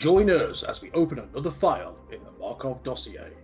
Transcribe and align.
Join 0.00 0.28
us 0.30 0.62
as 0.62 0.80
we 0.80 0.90
open 0.92 1.18
another 1.18 1.50
file 1.50 1.94
in 2.10 2.24
the 2.24 2.30
Markov 2.40 2.82
dossier. 2.82 3.34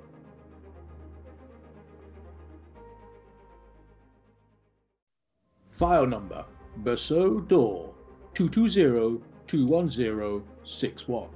File 5.71 6.07
number 6.07 6.47
Berceau 6.83 7.47
D'or 7.47 7.93
220-210-61. 8.33 11.29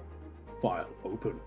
File 0.62 0.88
open. 1.04 1.38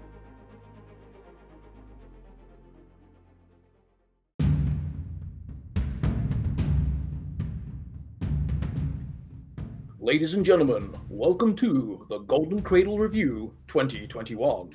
Ladies 10.03 10.33
and 10.33 10.45
gentlemen, 10.45 10.93
welcome 11.07 11.55
to 11.55 12.05
the 12.09 12.17
Golden 12.17 12.61
Cradle 12.61 12.99
Review 12.99 13.53
2021. 13.67 14.73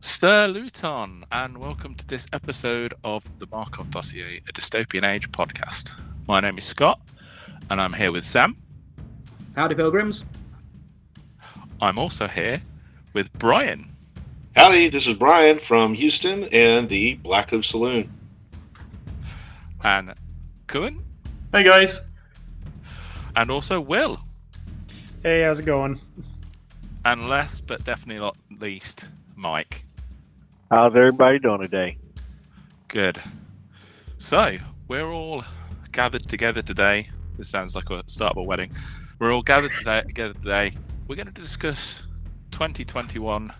Sir 0.00 0.46
Luton, 0.46 1.22
and 1.32 1.58
welcome 1.58 1.94
to 1.96 2.06
this 2.06 2.26
episode 2.32 2.94
of 3.04 3.22
the 3.40 3.46
Markov 3.52 3.90
Dossier, 3.90 4.40
a 4.48 4.52
dystopian 4.54 5.04
age 5.04 5.30
podcast. 5.32 6.00
My 6.26 6.40
name 6.40 6.56
is 6.56 6.64
Scott, 6.64 6.98
and 7.68 7.78
I'm 7.78 7.92
here 7.92 8.10
with 8.10 8.24
Sam. 8.24 8.56
Howdy, 9.54 9.74
pilgrims. 9.74 10.24
I'm 11.82 11.98
also 11.98 12.26
here 12.26 12.62
with 13.12 13.30
Brian. 13.34 13.86
Howdy, 14.54 14.88
this 14.88 15.06
is 15.06 15.12
Brian 15.12 15.58
from 15.58 15.92
Houston 15.92 16.44
and 16.44 16.88
the 16.88 17.16
Black 17.16 17.50
Hoof 17.50 17.66
Saloon. 17.66 18.10
And 19.84 20.14
Koen. 20.68 21.04
Hey 21.52 21.64
guys. 21.64 22.00
And 23.36 23.50
also 23.50 23.78
Will. 23.78 24.18
Hey, 25.22 25.42
how's 25.42 25.60
it 25.60 25.66
going? 25.66 26.00
And 27.04 27.28
last 27.28 27.66
but 27.66 27.84
definitely 27.84 28.18
not 28.18 28.34
least, 28.58 29.08
Mike. 29.34 29.84
How's 30.70 30.96
everybody 30.96 31.38
doing 31.38 31.60
today? 31.60 31.98
Good. 32.88 33.20
So, 34.16 34.56
we're 34.88 35.12
all 35.12 35.44
gathered 35.92 36.26
together 36.26 36.62
today. 36.62 37.10
This 37.36 37.50
sounds 37.50 37.74
like 37.74 37.90
a 37.90 38.02
start 38.06 38.32
of 38.32 38.38
a 38.38 38.42
wedding. 38.42 38.72
We're 39.18 39.34
all 39.34 39.42
gathered 39.42 39.72
today, 39.78 40.00
together 40.00 40.32
today. 40.32 40.72
We're 41.06 41.16
going 41.16 41.26
to 41.26 41.40
discuss 41.40 42.00
2021 42.52 43.52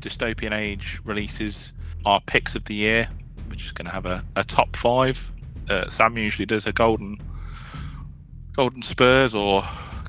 dystopian 0.00 0.52
age 0.52 1.00
releases, 1.04 1.72
our 2.04 2.20
picks 2.26 2.56
of 2.56 2.64
the 2.64 2.74
year. 2.74 3.08
We're 3.48 3.54
just 3.54 3.76
going 3.76 3.86
to 3.86 3.92
have 3.92 4.06
a, 4.06 4.24
a 4.34 4.42
top 4.42 4.74
five. 4.74 5.30
Uh, 5.68 5.88
Sam 5.88 6.18
usually 6.18 6.46
does 6.46 6.66
a 6.66 6.72
golden 6.72 7.16
golden 8.54 8.82
Spurs 8.82 9.34
or 9.34 9.64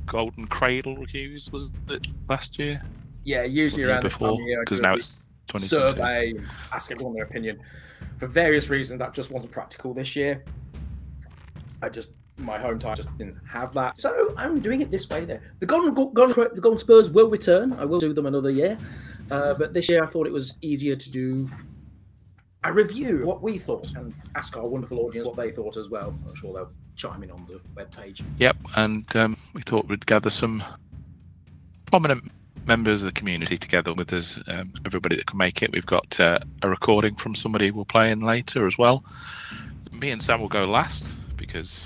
golden 0.05 0.47
Cradle 0.47 0.97
reviews. 0.97 1.51
Was 1.51 1.69
it 1.89 2.07
last 2.29 2.59
year? 2.59 2.81
Yeah, 3.23 3.43
usually 3.43 3.83
Or 3.83 3.87
the 3.87 3.89
year 3.89 3.93
around 3.93 4.01
before 4.03 4.29
of 4.29 4.39
year, 4.39 4.59
I 4.59 4.63
because 4.63 4.81
now 4.81 4.95
it's 4.95 5.09
2022. 5.47 5.67
survey, 5.67 6.33
ask 6.73 6.91
everyone 6.91 7.13
their 7.13 7.23
opinion. 7.23 7.61
For 8.17 8.27
various 8.27 8.69
reasons, 8.69 8.99
that 8.99 9.13
just 9.13 9.31
wasn't 9.31 9.51
practical 9.51 9.93
this 9.93 10.15
year. 10.15 10.43
I 11.81 11.89
just 11.89 12.13
my 12.37 12.57
hometown 12.57 12.95
just 12.95 13.15
didn't 13.17 13.37
have 13.47 13.73
that, 13.73 13.97
so 13.97 14.33
I'm 14.37 14.59
doing 14.59 14.81
it 14.81 14.89
this 14.89 15.07
way. 15.09 15.25
There, 15.25 15.41
the 15.59 15.65
Golden 15.65 15.93
Golden, 15.93 16.55
the 16.55 16.61
Golden 16.61 16.79
Spurs 16.79 17.09
will 17.09 17.29
return. 17.29 17.73
I 17.73 17.85
will 17.85 17.99
do 17.99 18.13
them 18.13 18.25
another 18.25 18.49
year, 18.49 18.77
uh, 19.29 19.53
but 19.53 19.73
this 19.73 19.89
year 19.89 20.03
I 20.03 20.07
thought 20.07 20.25
it 20.25 20.33
was 20.33 20.55
easier 20.61 20.95
to 20.95 21.11
do 21.11 21.49
a 22.63 22.71
review 22.71 23.19
of 23.19 23.25
what 23.25 23.41
we 23.41 23.57
thought 23.57 23.91
and 23.95 24.13
ask 24.35 24.55
our 24.55 24.67
wonderful 24.67 24.99
audience 24.99 25.27
what 25.27 25.35
they 25.35 25.51
thought 25.51 25.77
as 25.77 25.89
well. 25.89 26.15
I'm 26.27 26.35
sure 26.35 26.53
they'll 26.53 26.71
chime 27.01 27.23
in 27.23 27.31
on 27.31 27.45
the 27.47 27.59
webpage. 27.75 28.21
Yep, 28.37 28.57
and 28.75 29.15
um, 29.15 29.37
we 29.53 29.61
thought 29.61 29.87
we'd 29.87 30.05
gather 30.05 30.29
some 30.29 30.63
prominent 31.87 32.31
members 32.67 33.01
of 33.01 33.07
the 33.07 33.19
community 33.19 33.57
together 33.57 33.91
with 33.93 34.13
us. 34.13 34.39
Um, 34.47 34.73
everybody 34.85 35.15
that 35.15 35.25
can 35.25 35.37
make 35.37 35.63
it. 35.63 35.71
We've 35.71 35.85
got 35.85 36.19
uh, 36.19 36.39
a 36.61 36.69
recording 36.69 37.15
from 37.15 37.35
somebody 37.35 37.71
we'll 37.71 37.85
play 37.85 38.11
in 38.11 38.19
later 38.19 38.67
as 38.67 38.77
well. 38.77 39.03
Me 39.91 40.11
and 40.11 40.23
Sam 40.23 40.41
will 40.41 40.47
go 40.47 40.65
last 40.65 41.11
because 41.37 41.83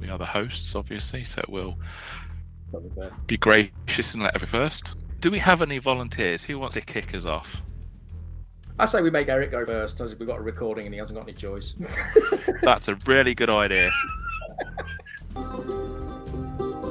we 0.00 0.08
are 0.08 0.18
the 0.18 0.26
hosts, 0.26 0.74
obviously. 0.76 1.24
So 1.24 1.42
we'll 1.48 1.76
be 3.26 3.36
gracious 3.36 4.14
and 4.14 4.22
let 4.22 4.36
every 4.36 4.48
first. 4.48 4.92
Do 5.20 5.32
we 5.32 5.40
have 5.40 5.62
any 5.62 5.78
volunteers? 5.78 6.44
Who 6.44 6.60
wants 6.60 6.74
to 6.74 6.80
kick 6.80 7.12
us 7.12 7.24
off? 7.24 7.56
I 8.78 8.86
say 8.86 9.02
we 9.02 9.10
make 9.10 9.28
Eric 9.28 9.52
go 9.52 9.64
first, 9.64 10.00
as 10.00 10.12
if 10.12 10.18
we've 10.18 10.28
got 10.28 10.38
a 10.38 10.42
recording 10.42 10.84
and 10.84 10.94
he 10.94 10.98
hasn't 10.98 11.16
got 11.16 11.28
any 11.28 11.32
choice. 11.32 11.74
That's 12.62 12.88
a 12.88 12.96
really 13.06 13.34
good 13.34 13.50
idea. 13.50 13.90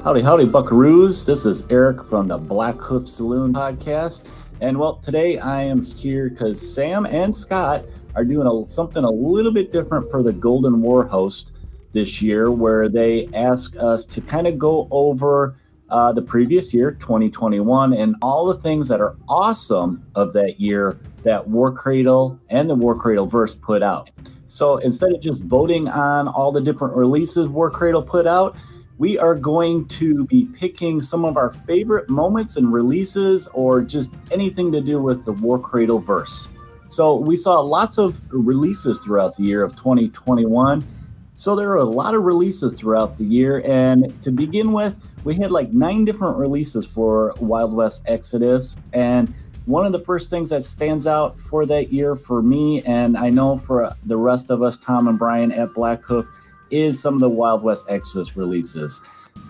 Howdy, 0.03 0.21
howdy, 0.21 0.45
buckaroos. 0.45 1.25
This 1.25 1.45
is 1.45 1.63
Eric 1.69 2.03
from 2.03 2.27
the 2.27 2.37
Black 2.37 2.75
Hoof 2.75 3.07
Saloon 3.07 3.53
podcast. 3.53 4.27
And 4.59 4.77
well, 4.77 4.97
today 4.97 5.39
I 5.39 5.63
am 5.63 5.81
here 5.81 6.29
because 6.29 6.59
Sam 6.73 7.05
and 7.05 7.33
Scott 7.33 7.85
are 8.15 8.25
doing 8.25 8.45
a, 8.45 8.65
something 8.65 9.03
a 9.03 9.09
little 9.09 9.51
bit 9.51 9.71
different 9.71 10.11
for 10.11 10.21
the 10.21 10.33
Golden 10.33 10.81
War 10.81 11.05
host 11.05 11.53
this 11.93 12.21
year, 12.21 12.51
where 12.51 12.89
they 12.89 13.27
ask 13.33 13.75
us 13.77 14.03
to 14.05 14.19
kind 14.19 14.47
of 14.47 14.59
go 14.59 14.87
over 14.91 15.55
uh, 15.89 16.11
the 16.11 16.21
previous 16.21 16.73
year, 16.73 16.91
2021, 16.91 17.93
and 17.93 18.15
all 18.21 18.45
the 18.45 18.59
things 18.59 18.87
that 18.87 18.99
are 18.99 19.15
awesome 19.29 20.05
of 20.15 20.33
that 20.33 20.59
year 20.59 20.97
that 21.23 21.47
War 21.47 21.71
Cradle 21.71 22.39
and 22.49 22.69
the 22.69 22.75
War 22.75 22.95
Cradle 22.95 23.27
verse 23.27 23.55
put 23.55 23.81
out. 23.81 24.09
So 24.53 24.77
instead 24.77 25.11
of 25.11 25.19
just 25.19 25.41
voting 25.41 25.87
on 25.87 26.27
all 26.27 26.51
the 26.51 26.61
different 26.61 26.95
releases 26.95 27.47
War 27.47 27.71
Cradle 27.71 28.03
put 28.03 28.27
out, 28.27 28.55
we 28.99 29.17
are 29.17 29.33
going 29.33 29.87
to 29.87 30.25
be 30.25 30.45
picking 30.45 31.01
some 31.01 31.25
of 31.25 31.37
our 31.37 31.51
favorite 31.51 32.09
moments 32.09 32.55
and 32.55 32.71
releases 32.71 33.47
or 33.47 33.81
just 33.81 34.13
anything 34.31 34.71
to 34.71 34.81
do 34.81 35.01
with 35.01 35.25
the 35.25 35.31
War 35.33 35.59
Cradle 35.59 35.99
verse. 35.99 36.49
So 36.87 37.15
we 37.15 37.35
saw 37.35 37.59
lots 37.59 37.97
of 37.97 38.15
releases 38.29 38.99
throughout 38.99 39.35
the 39.35 39.43
year 39.43 39.63
of 39.63 39.75
2021. 39.75 40.85
So 41.33 41.55
there 41.55 41.71
are 41.71 41.77
a 41.77 41.83
lot 41.83 42.13
of 42.13 42.21
releases 42.21 42.73
throughout 42.73 43.17
the 43.17 43.23
year. 43.23 43.63
And 43.65 44.21
to 44.21 44.31
begin 44.31 44.71
with, 44.71 44.95
we 45.23 45.33
had 45.33 45.51
like 45.51 45.73
nine 45.73 46.05
different 46.05 46.37
releases 46.37 46.85
for 46.85 47.33
Wild 47.39 47.73
West 47.73 48.03
Exodus. 48.05 48.77
And 48.93 49.33
one 49.65 49.85
of 49.85 49.91
the 49.91 49.99
first 49.99 50.29
things 50.29 50.49
that 50.49 50.63
stands 50.63 51.07
out 51.07 51.39
for 51.39 51.65
that 51.65 51.93
year 51.93 52.15
for 52.15 52.41
me, 52.41 52.83
and 52.83 53.17
I 53.17 53.29
know 53.29 53.57
for 53.57 53.93
the 54.05 54.17
rest 54.17 54.49
of 54.49 54.61
us, 54.61 54.77
Tom 54.77 55.07
and 55.07 55.17
Brian 55.17 55.51
at 55.51 55.73
Black 55.73 56.03
Hoof, 56.03 56.27
is 56.69 56.99
some 56.99 57.13
of 57.13 57.19
the 57.21 57.29
Wild 57.29 57.63
West 57.63 57.85
Exodus 57.89 58.35
releases. 58.35 59.01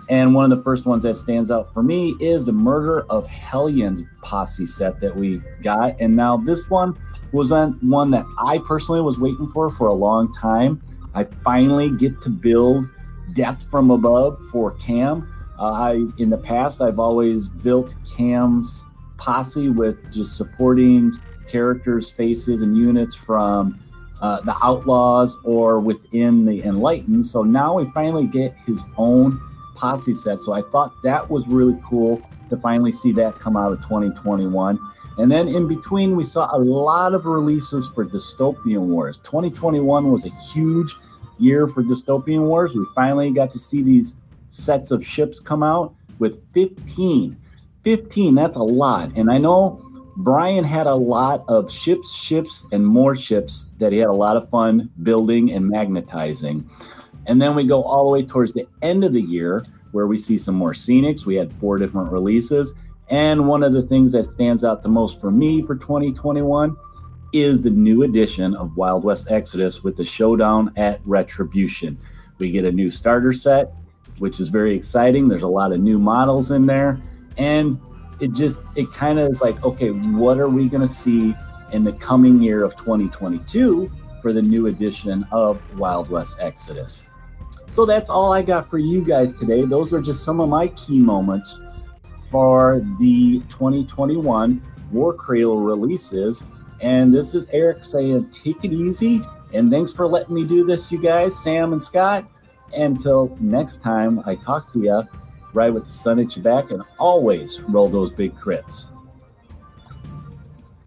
And 0.09 0.35
one 0.35 0.51
of 0.51 0.57
the 0.57 0.63
first 0.63 0.85
ones 0.85 1.03
that 1.03 1.15
stands 1.15 1.49
out 1.49 1.73
for 1.73 1.81
me 1.81 2.15
is 2.19 2.45
the 2.45 2.51
Murder 2.51 3.05
of 3.09 3.25
Hellions 3.27 4.01
posse 4.21 4.65
set 4.65 4.99
that 4.99 5.15
we 5.15 5.41
got. 5.61 5.95
And 5.99 6.15
now 6.15 6.37
this 6.37 6.69
one 6.69 6.97
was 7.31 7.51
on 7.51 7.73
one 7.81 8.11
that 8.11 8.25
I 8.37 8.59
personally 8.59 9.01
was 9.01 9.17
waiting 9.17 9.47
for 9.47 9.71
for 9.71 9.87
a 9.87 9.93
long 9.93 10.31
time. 10.33 10.81
I 11.15 11.23
finally 11.23 11.89
get 11.89 12.21
to 12.21 12.29
build 12.29 12.85
Death 13.33 13.63
from 13.69 13.91
Above 13.91 14.39
for 14.51 14.71
Cam. 14.71 15.29
Uh, 15.57 15.71
I 15.71 15.91
in 16.17 16.29
the 16.29 16.37
past 16.37 16.81
I've 16.81 16.99
always 16.99 17.47
built 17.47 17.95
Cam's 18.15 18.83
posse 19.23 19.69
with 19.69 20.11
just 20.11 20.35
supporting 20.35 21.17
characters, 21.47 22.11
faces, 22.11 22.61
and 22.61 22.77
units 22.77 23.15
from 23.15 23.79
uh, 24.21 24.41
the 24.41 24.55
Outlaws 24.61 25.37
or 25.45 25.79
within 25.79 26.45
the 26.45 26.61
Enlightened. 26.63 27.25
So 27.25 27.41
now 27.41 27.75
we 27.77 27.85
finally 27.91 28.27
get 28.27 28.53
his 28.65 28.83
own 28.97 29.39
posse 29.75 30.13
set. 30.13 30.39
So 30.39 30.51
I 30.51 30.61
thought 30.61 30.93
that 31.03 31.29
was 31.29 31.47
really 31.47 31.79
cool 31.85 32.21
to 32.49 32.57
finally 32.57 32.91
see 32.91 33.13
that 33.13 33.39
come 33.39 33.55
out 33.55 33.71
of 33.71 33.81
2021. 33.83 34.77
And 35.17 35.31
then 35.31 35.47
in 35.47 35.69
between, 35.69 36.17
we 36.17 36.25
saw 36.25 36.53
a 36.53 36.59
lot 36.59 37.13
of 37.13 37.25
releases 37.25 37.87
for 37.87 38.03
Dystopian 38.05 38.87
Wars. 38.87 39.19
2021 39.19 40.11
was 40.11 40.25
a 40.25 40.31
huge 40.51 40.95
year 41.39 41.67
for 41.67 41.81
Dystopian 41.81 42.41
Wars. 42.47 42.73
We 42.73 42.85
finally 42.93 43.31
got 43.31 43.51
to 43.53 43.59
see 43.59 43.83
these 43.83 44.15
sets 44.49 44.91
of 44.91 45.05
ships 45.05 45.39
come 45.39 45.63
out 45.63 45.95
with 46.19 46.41
15. 46.53 47.37
15, 47.83 48.35
that's 48.35 48.55
a 48.55 48.63
lot. 48.63 49.11
And 49.15 49.31
I 49.31 49.37
know 49.37 49.81
Brian 50.17 50.63
had 50.63 50.87
a 50.87 50.95
lot 50.95 51.43
of 51.47 51.71
ships, 51.71 52.13
ships, 52.13 52.65
and 52.71 52.85
more 52.85 53.15
ships 53.15 53.69
that 53.79 53.91
he 53.91 53.97
had 53.97 54.09
a 54.09 54.13
lot 54.13 54.37
of 54.37 54.49
fun 54.49 54.89
building 55.01 55.51
and 55.51 55.67
magnetizing. 55.67 56.69
And 57.25 57.41
then 57.41 57.55
we 57.55 57.65
go 57.65 57.83
all 57.83 58.05
the 58.05 58.11
way 58.11 58.23
towards 58.23 58.53
the 58.53 58.67
end 58.81 59.03
of 59.03 59.13
the 59.13 59.21
year 59.21 59.65
where 59.91 60.07
we 60.07 60.17
see 60.17 60.37
some 60.37 60.55
more 60.55 60.73
scenics. 60.73 61.25
We 61.25 61.35
had 61.35 61.53
four 61.53 61.77
different 61.77 62.11
releases. 62.11 62.73
And 63.09 63.47
one 63.47 63.63
of 63.63 63.73
the 63.73 63.83
things 63.83 64.11
that 64.13 64.23
stands 64.23 64.63
out 64.63 64.81
the 64.81 64.89
most 64.89 65.19
for 65.19 65.31
me 65.31 65.61
for 65.61 65.75
2021 65.75 66.75
is 67.31 67.63
the 67.63 67.69
new 67.69 68.03
edition 68.03 68.55
of 68.55 68.77
Wild 68.77 69.03
West 69.03 69.31
Exodus 69.31 69.83
with 69.83 69.97
the 69.97 70.05
showdown 70.05 70.71
at 70.77 71.01
Retribution. 71.05 71.97
We 72.37 72.51
get 72.51 72.65
a 72.65 72.71
new 72.71 72.89
starter 72.89 73.33
set, 73.33 73.73
which 74.19 74.39
is 74.39 74.49
very 74.49 74.75
exciting. 74.75 75.27
There's 75.27 75.41
a 75.41 75.47
lot 75.47 75.71
of 75.71 75.79
new 75.79 75.97
models 75.97 76.51
in 76.51 76.65
there. 76.65 77.01
And 77.37 77.79
it 78.19 78.31
just, 78.33 78.61
it 78.75 78.91
kind 78.91 79.19
of 79.19 79.29
is 79.29 79.41
like, 79.41 79.63
okay, 79.63 79.89
what 79.89 80.37
are 80.37 80.49
we 80.49 80.69
going 80.69 80.81
to 80.81 80.87
see 80.87 81.35
in 81.71 81.83
the 81.83 81.93
coming 81.93 82.41
year 82.41 82.63
of 82.63 82.75
2022 82.77 83.91
for 84.21 84.33
the 84.33 84.41
new 84.41 84.67
edition 84.67 85.25
of 85.31 85.61
Wild 85.77 86.09
West 86.09 86.37
Exodus? 86.39 87.07
So 87.67 87.85
that's 87.85 88.09
all 88.09 88.31
I 88.31 88.43
got 88.43 88.69
for 88.69 88.77
you 88.77 89.03
guys 89.03 89.33
today. 89.33 89.63
Those 89.65 89.93
are 89.93 90.01
just 90.01 90.23
some 90.23 90.39
of 90.39 90.47
my 90.47 90.67
key 90.69 90.99
moments 90.99 91.59
for 92.29 92.85
the 92.99 93.39
2021 93.49 94.61
War 94.91 95.13
Cradle 95.13 95.59
releases. 95.59 96.43
And 96.81 97.13
this 97.13 97.33
is 97.33 97.47
Eric 97.51 97.83
saying, 97.83 98.29
take 98.29 98.63
it 98.63 98.71
easy. 98.73 99.21
And 99.53 99.71
thanks 99.71 99.91
for 99.91 100.07
letting 100.07 100.35
me 100.35 100.45
do 100.45 100.65
this, 100.65 100.91
you 100.91 101.01
guys, 101.01 101.41
Sam 101.41 101.73
and 101.73 101.81
Scott. 101.81 102.25
Until 102.75 103.37
next 103.39 103.81
time 103.81 104.21
I 104.25 104.35
talk 104.35 104.71
to 104.73 104.79
you, 104.79 105.03
ride 105.53 105.73
with 105.73 105.85
the 105.85 105.91
sun 105.91 106.19
at 106.19 106.35
your 106.35 106.43
back 106.43 106.71
and 106.71 106.83
always 106.99 107.59
roll 107.61 107.87
those 107.87 108.11
big 108.11 108.35
crits. 108.35 108.87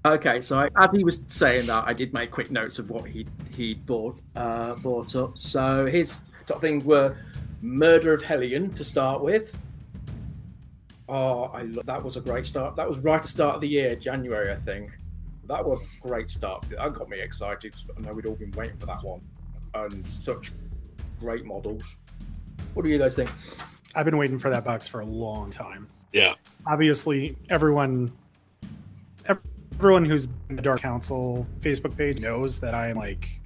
Okay, 0.05 0.41
so 0.41 0.69
as 0.77 0.93
he 0.93 1.03
was 1.03 1.19
saying 1.27 1.67
that, 1.67 1.85
I 1.87 1.93
did 1.93 2.13
make 2.13 2.31
quick 2.31 2.53
notes 2.53 2.79
of 2.79 2.91
what 2.91 3.07
he 3.07 3.27
he 3.57 3.75
bought 3.75 4.21
uh, 4.37 4.75
bought 4.77 5.17
up. 5.17 5.37
So 5.37 5.87
his 5.87 6.21
top 6.47 6.61
things 6.61 6.85
were 6.85 7.17
Murder 7.61 8.13
of 8.13 8.23
Hellion 8.23 8.71
to 8.75 8.85
start 8.85 9.21
with. 9.21 9.51
Oh, 11.09 11.45
I 11.45 11.63
lo- 11.63 11.83
that 11.85 12.03
was 12.03 12.17
a 12.17 12.21
great 12.21 12.47
start. 12.47 12.77
That 12.77 12.89
was 12.89 12.99
right 12.99 13.17
at 13.17 13.23
the 13.23 13.29
start 13.29 13.57
of 13.57 13.61
the 13.61 13.69
year, 13.69 13.97
January, 13.97 14.53
I 14.53 14.57
think. 14.57 14.97
That 15.49 15.65
was 15.65 15.81
a 15.83 16.09
great 16.09 16.31
start. 16.31 16.65
That 16.71 16.93
got 16.95 17.09
me 17.09 17.21
excited. 17.21 17.75
I 17.97 18.01
know 18.01 18.13
we'd 18.13 18.27
all 18.27 18.37
been 18.37 18.53
waiting 18.53 18.77
for 18.77 18.87
that 18.87 19.03
one, 19.03 19.23
and 19.75 20.07
such 20.07 20.53
great 21.19 21.45
models. 21.45 21.83
What 22.75 22.85
do 22.85 22.91
you 22.91 22.99
guys 22.99 23.17
think? 23.17 23.31
I've 23.97 24.05
been 24.05 24.19
waiting 24.19 24.39
for 24.39 24.51
that 24.51 24.65
box 24.65 24.87
for 24.87 25.01
a 25.01 25.05
long 25.05 25.51
time. 25.51 25.89
Yeah. 26.13 26.35
Obviously, 26.67 27.35
everyone, 27.49 28.13
everyone 29.79 30.05
who's 30.05 30.29
in 30.49 30.57
the 30.57 30.63
Dark 30.63 30.83
Council 30.83 31.47
Facebook 31.61 31.97
page 31.97 32.21
knows 32.21 32.59
that 32.61 32.75
I 32.75 32.89
am 32.89 32.97
like 32.97 33.41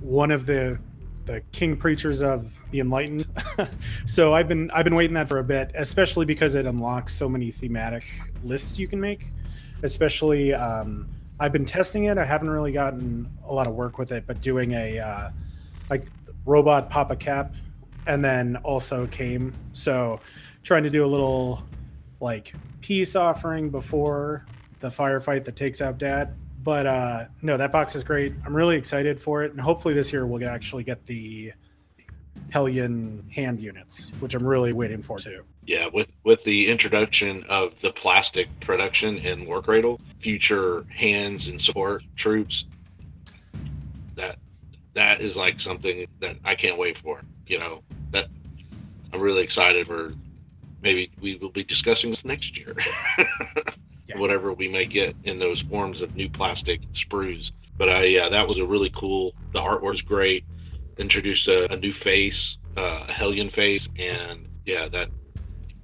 one 0.00 0.30
of 0.30 0.46
the 0.46 0.78
the 1.26 1.42
king 1.52 1.76
preachers 1.76 2.22
of 2.22 2.52
the 2.70 2.80
enlightened. 2.80 3.26
so 4.06 4.34
I've 4.34 4.48
been 4.48 4.70
I've 4.72 4.84
been 4.84 4.94
waiting 4.94 5.14
that 5.14 5.28
for 5.28 5.38
a 5.38 5.44
bit, 5.44 5.70
especially 5.74 6.26
because 6.26 6.54
it 6.54 6.66
unlocks 6.66 7.14
so 7.14 7.28
many 7.28 7.50
thematic 7.50 8.04
lists 8.42 8.78
you 8.78 8.88
can 8.88 9.00
make. 9.00 9.26
Especially, 9.82 10.54
um, 10.54 11.08
I've 11.38 11.52
been 11.52 11.64
testing 11.64 12.04
it. 12.04 12.18
I 12.18 12.24
haven't 12.24 12.50
really 12.50 12.72
gotten 12.72 13.30
a 13.46 13.52
lot 13.52 13.66
of 13.66 13.74
work 13.74 13.98
with 13.98 14.10
it, 14.10 14.24
but 14.26 14.40
doing 14.40 14.72
a 14.72 14.98
uh, 14.98 15.30
like 15.90 16.06
robot 16.46 16.90
Papa 16.90 17.14
Cap, 17.14 17.54
and 18.08 18.24
then 18.24 18.56
also 18.64 19.06
came. 19.06 19.52
So 19.72 20.20
trying 20.64 20.82
to 20.82 20.90
do 20.90 21.04
a 21.04 21.06
little 21.06 21.62
like 22.20 22.52
peace 22.80 23.14
offering 23.14 23.70
before 23.70 24.44
the 24.80 24.88
firefight 24.88 25.44
that 25.44 25.54
takes 25.54 25.80
out 25.80 25.98
Dad. 25.98 26.34
But 26.64 26.86
uh, 26.86 27.24
no, 27.42 27.56
that 27.56 27.70
box 27.70 27.94
is 27.94 28.02
great. 28.02 28.34
I'm 28.44 28.54
really 28.54 28.76
excited 28.76 29.20
for 29.20 29.44
it, 29.44 29.52
and 29.52 29.60
hopefully 29.60 29.94
this 29.94 30.12
year 30.12 30.26
we'll 30.26 30.46
actually 30.48 30.82
get 30.82 31.06
the 31.06 31.52
Hellion 32.50 33.28
hand 33.32 33.60
units, 33.60 34.10
which 34.20 34.34
I'm 34.34 34.44
really 34.44 34.72
waiting 34.72 35.02
for 35.02 35.18
too. 35.18 35.44
Yeah, 35.66 35.88
with 35.92 36.10
with 36.24 36.42
the 36.44 36.68
introduction 36.68 37.44
of 37.48 37.78
the 37.80 37.92
plastic 37.92 38.48
production 38.60 39.18
in 39.18 39.46
War 39.46 39.62
Cradle, 39.62 40.00
future 40.18 40.84
hands 40.88 41.48
and 41.48 41.60
support 41.60 42.02
troops, 42.16 42.64
that 44.14 44.36
that 44.94 45.20
is 45.20 45.36
like 45.36 45.60
something 45.60 46.06
that 46.20 46.36
I 46.44 46.54
can't 46.54 46.78
wait 46.78 46.98
for. 46.98 47.22
You 47.46 47.58
know, 47.58 47.82
that 48.12 48.28
I'm 49.12 49.20
really 49.20 49.42
excited 49.42 49.86
for. 49.86 50.12
Maybe 50.82 51.10
we 51.20 51.36
will 51.36 51.50
be 51.50 51.64
discussing 51.64 52.10
this 52.10 52.24
next 52.24 52.56
year. 52.58 52.76
Yeah. 54.08 54.18
Whatever 54.18 54.54
we 54.54 54.68
may 54.68 54.86
get 54.86 55.14
in 55.24 55.38
those 55.38 55.60
forms 55.60 56.00
of 56.00 56.16
new 56.16 56.30
plastic 56.30 56.80
sprues. 56.92 57.52
But 57.76 57.90
I, 57.90 58.04
yeah, 58.04 58.30
that 58.30 58.48
was 58.48 58.56
a 58.56 58.64
really 58.64 58.90
cool. 58.90 59.34
The 59.52 59.60
art 59.60 59.82
was 59.82 60.00
great. 60.00 60.44
Introduced 60.96 61.46
a, 61.46 61.70
a 61.70 61.76
new 61.76 61.92
face, 61.92 62.56
uh, 62.78 63.04
a 63.06 63.12
Hellion 63.12 63.50
face, 63.50 63.88
and 63.98 64.48
yeah, 64.64 64.88
that 64.88 65.10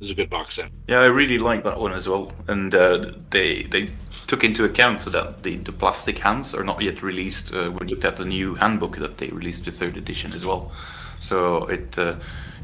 is 0.00 0.10
a 0.10 0.14
good 0.14 0.30
box 0.30 0.54
set. 0.56 0.70
Yeah, 0.88 1.00
I 1.00 1.06
really 1.06 1.38
like 1.38 1.64
that 1.64 1.78
one 1.78 1.92
as 1.92 2.08
well. 2.08 2.32
And 2.48 2.74
uh, 2.74 3.12
they 3.30 3.64
they 3.64 3.90
took 4.26 4.42
into 4.42 4.64
account 4.64 5.04
that 5.04 5.42
the, 5.42 5.56
the 5.56 5.72
plastic 5.72 6.18
hands 6.18 6.54
are 6.54 6.64
not 6.64 6.80
yet 6.80 7.02
released 7.02 7.52
uh, 7.52 7.68
when 7.68 7.88
you 7.88 7.94
looked 7.94 8.06
at 8.06 8.16
the 8.16 8.24
new 8.24 8.54
handbook 8.54 8.96
that 8.96 9.18
they 9.18 9.28
released 9.28 9.66
the 9.66 9.70
third 9.70 9.98
edition 9.98 10.32
as 10.32 10.46
well. 10.46 10.72
So 11.20 11.66
it 11.66 11.98
uh, 11.98 12.16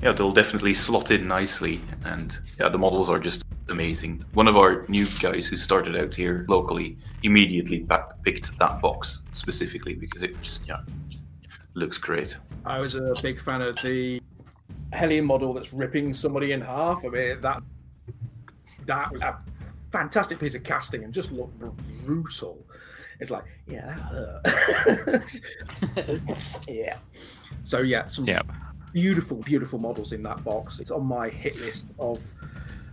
yeah 0.03 0.13
they'll 0.13 0.33
definitely 0.33 0.75
slot 0.75 1.11
in 1.11 1.29
nicely, 1.29 1.81
and 2.05 2.39
yeah 2.59 2.69
the 2.69 2.79
models 2.79 3.09
are 3.09 3.19
just 3.19 3.45
amazing. 3.69 4.25
One 4.35 4.49
of 4.49 4.57
our 4.57 4.85
new 4.89 5.07
guys 5.21 5.47
who 5.47 5.57
started 5.57 5.97
out 5.97 6.15
here 6.15 6.45
locally 6.49 6.97
immediately 7.23 7.81
back, 7.81 8.23
picked 8.23 8.59
that 8.59 8.81
box 8.81 9.23
specifically 9.33 9.95
because 9.95 10.23
it 10.23 10.41
just 10.43 10.63
yeah 10.67 10.81
looks 11.75 11.99
great. 11.99 12.37
I 12.65 12.79
was 12.79 12.95
a 12.95 13.15
big 13.23 13.41
fan 13.41 13.63
of 13.63 13.77
the 13.83 14.21
Hellion 14.93 15.25
model 15.25 15.55
that's 15.55 15.73
ripping 15.73 16.13
somebody 16.13 16.53
in 16.53 16.61
half. 16.61 17.05
I 17.05 17.09
mean, 17.09 17.41
that 17.41 17.63
that 18.87 19.13
was 19.13 19.23
a 19.23 19.39
fantastic 19.93 20.39
piece 20.39 20.55
of 20.55 20.63
casting 20.63 21.05
and 21.05 21.13
just 21.13 21.33
looked 21.33 21.59
brutal. 22.05 22.59
It's 23.21 23.31
like, 23.31 23.45
yeah, 23.67 23.95
that 24.45 25.41
hurt. 25.97 26.65
yeah. 26.69 26.97
So 27.65 27.81
yeah, 27.83 28.07
some 28.07 28.27
Yeah. 28.27 28.43
beautiful, 28.93 29.39
beautiful 29.39 29.79
models 29.79 30.13
in 30.13 30.23
that 30.25 30.43
box. 30.43 30.81
It's 30.81 30.91
on 30.91 31.05
my 31.07 31.29
hit 31.29 31.57
list 31.61 31.87
of 31.99 32.19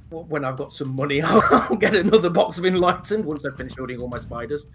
when 0.09 0.45
I've 0.45 0.56
got 0.57 0.71
some 0.71 0.95
money, 0.95 1.21
I'll 1.25 1.75
get 1.75 1.95
another 1.95 2.29
box 2.29 2.57
of 2.57 2.65
Enlightened 2.65 3.25
once 3.25 3.45
I've 3.45 3.57
finished 3.57 3.75
building 3.75 4.00
all 4.00 4.07
my 4.07 4.19
spiders. 4.19 4.65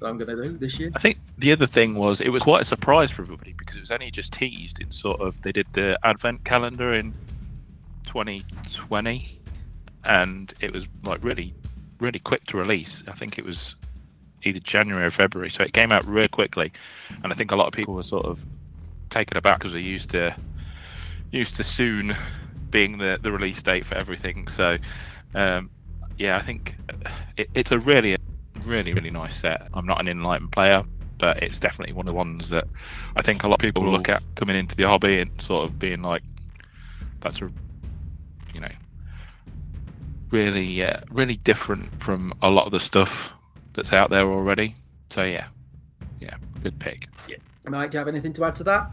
That 0.00 0.06
I'm 0.06 0.16
going 0.18 0.34
to 0.36 0.44
do 0.44 0.56
this 0.56 0.78
year. 0.78 0.90
I 0.94 0.98
think 0.98 1.18
the 1.36 1.52
other 1.52 1.66
thing 1.66 1.94
was 1.94 2.20
it 2.22 2.30
was 2.30 2.42
quite 2.44 2.62
a 2.62 2.64
surprise 2.64 3.10
for 3.10 3.20
everybody 3.22 3.52
because 3.52 3.76
it 3.76 3.80
was 3.80 3.90
only 3.90 4.10
just 4.10 4.32
teased 4.32 4.80
in 4.80 4.90
sort 4.90 5.20
of 5.20 5.40
they 5.42 5.52
did 5.52 5.66
the 5.74 5.98
advent 6.04 6.42
calendar 6.44 6.94
in 6.94 7.12
2020 8.06 9.38
and 10.04 10.54
it 10.60 10.72
was 10.72 10.86
like 11.04 11.22
really 11.22 11.52
really 11.98 12.18
quick 12.18 12.44
to 12.44 12.56
release. 12.56 13.02
I 13.08 13.12
think 13.12 13.38
it 13.38 13.44
was 13.44 13.76
either 14.44 14.60
January 14.60 15.06
or 15.06 15.10
February, 15.10 15.50
so 15.50 15.62
it 15.62 15.72
came 15.72 15.92
out 15.92 16.04
really 16.06 16.28
quickly, 16.28 16.72
and 17.22 17.32
I 17.32 17.36
think 17.36 17.50
a 17.50 17.56
lot 17.56 17.66
of 17.66 17.72
people 17.72 17.94
were 17.94 18.02
sort 18.02 18.26
of 18.26 18.44
taken 19.10 19.36
aback 19.36 19.58
because 19.58 19.72
they're 19.72 19.80
used 19.80 20.10
to 20.10 20.34
used 21.32 21.56
to 21.56 21.64
soon 21.64 22.16
being 22.70 22.98
the 22.98 23.18
the 23.20 23.32
release 23.32 23.62
date 23.62 23.86
for 23.86 23.94
everything. 23.94 24.48
So 24.48 24.78
um, 25.34 25.70
yeah, 26.18 26.36
I 26.36 26.42
think 26.42 26.76
it, 27.36 27.50
it's 27.54 27.72
a 27.72 27.78
really 27.78 28.16
really 28.64 28.92
really 28.92 29.10
nice 29.10 29.40
set. 29.40 29.68
I'm 29.74 29.86
not 29.86 30.00
an 30.00 30.08
enlightened 30.08 30.52
player, 30.52 30.82
but 31.18 31.42
it's 31.42 31.58
definitely 31.58 31.92
one 31.92 32.06
of 32.06 32.12
the 32.12 32.16
ones 32.16 32.50
that 32.50 32.66
I 33.16 33.22
think 33.22 33.42
a 33.42 33.48
lot 33.48 33.54
of 33.54 33.60
people 33.60 33.88
look 33.90 34.08
at 34.08 34.22
coming 34.36 34.56
into 34.56 34.76
the 34.76 34.84
hobby 34.84 35.20
and 35.20 35.30
sort 35.40 35.64
of 35.64 35.78
being 35.78 36.02
like, 36.02 36.22
that's 37.20 37.40
a 37.40 37.50
you 38.54 38.60
know 38.60 38.70
really 40.30 40.82
uh, 40.82 41.00
really 41.10 41.36
different 41.36 42.02
from 42.02 42.32
a 42.42 42.50
lot 42.50 42.66
of 42.66 42.72
the 42.72 42.80
stuff 42.80 43.30
that's 43.80 43.94
out 43.94 44.10
there 44.10 44.26
already. 44.26 44.76
So 45.08 45.24
yeah, 45.24 45.46
yeah, 46.18 46.34
good 46.62 46.78
pick. 46.78 47.08
Mike, 47.66 47.90
do 47.90 47.96
you 47.96 47.98
have 48.00 48.08
anything 48.08 48.34
to 48.34 48.44
add 48.44 48.56
to 48.56 48.64
that? 48.64 48.90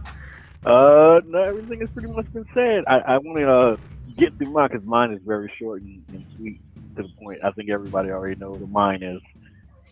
Uh, 0.65 1.19
no, 1.25 1.43
everything 1.43 1.81
has 1.81 1.89
pretty 1.89 2.07
much 2.07 2.31
been 2.31 2.45
said. 2.53 2.85
I, 2.87 2.99
I 2.99 3.17
want 3.17 3.37
to 3.37 3.51
uh, 3.51 3.77
get 4.15 4.37
through 4.37 4.51
mine 4.51 4.69
because 4.71 4.85
mine 4.85 5.11
is 5.11 5.21
very 5.25 5.51
short 5.59 5.81
and, 5.81 6.01
and 6.09 6.25
sweet 6.37 6.61
to 6.95 7.03
the 7.03 7.09
point. 7.21 7.39
I 7.43 7.51
think 7.51 7.69
everybody 7.69 8.11
already 8.11 8.35
knows 8.35 8.59
what 8.59 8.69
mine 8.69 9.03
is. 9.03 9.21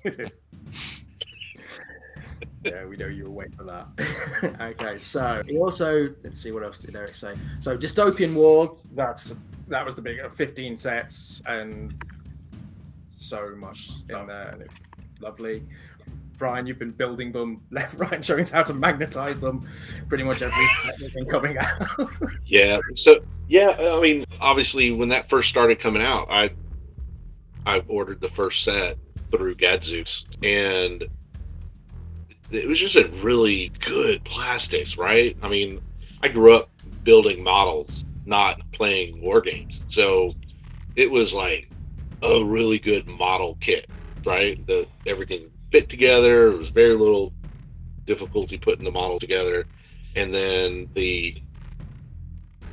yeah, 2.63 2.85
we 2.85 2.95
know 2.95 3.07
you 3.07 3.25
were 3.25 3.31
waiting 3.31 3.53
for 3.53 3.63
that. 3.63 3.87
okay, 4.61 4.97
so 4.99 5.43
he 5.45 5.57
also 5.57 6.09
let's 6.23 6.41
see 6.41 6.51
what 6.51 6.63
else 6.63 6.77
did 6.77 6.95
Eric 6.95 7.15
say. 7.15 7.33
So 7.59 7.77
dystopian 7.77 8.33
wars. 8.33 8.77
That's 8.93 9.33
that 9.67 9.83
was 9.83 9.95
the 9.95 10.01
big 10.01 10.19
uh, 10.19 10.29
15 10.29 10.77
sets 10.77 11.41
and 11.47 11.93
so 13.17 13.55
much 13.55 13.89
in 14.09 14.27
there, 14.27 14.49
and 14.49 14.61
it's 14.61 14.75
lovely. 15.21 15.63
Brian, 16.37 16.67
you've 16.67 16.79
been 16.79 16.91
building 16.91 17.31
them 17.31 17.61
left, 17.71 17.97
right, 17.97 18.23
showing 18.23 18.41
us 18.41 18.51
how 18.51 18.63
to 18.63 18.73
magnetize 18.73 19.39
them. 19.39 19.67
Pretty 20.07 20.23
much 20.23 20.41
every 20.41 20.67
thing 21.13 21.25
coming 21.25 21.57
out. 21.57 21.87
Yeah. 22.45 22.79
So 23.05 23.21
yeah, 23.47 23.69
I 23.69 23.99
mean, 23.99 24.25
obviously, 24.39 24.91
when 24.91 25.09
that 25.09 25.29
first 25.29 25.49
started 25.49 25.79
coming 25.79 26.01
out, 26.01 26.27
I 26.29 26.51
I 27.65 27.81
ordered 27.87 28.21
the 28.21 28.27
first 28.27 28.63
set 28.63 28.97
through 29.31 29.55
Gadzooks, 29.55 30.25
and 30.43 31.03
it 32.51 32.67
was 32.67 32.79
just 32.79 32.95
a 32.95 33.07
really 33.21 33.71
good 33.79 34.23
plastics, 34.23 34.97
right? 34.97 35.35
I 35.41 35.49
mean, 35.49 35.81
I 36.21 36.27
grew 36.27 36.55
up 36.55 36.69
building 37.03 37.43
models, 37.43 38.05
not 38.25 38.61
playing 38.71 39.21
war 39.21 39.41
games, 39.41 39.85
so 39.89 40.31
it 40.95 41.09
was 41.09 41.33
like 41.33 41.69
a 42.21 42.43
really 42.43 42.79
good 42.79 43.07
model 43.07 43.57
kit, 43.59 43.87
right? 44.25 44.65
The 44.67 44.87
everything 45.05 45.51
fit 45.71 45.89
together. 45.89 46.49
There 46.49 46.57
was 46.57 46.69
very 46.69 46.95
little 46.95 47.33
difficulty 48.07 48.57
putting 48.57 48.85
the 48.85 48.91
model 48.91 49.19
together, 49.19 49.67
and 50.15 50.33
then 50.33 50.89
the 50.93 51.37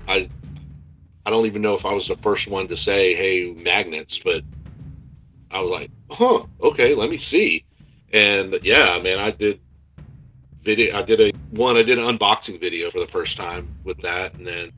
I 0.07 0.31
I 1.27 1.31
don't 1.31 1.47
even 1.47 1.63
know 1.63 1.75
if 1.75 1.85
I 1.87 1.93
was 1.95 2.09
the 2.09 2.17
first 2.17 2.49
one 2.49 2.69
to 2.69 2.77
say, 2.77 3.15
"Hey, 3.15 3.53
magnets," 3.53 4.19
but 4.19 4.45
I 5.51 5.61
was 5.61 5.71
like, 5.71 5.91
"Huh, 6.11 6.47
okay, 6.63 6.95
let 6.95 7.11
me 7.11 7.17
see." 7.19 7.65
And 8.13 8.59
yeah, 8.65 8.99
man, 9.03 9.19
I 9.19 9.31
did 9.31 9.61
video. 10.63 10.97
I 10.99 11.03
did 11.03 11.21
a 11.21 11.33
one. 11.51 11.77
I 11.77 11.83
did 11.83 11.99
an 11.99 12.05
unboxing 12.19 12.61
video 12.61 12.91
for 12.91 13.01
the 13.01 13.07
first 13.07 13.37
time 13.37 13.73
with 13.85 13.99
that, 14.03 14.37
and 14.39 14.47
then 14.47 14.73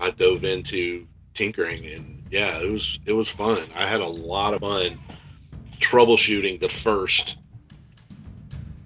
I 0.00 0.10
dove 0.10 0.44
into 0.44 1.06
tinkering, 1.34 1.86
and 1.86 2.15
yeah, 2.30 2.58
it 2.58 2.70
was 2.70 2.98
it 3.06 3.12
was 3.12 3.28
fun. 3.28 3.64
I 3.74 3.86
had 3.86 4.00
a 4.00 4.08
lot 4.08 4.54
of 4.54 4.60
fun 4.60 4.98
troubleshooting 5.78 6.60
the 6.60 6.68
first, 6.68 7.36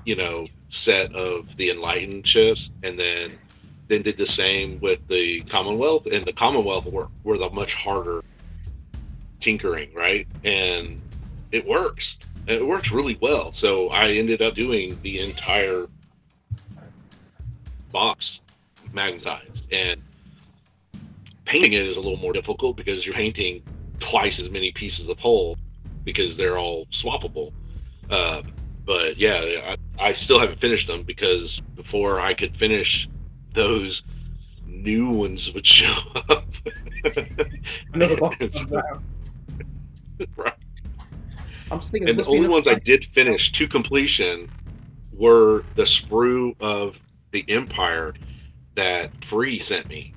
you 0.04 0.16
know, 0.16 0.46
set 0.68 1.14
of 1.14 1.56
the 1.56 1.70
Enlightened 1.70 2.26
ships, 2.26 2.70
and 2.82 2.98
then 2.98 3.38
then 3.88 4.02
did 4.02 4.16
the 4.16 4.26
same 4.26 4.78
with 4.80 5.06
the 5.08 5.42
Commonwealth, 5.42 6.06
and 6.06 6.24
the 6.24 6.32
Commonwealth 6.32 6.86
were 6.86 7.08
were 7.24 7.38
the 7.38 7.50
much 7.50 7.74
harder 7.74 8.22
tinkering, 9.40 9.92
right? 9.94 10.26
And 10.44 11.00
it 11.50 11.66
works. 11.66 12.18
And 12.46 12.58
it 12.58 12.66
works 12.66 12.90
really 12.90 13.18
well. 13.20 13.52
So 13.52 13.88
I 13.88 14.10
ended 14.12 14.42
up 14.42 14.54
doing 14.54 14.98
the 15.02 15.20
entire 15.20 15.86
box 17.92 18.40
magnetized. 18.92 19.72
And 19.72 20.00
painting 21.50 21.72
it 21.72 21.84
is 21.84 21.96
a 21.96 22.00
little 22.00 22.18
more 22.18 22.32
difficult 22.32 22.76
because 22.76 23.04
you're 23.04 23.12
painting 23.12 23.60
twice 23.98 24.40
as 24.40 24.48
many 24.50 24.70
pieces 24.70 25.08
of 25.08 25.18
hull 25.18 25.58
because 26.04 26.36
they're 26.36 26.56
all 26.56 26.86
swappable. 26.86 27.52
Uh, 28.08 28.40
but 28.84 29.16
yeah, 29.16 29.74
I, 29.98 30.10
I 30.10 30.12
still 30.12 30.38
haven't 30.38 30.60
finished 30.60 30.86
them 30.86 31.02
because 31.02 31.58
before 31.74 32.20
I 32.20 32.34
could 32.34 32.56
finish 32.56 33.08
those, 33.52 34.04
new 34.64 35.10
ones 35.10 35.52
would 35.52 35.66
show 35.66 35.92
up. 36.28 36.46
Another 37.94 38.16
box 38.16 38.60
so- 38.60 39.00
right. 40.36 40.54
I'm 41.72 41.80
just 41.80 41.90
thinking. 41.90 42.10
And 42.10 42.18
the 42.20 42.28
only 42.28 42.48
ones 42.48 42.68
I 42.68 42.74
did 42.74 43.06
finish 43.12 43.50
to 43.52 43.66
completion 43.66 44.48
were 45.12 45.64
the 45.74 45.82
sprue 45.82 46.54
of 46.60 47.00
the 47.32 47.44
Empire 47.48 48.14
that 48.76 49.24
Free 49.24 49.58
sent 49.58 49.88
me. 49.88 50.14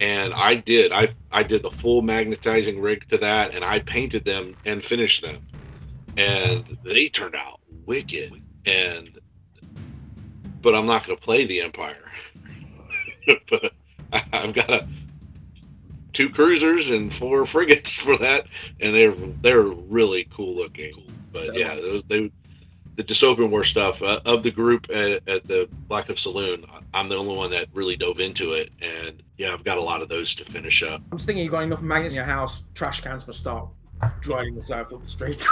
And 0.00 0.34
I 0.34 0.56
did. 0.56 0.92
I 0.92 1.14
I 1.30 1.42
did 1.42 1.62
the 1.62 1.70
full 1.70 2.02
magnetizing 2.02 2.80
rig 2.80 3.08
to 3.08 3.18
that 3.18 3.54
and 3.54 3.64
I 3.64 3.80
painted 3.80 4.24
them 4.24 4.56
and 4.64 4.84
finished 4.84 5.22
them. 5.22 5.36
And 6.16 6.78
they 6.84 7.08
turned 7.08 7.36
out 7.36 7.60
wicked. 7.86 8.32
And 8.66 9.10
but 10.60 10.74
I'm 10.74 10.86
not 10.86 11.06
gonna 11.06 11.18
play 11.18 11.46
the 11.46 11.60
Empire. 11.60 12.10
but 13.50 13.72
I've 14.32 14.52
got 14.52 14.70
a 14.70 14.88
two 16.14 16.30
cruisers 16.30 16.90
and 16.90 17.12
four 17.12 17.44
frigates 17.44 17.92
for 17.94 18.16
that, 18.16 18.46
and 18.80 18.94
they're 18.94 19.14
they're 19.42 19.62
really 19.62 20.26
cool 20.34 20.54
looking. 20.54 21.02
But 21.32 21.54
yeah, 21.58 21.74
those, 21.74 22.02
they 22.08 22.30
the 22.96 23.04
dystopian 23.04 23.50
war 23.50 23.64
stuff 23.64 24.00
uh, 24.02 24.20
of 24.24 24.44
the 24.44 24.52
group 24.52 24.86
at, 24.90 25.28
at 25.28 25.46
the 25.48 25.68
Black 25.88 26.06
Hoof 26.06 26.18
Saloon. 26.18 26.64
I'm 26.94 27.08
the 27.08 27.16
only 27.16 27.36
one 27.36 27.50
that 27.50 27.66
really 27.74 27.96
dove 27.96 28.20
into 28.20 28.52
it, 28.52 28.70
and 28.80 29.22
yeah, 29.38 29.52
I've 29.52 29.64
got 29.64 29.78
a 29.78 29.82
lot 29.82 30.02
of 30.02 30.08
those 30.08 30.34
to 30.36 30.44
finish 30.44 30.82
up. 30.82 31.02
I'm 31.10 31.18
just 31.18 31.26
thinking 31.26 31.44
you've 31.44 31.52
got 31.52 31.64
enough 31.64 31.82
magnets 31.82 32.14
in 32.14 32.18
your 32.18 32.26
house, 32.26 32.62
trash 32.74 33.00
cans 33.00 33.26
must 33.26 33.40
start 33.40 33.68
driving 34.20 34.54
themselves 34.54 34.92
up 34.92 35.02
the 35.02 35.08
street. 35.08 35.46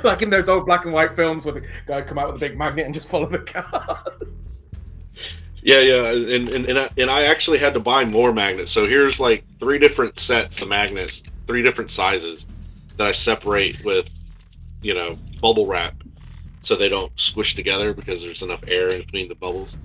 like 0.04 0.22
in 0.22 0.30
those 0.30 0.48
old 0.48 0.66
black 0.66 0.84
and 0.84 0.92
white 0.92 1.14
films 1.14 1.44
where 1.44 1.54
the 1.54 1.66
guy 1.86 2.02
come 2.02 2.18
out 2.18 2.26
with 2.26 2.36
a 2.36 2.38
big 2.38 2.58
magnet 2.58 2.84
and 2.84 2.94
just 2.94 3.08
follow 3.08 3.26
the 3.26 3.38
cars. 3.38 4.66
Yeah, 5.62 5.80
yeah, 5.80 6.10
and 6.12 6.48
and 6.48 6.66
and 6.66 6.78
I, 6.78 6.88
and 6.96 7.10
I 7.10 7.24
actually 7.24 7.58
had 7.58 7.74
to 7.74 7.80
buy 7.80 8.04
more 8.04 8.32
magnets. 8.32 8.70
So 8.70 8.86
here's 8.86 9.18
like 9.18 9.44
three 9.58 9.78
different 9.78 10.18
sets 10.18 10.62
of 10.62 10.68
magnets, 10.68 11.22
three 11.46 11.62
different 11.62 11.90
sizes 11.90 12.46
that 12.96 13.06
I 13.06 13.12
separate 13.12 13.84
with, 13.84 14.06
you 14.82 14.94
know, 14.94 15.18
bubble 15.40 15.66
wrap, 15.66 15.94
so 16.62 16.76
they 16.76 16.88
don't 16.88 17.12
squish 17.18 17.54
together 17.54 17.92
because 17.92 18.22
there's 18.22 18.42
enough 18.42 18.62
air 18.68 18.88
in 18.90 19.00
between 19.00 19.28
the 19.28 19.34
bubbles. 19.34 19.76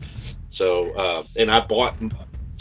So 0.52 0.94
uh, 0.94 1.24
and 1.36 1.50
I 1.50 1.60
bought 1.62 1.96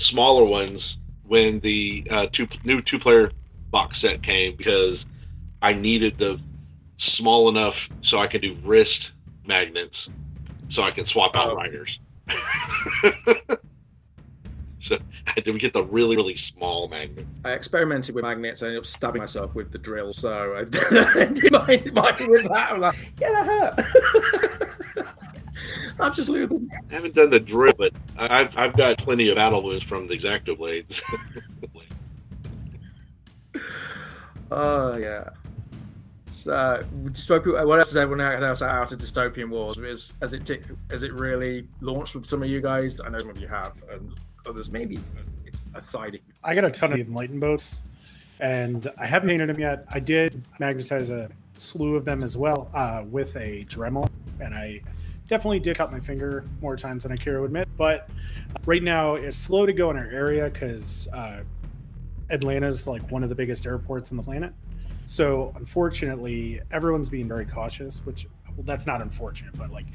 smaller 0.02 0.44
ones 0.44 0.98
when 1.26 1.60
the 1.60 2.06
uh, 2.10 2.26
two 2.32 2.48
new 2.64 2.80
two 2.82 2.98
player 2.98 3.30
box 3.70 3.98
set 3.98 4.22
came 4.22 4.54
because 4.56 5.06
I 5.62 5.72
needed 5.72 6.18
the 6.18 6.40
small 6.98 7.48
enough 7.48 7.90
so 8.00 8.18
I 8.18 8.26
could 8.26 8.42
do 8.42 8.56
wrist 8.64 9.12
magnets, 9.46 10.08
so 10.68 10.82
I 10.82 10.90
can 10.90 11.06
swap 11.06 11.34
out 11.36 11.50
Oh. 11.50 11.56
riders. 11.56 11.98
so 14.82 14.98
I 15.28 15.32
had 15.36 15.44
to 15.44 15.52
get 15.58 15.72
the 15.72 15.84
really 15.84 16.16
really 16.16 16.34
small 16.34 16.88
magnets. 16.88 17.40
I 17.44 17.52
experimented 17.52 18.14
with 18.14 18.24
magnets. 18.24 18.62
I 18.62 18.66
ended 18.66 18.80
up 18.80 18.86
stabbing 18.86 19.20
myself 19.20 19.54
with 19.54 19.70
the 19.70 19.78
drill, 19.78 20.12
so 20.12 20.56
I 20.56 20.64
didn't 21.24 21.52
mind, 21.52 21.92
mind 21.92 22.28
with 22.28 22.48
that. 22.48 22.72
I'm 22.72 22.80
like, 22.80 22.96
yeah, 23.20 23.30
that 23.30 23.84
hurt. 24.96 25.06
I'll 26.00 26.12
just 26.12 26.28
them. 26.28 26.68
I 26.90 26.94
haven't 26.94 27.14
done 27.14 27.30
the 27.30 27.38
drill, 27.38 27.72
but 27.78 27.92
I've 28.18 28.56
I've 28.56 28.76
got 28.76 28.98
plenty 28.98 29.28
of 29.28 29.36
battle 29.36 29.62
wounds 29.62 29.84
from 29.84 30.08
the 30.08 30.14
exacto 30.14 30.56
blades. 30.56 31.00
Oh 34.54 34.98
yeah. 34.98 35.30
So 36.26 36.82
dystopian. 37.04 37.66
What 37.66 37.78
else 37.78 37.86
has 37.86 37.96
everyone 37.96 38.20
else 38.20 38.60
out 38.60 38.92
of 38.92 38.98
dystopian 38.98 39.48
wars? 39.48 39.78
Is 39.78 40.12
has 40.20 40.34
it 40.34 40.44
tick, 40.44 40.64
has 40.90 41.02
it 41.02 41.12
really 41.14 41.66
launched 41.80 42.14
with 42.14 42.26
some 42.26 42.42
of 42.42 42.50
you 42.50 42.60
guys? 42.60 43.00
I 43.00 43.08
know 43.08 43.18
some 43.18 43.30
of 43.30 43.38
you 43.38 43.48
have, 43.48 43.72
and 43.90 44.12
others 44.46 44.70
maybe. 44.70 44.98
It's 45.46 45.58
aside. 45.74 46.20
I 46.44 46.54
got 46.54 46.64
a 46.64 46.70
ton 46.70 46.92
of 46.92 47.00
enlightened 47.00 47.40
boats, 47.40 47.80
and 48.40 48.86
I 48.98 49.06
haven't 49.06 49.28
painted 49.28 49.48
them 49.48 49.60
yet. 49.60 49.84
I 49.92 50.00
did 50.00 50.42
magnetize 50.58 51.10
a 51.10 51.30
slew 51.58 51.96
of 51.96 52.04
them 52.04 52.22
as 52.22 52.36
well 52.36 52.70
uh, 52.74 53.04
with 53.08 53.36
a 53.36 53.64
Dremel, 53.68 54.08
and 54.40 54.54
I 54.54 54.80
definitely 55.28 55.60
did 55.60 55.76
cut 55.76 55.90
my 55.90 56.00
finger 56.00 56.44
more 56.60 56.76
times 56.76 57.04
than 57.04 57.12
I 57.12 57.16
care 57.16 57.38
to 57.38 57.44
admit. 57.44 57.68
But 57.76 58.10
right 58.66 58.82
now, 58.82 59.14
it's 59.14 59.36
slow 59.36 59.66
to 59.66 59.72
go 59.72 59.90
in 59.90 59.96
our 59.96 60.10
area 60.10 60.50
because 60.50 61.08
uh, 61.08 61.42
Atlanta's 62.30 62.86
like 62.86 63.08
one 63.10 63.22
of 63.22 63.28
the 63.28 63.34
biggest 63.34 63.66
airports 63.66 64.10
on 64.10 64.16
the 64.16 64.22
planet. 64.22 64.52
So 65.06 65.52
unfortunately, 65.56 66.60
everyone's 66.70 67.08
being 67.08 67.28
very 67.28 67.46
cautious. 67.46 68.04
Which 68.04 68.26
well, 68.56 68.64
that's 68.64 68.86
not 68.86 69.00
unfortunate, 69.00 69.56
but 69.56 69.70
like 69.70 69.86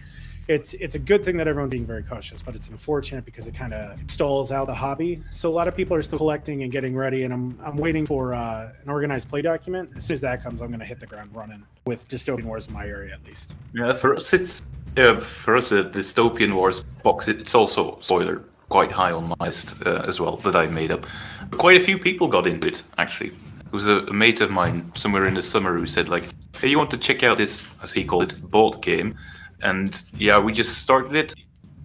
it's 0.48 0.74
it's 0.76 0.96
a 0.96 1.00
good 1.00 1.24
thing 1.24 1.38
that 1.38 1.48
everyone's 1.48 1.72
being 1.72 1.86
very 1.86 2.04
cautious, 2.04 2.42
but 2.42 2.56
it's 2.56 2.70
unfortunate 2.70 3.26
because 3.26 3.48
it 3.48 3.54
kind 3.54 3.74
of 3.74 4.00
stalls 4.08 4.52
out 4.52 4.68
the 4.68 4.74
hobby. 4.74 5.22
So 5.30 5.50
a 5.50 5.56
lot 5.56 5.68
of 5.68 5.76
people 5.76 5.96
are 5.96 6.02
still 6.02 6.18
collecting 6.18 6.64
and 6.64 6.72
getting 6.72 6.96
ready, 6.96 7.24
and 7.24 7.34
I'm 7.34 7.60
I'm 7.64 7.76
waiting 7.78 8.06
for 8.06 8.34
uh, 8.34 8.72
an 8.82 8.90
organized 8.90 9.30
play 9.30 9.42
document. 9.42 9.92
As 9.96 10.06
soon 10.06 10.16
as 10.16 10.22
that 10.22 10.42
comes, 10.42 10.62
I'm 10.62 10.70
going 10.70 10.80
to 10.80 10.86
hit 10.86 11.00
the 11.00 11.08
ground 11.08 11.32
running 11.34 11.64
with 11.86 12.08
dystopian 12.08 12.46
wars 12.46 12.68
in 12.68 12.74
my 12.74 12.88
area 12.88 13.14
at 13.14 13.26
least. 13.26 13.56
Yeah, 13.74 13.94
for 13.94 14.16
us, 14.16 14.34
it's 14.34 14.62
yeah, 14.96 15.20
for 15.20 15.58
us, 15.58 15.70
the 15.70 15.84
dystopian 15.84 16.54
wars 16.54 16.82
box. 17.04 17.28
It's 17.28 17.54
also 17.54 18.00
spoiler 18.02 18.44
quite 18.70 18.92
high 18.92 19.12
on 19.12 19.30
my 19.30 19.36
list 19.46 19.76
uh, 19.86 20.04
as 20.08 20.20
well 20.20 20.38
that 20.38 20.56
I 20.56 20.66
made 20.66 20.92
up. 20.92 21.06
But 21.50 21.60
Quite 21.60 21.82
a 21.82 21.84
few 21.84 21.98
people 21.98 22.28
got 22.28 22.48
into 22.48 22.70
it 22.70 22.84
actually. 22.98 23.32
It 23.66 23.74
was 23.74 23.88
a, 23.88 24.06
a 24.06 24.14
mate 24.14 24.40
of 24.40 24.50
mine 24.50 24.92
somewhere 24.96 25.26
in 25.28 25.34
the 25.34 25.44
summer 25.44 25.78
who 25.78 25.88
said 25.88 26.08
like, 26.08 26.24
"Hey, 26.60 26.70
you 26.70 26.78
want 26.78 26.92
to 26.92 26.98
check 26.98 27.22
out 27.24 27.38
this 27.38 27.64
as 27.84 27.92
he 27.92 28.06
called 28.06 28.32
it 28.32 28.42
board 28.50 28.82
game?" 28.82 29.18
And 29.62 30.04
yeah, 30.18 30.40
we 30.40 30.54
just 30.54 30.78
started 30.78 31.16
it. 31.16 31.34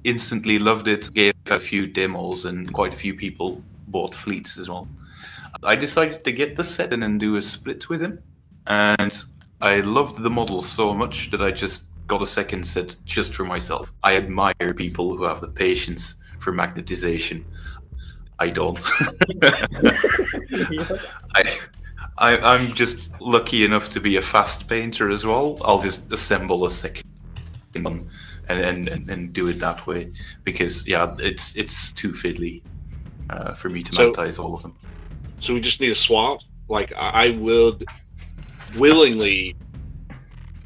Instantly 0.05 0.59
loved 0.59 0.89
it. 0.89 1.13
Gave 1.15 1.35
a 1.47 1.61
few 1.61 1.87
demos, 1.87 2.45
and 2.45 2.73
quite 2.73 2.93
a 2.93 2.97
few 2.97 3.15
people 3.15 3.63
bought 3.89 4.15
fleets 4.15 4.59
as 4.59 4.69
well. 4.69 4.89
I 5.63 5.77
decided 5.77 6.25
to 6.25 6.33
get 6.33 6.57
the 6.57 6.65
set 6.65 6.93
and 6.93 7.03
then 7.03 7.19
do 7.19 7.37
a 7.37 7.43
split 7.43 7.89
with 7.89 8.03
him, 8.03 8.23
and 8.67 9.17
I 9.61 9.81
loved 9.81 10.23
the 10.23 10.31
model 10.31 10.63
so 10.63 10.93
much 10.93 11.31
that 11.31 11.43
I 11.43 11.53
just 11.53 11.85
got 12.09 12.23
a 12.23 12.27
second 12.27 12.67
set 12.67 12.97
just 13.05 13.35
for 13.35 13.45
myself. 13.45 13.93
I 14.03 14.17
admire 14.17 14.75
people 14.75 15.17
who 15.17 15.25
have 15.25 15.41
the 15.41 15.49
patience 15.49 16.17
for 16.41 16.53
magnetization. 16.53 17.45
I 18.39 18.51
don't. 18.51 18.83
I, 21.35 21.59
I, 22.19 22.37
I'm 22.39 22.75
just 22.75 23.09
lucky 23.21 23.65
enough 23.65 23.91
to 23.91 24.01
be 24.01 24.17
a 24.17 24.23
fast 24.23 24.69
painter 24.69 25.11
as 25.11 25.25
well. 25.25 25.59
I'll 25.63 25.81
just 25.81 26.13
assemble 26.13 26.67
a 26.67 26.71
second 26.71 27.12
and, 27.75 28.09
and, 28.49 28.89
and, 28.89 29.11
and 29.11 29.33
do 29.33 29.49
it 29.49 29.59
that 29.61 29.87
way 29.87 30.13
because 30.45 30.87
yeah, 30.87 31.15
it's 31.19 31.57
it's 31.57 31.93
too 31.93 32.13
fiddly 32.13 32.63
uh, 33.31 33.55
for 33.55 33.69
me 33.69 33.83
to 33.83 33.93
So- 33.95 34.03
magnetize 34.03 34.39
all 34.39 34.55
of 34.55 34.63
them. 34.63 34.75
so 35.41 35.55
we 35.55 35.61
just 35.61 35.81
need 35.81 35.91
a 35.91 35.95
swap. 35.95 36.41
Like 36.69 36.93
I 36.97 37.31
would 37.31 37.85
willingly 38.77 39.55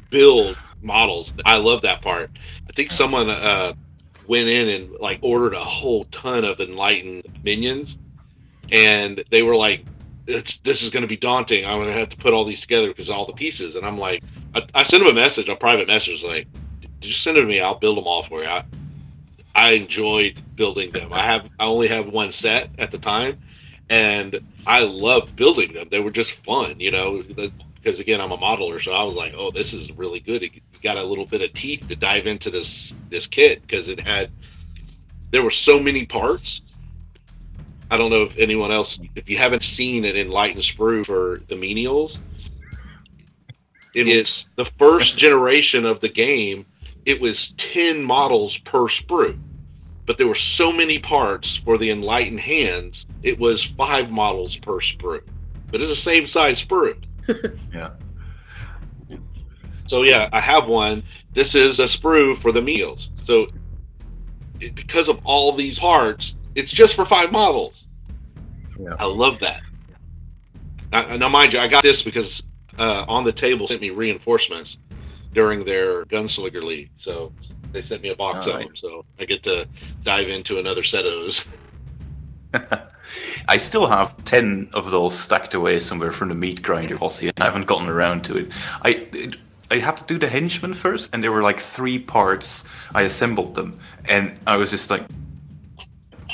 build 0.09 0.57
models. 0.81 1.33
I 1.45 1.57
love 1.57 1.81
that 1.81 2.01
part. 2.01 2.29
I 2.67 2.71
think 2.73 2.91
someone 2.91 3.29
uh, 3.29 3.73
went 4.27 4.47
in 4.47 4.69
and 4.69 4.91
like 4.99 5.19
ordered 5.21 5.53
a 5.53 5.59
whole 5.59 6.05
ton 6.05 6.45
of 6.45 6.59
enlightened 6.59 7.23
minions, 7.43 7.97
and 8.71 9.23
they 9.31 9.43
were 9.43 9.55
like, 9.55 9.83
"It's 10.27 10.57
this 10.57 10.81
is 10.81 10.89
going 10.89 11.01
to 11.01 11.07
be 11.07 11.17
daunting. 11.17 11.65
I'm 11.65 11.77
going 11.79 11.87
to 11.87 11.93
have 11.93 12.09
to 12.09 12.17
put 12.17 12.33
all 12.33 12.45
these 12.45 12.61
together 12.61 12.87
because 12.87 13.09
all 13.09 13.25
the 13.25 13.33
pieces." 13.33 13.75
And 13.75 13.85
I'm 13.85 13.97
like, 13.97 14.23
I, 14.55 14.65
I 14.75 14.83
sent 14.83 15.03
him 15.03 15.09
a 15.09 15.13
message, 15.13 15.49
a 15.49 15.55
private 15.55 15.87
message, 15.87 16.23
like, 16.23 16.47
"Just 17.01 17.21
send 17.23 17.37
it 17.37 17.41
to 17.41 17.47
me. 17.47 17.59
I'll 17.59 17.75
build 17.79 17.97
them 17.97 18.05
all 18.07 18.23
for 18.27 18.43
you." 18.43 18.49
I, 18.49 18.63
I 19.55 19.71
enjoyed 19.71 20.39
building 20.55 20.89
them. 20.91 21.11
I 21.13 21.25
have 21.25 21.49
I 21.59 21.65
only 21.65 21.87
have 21.87 22.07
one 22.09 22.31
set 22.31 22.69
at 22.77 22.91
the 22.91 22.97
time, 22.97 23.37
and 23.89 24.39
I 24.65 24.81
loved 24.83 25.35
building 25.35 25.73
them. 25.73 25.87
They 25.89 25.99
were 25.99 26.11
just 26.11 26.43
fun, 26.45 26.79
you 26.79 26.91
know. 26.91 27.21
the- 27.21 27.51
Because 27.75 27.99
again, 27.99 28.19
I'm 28.19 28.31
a 28.31 28.37
modeler, 28.37 28.83
so 28.83 28.91
I 28.91 29.03
was 29.03 29.13
like, 29.13 29.33
"Oh, 29.37 29.49
this 29.51 29.73
is 29.73 29.91
really 29.93 30.19
good." 30.19 30.43
It 30.43 30.51
got 30.83 30.97
a 30.97 31.03
little 31.03 31.25
bit 31.25 31.41
of 31.41 31.53
teeth 31.53 31.87
to 31.87 31.95
dive 31.95 32.27
into 32.27 32.49
this 32.49 32.93
this 33.09 33.25
kit 33.27 33.61
because 33.61 33.87
it 33.87 33.99
had 33.99 34.29
there 35.31 35.43
were 35.43 35.51
so 35.51 35.79
many 35.79 36.05
parts. 36.05 36.61
I 37.89 37.95
don't 37.97 38.09
know 38.11 38.23
if 38.23 38.37
anyone 38.37 38.71
else, 38.71 38.99
if 39.15 39.29
you 39.29 39.37
haven't 39.37 39.63
seen 39.63 40.03
an 40.05 40.17
enlightened 40.17 40.61
sprue 40.61 41.05
for 41.05 41.41
the 41.47 41.55
menials, 41.55 42.19
It 43.95 44.07
is 44.07 44.45
the 44.57 44.65
first 44.77 45.17
generation 45.17 45.85
of 45.85 45.99
the 46.01 46.09
game. 46.09 46.65
It 47.07 47.21
was 47.21 47.51
ten 47.51 48.03
models 48.03 48.57
per 48.57 48.81
sprue, 48.89 49.39
but 50.05 50.17
there 50.17 50.27
were 50.27 50.35
so 50.35 50.73
many 50.73 50.99
parts 50.99 51.55
for 51.55 51.77
the 51.77 51.89
enlightened 51.89 52.41
hands. 52.41 53.05
It 53.23 53.39
was 53.39 53.63
five 53.63 54.11
models 54.11 54.57
per 54.57 54.81
sprue, 54.81 55.23
but 55.71 55.79
it's 55.79 55.89
the 55.89 55.95
same 55.95 56.27
size 56.27 56.63
sprue. 56.63 57.01
Yeah. 57.73 57.91
So 59.87 60.03
yeah, 60.03 60.27
I 60.33 60.41
have 60.41 60.67
one. 60.67 61.01
This 61.33 61.55
is 61.55 61.79
a 61.79 61.85
sprue 61.85 62.37
for 62.37 62.51
the 62.51 62.61
meals. 62.61 63.09
So 63.23 63.47
it, 64.59 64.75
because 64.75 65.07
of 65.07 65.19
all 65.23 65.53
these 65.53 65.79
parts, 65.79 66.35
it's 66.55 66.73
just 66.73 66.95
for 66.95 67.05
five 67.05 67.31
models. 67.31 67.85
Yeah. 68.77 68.95
I 68.99 69.05
love 69.05 69.39
that. 69.39 69.61
Now, 70.91 71.15
now, 71.15 71.29
mind 71.29 71.53
you, 71.53 71.59
I 71.59 71.69
got 71.69 71.83
this 71.83 72.01
because 72.01 72.43
uh, 72.77 73.05
on 73.07 73.23
the 73.23 73.31
table 73.31 73.67
sent 73.67 73.81
me 73.81 73.91
reinforcements 73.91 74.77
during 75.33 75.65
their 75.65 76.05
gunslinger 76.05 76.63
league. 76.63 76.89
So 76.95 77.31
they 77.71 77.81
sent 77.81 78.01
me 78.01 78.09
a 78.09 78.15
box 78.15 78.45
of 78.47 78.53
Alright. 78.53 78.67
them. 78.67 78.75
So 78.75 79.05
I 79.19 79.25
get 79.25 79.43
to 79.43 79.67
dive 80.03 80.29
into 80.29 80.59
another 80.59 80.83
set 80.83 81.05
of 81.05 81.11
those. 81.11 81.45
I 83.47 83.57
still 83.57 83.87
have 83.87 84.23
ten 84.25 84.69
of 84.73 84.91
those 84.91 85.17
stacked 85.17 85.53
away 85.53 85.79
somewhere 85.79 86.11
from 86.11 86.29
the 86.29 86.35
meat 86.35 86.61
grinder 86.61 86.97
posse, 86.97 87.27
and 87.27 87.39
I 87.39 87.45
haven't 87.45 87.67
gotten 87.67 87.87
around 87.87 88.23
to 88.25 88.37
it. 88.37 88.51
I 88.81 89.07
it, 89.13 89.35
I 89.69 89.79
had 89.79 89.97
to 89.97 90.03
do 90.05 90.17
the 90.17 90.27
henchman 90.29 90.73
first, 90.73 91.09
and 91.13 91.23
there 91.23 91.31
were 91.31 91.41
like 91.41 91.59
three 91.59 91.99
parts. 91.99 92.63
I 92.95 93.03
assembled 93.03 93.55
them, 93.55 93.79
and 94.05 94.37
I 94.47 94.57
was 94.57 94.69
just 94.69 94.89
like, 94.89 95.03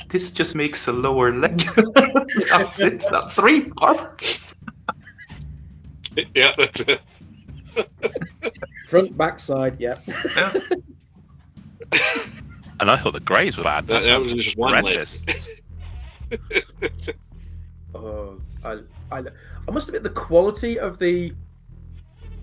"This 0.10 0.32
just 0.32 0.56
makes 0.56 0.88
a 0.88 0.94
lower 0.94 1.32
leg." 1.32 1.64
that's 2.50 2.80
it. 2.80 3.06
That's 3.12 3.36
three 3.36 3.70
parts. 3.70 4.56
yeah, 6.36 6.54
that's 6.58 6.82
it. 6.82 7.02
Front, 8.94 9.18
back, 9.18 9.40
side, 9.40 9.78
yeah. 9.80 9.98
Yeah. 10.36 10.54
And 12.80 12.90
I 12.90 12.98
thought 12.98 13.14
the 13.14 13.20
greys 13.20 13.56
were 13.58 13.64
bad. 13.64 13.88
That- 13.88 14.02
That, 14.04 14.08
that 14.08 14.20
was 14.20 14.44
just 14.44 14.58
one 14.58 14.72
leg. 14.74 14.84
horrendous. 14.84 15.26
Oh, 17.96 18.42
I, 18.64 18.80
I, 19.12 19.20
I 19.68 19.72
must 19.72 19.88
admit 19.88 20.02
the 20.02 20.10
quality 20.10 20.80
of 20.80 20.98
the 20.98 21.32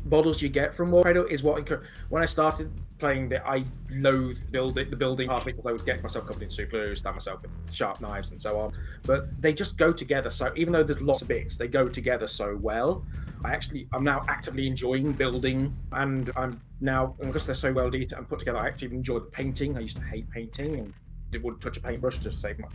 models 0.05 0.41
you 0.41 0.49
get 0.49 0.73
from 0.73 0.93
Warcradle 0.93 1.29
is 1.29 1.43
what 1.43 1.63
encour- 1.65 1.83
when 2.09 2.23
I 2.23 2.27
started 2.27 2.71
playing 3.01 3.29
that 3.31 3.45
I 3.45 3.65
loathed 3.91 4.53
building 4.53 4.89
the 4.91 4.97
building 4.97 5.29
part 5.29 5.45
because 5.45 5.67
I 5.67 5.73
would 5.73 5.85
get 5.85 6.03
myself 6.05 6.27
covered 6.29 6.43
in 6.45 6.51
super 6.51 6.85
glue, 6.85 6.95
stab 6.95 7.15
myself 7.15 7.43
with 7.43 7.51
sharp 7.73 8.01
knives 8.01 8.31
and 8.31 8.41
so 8.41 8.61
on. 8.61 8.73
But 9.03 9.41
they 9.43 9.53
just 9.53 9.77
go 9.77 9.93
together. 9.93 10.31
So 10.31 10.53
even 10.55 10.73
though 10.73 10.85
there's 10.85 11.01
lots 11.01 11.21
of 11.23 11.27
bits, 11.29 11.57
they 11.57 11.67
go 11.67 11.89
together 11.89 12.29
so 12.29 12.57
well. 12.57 13.05
I 13.45 13.53
actually 13.53 13.89
I'm 13.93 14.05
now 14.05 14.25
actively 14.29 14.67
enjoying 14.67 15.13
building 15.13 15.75
and 15.93 16.31
I'm 16.37 16.61
now 16.81 17.15
and 17.21 17.29
because 17.29 17.47
they're 17.47 17.55
so 17.55 17.73
well 17.73 17.91
detailed 17.91 18.21
and 18.21 18.29
put 18.29 18.39
together, 18.39 18.59
I 18.59 18.69
actually 18.69 18.95
enjoy 18.95 19.21
the 19.21 19.27
painting. 19.27 19.77
I 19.77 19.81
used 19.81 19.97
to 19.97 20.03
hate 20.03 20.31
painting 20.31 20.77
and 20.77 20.93
it 21.33 21.43
wouldn't 21.43 21.63
touch 21.63 21.77
a 21.77 21.81
paintbrush 21.81 22.19
to 22.19 22.33
save 22.33 22.59
my 22.59 22.69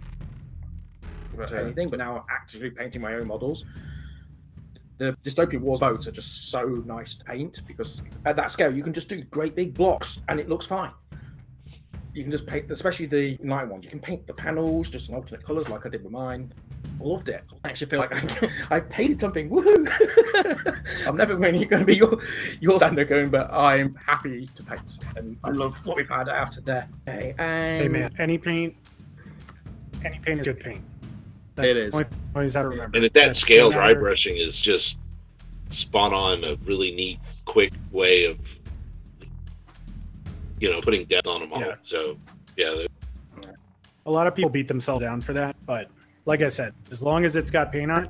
much 1.37 1.51
anything, 1.51 1.89
but 1.89 1.99
now 1.99 2.17
I'm 2.17 2.23
actively 2.29 2.69
painting 2.69 3.01
my 3.01 3.15
own 3.15 3.27
models. 3.27 3.65
The 4.97 5.17
Dystopian 5.23 5.59
Wars 5.59 5.81
boats 5.81 6.07
are 6.07 6.11
just 6.11 6.49
so 6.49 6.63
nice 6.85 7.15
to 7.15 7.25
paint 7.25 7.61
because 7.67 8.01
at 8.25 8.37
that 8.37 8.49
scale 8.49 8.73
you 8.73 8.81
can 8.81 8.93
just 8.93 9.09
do 9.09 9.21
great 9.23 9.55
big 9.55 9.73
blocks 9.73 10.21
and 10.29 10.39
it 10.39 10.47
looks 10.47 10.65
fine. 10.65 10.91
You 12.13 12.23
can 12.23 12.31
just 12.31 12.47
paint, 12.47 12.71
especially 12.71 13.07
the 13.07 13.37
night 13.43 13.67
ones. 13.67 13.83
You 13.83 13.89
can 13.89 13.99
paint 13.99 14.25
the 14.25 14.33
panels 14.33 14.89
just 14.89 15.09
in 15.09 15.15
alternate 15.15 15.45
colours, 15.45 15.67
like 15.67 15.85
I 15.85 15.89
did 15.89 16.01
with 16.01 16.13
mine. 16.13 16.53
I 16.99 17.03
loved 17.03 17.29
it. 17.29 17.43
I 17.63 17.69
actually 17.69 17.87
feel 17.87 17.99
like 17.99 18.71
I 18.71 18.79
painted 18.89 19.19
something. 19.19 19.49
Woohoo! 19.49 20.83
I'm 21.07 21.17
never 21.17 21.35
really 21.35 21.65
going 21.65 21.81
to 21.81 21.85
be 21.85 21.95
your 21.95 22.19
your 22.59 22.79
standard 22.79 23.07
going, 23.07 23.29
but 23.29 23.51
I'm 23.51 23.95
happy 23.95 24.47
to 24.55 24.63
paint, 24.63 24.97
and 25.15 25.37
I 25.43 25.49
love 25.49 25.75
what 25.85 25.97
we've 25.97 26.09
had 26.09 26.29
out 26.29 26.57
of 26.57 26.65
there. 26.65 26.87
Okay, 27.07 27.33
and 27.37 27.81
Hey 27.81 27.87
man, 27.87 28.13
any 28.19 28.37
paint, 28.37 28.75
any 30.03 30.19
paint 30.19 30.39
is 30.39 30.45
good 30.45 30.59
paint. 30.59 30.83
It 31.57 31.77
is. 31.77 31.93
Always, 31.93 32.07
always 32.35 32.53
have 32.53 32.63
to 32.65 32.69
remember. 32.69 32.97
And 32.97 33.05
at 33.05 33.13
that 33.13 33.35
scale, 33.35 33.71
dry 33.71 33.87
matter- 33.89 33.99
brushing 33.99 34.37
is 34.37 34.61
just 34.61 34.97
spot 35.69 36.13
on 36.13 36.43
a 36.43 36.55
really 36.65 36.91
neat, 36.91 37.19
quick 37.45 37.73
way 37.91 38.25
of 38.25 38.37
you 40.59 40.71
know 40.71 40.81
putting 40.81 41.05
depth 41.05 41.27
on 41.27 41.41
them 41.41 41.53
all. 41.53 41.59
Yeah. 41.59 41.75
So 41.83 42.17
yeah, 42.57 42.85
A 44.05 44.11
lot 44.11 44.27
of 44.27 44.35
people 44.35 44.49
beat 44.49 44.67
themselves 44.67 45.01
down 45.01 45.21
for 45.21 45.33
that, 45.33 45.55
but 45.65 45.89
like 46.25 46.41
I 46.41 46.49
said, 46.49 46.73
as 46.91 47.01
long 47.01 47.23
as 47.25 47.35
it's 47.35 47.51
got 47.51 47.71
paint 47.71 47.91
on 47.91 48.05
it, 48.05 48.09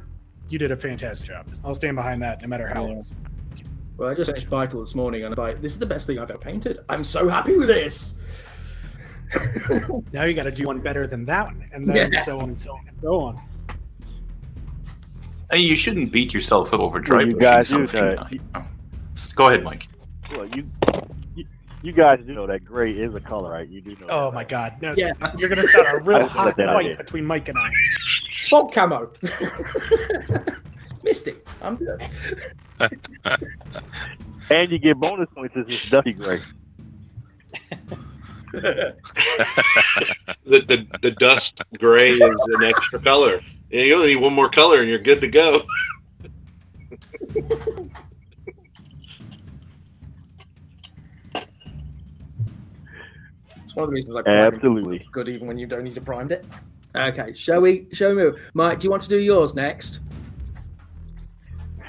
you 0.49 0.57
did 0.59 0.71
a 0.71 0.75
fantastic 0.77 1.29
job. 1.29 1.47
I'll 1.63 1.73
stand 1.73 1.95
behind 1.95 2.21
that, 2.21 2.41
no 2.41 2.47
matter 2.47 2.67
how 2.67 2.85
Yeah. 2.85 2.93
it 2.93 2.97
is. 2.99 3.15
Well, 3.97 4.09
I 4.09 4.13
just 4.13 4.29
finished 4.29 4.47
Vital 4.47 4.81
this 4.81 4.93
morning, 4.95 5.23
and 5.23 5.33
I'm 5.33 5.41
like, 5.43 5.61
this 5.61 5.71
is 5.71 5.79
the 5.79 5.85
best 5.85 6.05
thing 6.07 6.19
I've 6.19 6.29
ever 6.29 6.37
painted. 6.39 6.79
I'm 6.89 7.03
so 7.03 7.27
happy 7.29 7.57
with 7.57 7.67
this. 7.69 8.15
Now 10.13 10.23
you 10.23 10.33
got 10.33 10.43
to 10.43 10.51
do 10.51 10.67
one 10.67 10.79
better 10.79 11.07
than 11.07 11.25
that 11.25 11.45
one, 11.47 11.67
and 11.73 11.89
then 11.89 12.11
Yeah. 12.13 12.21
so 12.21 12.39
on 12.39 12.49
and 12.49 12.59
so 12.59 12.73
on 12.73 12.87
and 12.87 12.97
so 13.01 13.21
on. 13.21 13.41
And 15.49 15.61
you 15.61 15.75
shouldn't 15.75 16.11
beat 16.11 16.33
yourself 16.33 16.73
up 16.73 16.79
over 16.79 16.99
dry 16.99 17.17
Well, 17.17 17.27
you 17.27 17.35
brushing 17.35 17.51
guys 17.51 17.69
do 17.69 17.87
something. 17.87 18.15
that. 18.15 18.57
Uh, 18.59 18.61
oh. 18.61 18.67
Go 19.35 19.47
ahead, 19.47 19.63
Mike. 19.63 19.87
Well, 20.31 20.45
you, 20.47 20.69
you 21.85 21.91
you 21.91 21.97
guys 21.97 22.19
do 22.25 22.33
know 22.33 22.47
that 22.47 22.65
gray 22.65 22.91
is 22.91 23.13
a 23.15 23.19
color, 23.19 23.51
right? 23.51 23.67
You 23.67 23.81
do 23.81 23.91
know. 23.91 24.07
Oh 24.09 24.25
that, 24.25 24.33
my 24.33 24.39
right? 24.41 24.47
God! 24.49 24.73
No, 24.81 24.93
Yeah. 24.97 25.13
you're 25.37 25.49
gonna 25.49 25.67
start 25.67 26.01
a 26.01 26.03
real 26.03 26.25
hot 26.25 26.45
let 26.47 26.57
that 26.57 26.69
out 26.69 26.75
fight 26.75 26.97
between 26.97 27.25
Mike 27.25 27.47
and 27.49 27.57
I. 27.57 27.69
Fog 28.49 28.71
camo. 28.73 29.11
Misty. 31.03 31.35
I'm 31.61 31.75
good. 31.77 32.01
And 34.47 34.71
you 34.71 34.77
get 34.77 34.99
bonus 34.99 35.27
points 35.33 35.55
as 35.57 35.65
it's 35.67 35.89
dusty 35.89 36.13
gray. 36.13 36.39
the, 38.51 38.95
the 40.45 40.85
the 41.01 41.11
dust 41.11 41.59
gray 41.79 42.11
is 42.11 42.21
an 42.21 42.63
extra 42.63 42.99
color. 42.99 43.41
You 43.71 43.95
only 43.95 44.09
need 44.13 44.17
one 44.17 44.33
more 44.33 44.49
color 44.49 44.81
and 44.81 44.89
you're 44.89 44.99
good 44.99 45.19
to 45.21 45.27
go. 45.27 45.65
It's 53.75 53.77
one 53.77 53.83
of 53.83 53.89
the 53.89 53.95
reasons 53.95 54.15
I 54.15 54.21
prime 54.21 54.53
Absolutely. 54.53 55.05
good 55.11 55.27
even 55.27 55.47
when 55.47 55.57
you 55.57 55.67
don't 55.67 55.83
need 55.83 55.95
to 55.95 56.01
prime 56.01 56.31
it. 56.31 56.45
Okay, 56.95 57.33
shall 57.33 57.59
we? 57.59 57.87
Shall 57.91 58.11
we 58.11 58.15
move? 58.15 58.39
Mike, 58.53 58.79
do 58.79 58.85
you 58.85 58.89
want 58.89 59.03
to 59.03 59.09
do 59.09 59.17
yours 59.17 59.53
next? 59.53 59.99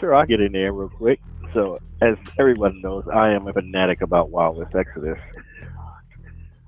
Sure, 0.00 0.12
I'll 0.12 0.26
get 0.26 0.40
in 0.40 0.50
there 0.50 0.72
real 0.72 0.88
quick. 0.88 1.20
So, 1.52 1.78
as 2.00 2.16
everyone 2.40 2.80
knows, 2.82 3.04
I 3.06 3.30
am 3.30 3.46
a 3.46 3.52
fanatic 3.52 4.00
about 4.00 4.30
Wild 4.30 4.56
West 4.56 4.74
Exodus. 4.74 5.20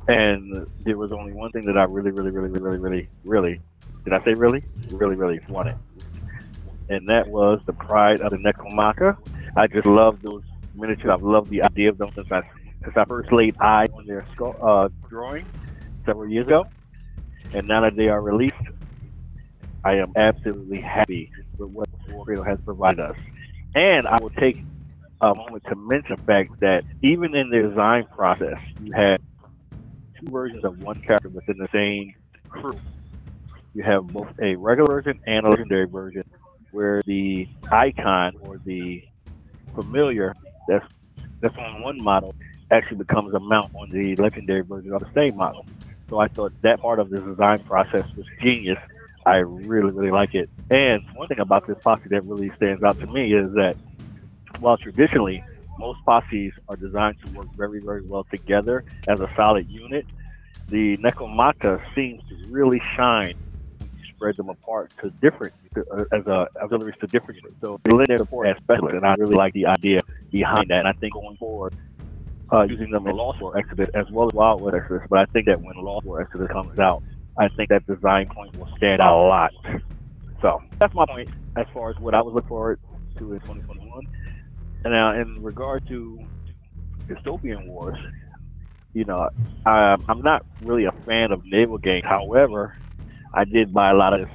And 0.06 0.68
there 0.84 0.96
was 0.96 1.10
only 1.10 1.32
one 1.32 1.50
thing 1.50 1.66
that 1.66 1.76
I 1.76 1.82
really, 1.82 2.12
really, 2.12 2.30
really, 2.30 2.50
really, 2.50 2.78
really, 2.78 3.08
really, 3.24 3.60
did 4.04 4.12
I 4.12 4.22
say 4.24 4.34
really? 4.34 4.62
Really, 4.92 5.16
really 5.16 5.40
wanted. 5.48 5.74
And 6.90 7.08
that 7.08 7.26
was 7.26 7.58
the 7.66 7.72
pride 7.72 8.20
of 8.20 8.30
the 8.30 8.36
Nekomata. 8.36 9.16
I 9.56 9.66
just 9.66 9.88
love 9.88 10.22
those 10.22 10.44
miniatures. 10.76 11.10
I've 11.10 11.24
loved 11.24 11.50
the 11.50 11.64
idea 11.64 11.88
of 11.88 11.98
them 11.98 12.10
since 12.14 12.30
I, 12.30 12.42
since 12.88 12.96
I 12.96 13.04
first 13.04 13.30
laid 13.32 13.56
eyes 13.60 13.88
on 13.92 14.06
their 14.06 14.24
uh, 14.62 14.88
drawing 15.08 15.44
several 16.06 16.28
years 16.28 16.46
ago. 16.46 16.66
And 17.52 17.68
now 17.68 17.82
that 17.82 17.96
they 17.96 18.08
are 18.08 18.20
released, 18.20 18.54
I 19.84 19.96
am 19.96 20.12
absolutely 20.16 20.80
happy 20.80 21.30
with 21.58 21.70
what 21.70 21.88
Warcradle 22.08 22.46
has 22.46 22.58
provided 22.64 23.00
us. 23.00 23.16
And 23.74 24.06
I 24.06 24.16
will 24.20 24.30
take 24.30 24.62
a 25.20 25.34
moment 25.34 25.64
to 25.64 25.76
mention 25.76 26.16
the 26.16 26.22
fact 26.22 26.60
that 26.60 26.84
even 27.02 27.34
in 27.34 27.50
the 27.50 27.68
design 27.68 28.06
process, 28.14 28.58
you 28.82 28.92
had 28.92 29.20
two 30.18 30.30
versions 30.30 30.64
of 30.64 30.82
one 30.82 31.00
character 31.02 31.28
within 31.28 31.58
the 31.58 31.68
same 31.72 32.14
crew. 32.48 32.78
You 33.74 33.82
have 33.82 34.06
both 34.06 34.28
a 34.40 34.56
regular 34.56 34.94
version 34.94 35.20
and 35.26 35.46
a 35.46 35.50
legendary 35.50 35.86
version, 35.86 36.24
where 36.70 37.02
the 37.04 37.48
icon 37.70 38.34
or 38.40 38.58
the 38.64 39.04
familiar 39.74 40.34
that's 40.66 40.86
that's 41.40 41.56
on 41.56 41.82
one 41.82 42.02
model 42.02 42.34
actually 42.70 42.98
becomes 42.98 43.34
a 43.34 43.40
mount 43.40 43.74
on 43.74 43.90
the 43.90 44.16
legendary 44.16 44.62
version 44.62 44.92
of 44.92 45.00
the 45.00 45.10
same 45.14 45.36
model. 45.36 45.64
So 46.08 46.18
I 46.18 46.28
thought 46.28 46.52
that 46.62 46.80
part 46.80 46.98
of 46.98 47.10
the 47.10 47.20
design 47.20 47.60
process 47.60 48.04
was 48.16 48.26
genius. 48.40 48.78
I 49.26 49.36
really, 49.38 49.90
really 49.90 50.10
like 50.10 50.34
it. 50.34 50.48
And 50.70 51.02
one 51.14 51.28
thing 51.28 51.40
about 51.40 51.66
this 51.66 51.76
posse 51.82 52.08
that 52.08 52.24
really 52.24 52.50
stands 52.56 52.82
out 52.82 52.98
to 53.00 53.06
me 53.06 53.34
is 53.34 53.52
that 53.54 53.76
while 54.60 54.78
traditionally 54.78 55.44
most 55.78 56.04
posses 56.04 56.52
are 56.68 56.76
designed 56.76 57.16
to 57.24 57.32
work 57.32 57.48
very, 57.54 57.80
very 57.80 58.02
well 58.02 58.24
together 58.24 58.84
as 59.06 59.20
a 59.20 59.30
solid 59.36 59.68
unit, 59.68 60.06
the 60.68 60.96
Nekomata 60.98 61.80
seems 61.94 62.22
to 62.28 62.36
really 62.48 62.80
shine 62.96 63.34
when 63.78 63.90
you 63.98 64.04
spread 64.14 64.36
them 64.36 64.48
apart 64.48 64.92
to 65.00 65.10
different 65.10 65.54
uh, 65.76 66.04
as 66.12 66.26
a 66.26 66.48
auxiliaries 66.60 66.96
to 67.00 67.06
different 67.06 67.40
units. 67.42 67.56
So 67.60 67.80
they 67.84 67.90
lend 67.90 68.08
their 68.08 68.18
support 68.18 68.48
as 68.48 68.56
specialists, 68.62 68.96
and 68.96 69.06
I 69.06 69.14
really 69.14 69.34
like 69.34 69.52
the 69.52 69.66
idea 69.66 70.00
behind 70.30 70.68
that. 70.68 70.80
And 70.80 70.88
I 70.88 70.92
think 70.92 71.14
going 71.14 71.36
forward, 71.36 71.74
uh, 72.52 72.62
using 72.62 72.90
them 72.90 73.06
in 73.06 73.16
Lost 73.16 73.40
World 73.40 73.56
Exodus 73.56 73.88
as 73.94 74.06
well 74.10 74.28
as 74.28 74.34
Wild 74.34 74.62
West 74.62 74.76
Exodus, 74.76 75.06
but 75.10 75.18
I 75.18 75.24
think 75.26 75.46
that 75.46 75.60
when 75.60 75.76
Lost 75.76 76.06
World 76.06 76.26
Exodus 76.26 76.48
comes 76.50 76.78
out, 76.78 77.02
I 77.38 77.48
think 77.48 77.68
that 77.68 77.86
design 77.86 78.28
point 78.28 78.56
will 78.56 78.68
stand 78.76 79.00
out 79.00 79.16
a 79.16 79.26
lot. 79.26 79.52
So 80.40 80.62
that's 80.78 80.94
my 80.94 81.04
point 81.06 81.28
as 81.56 81.66
far 81.74 81.90
as 81.90 81.98
what 81.98 82.14
I 82.14 82.22
was 82.22 82.34
looking 82.34 82.48
forward 82.48 82.80
to 83.18 83.32
in 83.32 83.40
2021. 83.40 84.06
now, 84.84 85.20
in 85.20 85.42
regard 85.42 85.86
to 85.88 86.18
dystopian 87.06 87.66
wars, 87.66 87.98
you 88.94 89.04
know, 89.04 89.28
I, 89.66 89.96
I'm 90.08 90.22
not 90.22 90.46
really 90.62 90.84
a 90.84 90.92
fan 91.06 91.32
of 91.32 91.44
naval 91.44 91.78
games. 91.78 92.04
However, 92.04 92.76
I 93.34 93.44
did 93.44 93.72
buy 93.72 93.90
a 93.90 93.94
lot 93.94 94.18
of 94.18 94.28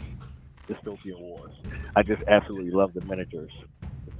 dystopian 0.68 1.20
wars. 1.20 1.54
I 1.96 2.04
just 2.04 2.24
absolutely 2.28 2.72
love 2.72 2.94
the 2.94 3.02
miniatures. 3.06 3.52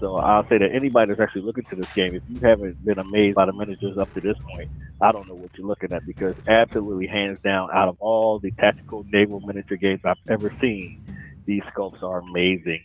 So 0.04 0.18
I'll 0.18 0.46
say 0.50 0.58
that 0.58 0.70
anybody 0.74 1.12
that's 1.14 1.22
actually 1.22 1.44
looking 1.44 1.64
to 1.64 1.78
this 1.78 1.90
game, 1.94 2.14
if 2.14 2.24
you 2.28 2.38
haven't 2.42 2.84
been 2.84 3.00
amazed 3.00 3.36
by 3.36 3.46
the 3.46 3.54
miniatures 3.54 3.98
up 3.98 4.14
to 4.16 4.20
this 4.20 4.36
point, 4.50 4.70
I 5.00 5.14
don't 5.14 5.30
know 5.30 5.34
what 5.34 5.52
you're 5.58 5.66
looking 5.66 5.94
at 5.94 6.06
because 6.06 6.36
absolutely 6.46 7.08
hands 7.08 7.40
down, 7.40 7.70
out 7.74 7.88
of 7.88 7.96
all 8.02 8.38
the 8.38 8.52
tactical 8.52 9.06
naval 9.14 9.40
miniature 9.40 9.78
games 9.78 10.02
I've 10.04 10.18
ever 10.28 10.54
seen, 10.60 11.02
these 11.46 11.62
sculpts 11.74 12.04
are 12.04 12.20
amazing, 12.20 12.84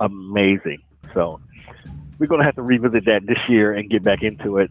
amazing. 0.00 0.82
So 1.14 1.40
we're 2.18 2.26
going 2.26 2.40
to 2.40 2.44
have 2.44 2.56
to 2.56 2.62
revisit 2.62 3.06
that 3.06 3.24
this 3.26 3.38
year 3.48 3.72
and 3.72 3.88
get 3.88 4.02
back 4.02 4.22
into 4.22 4.58
it. 4.58 4.70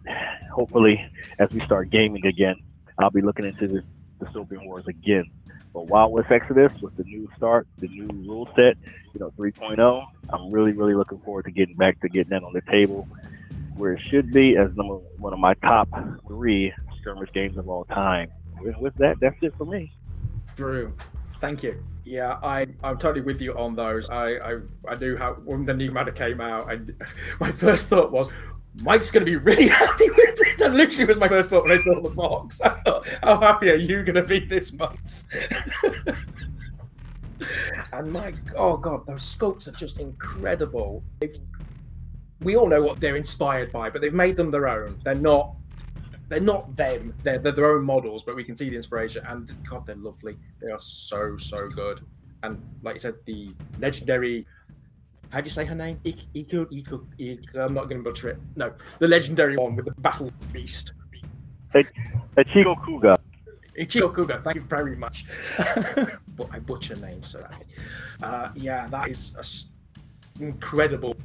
Hopefully, 0.53 1.03
as 1.39 1.49
we 1.49 1.59
start 1.61 1.89
gaming 1.89 2.23
again, 2.27 2.57
I'll 2.99 3.09
be 3.09 3.21
looking 3.21 3.45
into 3.45 3.67
the 3.67 3.83
dystopian 4.23 4.63
wars 4.67 4.85
again. 4.85 5.25
But 5.73 5.87
Wild 5.87 6.11
West 6.11 6.31
Exodus 6.31 6.71
with 6.81 6.95
the 6.97 7.03
new 7.03 7.27
start, 7.35 7.67
the 7.79 7.87
new 7.87 8.07
rule 8.27 8.47
set, 8.55 8.77
you 9.13 9.19
know, 9.19 9.31
3.0, 9.37 10.05
I'm 10.29 10.49
really, 10.51 10.71
really 10.71 10.93
looking 10.93 11.19
forward 11.19 11.45
to 11.45 11.51
getting 11.51 11.75
back 11.75 11.99
to 12.01 12.09
getting 12.09 12.29
that 12.29 12.43
on 12.43 12.53
the 12.53 12.61
table 12.61 13.07
where 13.75 13.93
it 13.93 14.01
should 14.09 14.31
be 14.31 14.55
as 14.55 14.69
number 14.75 14.95
one 15.17 15.33
of 15.33 15.39
my 15.39 15.53
top 15.55 15.89
three 16.27 16.73
skirmish 17.01 17.31
games 17.33 17.57
of 17.57 17.67
all 17.67 17.85
time. 17.85 18.29
With, 18.61 18.77
with 18.77 18.95
that, 18.95 19.19
that's 19.19 19.35
it 19.41 19.53
for 19.57 19.65
me. 19.65 19.91
Drew, 20.55 20.93
thank 21.41 21.63
you. 21.63 21.83
Yeah, 22.05 22.37
I 22.43 22.67
I'm 22.83 22.97
totally 22.97 23.21
with 23.21 23.41
you 23.41 23.57
on 23.57 23.75
those. 23.75 24.09
I 24.09 24.35
I, 24.35 24.57
I 24.87 24.95
do 24.95 25.15
have 25.15 25.37
when 25.43 25.65
the 25.65 25.73
Nekomata 25.73 26.13
came 26.13 26.41
out, 26.41 26.71
and 26.71 26.95
my 27.39 27.51
first 27.51 27.89
thought 27.89 28.11
was. 28.11 28.29
Mike's 28.81 29.11
going 29.11 29.23
to 29.23 29.31
be 29.31 29.37
really 29.37 29.67
happy 29.81 30.09
with 30.09 30.17
it. 30.17 30.42
That 30.59 30.73
literally 30.73 31.05
was 31.05 31.17
my 31.19 31.27
first 31.27 31.49
thought 31.49 31.63
when 31.63 31.77
I 31.77 31.81
saw 31.81 32.01
the 32.01 32.09
box. 32.09 32.61
I 32.65 32.69
thought, 32.81 33.07
how 33.23 33.39
happy 33.39 33.71
are 33.71 33.75
you 33.75 34.03
going 34.03 34.15
to 34.15 34.23
be 34.23 34.39
this 34.39 34.73
month? 34.73 35.23
and 37.93 38.11
my, 38.11 38.33
oh 38.55 38.77
god, 38.77 39.05
those 39.07 39.35
sculpts 39.35 39.67
are 39.67 39.71
just 39.71 39.99
incredible. 39.99 41.03
They've, 41.19 41.35
we 42.41 42.55
all 42.55 42.67
know 42.67 42.81
what 42.81 42.99
they're 42.99 43.15
inspired 43.15 43.71
by, 43.71 43.89
but 43.89 44.01
they've 44.01 44.13
made 44.13 44.35
them 44.37 44.51
their 44.51 44.67
own. 44.67 44.99
They're 45.03 45.15
not 45.15 45.55
they're 46.29 46.39
not 46.39 46.75
them. 46.75 47.13
They're, 47.21 47.37
they're 47.37 47.51
their 47.51 47.71
own 47.75 47.83
models, 47.83 48.23
but 48.23 48.35
we 48.35 48.43
can 48.43 48.55
see 48.55 48.69
the 48.69 48.75
inspiration. 48.75 49.23
And 49.27 49.51
God, 49.69 49.85
they're 49.85 49.95
lovely. 49.95 50.37
They 50.61 50.71
are 50.71 50.79
so 50.79 51.37
so 51.37 51.69
good. 51.69 52.01
And 52.43 52.61
like 52.81 52.95
you 52.95 52.99
said, 52.99 53.15
the 53.25 53.53
legendary. 53.79 54.45
How 55.33 55.41
do 55.41 55.45
you 55.45 55.51
say 55.51 55.65
her 55.65 55.73
name? 55.73 55.99
Ik, 56.03 56.17
Iku, 56.35 56.67
Iku, 56.69 57.07
Ik, 57.17 57.55
I'm 57.55 57.73
not 57.73 57.89
going 57.89 57.97
to 57.97 58.07
butcher 58.07 58.29
it. 58.29 58.37
No, 58.55 58.71
the 58.99 59.07
legendary 59.07 59.57
one 59.57 59.75
with 59.75 59.85
the 59.85 59.93
battle 59.97 60.31
beast. 60.51 60.93
Ichigo 61.73 62.75
Kuga. 62.85 63.17
Ichigo 63.75 64.13
Kuga, 64.13 64.43
thank 64.43 64.57
you 64.57 64.61
very 64.61 64.95
much. 64.95 65.25
but 65.57 66.47
I 66.51 66.59
butcher 66.59 66.95
names, 66.97 67.29
so 67.29 67.39
that, 67.39 67.63
uh, 68.21 68.49
yeah, 68.53 68.85
that 68.89 69.09
is 69.09 69.65
an 70.39 70.49
incredible 70.49 71.15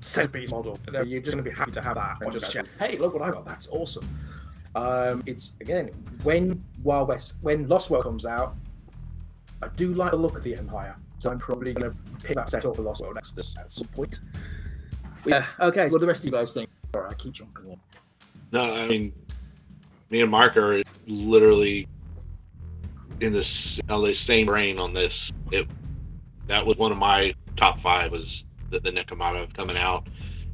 centerpiece 0.00 0.52
model. 0.52 0.78
You're 1.04 1.20
just 1.20 1.34
going 1.34 1.44
to 1.44 1.50
be 1.50 1.50
happy 1.50 1.72
to 1.72 1.82
have 1.82 1.96
that 1.96 2.18
and 2.20 2.32
just 2.32 2.52
check. 2.52 2.66
Hey, 2.78 2.98
look 2.98 3.14
what 3.14 3.22
I 3.22 3.32
got. 3.32 3.46
That's 3.46 3.66
awesome. 3.72 4.06
Um, 4.76 5.24
it's 5.26 5.54
again 5.60 5.90
when 6.22 6.62
Wild 6.84 7.08
West, 7.08 7.32
when 7.40 7.66
Lost 7.66 7.90
World 7.90 8.04
comes 8.04 8.26
out, 8.26 8.54
I 9.60 9.66
do 9.74 9.92
like 9.92 10.12
the 10.12 10.18
look 10.18 10.36
of 10.36 10.44
the 10.44 10.54
Empire, 10.54 10.94
so 11.18 11.30
I'm 11.30 11.38
probably 11.38 11.72
going 11.72 11.92
to 11.92 11.96
pick 12.22 12.36
that 12.36 12.48
set 12.48 12.64
up 12.64 12.76
for 12.76 12.82
Lost 12.82 13.00
World 13.00 13.14
next 13.14 13.38
at 13.58 13.72
some 13.72 13.88
point. 13.88 14.20
Yeah. 15.24 15.46
Okay. 15.60 15.88
So 15.88 15.92
what 15.92 15.92
do 15.92 15.98
the 16.00 16.06
rest 16.06 16.20
of 16.20 16.26
you 16.26 16.32
guys 16.32 16.52
think? 16.52 16.70
All 16.94 17.02
right, 17.02 17.10
I 17.10 17.14
keep 17.14 17.32
jumping 17.32 17.72
in. 17.72 17.80
No, 18.52 18.72
I 18.72 18.86
mean, 18.86 19.12
me 20.10 20.22
and 20.22 20.30
Mark 20.30 20.56
are 20.56 20.82
literally 21.06 21.88
in 23.20 23.32
this 23.32 23.80
on 23.88 24.04
the 24.04 24.14
same 24.14 24.46
brain 24.46 24.78
on 24.78 24.92
this. 24.92 25.32
It 25.50 25.68
that 26.46 26.64
was 26.64 26.76
one 26.76 26.92
of 26.92 26.98
my 26.98 27.34
top 27.56 27.80
five 27.80 28.12
was 28.12 28.46
the, 28.70 28.78
the 28.78 28.92
Nekomata 28.92 29.52
coming 29.54 29.76
out, 29.76 30.08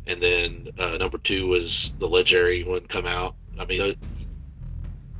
and 0.06 0.22
then 0.22 0.68
uh, 0.78 0.96
number 0.96 1.18
two 1.18 1.48
was 1.48 1.92
the 1.98 2.08
legendary 2.08 2.62
one 2.64 2.86
come 2.86 3.06
out. 3.06 3.34
I 3.58 3.66
mean, 3.66 3.94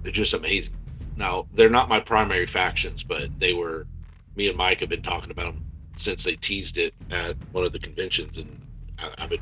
they're 0.02 0.12
just 0.12 0.32
amazing. 0.32 0.74
Now 1.16 1.46
they're 1.52 1.70
not 1.70 1.88
my 1.88 2.00
primary 2.00 2.46
factions, 2.46 3.04
but 3.04 3.28
they 3.38 3.52
were. 3.52 3.86
Me 4.36 4.48
and 4.48 4.56
Mike 4.56 4.80
have 4.80 4.88
been 4.88 5.02
talking 5.02 5.30
about 5.30 5.46
them 5.54 5.62
since 5.96 6.24
they 6.24 6.34
teased 6.36 6.78
it 6.78 6.94
at 7.10 7.36
one 7.52 7.64
of 7.64 7.72
the 7.72 7.78
conventions, 7.78 8.38
and 8.38 8.58
I, 8.98 9.10
I've 9.18 9.30
been 9.30 9.40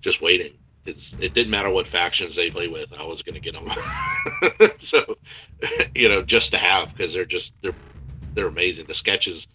just 0.00 0.22
waiting. 0.22 0.52
It's, 0.86 1.16
it 1.20 1.34
didn't 1.34 1.50
matter 1.50 1.70
what 1.70 1.86
factions 1.86 2.34
they 2.34 2.50
play 2.50 2.68
with, 2.68 2.92
I 2.98 3.04
was 3.04 3.22
going 3.22 3.34
to 3.34 3.40
get 3.40 3.54
them. 3.54 4.70
so, 4.78 5.16
you 5.94 6.08
know, 6.08 6.22
just 6.22 6.50
to 6.52 6.58
have 6.58 6.88
because 6.96 7.12
they're 7.12 7.26
just 7.26 7.52
they're 7.62 7.76
they're 8.34 8.48
amazing. 8.48 8.86
The 8.86 8.94
sketches 8.94 9.48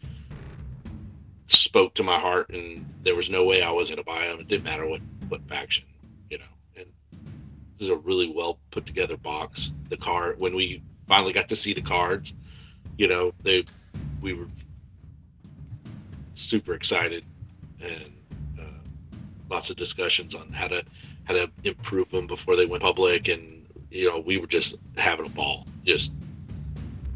spoke 1.47 1.95
to 1.95 2.03
my 2.03 2.19
heart, 2.19 2.49
and 2.51 2.85
there 3.01 3.15
was 3.15 3.29
no 3.29 3.45
way 3.45 3.61
I 3.63 3.71
was 3.71 3.89
going 3.89 3.97
to 3.97 4.03
buy 4.03 4.27
them. 4.27 4.39
It 4.39 4.47
didn't 4.47 4.65
matter 4.65 4.87
what 4.87 5.01
what 5.29 5.41
faction, 5.47 5.85
you 6.29 6.37
know. 6.37 6.45
And 6.75 6.85
this 7.77 7.87
is 7.87 7.89
a 7.89 7.97
really 7.97 8.31
well 8.33 8.59
put 8.71 8.85
together 8.85 9.17
box. 9.17 9.73
The 9.89 9.97
card 9.97 10.35
when 10.39 10.55
we 10.55 10.83
finally 11.07 11.33
got 11.33 11.49
to 11.49 11.55
see 11.55 11.73
the 11.73 11.81
cards, 11.81 12.33
you 12.97 13.07
know, 13.07 13.33
they 13.43 13.65
we 14.23 14.33
were 14.33 14.47
super 16.33 16.73
excited 16.73 17.23
and 17.81 18.11
uh, 18.59 18.63
lots 19.49 19.69
of 19.69 19.75
discussions 19.75 20.33
on 20.33 20.51
how 20.51 20.67
to 20.67 20.83
how 21.25 21.33
to 21.33 21.51
improve 21.63 22.09
them 22.09 22.25
before 22.25 22.55
they 22.55 22.65
went 22.65 22.81
public. 22.81 23.27
And 23.27 23.67
you 23.91 24.09
know 24.09 24.19
we 24.19 24.37
were 24.37 24.47
just 24.47 24.75
having 24.97 25.25
a 25.25 25.29
ball 25.29 25.67
just 25.83 26.11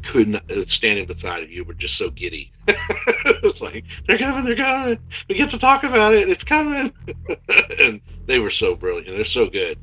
couldn't 0.02 0.36
uh, 0.36 0.64
standing 0.66 1.06
beside 1.06 1.48
you 1.48 1.64
were 1.64 1.74
just 1.74 1.96
so 1.96 2.10
giddy. 2.10 2.52
It's 3.42 3.60
like 3.60 3.84
they're 4.06 4.18
coming 4.18 4.44
they're 4.44 4.56
coming. 4.56 4.98
We 5.28 5.34
get 5.34 5.50
to 5.50 5.58
talk 5.58 5.84
about 5.84 6.14
it. 6.14 6.28
It's 6.28 6.44
coming. 6.44 6.92
And 7.80 8.00
they 8.26 8.38
were 8.38 8.50
so 8.50 8.74
brilliant. 8.74 9.14
They're 9.16 9.24
so 9.24 9.48
good. 9.48 9.78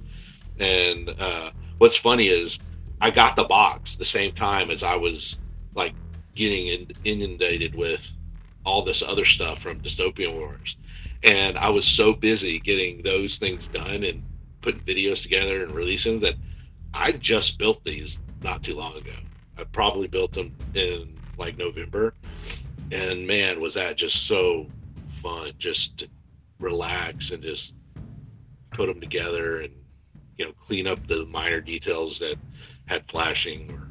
And 0.60 1.10
uh, 1.20 1.52
what's 1.78 1.98
funny 1.98 2.28
is 2.28 2.60
i 3.02 3.12
got 3.12 3.36
the 3.36 3.44
box 3.44 3.96
the 3.96 4.06
same 4.06 4.32
time 4.32 4.72
as 4.72 4.82
i 4.84 4.96
was 4.96 5.36
like 5.76 5.94
getting 6.36 6.88
inundated 7.04 7.76
with 7.76 8.08
all 8.66 8.84
this 8.84 9.02
other 9.02 9.26
stuff 9.26 9.60
from 9.60 9.80
dystopian 9.80 10.34
wars 10.34 10.78
and 11.24 11.58
I 11.58 11.70
was 11.70 11.86
so 11.86 12.14
busy 12.14 12.60
getting 12.60 13.02
those 13.04 13.38
things 13.38 13.68
done 13.68 14.04
and 14.04 14.22
putting 14.62 14.82
videos 14.82 15.24
together 15.24 15.64
and 15.64 15.72
releasing 15.72 16.20
that 16.22 16.36
I 16.94 17.14
just 17.14 17.58
built 17.58 17.84
these 17.84 18.20
not 18.42 18.64
too 18.64 18.76
long 18.76 18.96
ago. 18.98 19.16
I 19.58 19.64
probably 19.66 20.08
built 20.08 20.34
them 20.34 20.54
in 20.74 21.20
like 21.38 21.58
November, 21.58 22.14
and 22.92 23.26
man, 23.26 23.60
was 23.60 23.74
that 23.74 23.98
just 23.98 24.28
so 24.28 24.72
fun 25.08 25.52
just 25.58 25.98
to 26.00 26.10
relax 26.60 27.32
and 27.32 27.42
just 27.44 27.76
put 28.74 28.88
them 28.88 29.00
together 29.00 29.62
and 29.62 29.74
you 30.38 30.46
know 30.46 30.54
clean 30.54 30.88
up 30.88 31.06
the 31.08 31.26
minor 31.28 31.62
details 31.62 32.20
that 32.20 32.38
had 32.88 33.10
flashing 33.10 33.72
or 33.72 33.85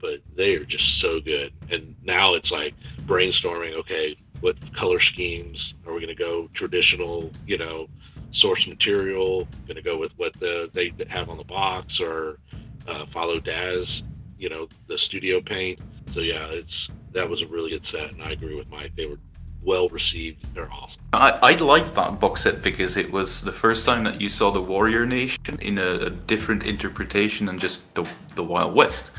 but 0.00 0.20
they 0.34 0.56
are 0.56 0.64
just 0.64 0.98
so 0.98 1.20
good. 1.20 1.52
And 1.70 1.94
now 2.02 2.34
it's 2.34 2.52
like 2.52 2.74
brainstorming 3.06 3.74
okay 3.74 4.16
what 4.40 4.56
color 4.72 5.00
schemes 5.00 5.74
are 5.86 5.92
we 5.92 6.00
going 6.00 6.14
to 6.14 6.22
go 6.22 6.48
traditional 6.52 7.30
you 7.46 7.58
know 7.58 7.88
source 8.30 8.66
material 8.66 9.48
going 9.66 9.76
to 9.76 9.82
go 9.82 9.98
with 9.98 10.16
what 10.18 10.32
the 10.34 10.70
they 10.74 10.92
have 11.08 11.28
on 11.28 11.38
the 11.38 11.44
box 11.44 12.00
or 12.00 12.38
uh, 12.86 13.06
follow 13.06 13.40
daz 13.40 14.04
you 14.38 14.48
know 14.48 14.68
the 14.86 14.96
studio 14.96 15.40
paint. 15.40 15.80
So 16.12 16.20
yeah 16.20 16.46
it's 16.50 16.88
that 17.12 17.28
was 17.28 17.42
a 17.42 17.46
really 17.46 17.70
good 17.70 17.86
set 17.86 18.12
and 18.12 18.22
i 18.22 18.30
agree 18.30 18.54
with 18.54 18.70
mike. 18.70 18.92
They 18.96 19.06
were 19.06 19.18
well 19.60 19.88
received. 19.88 20.54
They're 20.54 20.70
awesome. 20.70 21.02
I, 21.12 21.30
I 21.42 21.52
like 21.56 21.92
that 21.94 22.20
box 22.20 22.42
set 22.42 22.62
because 22.62 22.96
it 22.96 23.10
was 23.10 23.42
the 23.42 23.52
first 23.52 23.84
time 23.84 24.04
that 24.04 24.20
you 24.20 24.28
saw 24.28 24.52
the 24.52 24.62
warrior 24.62 25.04
nation 25.04 25.58
in 25.60 25.78
a, 25.78 26.06
a 26.06 26.10
different 26.10 26.64
interpretation 26.64 27.46
than 27.46 27.58
just 27.58 27.92
the, 27.94 28.08
the 28.36 28.44
wild 28.44 28.72
west 28.72 29.10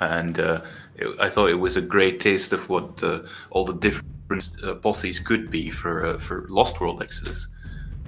and 0.00 0.40
uh, 0.40 0.60
it, 0.96 1.14
i 1.20 1.28
thought 1.28 1.48
it 1.48 1.54
was 1.54 1.76
a 1.76 1.82
great 1.82 2.20
taste 2.20 2.52
of 2.52 2.68
what 2.68 3.02
uh, 3.02 3.20
all 3.50 3.64
the 3.64 3.74
different 3.74 4.50
uh, 4.62 4.74
posses 4.74 5.18
could 5.18 5.50
be 5.50 5.70
for 5.70 6.04
uh, 6.04 6.18
for 6.18 6.46
Lost 6.48 6.80
World 6.80 7.02
Exodus, 7.02 7.48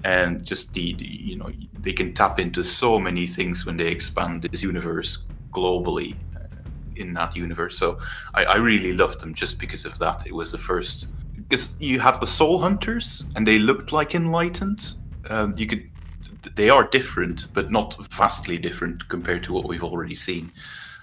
and 0.05 0.45
just 0.45 0.73
the, 0.75 0.95
the, 0.95 1.07
you 1.07 1.37
know 1.37 1.51
they 1.81 1.93
can 1.93 2.13
tap 2.13 2.39
into 2.39 2.63
so 2.63 2.99
many 2.99 3.27
things 3.27 3.65
when 3.65 3.77
they 3.77 3.89
expand 3.89 4.43
this 4.43 4.63
universe 4.63 5.25
globally 5.51 6.15
uh, 6.37 6.41
in 6.97 7.15
that 7.15 7.35
universe. 7.35 7.79
So 7.79 7.99
I, 8.35 8.45
I 8.45 8.57
really 8.57 8.93
loved 8.93 9.21
them 9.21 9.35
just 9.35 9.59
because 9.59 9.87
of 9.87 9.99
that. 9.99 10.27
It 10.27 10.35
was 10.35 10.53
the 10.53 10.59
first 10.59 11.09
because 11.37 11.75
you 11.81 12.01
have 12.01 12.21
the 12.21 12.27
Soul 12.27 12.59
Hunters 12.59 13.25
and 13.35 13.47
they 13.47 13.59
looked 13.59 13.93
like 13.93 14.15
enlightened. 14.15 14.95
Um, 15.29 15.55
you 15.57 15.67
could 15.67 15.91
they 16.57 16.71
are 16.71 16.85
different, 16.85 17.53
but 17.53 17.71
not 17.71 17.97
vastly 18.13 18.59
different 18.59 19.09
compared 19.09 19.43
to 19.45 19.53
what 19.53 19.69
we've 19.69 19.85
already 19.85 20.15
seen. 20.15 20.51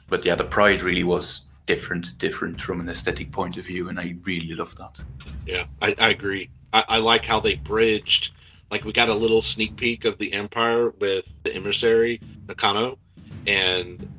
But 0.09 0.25
yeah, 0.25 0.35
the 0.35 0.43
Pride 0.43 0.81
really 0.81 1.03
was 1.03 1.41
different, 1.65 2.17
different 2.17 2.61
from 2.61 2.79
an 2.79 2.89
aesthetic 2.89 3.31
point 3.31 3.57
of 3.57 3.65
view, 3.65 3.89
and 3.89 3.99
I 3.99 4.15
really 4.23 4.53
love 4.53 4.75
that. 4.77 5.03
Yeah, 5.45 5.65
I, 5.81 5.95
I 5.97 6.09
agree. 6.09 6.49
I, 6.73 6.83
I, 6.87 6.97
like 6.99 7.25
how 7.25 7.39
they 7.39 7.55
bridged 7.55 8.31
like 8.71 8.83
we 8.83 8.91
got 8.91 9.09
a 9.09 9.13
little 9.13 9.41
sneak 9.41 9.75
peek 9.75 10.05
of 10.05 10.17
the 10.17 10.31
Empire 10.33 10.89
with 10.99 11.31
the 11.43 11.53
emissary 11.53 12.19
Nakano, 12.47 12.97
and 13.45 14.09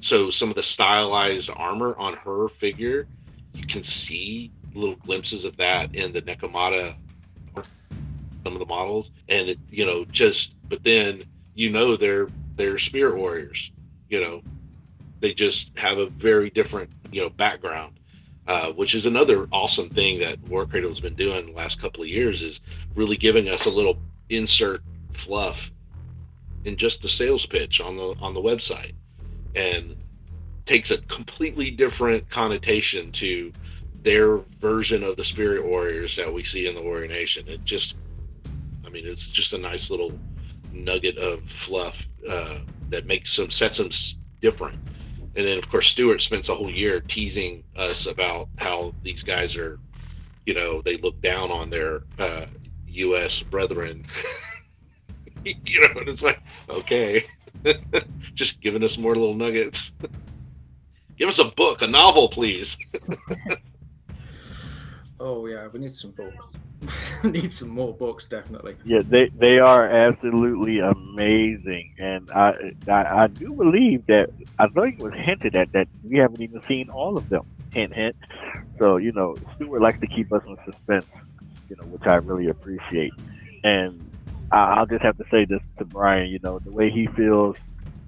so 0.00 0.30
some 0.30 0.48
of 0.48 0.56
the 0.56 0.62
stylized 0.62 1.50
armor 1.54 1.94
on 1.96 2.14
her 2.14 2.48
figure, 2.48 3.06
you 3.54 3.66
can 3.66 3.82
see 3.82 4.52
little 4.74 4.96
glimpses 4.96 5.44
of 5.44 5.56
that 5.56 5.94
in 5.94 6.12
the 6.12 6.22
Nekomata, 6.22 6.94
some 7.54 8.52
of 8.52 8.58
the 8.58 8.66
models, 8.66 9.10
and 9.28 9.48
it, 9.48 9.58
you 9.70 9.86
know 9.86 10.04
just 10.06 10.54
but 10.68 10.82
then 10.84 11.22
you 11.54 11.70
know 11.70 11.96
they're 11.96 12.28
they're 12.56 12.78
spirit 12.78 13.16
warriors, 13.16 13.70
you 14.08 14.20
know, 14.20 14.42
they 15.26 15.34
just 15.34 15.76
have 15.76 15.98
a 15.98 16.06
very 16.06 16.50
different 16.50 16.88
you 17.10 17.20
know 17.20 17.28
background. 17.30 17.98
Uh, 18.48 18.70
which 18.74 18.94
is 18.94 19.06
another 19.06 19.48
awesome 19.50 19.90
thing 19.90 20.20
that 20.20 20.38
War 20.48 20.66
Cradle 20.66 20.88
has 20.88 21.00
been 21.00 21.16
doing 21.16 21.46
the 21.46 21.52
last 21.52 21.80
couple 21.80 22.04
of 22.04 22.08
years 22.08 22.42
is 22.42 22.60
really 22.94 23.16
giving 23.16 23.48
us 23.48 23.66
a 23.66 23.70
little 23.70 23.98
insert 24.28 24.82
fluff 25.12 25.72
in 26.64 26.76
just 26.76 27.02
the 27.02 27.08
sales 27.08 27.44
pitch 27.44 27.80
on 27.80 27.96
the 27.96 28.14
on 28.20 28.34
the 28.34 28.40
website 28.40 28.92
and 29.56 29.96
takes 30.64 30.92
a 30.92 30.98
completely 30.98 31.72
different 31.72 32.30
connotation 32.30 33.10
to 33.10 33.52
their 34.02 34.36
version 34.60 35.02
of 35.02 35.16
the 35.16 35.24
spirit 35.24 35.64
warriors 35.64 36.14
that 36.14 36.32
we 36.32 36.44
see 36.44 36.68
in 36.68 36.74
the 36.76 36.82
warrior 36.82 37.08
nation 37.08 37.44
it 37.48 37.64
just 37.64 37.96
i 38.86 38.90
mean 38.90 39.04
it's 39.04 39.26
just 39.26 39.54
a 39.54 39.58
nice 39.58 39.90
little 39.90 40.16
nugget 40.72 41.18
of 41.18 41.42
fluff 41.50 42.06
uh, 42.28 42.60
that 42.90 43.06
makes 43.06 43.34
them 43.34 43.50
sets 43.50 43.78
them 43.78 43.90
different 44.40 44.78
and 45.36 45.46
then 45.46 45.58
of 45.58 45.68
course 45.70 45.88
Stewart 45.88 46.20
spends 46.20 46.48
a 46.48 46.54
whole 46.54 46.70
year 46.70 47.00
teasing 47.00 47.62
us 47.76 48.06
about 48.06 48.48
how 48.58 48.94
these 49.02 49.22
guys 49.22 49.56
are, 49.56 49.78
you 50.46 50.54
know, 50.54 50.80
they 50.82 50.96
look 50.96 51.20
down 51.22 51.50
on 51.50 51.70
their 51.70 52.02
uh, 52.18 52.46
U.S. 52.88 53.42
brethren. 53.42 54.04
you 55.44 55.80
know, 55.80 56.00
and 56.00 56.08
it's 56.08 56.22
like, 56.22 56.40
okay, 56.68 57.24
just 58.34 58.60
giving 58.60 58.82
us 58.82 58.98
more 58.98 59.14
little 59.14 59.34
nuggets. 59.34 59.92
Give 61.18 61.28
us 61.28 61.38
a 61.38 61.46
book, 61.46 61.80
a 61.80 61.86
novel, 61.86 62.28
please. 62.28 62.76
Oh 65.18 65.46
yeah, 65.46 65.68
we 65.68 65.80
need 65.80 65.94
some 65.94 66.10
books. 66.12 66.36
need 67.24 67.52
some 67.52 67.70
more 67.70 67.94
books, 67.94 68.26
definitely. 68.26 68.76
Yeah, 68.84 69.00
they 69.02 69.28
they 69.28 69.58
are 69.58 69.88
absolutely 69.88 70.80
amazing, 70.80 71.94
and 71.98 72.30
I, 72.30 72.74
I 72.88 73.22
I 73.22 73.26
do 73.28 73.52
believe 73.52 74.06
that 74.06 74.30
I 74.58 74.68
think 74.68 75.00
it 75.00 75.02
was 75.02 75.14
hinted 75.14 75.56
at 75.56 75.72
that 75.72 75.88
we 76.04 76.18
haven't 76.18 76.40
even 76.42 76.62
seen 76.62 76.90
all 76.90 77.16
of 77.16 77.28
them. 77.28 77.46
Hint, 77.72 77.94
hint. 77.94 78.16
So 78.78 78.98
you 78.98 79.12
know, 79.12 79.36
Stewart 79.54 79.80
likes 79.80 80.00
to 80.00 80.06
keep 80.06 80.32
us 80.32 80.42
in 80.46 80.56
suspense, 80.70 81.06
you 81.70 81.76
know, 81.76 81.84
which 81.88 82.06
I 82.06 82.16
really 82.16 82.48
appreciate. 82.48 83.12
And 83.64 83.98
I, 84.52 84.74
I'll 84.74 84.86
just 84.86 85.02
have 85.02 85.16
to 85.18 85.24
say 85.30 85.46
this 85.46 85.60
to 85.78 85.84
Brian, 85.84 86.28
you 86.28 86.38
know, 86.42 86.58
the 86.58 86.70
way 86.70 86.90
he 86.90 87.06
feels 87.06 87.56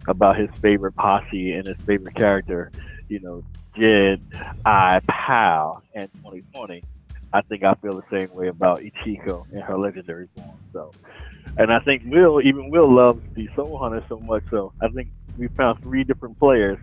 about 0.06 0.38
his 0.38 0.50
favorite 0.60 0.94
posse 0.94 1.52
and 1.52 1.66
his 1.66 1.76
favorite 1.78 2.14
character, 2.14 2.70
you 3.08 3.20
know, 3.20 3.44
Jed, 3.78 4.20
I, 4.64 5.00
Pal, 5.08 5.82
and 5.94 6.10
2020. 6.14 6.82
I 7.32 7.42
think 7.42 7.62
I 7.62 7.74
feel 7.74 7.94
the 7.94 8.02
same 8.10 8.34
way 8.34 8.48
about 8.48 8.80
Ichiko 8.80 9.46
and 9.52 9.62
her 9.62 9.78
legendary 9.78 10.28
form. 10.36 10.58
So, 10.72 10.92
and 11.56 11.72
I 11.72 11.80
think 11.80 12.02
Will, 12.06 12.40
even 12.40 12.70
Will 12.70 12.92
loves 12.92 13.20
the 13.34 13.48
Soul 13.54 13.78
Hunter 13.78 14.02
so 14.08 14.18
much. 14.20 14.44
So 14.50 14.72
I 14.80 14.88
think 14.88 15.08
we 15.36 15.48
found 15.48 15.80
three 15.82 16.04
different 16.04 16.38
players, 16.38 16.78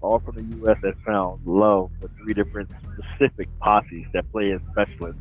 all 0.00 0.18
from 0.20 0.36
the 0.36 0.56
U.S. 0.58 0.78
that 0.82 0.94
found 1.04 1.46
love 1.46 1.90
for 2.00 2.08
three 2.22 2.34
different 2.34 2.70
specific 2.94 3.48
posses 3.60 4.04
that 4.12 4.30
play 4.32 4.52
as 4.52 4.60
specialists. 4.72 5.20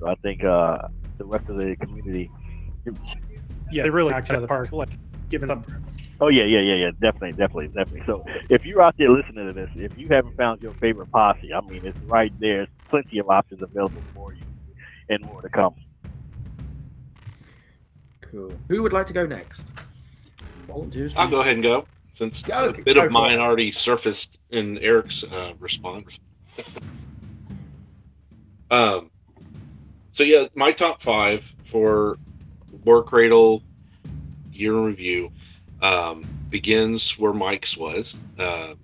So 0.00 0.08
I 0.08 0.14
think 0.16 0.44
uh, 0.44 0.88
the 1.18 1.24
rest 1.24 1.48
of 1.48 1.56
the 1.56 1.76
community. 1.76 2.30
Yeah, 3.70 3.84
they 3.84 3.90
really 3.90 4.10
knocked 4.10 4.30
out 4.30 4.36
of 4.36 4.42
the 4.42 4.48
park. 4.48 4.70
Like, 4.72 4.90
giving 5.30 5.50
up. 5.50 5.64
Oh 6.20 6.28
yeah, 6.28 6.44
yeah, 6.44 6.60
yeah, 6.60 6.74
yeah, 6.74 6.90
definitely, 7.00 7.32
definitely, 7.32 7.68
definitely. 7.68 8.02
So 8.06 8.24
if 8.48 8.64
you're 8.64 8.82
out 8.82 8.94
there 8.98 9.10
listening 9.10 9.46
to 9.48 9.52
this, 9.52 9.70
if 9.74 9.98
you 9.98 10.08
haven't 10.08 10.36
found 10.36 10.62
your 10.62 10.72
favorite 10.74 11.10
posse, 11.10 11.52
I 11.52 11.60
mean, 11.62 11.84
it's 11.84 11.98
right 12.00 12.32
there. 12.38 12.58
There's 12.58 12.68
plenty 12.88 13.18
of 13.18 13.28
options 13.30 13.62
available 13.62 14.02
for 14.14 14.32
you, 14.32 14.42
and 15.08 15.24
more 15.24 15.42
to 15.42 15.48
come. 15.48 15.74
Cool. 18.20 18.58
Who 18.68 18.82
would 18.82 18.92
like 18.92 19.06
to 19.06 19.12
go 19.12 19.26
next? 19.26 19.72
Volunteers. 20.66 21.12
I'll 21.16 21.28
go 21.28 21.40
ahead 21.40 21.54
and 21.54 21.62
go 21.62 21.86
since 22.14 22.42
Go- 22.42 22.66
a 22.66 22.72
bit 22.72 22.96
of 22.96 23.10
mine 23.10 23.34
it. 23.34 23.40
already 23.40 23.72
surfaced 23.72 24.38
in 24.50 24.78
Eric's 24.78 25.24
uh, 25.24 25.52
response. 25.60 26.18
um, 28.70 29.10
so 30.12 30.22
yeah, 30.22 30.46
my 30.54 30.72
top 30.72 31.02
five 31.02 31.52
for 31.64 32.16
War 32.84 33.02
Cradle 33.02 33.62
year 34.52 34.74
in 34.74 34.84
review 34.84 35.30
um, 35.82 36.24
begins 36.50 37.18
where 37.18 37.32
Mike's 37.32 37.76
was. 37.76 38.16
Uh, 38.38 38.74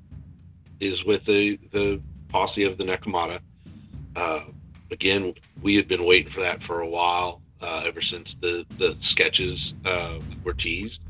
is 0.81 1.05
with 1.05 1.25
the 1.25 1.59
the 1.73 2.01
posse 2.29 2.65
of 2.65 2.79
the 2.79 2.85
Nekomata. 2.85 3.41
Uh, 4.16 4.44
again, 4.90 5.35
we 5.62 5.77
had 5.77 5.88
been 5.88 6.05
waiting 6.05 6.31
for 6.31 6.40
that 6.40 6.62
for 6.62 6.81
a 6.81 6.88
while, 6.88 7.42
uh, 7.61 7.85
ever 7.87 8.01
since 8.01 8.35
the 8.35 8.64
the 8.79 8.96
sketches 8.99 9.75
uh, 9.85 10.18
were 10.44 10.55
teased, 10.55 11.03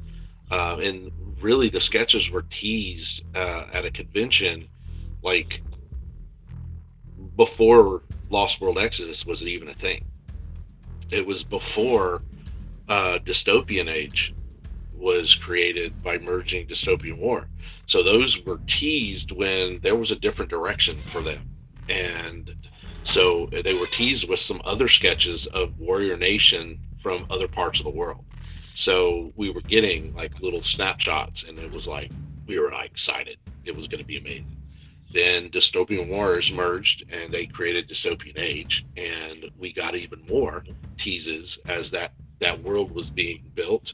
uh, 0.51 0.79
and 0.83 1.11
really 1.41 1.69
the 1.69 1.81
sketches 1.81 2.31
were 2.31 2.45
teased 2.51 3.23
uh, 3.35 3.67
at 3.73 3.85
a 3.85 3.91
convention, 3.91 4.69
like 5.23 5.63
before 7.37 8.03
Lost 8.29 8.61
World 8.61 8.79
Exodus 8.79 9.25
was 9.25 9.47
even 9.47 9.69
a 9.69 9.75
thing. 9.75 10.05
It 11.11 11.27
was 11.27 11.43
before 11.43 12.23
uh, 12.89 13.19
Dystopian 13.25 13.89
Age 13.89 14.35
was 14.95 15.35
created 15.35 16.03
by 16.03 16.19
merging 16.19 16.67
Dystopian 16.67 17.19
War. 17.19 17.49
So 17.87 18.03
those 18.03 18.37
were 18.45 18.61
teased 18.67 19.33
when 19.33 19.81
there 19.81 19.97
was 19.97 20.11
a 20.11 20.17
different 20.17 20.51
direction 20.51 20.99
for 21.07 21.23
them. 21.23 21.41
And 21.89 22.55
so 23.03 23.49
they 23.65 23.75
were 23.75 23.87
teased 23.87 24.29
with 24.29 24.39
some 24.39 24.61
other 24.65 24.89
sketches 24.89 25.47
of 25.47 25.73
Warrior 25.79 26.17
Nation 26.17 26.79
from 26.99 27.27
other 27.31 27.49
parts 27.49 27.81
of 27.81 27.85
the 27.85 27.91
world. 27.91 28.25
So 28.75 29.33
we 29.37 29.51
were 29.51 29.63
getting 29.63 30.15
like 30.15 30.41
little 30.41 30.63
snapshots, 30.63 31.45
and 31.45 31.59
it 31.59 31.73
was 31.73 31.87
like 31.87 32.13
we 32.47 32.59
were 32.59 32.71
like 32.71 32.91
excited. 32.91 33.37
It 33.65 33.75
was 33.77 33.89
going 33.89 34.01
to 34.01 34.07
be 34.07 34.19
amazing. 34.19 34.47
Then 35.13 35.51
Dystopian 35.51 36.09
Wars 36.09 36.53
merged, 36.53 37.05
and 37.13 37.33
they 37.33 37.47
created 37.47 37.89
Dystopian 37.89 38.39
Age, 38.39 38.87
and 38.97 39.51
we 39.59 39.73
got 39.73 39.97
even 39.97 40.25
more 40.29 40.65
teases 40.99 41.59
as 41.69 41.91
that 41.91 42.13
that 42.41 42.63
world 42.63 42.95
was 42.95 43.11
being 43.11 43.51
built, 43.55 43.93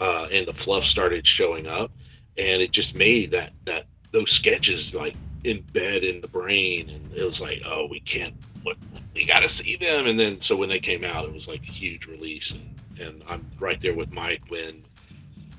uh, 0.00 0.28
and 0.32 0.46
the 0.46 0.52
fluff 0.52 0.84
started 0.84 1.26
showing 1.26 1.66
up, 1.66 1.90
and 2.36 2.62
it 2.62 2.70
just 2.72 2.94
made 2.94 3.30
that 3.32 3.52
that 3.64 3.86
those 4.12 4.30
sketches 4.30 4.94
like 4.94 5.16
embed 5.44 6.02
in 6.02 6.20
the 6.20 6.28
brain, 6.28 6.90
and 6.90 7.12
it 7.12 7.24
was 7.24 7.40
like, 7.40 7.62
oh, 7.64 7.86
we 7.90 8.00
can't, 8.00 8.34
what, 8.62 8.76
we 9.14 9.24
got 9.24 9.40
to 9.40 9.48
see 9.48 9.76
them, 9.76 10.06
and 10.06 10.18
then 10.18 10.40
so 10.40 10.56
when 10.56 10.68
they 10.68 10.80
came 10.80 11.04
out, 11.04 11.24
it 11.24 11.32
was 11.32 11.48
like 11.48 11.62
a 11.62 11.72
huge 11.72 12.06
release, 12.06 12.52
and 12.52 12.78
and 13.00 13.22
I'm 13.28 13.46
right 13.58 13.80
there 13.80 13.94
with 13.94 14.12
Mike 14.12 14.42
when 14.48 14.84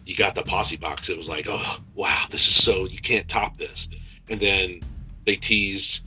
you 0.06 0.16
got 0.16 0.36
the 0.36 0.44
posse 0.44 0.78
box. 0.78 1.10
It 1.10 1.18
was 1.18 1.30
like, 1.30 1.46
oh 1.48 1.80
wow, 1.96 2.26
this 2.30 2.48
is 2.48 2.64
so 2.64 2.86
you 2.86 3.00
can't 3.00 3.28
top 3.28 3.58
this. 3.58 3.88
And 4.30 4.40
then 4.40 4.82
they 5.26 5.36
teased 5.36 6.02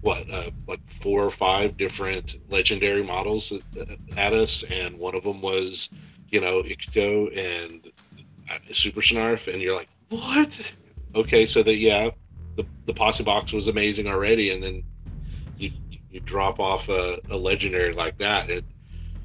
what 0.00 0.28
uh, 0.30 0.50
like 0.66 0.80
four 0.88 1.24
or 1.24 1.30
five 1.30 1.76
different 1.76 2.36
legendary 2.50 3.02
models 3.02 3.52
at, 4.16 4.32
us, 4.32 4.64
and 4.70 4.98
one 4.98 5.14
of 5.14 5.22
them 5.22 5.40
was 5.40 5.90
you 6.30 6.40
know 6.40 6.62
Ixto 6.62 7.36
and 7.36 7.90
uh, 8.50 8.58
Super 8.72 9.00
Snarf, 9.00 9.52
and 9.52 9.62
you're 9.62 9.76
like, 9.76 9.88
what? 10.08 10.74
Okay, 11.14 11.46
so 11.46 11.62
that 11.62 11.76
yeah, 11.76 12.10
the 12.56 12.66
the 12.86 12.94
posse 12.94 13.24
box 13.24 13.52
was 13.52 13.68
amazing 13.68 14.06
already, 14.06 14.50
and 14.50 14.62
then 14.62 14.82
you 15.56 15.70
you 16.10 16.20
drop 16.20 16.60
off 16.60 16.88
a, 16.88 17.18
a 17.30 17.36
legendary 17.36 17.92
like 17.92 18.18
that. 18.18 18.50
It, 18.50 18.64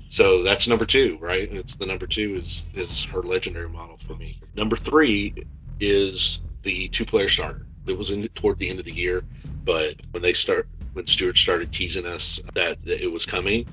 so 0.09 0.41
that's 0.41 0.67
number 0.67 0.85
two, 0.85 1.17
right? 1.19 1.51
It's 1.51 1.75
the 1.75 1.85
number 1.85 2.07
two 2.07 2.35
is 2.35 2.63
is 2.73 3.03
her 3.05 3.21
legendary 3.21 3.69
model 3.69 3.99
for 4.07 4.15
me. 4.15 4.41
Number 4.55 4.75
three 4.75 5.33
is 5.79 6.39
the 6.63 6.87
two 6.89 7.05
player 7.05 7.27
starter. 7.27 7.65
It 7.85 7.97
was 7.97 8.11
in 8.11 8.27
toward 8.29 8.59
the 8.59 8.69
end 8.69 8.79
of 8.79 8.85
the 8.85 8.93
year, 8.93 9.23
but 9.65 9.95
when 10.11 10.23
they 10.23 10.33
start 10.33 10.67
when 10.93 11.05
Stewart 11.05 11.37
started 11.37 11.71
teasing 11.71 12.07
us 12.07 12.39
that, 12.55 12.83
that 12.83 13.01
it 13.01 13.11
was 13.11 13.23
coming, 13.25 13.67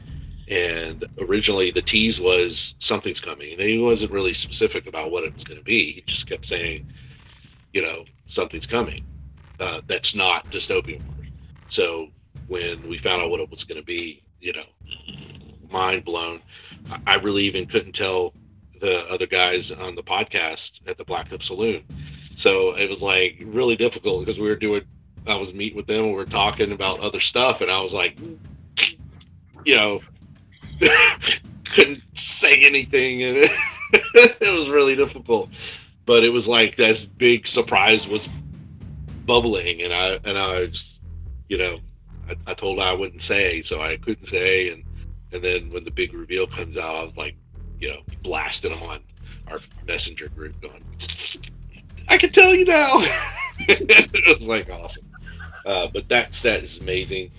and 0.49 1.07
originally 1.23 1.71
the 1.71 1.81
tease 1.81 2.21
was 2.21 2.75
something's 2.79 3.21
coming, 3.21 3.53
and 3.53 3.61
he 3.63 3.79
wasn't 3.79 4.13
really 4.13 4.35
specific 4.35 4.87
about 4.87 5.11
what 5.11 5.25
it 5.25 5.33
was 5.33 5.43
going 5.43 5.59
to 5.59 5.65
be. 5.65 5.93
He 5.93 6.05
just 6.07 6.29
kept 6.29 6.47
saying, 6.47 6.87
you 7.73 7.81
know, 7.81 8.05
something's 8.27 8.67
coming. 8.67 9.05
Uh, 9.61 9.81
that's 9.87 10.15
not 10.15 10.51
dystopian 10.51 11.03
wars. 11.07 11.29
So 11.69 12.09
when 12.49 12.87
we 12.89 12.99
found 12.99 13.23
out 13.23 13.31
what 13.31 13.41
it 13.41 13.51
was 13.51 13.65
going 13.65 13.81
to 13.81 13.87
be, 13.87 14.23
you 14.41 14.53
know, 14.53 14.65
mind 15.71 16.05
blown. 16.05 16.41
I- 17.07 17.17
really 17.17 17.45
even 17.45 17.67
couldn't 17.67 17.93
tell 17.93 18.35
the 18.81 19.05
other 19.11 19.27
guys 19.27 19.73
on 19.73 19.95
the 19.95 20.03
podcast 20.03 20.81
at 20.87 20.99
the 20.99 21.05
Black 21.05 21.29
Hoof 21.29 21.43
Saloon. 21.43 21.83
So 22.35 22.75
it 22.77 22.89
was 22.89 23.03
like 23.03 23.43
really 23.45 23.77
difficult 23.77 24.21
because 24.25 24.39
we 24.39 24.49
were 24.49 24.57
doing, 24.57 24.83
I 25.27 25.37
was 25.37 25.55
meeting 25.55 25.77
with 25.77 25.87
them 25.87 26.07
we 26.07 26.13
were 26.13 26.25
talking 26.25 26.73
about 26.73 27.01
other 27.01 27.21
stuff. 27.21 27.61
And 27.61 27.71
I 27.71 27.81
was 27.81 27.95
like, 27.95 28.19
you 29.65 29.75
know, 29.77 30.01
couldn't 31.65 32.03
say 32.15 32.65
anything, 32.65 33.23
and 33.23 33.37
it 33.93 34.59
was 34.59 34.69
really 34.69 34.95
difficult. 34.95 35.51
But 36.07 36.25
it 36.25 36.31
was 36.31 36.47
like 36.47 36.77
this 36.77 37.07
big 37.07 37.47
surprise 37.47 38.07
was 38.07 38.29
bubbling, 39.27 39.83
and 39.83 39.93
I 39.93 40.19
and 40.25 40.39
I 40.39 40.61
was, 40.61 41.01
you 41.49 41.59
know, 41.59 41.79
I, 42.29 42.37
I 42.47 42.55
told 42.55 42.79
her 42.79 42.85
I 42.85 42.93
wouldn't 42.93 43.23
say, 43.23 43.63
so 43.63 43.81
I 43.81 43.97
couldn't 43.97 44.27
say, 44.27 44.71
and 44.71 44.85
and 45.33 45.43
then 45.43 45.71
when 45.71 45.85
the 45.85 45.91
big 45.91 46.13
reveal 46.15 46.47
comes 46.47 46.77
out, 46.77 46.97
I 46.97 47.05
was 47.05 47.17
like, 47.17 47.37
you 47.79 47.91
know, 47.91 48.01
blasting 48.23 48.73
on 48.73 49.01
our 49.49 49.61
messenger 49.87 50.29
group, 50.29 50.61
going, 50.61 50.85
I 52.09 52.17
can 52.17 52.31
tell 52.31 52.55
you 52.55 52.65
now. 52.65 52.93
it 53.69 54.29
was 54.29 54.47
like 54.47 54.71
awesome. 54.71 55.11
Uh, 55.67 55.89
but 55.93 56.09
that 56.09 56.35
set 56.35 56.63
is 56.63 56.79
amazing. 56.79 57.31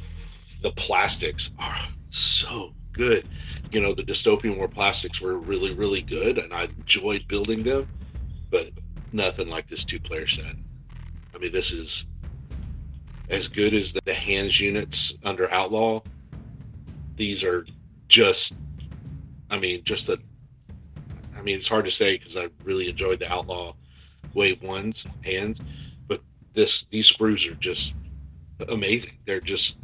The 0.61 0.71
plastics 0.71 1.51
are 1.59 1.87
so 2.09 2.73
good. 2.91 3.27
You 3.71 3.81
know, 3.81 3.93
the 3.93 4.03
dystopian 4.03 4.57
war 4.57 4.67
plastics 4.67 5.21
were 5.21 5.37
really, 5.37 5.73
really 5.73 6.01
good, 6.01 6.37
and 6.37 6.53
I 6.53 6.63
enjoyed 6.63 7.27
building 7.27 7.63
them. 7.63 7.87
But 8.49 8.69
nothing 9.11 9.47
like 9.47 9.67
this 9.67 9.83
two-player 9.83 10.27
set. 10.27 10.55
I 11.35 11.37
mean, 11.37 11.51
this 11.51 11.71
is 11.71 12.05
as 13.29 13.47
good 13.47 13.73
as 13.73 13.91
the, 13.91 14.13
hands 14.13 14.59
units 14.59 15.13
under 15.23 15.51
Outlaw. 15.51 16.01
These 17.17 17.43
are 17.43 17.65
just, 18.07 18.53
I 19.49 19.57
mean, 19.57 19.83
just 19.83 20.07
the, 20.07 20.19
I 21.35 21.41
mean, 21.41 21.57
it's 21.57 21.67
hard 21.67 21.85
to 21.85 21.91
say 21.91 22.17
because 22.17 22.37
I 22.37 22.47
really 22.63 22.89
enjoyed 22.89 23.19
the 23.19 23.31
Outlaw 23.31 23.73
Wave 24.33 24.61
ones 24.61 25.05
hands, 25.23 25.61
but 26.07 26.21
this 26.53 26.85
these 26.91 27.11
sprues 27.11 27.49
are 27.49 27.55
just 27.55 27.95
amazing. 28.69 29.13
They're 29.25 29.41
just 29.41 29.77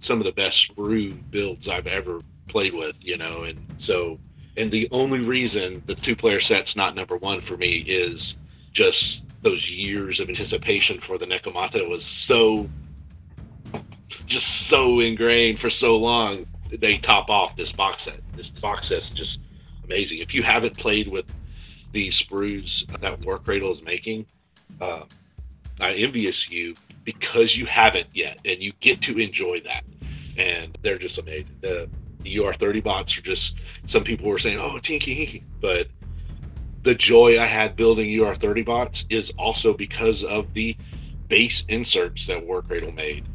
some 0.00 0.18
of 0.18 0.24
the 0.24 0.32
best 0.32 0.68
sprue 0.68 1.18
builds 1.30 1.68
I've 1.68 1.86
ever 1.86 2.20
played 2.48 2.74
with, 2.74 2.96
you 3.00 3.16
know, 3.16 3.44
and 3.44 3.58
so 3.76 4.18
and 4.56 4.70
the 4.70 4.88
only 4.90 5.20
reason 5.20 5.82
the 5.86 5.94
two 5.94 6.16
player 6.16 6.40
set's 6.40 6.76
not 6.76 6.94
number 6.94 7.16
one 7.16 7.40
for 7.40 7.56
me 7.56 7.84
is 7.86 8.36
just 8.72 9.25
those 9.46 9.70
years 9.70 10.18
of 10.18 10.28
anticipation 10.28 10.98
for 10.98 11.18
the 11.18 11.24
Nekomata 11.24 11.88
was 11.88 12.04
so 12.04 12.68
just 14.26 14.66
so 14.68 14.98
ingrained 14.98 15.60
for 15.60 15.70
so 15.70 15.96
long. 15.96 16.44
They 16.68 16.98
top 16.98 17.30
off 17.30 17.54
this 17.54 17.70
box 17.70 18.04
set. 18.04 18.18
This 18.34 18.50
box 18.50 18.88
set's 18.88 19.08
just 19.08 19.38
amazing. 19.84 20.18
If 20.18 20.34
you 20.34 20.42
haven't 20.42 20.76
played 20.76 21.06
with 21.06 21.26
these 21.92 22.20
sprues 22.20 22.84
that 23.00 23.24
War 23.24 23.38
Cradle 23.38 23.72
is 23.72 23.82
making, 23.82 24.26
uh, 24.80 25.04
I 25.78 25.92
envious 25.92 26.50
you 26.50 26.74
because 27.04 27.56
you 27.56 27.66
haven't 27.66 28.08
yet, 28.12 28.38
and 28.44 28.60
you 28.60 28.72
get 28.80 29.00
to 29.02 29.16
enjoy 29.16 29.60
that. 29.60 29.84
And 30.36 30.76
they're 30.82 30.98
just 30.98 31.18
amazing. 31.18 31.54
The, 31.60 31.88
the 32.24 32.34
UR30 32.34 32.82
bots 32.82 33.16
are 33.16 33.22
just. 33.22 33.58
Some 33.86 34.02
people 34.02 34.28
were 34.28 34.40
saying, 34.40 34.58
"Oh, 34.58 34.80
tinky 34.80 35.14
hinky," 35.14 35.42
but 35.60 35.86
the 36.86 36.94
joy 36.96 37.40
I 37.40 37.46
had 37.46 37.76
building 37.76 38.08
UR30 38.08 38.64
bots 38.64 39.06
is 39.10 39.30
also 39.38 39.74
because 39.74 40.24
of 40.24 40.54
the 40.54 40.78
base 41.28 41.64
inserts 41.68 42.26
that 42.26 42.46
War 42.46 42.62
Cradle 42.62 42.92
made. 42.92 43.28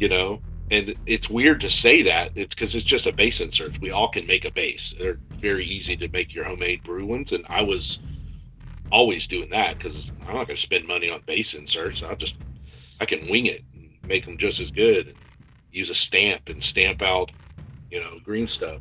You 0.00 0.10
know, 0.10 0.42
and 0.70 0.96
it's 1.06 1.30
weird 1.30 1.62
to 1.62 1.70
say 1.70 2.02
that 2.02 2.32
it's 2.36 2.54
because 2.54 2.74
it's 2.74 2.84
just 2.84 3.06
a 3.06 3.14
base 3.14 3.40
insert. 3.40 3.80
We 3.80 3.92
all 3.92 4.08
can 4.08 4.26
make 4.26 4.44
a 4.46 4.52
base. 4.52 4.94
They're 4.98 5.20
very 5.40 5.64
easy 5.64 5.96
to 5.98 6.10
make 6.12 6.34
your 6.34 6.44
homemade 6.44 6.82
brew 6.84 7.06
ones, 7.06 7.32
and 7.32 7.46
I 7.48 7.62
was 7.62 8.00
always 8.90 9.26
doing 9.28 9.50
that 9.50 9.78
because 9.78 10.12
I'm 10.26 10.34
not 10.36 10.48
going 10.48 10.56
to 10.56 10.62
spend 10.62 10.86
money 10.88 11.10
on 11.10 11.22
base 11.26 11.54
inserts. 11.54 12.02
I'll 12.02 12.16
just 12.16 12.36
I 13.00 13.06
can 13.06 13.28
wing 13.28 13.46
it 13.46 13.64
and 13.74 13.90
make 14.04 14.26
them 14.26 14.38
just 14.38 14.60
as 14.60 14.70
good. 14.72 15.08
And 15.08 15.16
use 15.72 15.90
a 15.90 15.94
stamp 15.94 16.42
and 16.48 16.62
stamp 16.62 17.02
out, 17.02 17.32
you 17.90 18.00
know, 18.00 18.18
green 18.24 18.46
stuff. 18.48 18.80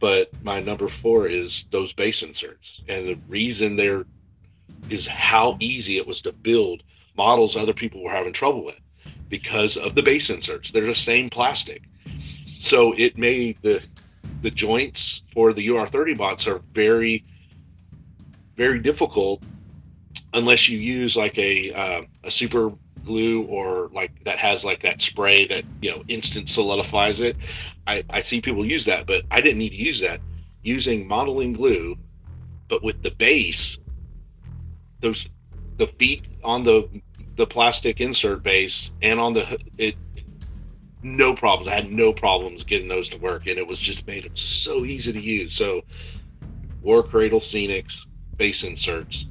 But 0.00 0.30
my 0.44 0.60
number 0.60 0.88
four 0.88 1.26
is 1.26 1.66
those 1.70 1.92
base 1.92 2.22
inserts, 2.22 2.82
and 2.88 3.08
the 3.08 3.18
reason 3.28 3.76
there 3.76 4.04
is 4.90 5.06
how 5.06 5.56
easy 5.60 5.96
it 5.96 6.06
was 6.06 6.20
to 6.22 6.32
build 6.32 6.82
models 7.16 7.56
other 7.56 7.72
people 7.72 8.02
were 8.02 8.10
having 8.10 8.32
trouble 8.32 8.64
with 8.64 8.80
because 9.28 9.76
of 9.76 9.94
the 9.94 10.02
base 10.02 10.30
inserts. 10.30 10.70
They're 10.70 10.86
the 10.86 10.94
same 10.94 11.28
plastic, 11.28 11.82
so 12.58 12.94
it 12.96 13.18
made 13.18 13.58
the 13.62 13.82
the 14.42 14.50
joints 14.50 15.22
for 15.32 15.52
the 15.52 15.66
UR30 15.66 16.16
bots 16.16 16.46
are 16.46 16.62
very 16.72 17.24
very 18.56 18.78
difficult 18.78 19.42
unless 20.34 20.68
you 20.68 20.78
use 20.78 21.16
like 21.16 21.36
a 21.38 21.72
uh, 21.72 22.02
a 22.24 22.30
super 22.30 22.70
glue 23.08 23.42
or 23.46 23.90
like 23.92 24.12
that 24.24 24.38
has 24.38 24.64
like 24.64 24.80
that 24.82 25.00
spray 25.00 25.46
that 25.46 25.64
you 25.82 25.90
know 25.90 26.04
instant 26.06 26.48
solidifies 26.48 27.20
it. 27.20 27.36
I, 27.86 28.04
I 28.10 28.22
see 28.22 28.40
people 28.40 28.64
use 28.64 28.84
that, 28.84 29.06
but 29.06 29.24
I 29.30 29.40
didn't 29.40 29.58
need 29.58 29.70
to 29.70 29.76
use 29.76 29.98
that. 30.00 30.20
Using 30.62 31.08
modeling 31.08 31.54
glue, 31.54 31.96
but 32.68 32.84
with 32.84 33.02
the 33.02 33.10
base, 33.12 33.78
those 35.00 35.28
the 35.78 35.88
feet 35.98 36.26
on 36.44 36.62
the 36.64 36.88
the 37.36 37.46
plastic 37.46 38.00
insert 38.00 38.42
base 38.42 38.92
and 39.02 39.18
on 39.18 39.32
the 39.32 39.58
it 39.78 39.96
no 41.02 41.34
problems. 41.34 41.68
I 41.68 41.76
had 41.76 41.92
no 41.92 42.12
problems 42.12 42.64
getting 42.64 42.88
those 42.88 43.08
to 43.10 43.18
work, 43.18 43.46
and 43.46 43.58
it 43.58 43.66
was 43.66 43.78
just 43.78 44.06
made 44.06 44.24
them 44.24 44.36
so 44.36 44.84
easy 44.84 45.12
to 45.12 45.20
use. 45.20 45.52
So, 45.52 45.82
War 46.82 47.02
Cradle 47.02 47.40
Scenics 47.40 48.06
base 48.36 48.64
inserts. 48.64 49.26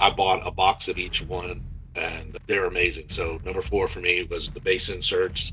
I 0.00 0.10
bought 0.10 0.46
a 0.46 0.50
box 0.50 0.88
of 0.88 0.98
each 0.98 1.22
one, 1.22 1.64
and 1.94 2.38
they're 2.46 2.66
amazing. 2.66 3.08
So 3.08 3.40
number 3.44 3.62
four 3.62 3.88
for 3.88 4.00
me 4.00 4.26
was 4.30 4.48
the 4.48 4.60
base 4.60 4.88
inserts. 4.88 5.52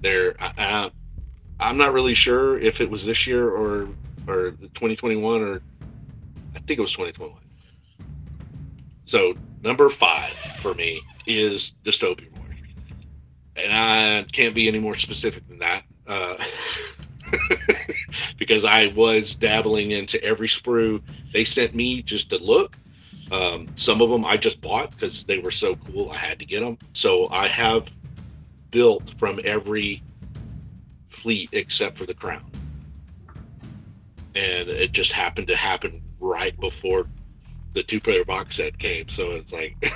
They're 0.00 0.34
I, 0.40 0.90
I'm 1.58 1.76
not 1.76 1.92
really 1.92 2.14
sure 2.14 2.58
if 2.58 2.80
it 2.80 2.90
was 2.90 3.04
this 3.04 3.26
year 3.26 3.48
or 3.48 3.88
or 4.26 4.52
2021 4.52 5.42
or 5.42 5.62
I 6.54 6.58
think 6.60 6.78
it 6.78 6.82
was 6.82 6.92
2021. 6.92 7.38
So 9.04 9.34
number 9.62 9.90
five 9.90 10.32
for 10.60 10.74
me 10.74 11.00
is 11.26 11.74
Dystopian 11.84 12.32
War, 12.36 12.46
and 13.56 13.72
I 13.72 14.24
can't 14.32 14.54
be 14.54 14.68
any 14.68 14.78
more 14.78 14.94
specific 14.94 15.46
than 15.48 15.58
that. 15.58 15.82
Uh, 16.06 16.36
because 18.38 18.64
I 18.64 18.88
was 18.88 19.34
dabbling 19.34 19.92
into 19.92 20.22
every 20.24 20.48
sprue 20.48 21.00
they 21.32 21.44
sent 21.44 21.74
me 21.74 22.02
just 22.02 22.30
to 22.30 22.38
look. 22.38 22.76
Um, 23.30 23.68
some 23.76 24.00
of 24.00 24.10
them 24.10 24.24
I 24.24 24.36
just 24.36 24.60
bought 24.60 24.90
because 24.90 25.24
they 25.24 25.38
were 25.38 25.50
so 25.50 25.76
cool. 25.76 26.10
I 26.10 26.16
had 26.16 26.38
to 26.40 26.44
get 26.44 26.60
them. 26.60 26.78
So 26.92 27.28
I 27.30 27.46
have 27.46 27.88
built 28.70 29.14
from 29.18 29.40
every 29.44 30.02
fleet 31.08 31.50
except 31.52 31.98
for 31.98 32.06
the 32.06 32.14
crown, 32.14 32.50
and 34.34 34.68
it 34.68 34.92
just 34.92 35.12
happened 35.12 35.46
to 35.48 35.56
happen 35.56 36.02
right 36.18 36.58
before 36.58 37.06
the 37.72 37.82
two-player 37.82 38.24
box 38.24 38.56
set 38.56 38.78
came. 38.78 39.08
So 39.08 39.32
it's 39.32 39.52
like. 39.52 39.76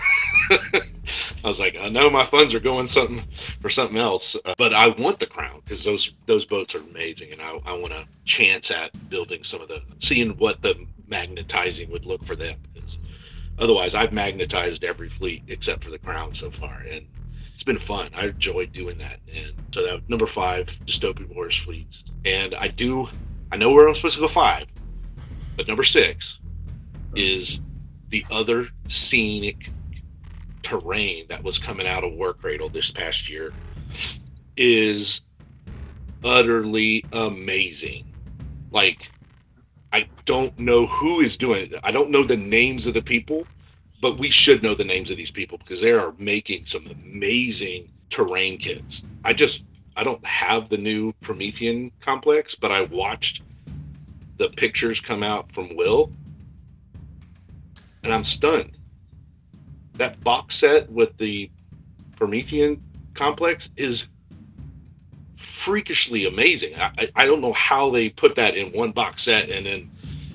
I 0.51 1.49
was 1.49 1.61
like, 1.61 1.77
I 1.77 1.89
know 1.89 2.11
my 2.11 2.25
funds 2.25 2.55
are 2.55 2.61
going 2.61 2.87
something 2.87 3.23
for 3.61 3.69
something 3.69 3.99
else, 3.99 4.37
uh, 4.45 4.55
but 4.57 4.73
I 4.73 4.89
want 4.89 5.19
the 5.19 5.27
crown 5.27 5.61
because 5.65 5.85
those 5.85 6.13
those 6.27 6.45
boats 6.45 6.75
are 6.75 6.79
amazing, 6.79 7.33
and 7.33 7.41
I, 7.41 7.59
I 7.67 7.73
want 7.73 7.93
a 7.93 8.05
chance 8.25 8.71
at 8.71 8.91
building 9.11 9.43
some 9.45 9.61
of 9.61 9.69
the, 9.69 9.83
seeing 10.01 10.31
what 10.39 10.63
the 10.63 10.87
magnetizing 11.07 11.91
would 11.91 12.05
look 12.05 12.25
for 12.25 12.37
them. 12.37 12.57
Otherwise, 13.59 13.95
I've 13.95 14.13
magnetized 14.13 14.85
every 14.85 15.09
fleet 15.09 15.43
except 15.49 15.85
for 15.85 15.91
the 15.91 15.99
crown 15.99 16.35
so 16.35 16.51
far, 16.51 16.83
and 16.91 17.07
it's 17.53 17.63
been 17.63 17.79
fun. 17.79 18.11
I 18.15 18.27
enjoyed 18.27 18.73
doing 18.73 18.99
that. 18.99 19.21
And 19.35 19.53
so 19.73 19.85
that 19.85 20.09
number 20.09 20.27
five, 20.27 20.67
dystopian 20.87 21.35
wars 21.35 21.57
fleets, 21.59 22.05
and 22.25 22.55
I 22.55 22.69
do, 22.69 23.09
I 23.53 23.57
know 23.57 23.73
where 23.73 23.89
I'm 23.89 23.95
supposed 23.95 24.17
to 24.17 24.21
go 24.21 24.29
five, 24.29 24.67
but 25.57 25.69
number 25.69 25.85
six 25.85 26.41
is 27.15 27.61
the 28.09 28.27
other 28.31 28.69
scenic 28.89 29.71
terrain 30.63 31.27
that 31.29 31.45
was 31.45 31.59
coming 31.59 31.87
out 31.87 32.05
of 32.05 32.13
War 32.15 32.35
Cradle 32.35 32.69
this 32.69 32.91
past 32.91 33.29
year 33.29 33.53
is 34.57 35.21
utterly 36.25 37.05
amazing. 37.13 38.15
Like, 38.71 39.14
I 39.95 40.09
don't 40.25 40.59
know 40.59 40.89
who 40.89 41.21
is 41.21 41.37
doing 41.37 41.71
it. 41.71 41.81
I 41.85 41.93
don't 41.93 42.11
know 42.11 42.25
the 42.25 42.37
names 42.37 42.89
of 42.89 42.95
the 42.95 43.03
people, 43.03 43.47
but 44.03 44.19
we 44.19 44.29
should 44.29 44.61
know 44.61 44.75
the 44.75 44.83
names 44.83 45.09
of 45.13 45.17
these 45.17 45.31
people 45.31 45.57
because 45.57 45.81
they 45.81 45.93
are 45.93 46.13
making 46.19 46.67
some 46.67 46.85
amazing 46.89 47.89
terrain 48.11 48.59
kits. 48.59 49.05
I 49.23 49.33
just 49.35 49.63
I 49.95 50.03
don't 50.03 50.27
have 50.27 50.69
the 50.69 50.79
new 50.79 51.13
Promethean 51.23 51.93
complex, 52.01 52.57
but 52.57 52.73
I 52.73 52.81
watched 52.81 53.43
the 54.39 54.49
pictures 54.49 55.01
come 55.01 55.23
out 55.23 55.53
from 55.53 55.77
Will 55.77 56.11
and 58.03 58.13
I'm 58.13 58.25
stunned 58.25 58.77
that 59.99 60.23
box 60.25 60.57
set 60.57 60.91
with 60.91 61.17
the 61.19 61.49
Promethean 62.17 62.83
complex 63.15 63.71
is 63.77 64.07
freakishly 65.65 66.27
amazing. 66.27 66.75
I, 66.77 67.09
I 67.17 67.25
don't 67.27 67.41
know 67.41 67.55
how 67.55 67.89
they 67.89 68.11
put 68.11 68.35
that 68.35 68.55
in 68.55 68.71
one 68.73 68.93
box 68.93 69.23
set 69.23 69.49
and 69.49 69.65
then 69.65 69.91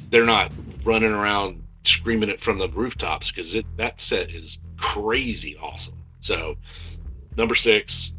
they're 0.09 0.25
not 0.25 0.51
running 0.83 1.11
around 1.11 1.61
screaming 1.83 2.29
it 2.29 2.41
from 2.41 2.57
the 2.57 2.67
rooftops 2.69 3.29
because 3.29 3.55
that 3.77 4.01
set 4.01 4.31
is 4.33 4.57
crazy 4.77 5.55
awesome. 5.61 6.01
So, 6.19 6.55
number 7.37 7.53
six, 7.53 8.11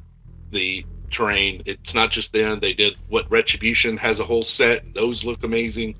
the 0.52 0.86
terrain. 1.10 1.62
It's 1.66 1.94
not 1.94 2.12
just 2.12 2.32
them. 2.32 2.60
They 2.60 2.72
did 2.72 2.96
what 3.08 3.28
Retribution 3.28 3.96
has 3.96 4.20
a 4.20 4.24
whole 4.24 4.44
set. 4.44 4.94
Those 4.94 5.24
look 5.24 5.42
amazing. 5.42 5.96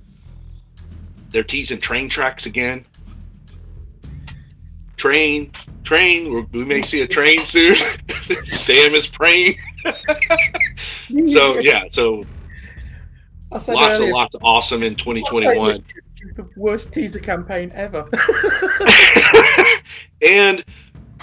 They're 1.30 1.42
teasing 1.42 1.80
train 1.80 2.08
tracks 2.08 2.46
again. 2.46 2.84
Train, 4.96 5.52
train. 5.82 6.48
We 6.52 6.64
may 6.64 6.82
see 6.82 7.00
a 7.00 7.06
train 7.06 7.44
soon. 7.44 7.74
Sam 8.44 8.94
is 8.94 9.06
praying. 9.08 9.58
so 11.26 11.59
yeah, 11.59 11.83
so 11.93 12.22
lots 13.51 13.68
and 13.68 13.78
earlier, 13.78 14.12
lots 14.12 14.35
of 14.35 14.43
awesome 14.45 14.83
in 14.83 14.95
2021. 14.97 15.85
The 16.37 16.47
worst 16.55 16.93
teaser 16.93 17.18
campaign 17.18 17.72
ever. 17.74 18.07
and 20.20 20.62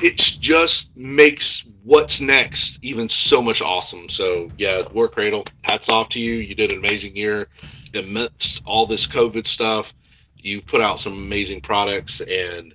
it 0.01 0.17
just 0.17 0.89
makes 0.95 1.65
what's 1.83 2.19
next 2.19 2.79
even 2.81 3.07
so 3.07 3.39
much 3.39 3.61
awesome. 3.61 4.09
So 4.09 4.49
yeah, 4.57 4.87
War 4.91 5.07
Cradle, 5.07 5.45
hats 5.63 5.87
off 5.87 6.09
to 6.09 6.19
you. 6.19 6.33
You 6.35 6.55
did 6.55 6.71
an 6.71 6.79
amazing 6.79 7.15
year 7.15 7.47
amidst 7.93 8.61
all 8.65 8.85
this 8.85 9.07
COVID 9.07 9.45
stuff. 9.45 9.93
You 10.35 10.61
put 10.61 10.81
out 10.81 10.99
some 10.99 11.13
amazing 11.13 11.61
products 11.61 12.19
and 12.21 12.73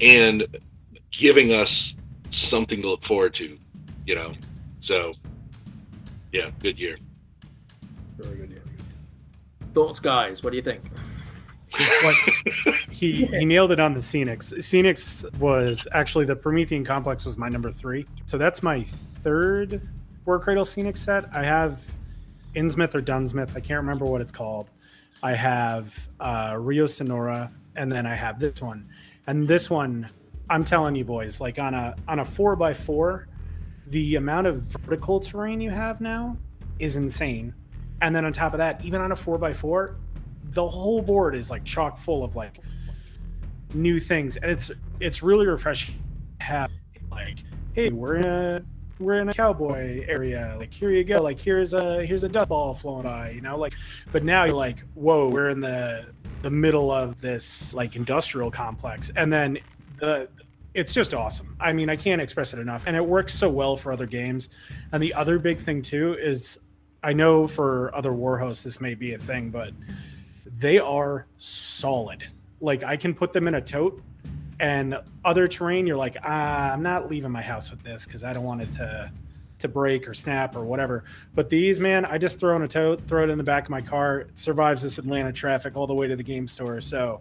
and 0.00 0.46
giving 1.10 1.52
us 1.52 1.94
something 2.30 2.80
to 2.82 2.88
look 2.88 3.04
forward 3.04 3.34
to, 3.34 3.58
you 4.06 4.14
know. 4.14 4.32
So 4.80 5.12
yeah, 6.32 6.50
good 6.60 6.78
year. 6.78 6.98
Very 8.16 8.36
good. 8.36 8.50
Yeah. 8.50 8.86
Thoughts, 9.74 10.00
guys? 10.00 10.42
What 10.42 10.50
do 10.50 10.56
you 10.56 10.62
think? 10.62 10.82
What 12.02 12.16
he 12.90 13.26
he 13.26 13.44
nailed 13.44 13.72
it 13.72 13.80
on 13.80 13.94
the 13.94 14.00
Scenics. 14.00 14.52
Scenics 14.58 15.38
was 15.38 15.86
actually 15.92 16.24
the 16.24 16.36
Promethean 16.36 16.84
Complex 16.84 17.24
was 17.24 17.38
my 17.38 17.48
number 17.48 17.70
three. 17.70 18.06
So 18.26 18.38
that's 18.38 18.62
my 18.62 18.82
third 18.82 19.80
War 20.24 20.38
Cradle 20.38 20.64
Scenic 20.64 20.96
set. 20.96 21.24
I 21.34 21.42
have 21.42 21.84
Innsmouth 22.54 22.94
or 22.94 23.00
Dunsmith. 23.00 23.56
I 23.56 23.60
can't 23.60 23.80
remember 23.80 24.04
what 24.04 24.20
it's 24.20 24.32
called. 24.32 24.70
I 25.22 25.32
have 25.32 26.08
uh, 26.20 26.56
Rio 26.58 26.86
Sonora, 26.86 27.50
and 27.76 27.90
then 27.90 28.06
I 28.06 28.14
have 28.14 28.38
this 28.38 28.60
one. 28.62 28.88
And 29.26 29.46
this 29.46 29.68
one, 29.68 30.08
I'm 30.50 30.64
telling 30.64 30.94
you 30.96 31.04
boys, 31.04 31.40
like 31.40 31.58
on 31.58 31.74
a 31.74 31.94
on 32.08 32.20
a 32.20 32.24
four 32.24 32.56
by 32.56 32.74
four, 32.74 33.27
the 33.90 34.16
amount 34.16 34.46
of 34.46 34.62
vertical 34.62 35.20
terrain 35.20 35.60
you 35.60 35.70
have 35.70 36.00
now 36.00 36.36
is 36.78 36.96
insane. 36.96 37.54
And 38.00 38.14
then 38.14 38.24
on 38.24 38.32
top 38.32 38.52
of 38.52 38.58
that, 38.58 38.84
even 38.84 39.00
on 39.00 39.12
a 39.12 39.16
four 39.16 39.38
by 39.38 39.52
four, 39.52 39.96
the 40.50 40.66
whole 40.66 41.02
board 41.02 41.34
is 41.34 41.50
like 41.50 41.64
chock 41.64 41.96
full 41.96 42.22
of 42.24 42.36
like 42.36 42.60
new 43.74 43.98
things, 44.00 44.36
and 44.36 44.50
it's 44.50 44.70
it's 45.00 45.22
really 45.22 45.46
refreshing. 45.46 45.94
to 46.38 46.44
Have 46.44 46.70
like, 47.10 47.38
hey, 47.72 47.90
we're 47.90 48.16
in 48.16 48.24
a 48.26 48.62
we're 48.98 49.20
in 49.20 49.28
a 49.28 49.34
cowboy 49.34 50.04
area. 50.08 50.56
Like, 50.58 50.72
here 50.72 50.90
you 50.90 51.04
go. 51.04 51.22
Like, 51.22 51.38
here's 51.38 51.74
a 51.74 52.04
here's 52.04 52.24
a 52.24 52.28
dust 52.28 52.48
ball 52.48 52.74
flowing 52.74 53.02
by. 53.02 53.30
You 53.30 53.40
know, 53.40 53.58
like, 53.58 53.74
but 54.12 54.24
now 54.24 54.44
you're 54.44 54.54
like, 54.54 54.80
whoa, 54.94 55.28
we're 55.28 55.48
in 55.48 55.60
the 55.60 56.06
the 56.42 56.50
middle 56.50 56.90
of 56.90 57.20
this 57.20 57.74
like 57.74 57.96
industrial 57.96 58.50
complex, 58.50 59.10
and 59.16 59.32
then 59.32 59.58
the 59.98 60.28
it's 60.74 60.92
just 60.92 61.14
awesome. 61.14 61.56
I 61.60 61.72
mean, 61.72 61.88
I 61.88 61.96
can't 61.96 62.20
express 62.20 62.52
it 62.54 62.60
enough, 62.60 62.84
and 62.86 62.96
it 62.96 63.04
works 63.04 63.34
so 63.34 63.48
well 63.48 63.76
for 63.76 63.92
other 63.92 64.06
games. 64.06 64.50
And 64.92 65.02
the 65.02 65.14
other 65.14 65.38
big 65.38 65.58
thing 65.58 65.82
too 65.82 66.16
is, 66.18 66.58
I 67.02 67.12
know 67.12 67.46
for 67.46 67.94
other 67.94 68.12
war 68.12 68.38
hosts 68.38 68.64
this 68.64 68.80
may 68.80 68.94
be 68.94 69.14
a 69.14 69.18
thing, 69.18 69.50
but 69.50 69.72
they 70.46 70.78
are 70.78 71.26
solid. 71.38 72.24
Like 72.60 72.82
I 72.82 72.96
can 72.96 73.14
put 73.14 73.32
them 73.32 73.48
in 73.48 73.54
a 73.54 73.60
tote, 73.60 74.02
and 74.60 74.98
other 75.24 75.46
terrain, 75.46 75.86
you're 75.86 75.96
like, 75.96 76.16
ah, 76.24 76.72
I'm 76.72 76.82
not 76.82 77.08
leaving 77.08 77.30
my 77.30 77.42
house 77.42 77.70
with 77.70 77.82
this 77.82 78.04
because 78.06 78.24
I 78.24 78.32
don't 78.32 78.44
want 78.44 78.62
it 78.62 78.72
to 78.72 79.12
to 79.58 79.68
break 79.68 80.08
or 80.08 80.14
snap 80.14 80.54
or 80.56 80.64
whatever. 80.64 81.04
But 81.34 81.50
these, 81.50 81.80
man, 81.80 82.04
I 82.04 82.18
just 82.18 82.38
throw 82.38 82.54
in 82.56 82.62
a 82.62 82.68
tote, 82.68 83.06
throw 83.08 83.24
it 83.24 83.30
in 83.30 83.38
the 83.38 83.44
back 83.44 83.64
of 83.64 83.70
my 83.70 83.80
car. 83.80 84.20
It 84.20 84.38
survives 84.38 84.82
this 84.82 84.98
Atlanta 84.98 85.32
traffic 85.32 85.76
all 85.76 85.86
the 85.86 85.94
way 85.94 86.06
to 86.06 86.16
the 86.16 86.22
game 86.22 86.46
store. 86.46 86.80
So 86.80 87.20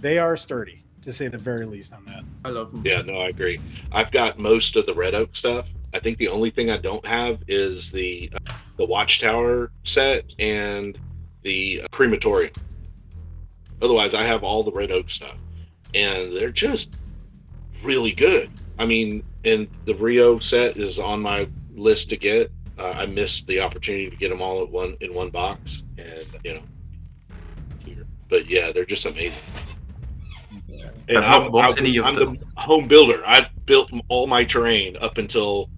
they 0.00 0.18
are 0.18 0.36
sturdy, 0.36 0.81
to 1.02 1.12
say 1.12 1.28
the 1.28 1.38
very 1.38 1.66
least 1.66 1.92
on 1.92 2.04
that. 2.06 2.22
I 2.44 2.50
love 2.50 2.72
them. 2.72 2.82
Yeah, 2.84 3.02
no, 3.02 3.20
I 3.20 3.28
agree. 3.28 3.58
I've 3.90 4.10
got 4.10 4.38
most 4.38 4.76
of 4.76 4.86
the 4.86 4.94
Red 4.94 5.14
Oak 5.14 5.34
stuff. 5.36 5.68
I 5.94 5.98
think 5.98 6.18
the 6.18 6.28
only 6.28 6.50
thing 6.50 6.70
I 6.70 6.78
don't 6.78 7.04
have 7.06 7.40
is 7.48 7.92
the 7.92 8.30
the 8.78 8.84
Watchtower 8.84 9.70
set 9.84 10.24
and 10.38 10.98
the 11.42 11.82
crematorium. 11.90 12.54
Otherwise, 13.82 14.14
I 14.14 14.22
have 14.22 14.42
all 14.42 14.62
the 14.62 14.72
Red 14.72 14.90
Oak 14.90 15.10
stuff, 15.10 15.36
and 15.94 16.32
they're 16.32 16.50
just 16.50 16.96
really 17.84 18.12
good. 18.12 18.48
I 18.78 18.86
mean, 18.86 19.22
and 19.44 19.68
the 19.84 19.94
Rio 19.94 20.38
set 20.38 20.76
is 20.76 20.98
on 20.98 21.20
my 21.20 21.48
list 21.74 22.08
to 22.10 22.16
get. 22.16 22.50
Uh, 22.78 22.92
I 22.96 23.06
missed 23.06 23.46
the 23.46 23.60
opportunity 23.60 24.08
to 24.08 24.16
get 24.16 24.30
them 24.30 24.40
all 24.40 24.62
at 24.62 24.70
one 24.70 24.96
in 25.00 25.12
one 25.12 25.30
box, 25.30 25.82
and 25.98 26.26
you 26.44 26.54
know, 26.54 26.62
here. 27.84 28.06
But 28.28 28.48
yeah, 28.48 28.72
they're 28.72 28.86
just 28.86 29.04
amazing. 29.04 29.42
And 31.16 31.24
I've 31.24 31.30
not 31.30 31.42
I'm, 31.46 31.52
bought 31.52 31.64
I'm- 31.64 31.74
any 31.78 31.96
of 31.98 32.06
I'm 32.06 32.14
them. 32.14 32.38
the 32.38 32.60
home 32.60 32.88
builder. 32.88 33.22
I 33.26 33.48
built 33.66 33.90
all 34.08 34.26
my 34.26 34.44
terrain 34.44 34.96
up 35.00 35.18
until 35.18 35.68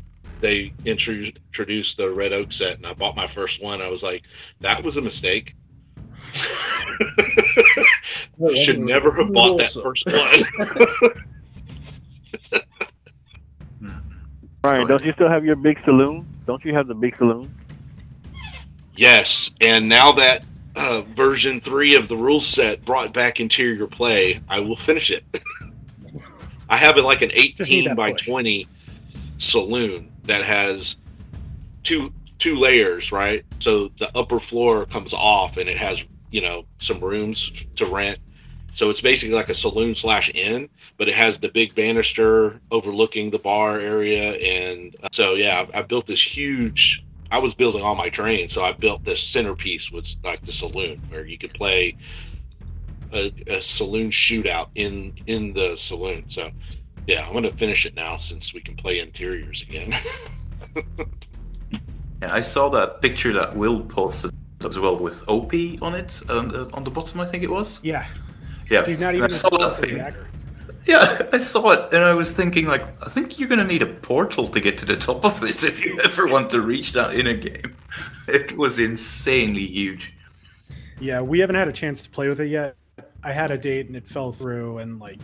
they 0.41 0.73
introduced 0.85 1.97
the 1.97 2.11
Red 2.11 2.33
Oak 2.33 2.53
set, 2.53 2.77
and 2.77 2.87
I 2.87 2.93
bought 2.93 3.17
my 3.17 3.27
first 3.27 3.63
one. 3.63 3.81
I 3.81 3.89
was 3.89 4.03
like, 4.03 4.25
that 4.61 4.83
was 4.83 4.97
a 4.97 5.03
mistake. 5.03 5.55
Should 8.57 8.81
never 8.81 9.13
have 9.15 9.33
bought 9.33 9.59
that 9.59 9.73
first 9.73 10.05
one. 10.07 10.45
Brian, 14.63 14.87
don't 14.87 15.05
you 15.05 15.13
still 15.13 15.29
have 15.29 15.45
your 15.45 15.57
big 15.57 15.79
saloon? 15.85 16.27
Don't 16.47 16.65
you 16.65 16.75
have 16.75 16.87
the 16.87 16.95
big 16.95 17.17
saloon? 17.17 17.55
yes, 18.97 19.51
and 19.61 19.89
now 19.89 20.13
that 20.13 20.45
uh, 20.77 21.03
version 21.03 21.61
three 21.61 21.95
of 21.95 22.09
the 22.09 22.17
rule 22.17 22.41
set 22.41 22.85
brought 22.85 23.13
back 23.13 23.41
interior 23.41 23.87
play, 23.87 24.41
I 24.49 24.61
will 24.61 24.77
finish 24.77 25.11
it. 25.11 25.25
I 26.69 26.79
have 26.79 26.97
it 26.97 27.03
like 27.03 27.23
an 27.23 27.31
18 27.33 27.95
by 27.95 28.13
push. 28.13 28.27
20 28.27 28.67
saloon 29.39 30.11
that 30.25 30.43
has 30.45 30.97
two 31.83 32.13
two 32.39 32.57
layers, 32.57 33.13
right? 33.13 33.45
So 33.59 33.89
the 33.99 34.11
upper 34.17 34.41
floor 34.41 34.87
comes 34.87 35.13
off 35.13 35.57
and 35.57 35.69
it 35.69 35.79
has 35.79 36.05
you 36.31 36.41
know 36.41 36.67
some 36.79 37.01
rooms 37.01 37.53
to 37.77 37.87
rent. 37.87 38.19
So 38.73 38.91
it's 38.91 39.01
basically 39.01 39.37
like 39.37 39.51
a 39.51 39.57
saloon 39.57 39.95
slash 39.95 40.31
inn, 40.35 40.69
but 40.97 41.09
it 41.09 41.15
has 41.15 41.39
the 41.39 41.49
big 41.49 41.75
banister 41.77 42.61
overlooking 42.73 43.31
the 43.31 43.39
bar 43.39 43.79
area, 43.79 44.33
and 44.33 44.97
so 45.13 45.35
yeah, 45.35 45.65
I, 45.73 45.79
I 45.79 45.83
built 45.83 46.07
this 46.07 46.21
huge. 46.21 47.05
I 47.35 47.39
was 47.39 47.53
building 47.53 47.83
all 47.83 47.97
my 47.97 48.11
terrain, 48.11 48.49
so 48.49 48.63
I 48.63 48.71
built 48.71 49.05
this 49.05 49.21
centerpiece 49.21 49.91
was 49.91 50.17
like 50.23 50.45
the 50.45 50.53
saloon 50.53 51.03
where 51.09 51.27
you 51.27 51.37
could 51.37 51.53
play 51.53 51.97
a, 53.13 53.33
a 53.49 53.61
saloon 53.61 54.11
shootout 54.11 54.69
in 54.77 55.13
in 55.27 55.53
the 55.53 55.75
saloon. 55.75 56.27
So 56.29 56.53
yeah, 57.09 57.27
I'm 57.27 57.33
gonna 57.33 57.51
finish 57.51 57.87
it 57.87 57.97
now 57.97 58.17
since 58.19 58.55
we 58.55 58.61
can 58.61 58.77
play 58.77 59.01
interiors 59.01 59.63
again. 59.63 60.01
Yeah, 62.23 62.33
I 62.33 62.41
saw 62.41 62.71
that 62.71 63.03
picture 63.03 63.33
that 63.35 63.55
Will 63.55 63.81
posted 63.83 64.31
as 64.65 64.79
well 64.79 64.97
with 64.97 65.29
OP 65.29 65.53
on 65.83 65.95
it, 65.95 66.21
on, 66.31 66.55
uh, 66.55 66.71
on 66.73 66.83
the 66.85 66.91
bottom, 66.91 67.21
I 67.21 67.27
think 67.27 67.43
it 67.43 67.51
was. 67.51 67.81
Yeah, 67.83 68.07
Yeah, 68.71 68.87
he's 68.87 69.01
not 69.01 69.15
even 69.15 69.31
I 69.31 69.35
as 69.35 69.41
saw 69.41 69.51
that 69.59 69.77
thing. 69.79 69.97
Jagger. 69.97 70.27
Yeah, 70.87 71.27
I 71.33 71.39
saw 71.39 71.71
it, 71.71 71.95
and 71.95 72.05
I 72.05 72.13
was 72.13 72.33
thinking, 72.33 72.67
like, 72.67 72.83
I 73.03 73.09
think 73.09 73.39
you're 73.39 73.49
gonna 73.49 73.65
need 73.65 73.83
a 73.83 73.87
portal 73.87 74.49
to 74.49 74.61
get 74.61 74.77
to 74.79 74.87
the 74.87 74.97
top 74.97 75.25
of 75.25 75.41
this 75.41 75.65
if 75.73 75.81
you 75.81 75.99
ever 76.01 76.27
want 76.27 76.51
to 76.51 76.61
reach 76.61 76.93
that 76.93 77.15
in 77.15 77.27
a 77.27 77.35
game. 77.35 77.77
It 78.29 78.57
was 78.57 78.79
insanely 78.79 79.67
huge. 79.67 80.13
Yeah, 81.01 81.21
we 81.21 81.39
haven't 81.39 81.57
had 81.57 81.69
a 81.69 81.73
chance 81.73 82.03
to 82.03 82.11
play 82.11 82.29
with 82.29 82.41
it 82.41 82.49
yet. 82.49 82.77
I 83.23 83.33
had 83.33 83.51
a 83.51 83.59
date 83.59 83.87
and 83.87 83.97
it 83.97 84.07
fell 84.07 84.33
through, 84.33 84.79
and 84.79 85.01
like 85.01 85.21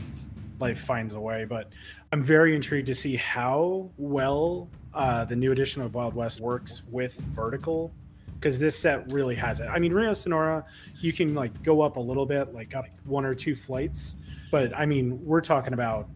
life 0.59 0.81
finds 0.81 1.15
a 1.15 1.21
way. 1.21 1.45
But 1.45 1.71
I'm 2.13 2.23
very 2.23 2.55
intrigued 2.55 2.87
to 2.87 2.95
see 2.95 3.17
how 3.17 3.91
well 3.99 4.69
uh, 4.95 5.25
the 5.25 5.37
new 5.37 5.53
edition 5.53 5.83
of 5.83 5.95
Wild 5.95 6.15
West 6.15 6.41
works 6.41 6.83
with 6.91 7.15
vertical, 7.35 7.93
because 8.35 8.59
this 8.59 8.79
set 8.79 9.11
really 9.13 9.35
has 9.35 9.61
it. 9.61 9.69
I 9.69 9.79
mean, 9.79 9.93
Rio 9.93 10.15
Sonora, 10.15 10.65
you 11.01 11.13
can 11.13 11.35
like 11.35 11.63
go 11.63 11.83
up 11.83 11.97
a 11.97 12.01
little 12.01 12.27
bit, 12.27 12.55
like 12.55 12.75
up 12.75 12.87
one 13.05 13.25
or 13.25 13.35
two 13.35 13.55
flights, 13.55 14.17
but 14.51 14.77
I 14.77 14.87
mean, 14.87 15.25
we're 15.25 15.41
talking 15.41 15.73
about 15.73 16.09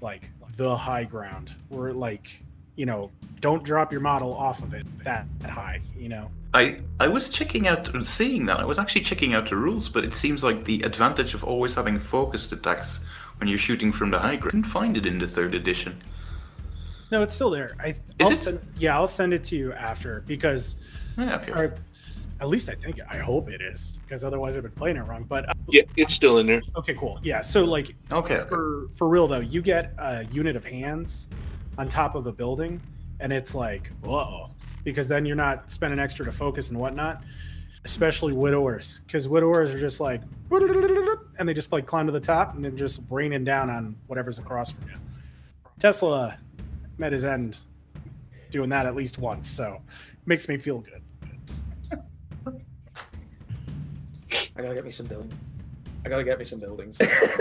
like 0.00 0.30
the 0.56 0.76
high 0.76 1.04
ground. 1.04 1.54
We're 1.70 1.92
like, 1.92 2.42
you 2.76 2.86
know, 2.86 3.10
don't 3.40 3.62
drop 3.64 3.92
your 3.92 4.00
model 4.00 4.34
off 4.34 4.62
of 4.62 4.74
it 4.74 4.86
that, 5.04 5.26
high, 5.44 5.80
you 5.96 6.08
know. 6.08 6.30
I 6.54 6.78
I 7.00 7.08
was 7.08 7.28
checking 7.28 7.66
out, 7.66 7.88
seeing 8.06 8.46
that. 8.46 8.60
I 8.60 8.64
was 8.64 8.78
actually 8.78 9.02
checking 9.02 9.34
out 9.34 9.48
the 9.48 9.56
rules, 9.56 9.88
but 9.88 10.04
it 10.04 10.14
seems 10.14 10.44
like 10.44 10.64
the 10.64 10.82
advantage 10.82 11.34
of 11.34 11.42
always 11.44 11.74
having 11.74 11.98
focused 11.98 12.52
attacks 12.52 13.00
when 13.38 13.48
you're 13.48 13.58
shooting 13.58 13.90
from 13.90 14.10
the 14.10 14.18
high 14.18 14.36
ground. 14.36 14.54
I 14.54 14.56
didn't 14.58 14.72
find 14.72 14.96
it 14.96 15.06
in 15.06 15.18
the 15.18 15.26
third 15.26 15.54
edition. 15.54 16.00
No, 17.10 17.22
it's 17.22 17.34
still 17.34 17.50
there. 17.50 17.76
I 17.80 17.94
I'll 18.20 18.30
it? 18.30 18.36
Send, 18.36 18.60
yeah, 18.76 18.94
I'll 18.96 19.06
send 19.06 19.34
it 19.34 19.44
to 19.44 19.56
you 19.56 19.72
after 19.74 20.22
because, 20.26 20.76
Yeah, 21.18 21.36
okay. 21.36 21.52
or 21.52 21.74
at 22.42 22.48
least 22.48 22.68
I 22.68 22.74
think 22.74 22.98
I 23.08 23.18
hope 23.18 23.48
it 23.48 23.62
is 23.62 24.00
because 24.04 24.24
otherwise 24.24 24.56
I've 24.56 24.64
been 24.64 24.72
playing 24.72 24.96
it 24.96 25.02
wrong. 25.02 25.22
But 25.22 25.48
uh, 25.48 25.52
yeah, 25.68 25.82
it's 25.96 26.12
still 26.12 26.38
in 26.38 26.46
there. 26.48 26.60
okay, 26.76 26.94
cool. 26.94 27.20
Yeah, 27.22 27.40
so 27.40 27.64
like 27.64 27.94
Okay. 28.10 28.38
okay. 28.38 28.48
for 28.48 28.88
for 28.96 29.08
real 29.08 29.28
though, 29.28 29.38
you 29.38 29.62
get 29.62 29.92
a 29.98 30.24
unit 30.32 30.56
of 30.56 30.64
hands 30.64 31.28
on 31.78 31.88
top 31.88 32.16
of 32.16 32.26
a 32.26 32.32
building, 32.32 32.80
and 33.20 33.32
it's 33.32 33.54
like 33.54 33.92
whoa, 34.02 34.50
because 34.82 35.06
then 35.06 35.24
you're 35.24 35.36
not 35.36 35.70
spending 35.70 36.00
extra 36.00 36.24
to 36.24 36.32
focus 36.32 36.70
and 36.70 36.78
whatnot. 36.78 37.22
Especially 37.84 38.32
widowers, 38.32 39.00
because 39.06 39.28
widowers 39.28 39.74
are 39.74 39.78
just 39.80 39.98
like, 39.98 40.20
and 41.38 41.48
they 41.48 41.52
just 41.54 41.72
like 41.72 41.84
climb 41.84 42.06
to 42.06 42.12
the 42.12 42.20
top 42.20 42.54
and 42.54 42.64
then 42.64 42.76
just 42.76 43.00
raining 43.10 43.42
down 43.42 43.68
on 43.70 43.96
whatever's 44.06 44.38
across 44.38 44.70
from 44.70 44.88
you. 44.88 44.94
Tesla 45.80 46.38
met 46.98 47.12
his 47.12 47.24
end 47.24 47.58
doing 48.52 48.68
that 48.70 48.86
at 48.86 48.94
least 48.94 49.18
once, 49.18 49.48
so 49.50 49.80
makes 50.26 50.48
me 50.48 50.56
feel 50.56 50.78
good. 50.78 51.01
I 54.56 54.62
gotta 54.62 54.74
get 54.74 54.84
me 54.84 54.90
some 54.90 55.06
building. 55.06 55.32
I 56.04 56.08
gotta 56.08 56.24
get 56.24 56.38
me 56.38 56.44
some 56.44 56.58
buildings. 56.58 56.98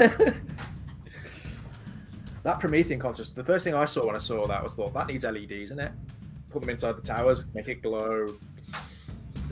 that 2.43 2.59
Promethean 2.59 2.99
contest, 2.99 3.35
the 3.35 3.43
first 3.43 3.63
thing 3.63 3.73
I 3.73 3.85
saw 3.85 4.05
when 4.05 4.15
I 4.15 4.19
saw 4.19 4.45
that 4.47 4.63
was 4.63 4.73
thought 4.73 4.93
that 4.93 5.07
needs 5.07 5.25
LEDs, 5.25 5.51
isn't 5.51 5.79
it? 5.79 5.91
Put 6.49 6.61
them 6.61 6.69
inside 6.69 6.97
the 6.97 7.01
towers, 7.01 7.45
make 7.53 7.67
it 7.67 7.81
glow. 7.81 8.27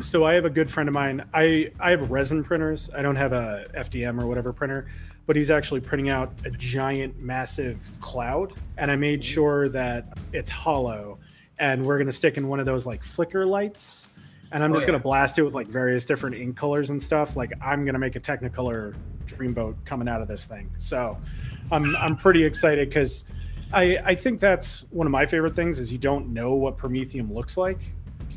So 0.01 0.25
I 0.25 0.33
have 0.33 0.45
a 0.45 0.49
good 0.49 0.71
friend 0.71 0.87
of 0.87 0.95
mine. 0.95 1.25
I 1.33 1.71
I 1.79 1.91
have 1.91 2.09
resin 2.09 2.43
printers. 2.43 2.89
I 2.95 3.01
don't 3.01 3.17
have 3.17 3.33
a 3.33 3.67
FDM 3.75 4.21
or 4.21 4.27
whatever 4.27 4.53
printer, 4.53 4.87
but 5.27 5.35
he's 5.35 5.51
actually 5.51 5.81
printing 5.81 6.09
out 6.09 6.31
a 6.45 6.51
giant, 6.51 7.19
massive 7.19 7.91
cloud, 7.99 8.53
and 8.77 8.89
I 8.89 8.95
made 8.95 9.19
mm-hmm. 9.21 9.33
sure 9.33 9.67
that 9.69 10.17
it's 10.31 10.49
hollow, 10.49 11.19
and 11.59 11.85
we're 11.85 11.97
gonna 11.97 12.11
stick 12.11 12.37
in 12.37 12.47
one 12.47 12.59
of 12.59 12.65
those 12.65 12.85
like 12.85 13.03
flicker 13.03 13.45
lights, 13.45 14.07
and 14.51 14.63
I'm 14.63 14.71
Oh, 14.71 14.75
just 14.75 14.85
yeah. 14.85 14.91
gonna 14.93 15.03
blast 15.03 15.37
it 15.39 15.43
with 15.43 15.53
like 15.53 15.67
various 15.67 16.05
different 16.05 16.35
ink 16.35 16.55
colors 16.57 16.89
and 16.89 17.01
stuff. 17.01 17.35
Like 17.35 17.53
I'm 17.61 17.85
gonna 17.85 17.99
make 17.99 18.15
a 18.15 18.19
Technicolor 18.19 18.95
Dreamboat 19.25 19.75
coming 19.85 20.07
out 20.07 20.21
of 20.21 20.27
this 20.27 20.45
thing. 20.45 20.69
So 20.77 21.17
I'm 21.71 21.95
I'm 21.95 22.15
pretty 22.15 22.43
excited 22.43 22.89
because. 22.89 23.25
I, 23.71 23.99
I 24.03 24.15
think 24.15 24.39
that's 24.39 24.83
one 24.89 25.05
of 25.05 25.11
my 25.11 25.27
favorite 25.27 25.55
things 25.55 25.77
is 25.77 25.91
you 25.91 25.99
don't 25.99 26.29
know 26.33 26.55
what 26.55 26.75
Prometheum 26.75 27.31
looks 27.31 27.55
like. 27.55 27.77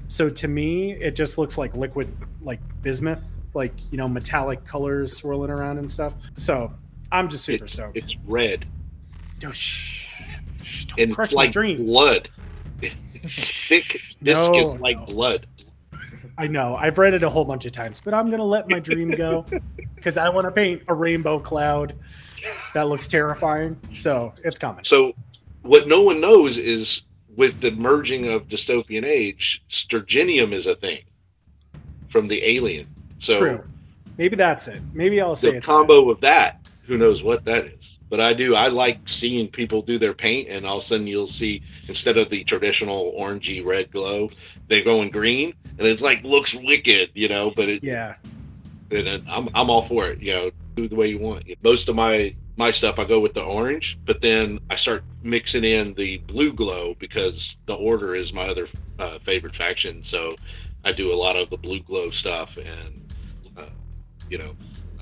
So 0.06 0.28
to 0.28 0.46
me, 0.46 0.92
it 0.92 1.16
just 1.16 1.38
looks 1.38 1.56
like 1.56 1.74
liquid, 1.74 2.14
like 2.42 2.60
bismuth, 2.82 3.24
like 3.54 3.72
you 3.90 3.96
know, 3.96 4.06
metallic 4.06 4.62
colors 4.66 5.16
swirling 5.16 5.48
around 5.48 5.78
and 5.78 5.90
stuff. 5.90 6.16
So 6.34 6.70
I'm 7.12 7.30
just 7.30 7.46
super 7.46 7.64
It's, 7.64 7.72
stoked. 7.72 7.96
it's 7.96 8.14
red 8.26 8.66
Oh, 9.46 9.50
shh, 9.52 10.12
shh, 10.60 10.84
don't 10.84 11.00
and 11.00 11.14
crush 11.14 11.32
like 11.32 11.46
my 11.48 11.50
dreams. 11.50 11.90
blood. 11.90 12.28
It's 13.14 13.68
thick, 13.68 13.98
No, 14.20 14.52
viscous 14.52 14.78
like 14.80 14.98
no. 14.98 15.06
blood. 15.06 15.46
I 16.42 16.48
know. 16.48 16.74
I've 16.74 16.98
read 16.98 17.14
it 17.14 17.22
a 17.22 17.28
whole 17.28 17.44
bunch 17.44 17.66
of 17.66 17.72
times, 17.72 18.02
but 18.04 18.12
I'm 18.12 18.28
gonna 18.28 18.44
let 18.44 18.68
my 18.68 18.80
dream 18.80 19.12
go 19.12 19.46
because 19.94 20.18
I 20.18 20.28
want 20.28 20.44
to 20.44 20.50
paint 20.50 20.82
a 20.88 20.94
rainbow 20.94 21.38
cloud 21.38 21.94
that 22.74 22.88
looks 22.88 23.06
terrifying. 23.06 23.78
So 23.94 24.34
it's 24.42 24.58
coming. 24.58 24.84
So, 24.88 25.12
what 25.62 25.86
no 25.86 26.02
one 26.02 26.20
knows 26.20 26.58
is 26.58 27.04
with 27.36 27.60
the 27.60 27.70
merging 27.70 28.28
of 28.28 28.48
dystopian 28.48 29.04
age, 29.04 29.62
Sturginium 29.70 30.52
is 30.52 30.66
a 30.66 30.74
thing 30.74 31.04
from 32.08 32.26
the 32.26 32.44
Alien. 32.44 32.88
So 33.20 33.38
True. 33.38 33.64
Maybe 34.18 34.34
that's 34.34 34.66
it. 34.66 34.82
Maybe 34.92 35.20
I'll 35.20 35.36
say 35.36 35.52
the 35.52 35.60
combo 35.60 36.10
of 36.10 36.20
that, 36.22 36.68
who 36.86 36.98
knows 36.98 37.22
what 37.22 37.44
that 37.44 37.66
is? 37.66 38.00
But 38.10 38.20
I 38.20 38.32
do. 38.32 38.56
I 38.56 38.66
like 38.66 39.08
seeing 39.08 39.46
people 39.46 39.80
do 39.80 39.96
their 39.96 40.12
paint, 40.12 40.48
and 40.48 40.66
all 40.66 40.78
of 40.78 40.82
a 40.82 40.86
sudden 40.86 41.06
you'll 41.06 41.28
see 41.28 41.62
instead 41.86 42.18
of 42.18 42.30
the 42.30 42.42
traditional 42.42 43.14
orangey 43.16 43.64
red 43.64 43.92
glow, 43.92 44.28
they're 44.66 44.82
going 44.82 45.10
green, 45.10 45.54
and 45.78 45.86
it's 45.86 46.02
like 46.02 46.22
looks 46.22 46.54
wicked, 46.54 47.10
you 47.14 47.28
know. 47.28 47.50
But 47.54 47.68
it. 47.68 47.84
Yeah. 47.84 48.14
and 48.90 49.06
and 49.08 49.28
I'm 49.28 49.48
I'm 49.54 49.70
all 49.70 49.82
for 49.82 50.06
it. 50.08 50.20
You 50.20 50.32
know, 50.32 50.50
do 50.76 50.88
the 50.88 50.96
way 50.96 51.08
you 51.08 51.18
want. 51.18 51.44
Most 51.62 51.88
of 51.88 51.96
my 51.96 52.34
my 52.56 52.70
stuff 52.70 52.98
I 52.98 53.04
go 53.04 53.18
with 53.20 53.34
the 53.34 53.42
orange, 53.42 53.98
but 54.04 54.20
then 54.20 54.58
I 54.70 54.76
start 54.76 55.04
mixing 55.22 55.64
in 55.64 55.94
the 55.94 56.18
blue 56.18 56.52
glow 56.52 56.94
because 56.98 57.56
the 57.66 57.74
order 57.74 58.14
is 58.14 58.32
my 58.32 58.46
other 58.46 58.68
uh, 58.98 59.18
favorite 59.20 59.56
faction. 59.56 60.02
So 60.02 60.36
I 60.84 60.92
do 60.92 61.12
a 61.12 61.16
lot 61.16 61.36
of 61.36 61.48
the 61.48 61.56
blue 61.56 61.80
glow 61.80 62.10
stuff 62.10 62.58
and 62.58 63.12
uh, 63.56 63.66
you 64.28 64.38
know 64.38 64.54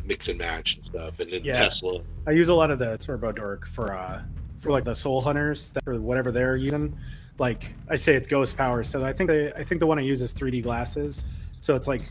mix 0.04 0.28
and 0.28 0.38
match 0.38 0.76
and 0.76 0.84
stuff. 0.86 1.20
And 1.20 1.32
then 1.32 1.44
Yeah. 1.44 1.58
Tesla, 1.58 2.00
I 2.26 2.30
use 2.32 2.48
a 2.48 2.54
lot 2.54 2.70
of 2.70 2.78
the 2.78 2.98
Turbo 2.98 3.32
Dork 3.32 3.66
for 3.66 3.92
uh 3.94 4.22
for 4.58 4.70
like 4.70 4.84
the 4.84 4.94
Soul 4.94 5.20
Hunters 5.20 5.70
that, 5.72 5.82
or 5.86 6.00
whatever 6.00 6.30
they're 6.30 6.56
using. 6.56 6.96
Like 7.40 7.72
I 7.88 7.96
say, 7.96 8.14
it's 8.14 8.28
Ghost 8.28 8.54
Power. 8.54 8.84
So 8.84 9.02
I 9.02 9.14
think 9.14 9.28
they, 9.28 9.50
I 9.54 9.64
think 9.64 9.80
the 9.80 9.86
one 9.86 9.98
I 9.98 10.02
use 10.02 10.20
is 10.20 10.34
3D 10.34 10.62
glasses. 10.62 11.24
So 11.60 11.74
it's 11.74 11.88
like 11.88 12.02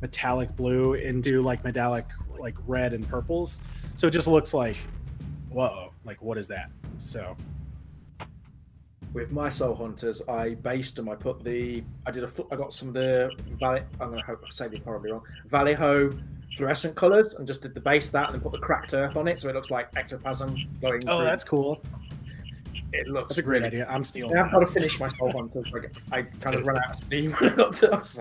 metallic 0.00 0.56
blue 0.56 0.94
into 0.94 1.42
like 1.42 1.62
metallic 1.62 2.06
like 2.38 2.54
red 2.66 2.94
and 2.94 3.06
purples. 3.06 3.60
So 3.96 4.06
it 4.06 4.12
just 4.12 4.26
looks 4.26 4.54
like, 4.54 4.78
whoa, 5.50 5.92
like 6.06 6.22
what 6.22 6.38
is 6.38 6.48
that? 6.48 6.70
So 7.00 7.36
With 9.12 9.30
my 9.30 9.50
Soul 9.50 9.74
Hunters, 9.74 10.22
I 10.26 10.54
based 10.54 10.96
them. 10.96 11.10
I 11.10 11.16
put 11.16 11.44
the, 11.44 11.84
I 12.06 12.10
did 12.10 12.24
a, 12.24 12.30
I 12.50 12.56
got 12.56 12.72
some 12.72 12.88
of 12.88 12.94
the 12.94 13.30
Valley. 13.60 13.82
I'm 14.00 14.08
gonna 14.08 14.24
hope 14.24 14.40
I 14.42 14.48
say 14.48 14.68
this 14.68 14.80
horribly 14.84 15.12
wrong. 15.12 15.22
Vallejo 15.48 16.18
fluorescent 16.56 16.94
colors, 16.94 17.34
and 17.34 17.46
just 17.46 17.60
did 17.60 17.74
the 17.74 17.80
base 17.80 18.08
that, 18.08 18.32
and 18.32 18.42
put 18.42 18.52
the 18.52 18.58
cracked 18.58 18.94
earth 18.94 19.18
on 19.18 19.28
it, 19.28 19.38
so 19.38 19.50
it 19.50 19.54
looks 19.54 19.70
like 19.70 19.88
ectoplasm 19.96 20.56
going. 20.80 21.06
oh, 21.06 21.18
through. 21.18 21.26
that's 21.26 21.44
cool. 21.44 21.82
It 22.92 23.06
looks 23.08 23.28
That's 23.34 23.38
a 23.38 23.42
great 23.42 23.62
really 23.62 23.66
idea. 23.82 23.86
I'm 23.88 24.04
stealing. 24.04 24.32
Yeah, 24.34 24.44
I've 24.44 24.52
got 24.52 24.60
to 24.60 24.66
finish 24.66 24.98
my 24.98 25.08
Soul 25.08 25.32
Hunters. 25.32 25.66
Like, 25.72 25.92
I 26.12 26.22
kind 26.40 26.56
of 26.56 26.64
ran 26.66 26.78
out 26.78 26.94
of 26.94 27.04
steam 27.04 27.32
when 27.38 27.52
I 27.52 27.54
got 27.54 27.74
to. 27.74 27.92
It's 27.98 28.18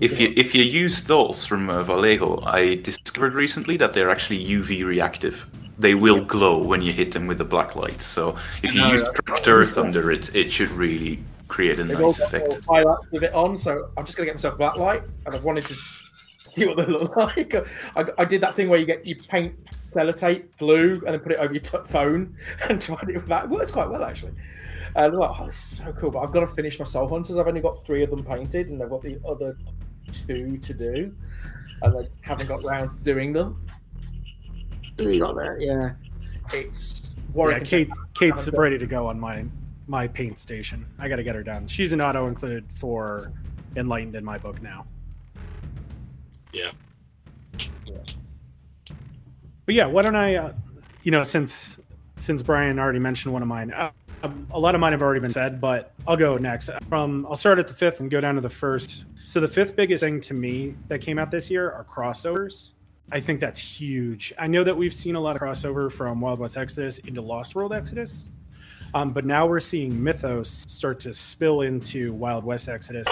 If 0.00 0.18
you 0.20 0.32
if 0.36 0.54
you 0.54 0.62
use 0.62 1.02
those 1.04 1.44
from 1.46 1.68
uh, 1.70 1.82
Vallejo, 1.82 2.40
I 2.44 2.76
discovered 2.76 3.34
recently 3.34 3.76
that 3.78 3.92
they're 3.92 4.10
actually 4.10 4.44
UV 4.44 4.84
reactive. 4.84 5.46
They 5.78 5.94
will 5.94 6.24
glow 6.24 6.56
when 6.62 6.80
you 6.80 6.92
hit 6.92 7.12
them 7.12 7.26
with 7.26 7.36
the 7.38 7.44
black 7.44 7.76
light. 7.76 8.00
So 8.00 8.36
if 8.62 8.74
you 8.74 8.80
No, 8.80 8.92
use 8.92 9.02
that's- 9.02 9.20
cracked 9.20 9.46
earth 9.48 9.76
under 9.76 10.10
it, 10.10 10.34
it 10.34 10.50
should 10.50 10.70
really 10.70 11.18
create 11.48 11.78
a 11.78 11.84
They've 11.84 12.00
all 12.00 12.06
nice 12.06 12.18
got 12.18 12.28
effect. 12.28 12.48
little 12.48 12.74
highlights 12.74 13.10
with 13.12 13.22
it 13.24 13.34
on, 13.34 13.58
so 13.58 13.90
I'm 13.96 14.04
just 14.06 14.16
gonna 14.16 14.26
get 14.26 14.34
myself 14.36 14.54
a 14.54 14.56
black 14.56 14.76
light, 14.78 15.02
and 15.26 15.34
I 15.34 15.38
wanted 15.38 15.66
to 15.66 15.74
see 16.56 16.66
what 16.66 16.76
they 16.78 16.86
look 16.86 17.14
like. 17.36 17.54
I, 17.96 18.04
I 18.18 18.24
did 18.24 18.40
that 18.40 18.54
thing 18.54 18.68
where 18.68 18.78
you 18.78 18.86
get 18.86 19.06
you 19.06 19.14
paint 19.16 19.54
sellotape 19.72 20.44
blue 20.58 20.94
and 21.06 21.14
then 21.14 21.20
put 21.20 21.32
it 21.32 21.38
over 21.38 21.52
your 21.52 21.62
t- 21.62 21.78
phone 21.86 22.34
and 22.68 22.80
tried 22.80 23.08
it 23.08 23.14
with 23.14 23.26
that. 23.28 23.44
It 23.44 23.50
works 23.50 23.70
quite 23.70 23.88
well 23.88 24.02
actually. 24.04 24.32
Uh, 24.96 25.00
and 25.04 25.12
I'm 25.14 25.18
like, 25.20 25.38
oh, 25.40 25.46
this 25.46 25.56
is 25.56 25.78
so 25.78 25.92
cool. 25.92 26.10
But 26.10 26.20
I've 26.20 26.32
got 26.32 26.40
to 26.40 26.46
finish 26.46 26.78
my 26.78 26.84
Soul 26.86 27.08
Hunters. 27.08 27.36
I've 27.36 27.46
only 27.46 27.60
got 27.60 27.84
three 27.84 28.02
of 28.02 28.08
them 28.10 28.24
painted, 28.24 28.70
and 28.70 28.82
I've 28.82 28.88
got 28.88 29.02
the 29.02 29.20
other 29.28 29.56
two 30.10 30.56
to 30.56 30.72
do, 30.74 31.14
and 31.82 31.98
I 31.98 32.08
haven't 32.22 32.46
got 32.46 32.64
round 32.64 32.92
to 32.92 32.96
doing 32.98 33.32
them. 33.34 33.62
You 34.98 35.20
got 35.20 35.36
there, 35.36 35.58
yeah. 35.60 35.90
It's 36.54 37.10
Yeah, 37.14 37.22
Warwick. 37.34 37.58
and 37.58 37.66
Kate. 37.66 37.90
Kate's 38.14 38.46
done- 38.46 38.58
ready 38.58 38.78
to 38.78 38.86
go 38.86 39.06
on 39.06 39.20
my 39.20 39.44
my 39.86 40.08
paint 40.08 40.38
station. 40.38 40.86
I 40.98 41.08
got 41.08 41.16
to 41.16 41.22
get 41.22 41.34
her 41.34 41.42
done. 41.42 41.66
She's 41.68 41.92
an 41.92 42.00
auto 42.00 42.26
include 42.26 42.64
for 42.72 43.30
Enlightened 43.76 44.16
in 44.16 44.24
my 44.24 44.38
book 44.38 44.62
now. 44.62 44.86
Yeah. 46.56 46.70
But 49.66 49.74
yeah, 49.74 49.86
why 49.86 50.02
don't 50.02 50.16
I? 50.16 50.36
Uh, 50.36 50.52
you 51.02 51.10
know, 51.10 51.22
since 51.22 51.78
since 52.16 52.42
Brian 52.42 52.78
already 52.78 52.98
mentioned 52.98 53.34
one 53.34 53.42
of 53.42 53.48
mine, 53.48 53.72
uh, 53.72 53.90
um, 54.22 54.46
a 54.52 54.58
lot 54.58 54.74
of 54.74 54.80
mine 54.80 54.92
have 54.92 55.02
already 55.02 55.20
been 55.20 55.28
said, 55.28 55.60
but 55.60 55.92
I'll 56.06 56.16
go 56.16 56.38
next. 56.38 56.70
From 56.88 57.26
I'll 57.26 57.36
start 57.36 57.58
at 57.58 57.66
the 57.66 57.74
fifth 57.74 58.00
and 58.00 58.10
go 58.10 58.20
down 58.20 58.36
to 58.36 58.40
the 58.40 58.48
first. 58.48 59.04
So 59.26 59.38
the 59.38 59.48
fifth 59.48 59.76
biggest 59.76 60.02
thing 60.02 60.20
to 60.22 60.34
me 60.34 60.74
that 60.88 61.00
came 61.00 61.18
out 61.18 61.30
this 61.30 61.50
year 61.50 61.70
are 61.72 61.84
crossovers. 61.84 62.72
I 63.12 63.20
think 63.20 63.38
that's 63.38 63.60
huge. 63.60 64.32
I 64.38 64.46
know 64.46 64.64
that 64.64 64.76
we've 64.76 64.94
seen 64.94 65.14
a 65.14 65.20
lot 65.20 65.36
of 65.36 65.42
crossover 65.42 65.92
from 65.92 66.20
Wild 66.20 66.38
West 66.38 66.56
Exodus 66.56 66.98
into 67.00 67.20
Lost 67.20 67.54
World 67.54 67.72
Exodus, 67.72 68.30
um, 68.94 69.10
but 69.10 69.24
now 69.24 69.46
we're 69.46 69.60
seeing 69.60 70.02
Mythos 70.02 70.64
start 70.66 71.00
to 71.00 71.12
spill 71.12 71.60
into 71.60 72.14
Wild 72.14 72.44
West 72.44 72.68
Exodus. 72.68 73.06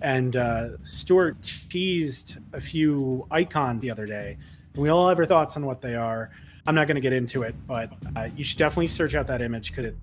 And 0.00 0.36
uh, 0.36 0.82
Stuart 0.82 1.42
teased 1.68 2.38
a 2.52 2.60
few 2.60 3.26
icons 3.30 3.82
the 3.82 3.90
other 3.90 4.06
day. 4.06 4.38
And 4.74 4.82
we 4.82 4.88
all 4.88 5.08
have 5.08 5.18
our 5.18 5.26
thoughts 5.26 5.56
on 5.56 5.66
what 5.66 5.80
they 5.80 5.94
are. 5.94 6.30
I'm 6.66 6.74
not 6.74 6.86
going 6.86 6.96
to 6.96 7.00
get 7.00 7.12
into 7.12 7.42
it, 7.42 7.54
but 7.66 7.92
uh, 8.14 8.28
you 8.36 8.44
should 8.44 8.58
definitely 8.58 8.88
search 8.88 9.14
out 9.14 9.26
that 9.28 9.40
image 9.40 9.70
because 9.70 9.86
it's 9.86 9.98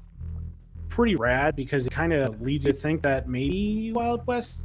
pretty 0.89 1.15
rad 1.15 1.55
because 1.55 1.85
it 1.85 1.91
kind 1.91 2.13
of 2.13 2.41
leads 2.41 2.65
you 2.65 2.71
to 2.71 2.77
think 2.77 3.01
that 3.03 3.27
maybe 3.27 3.91
Wild 3.93 4.25
West 4.25 4.63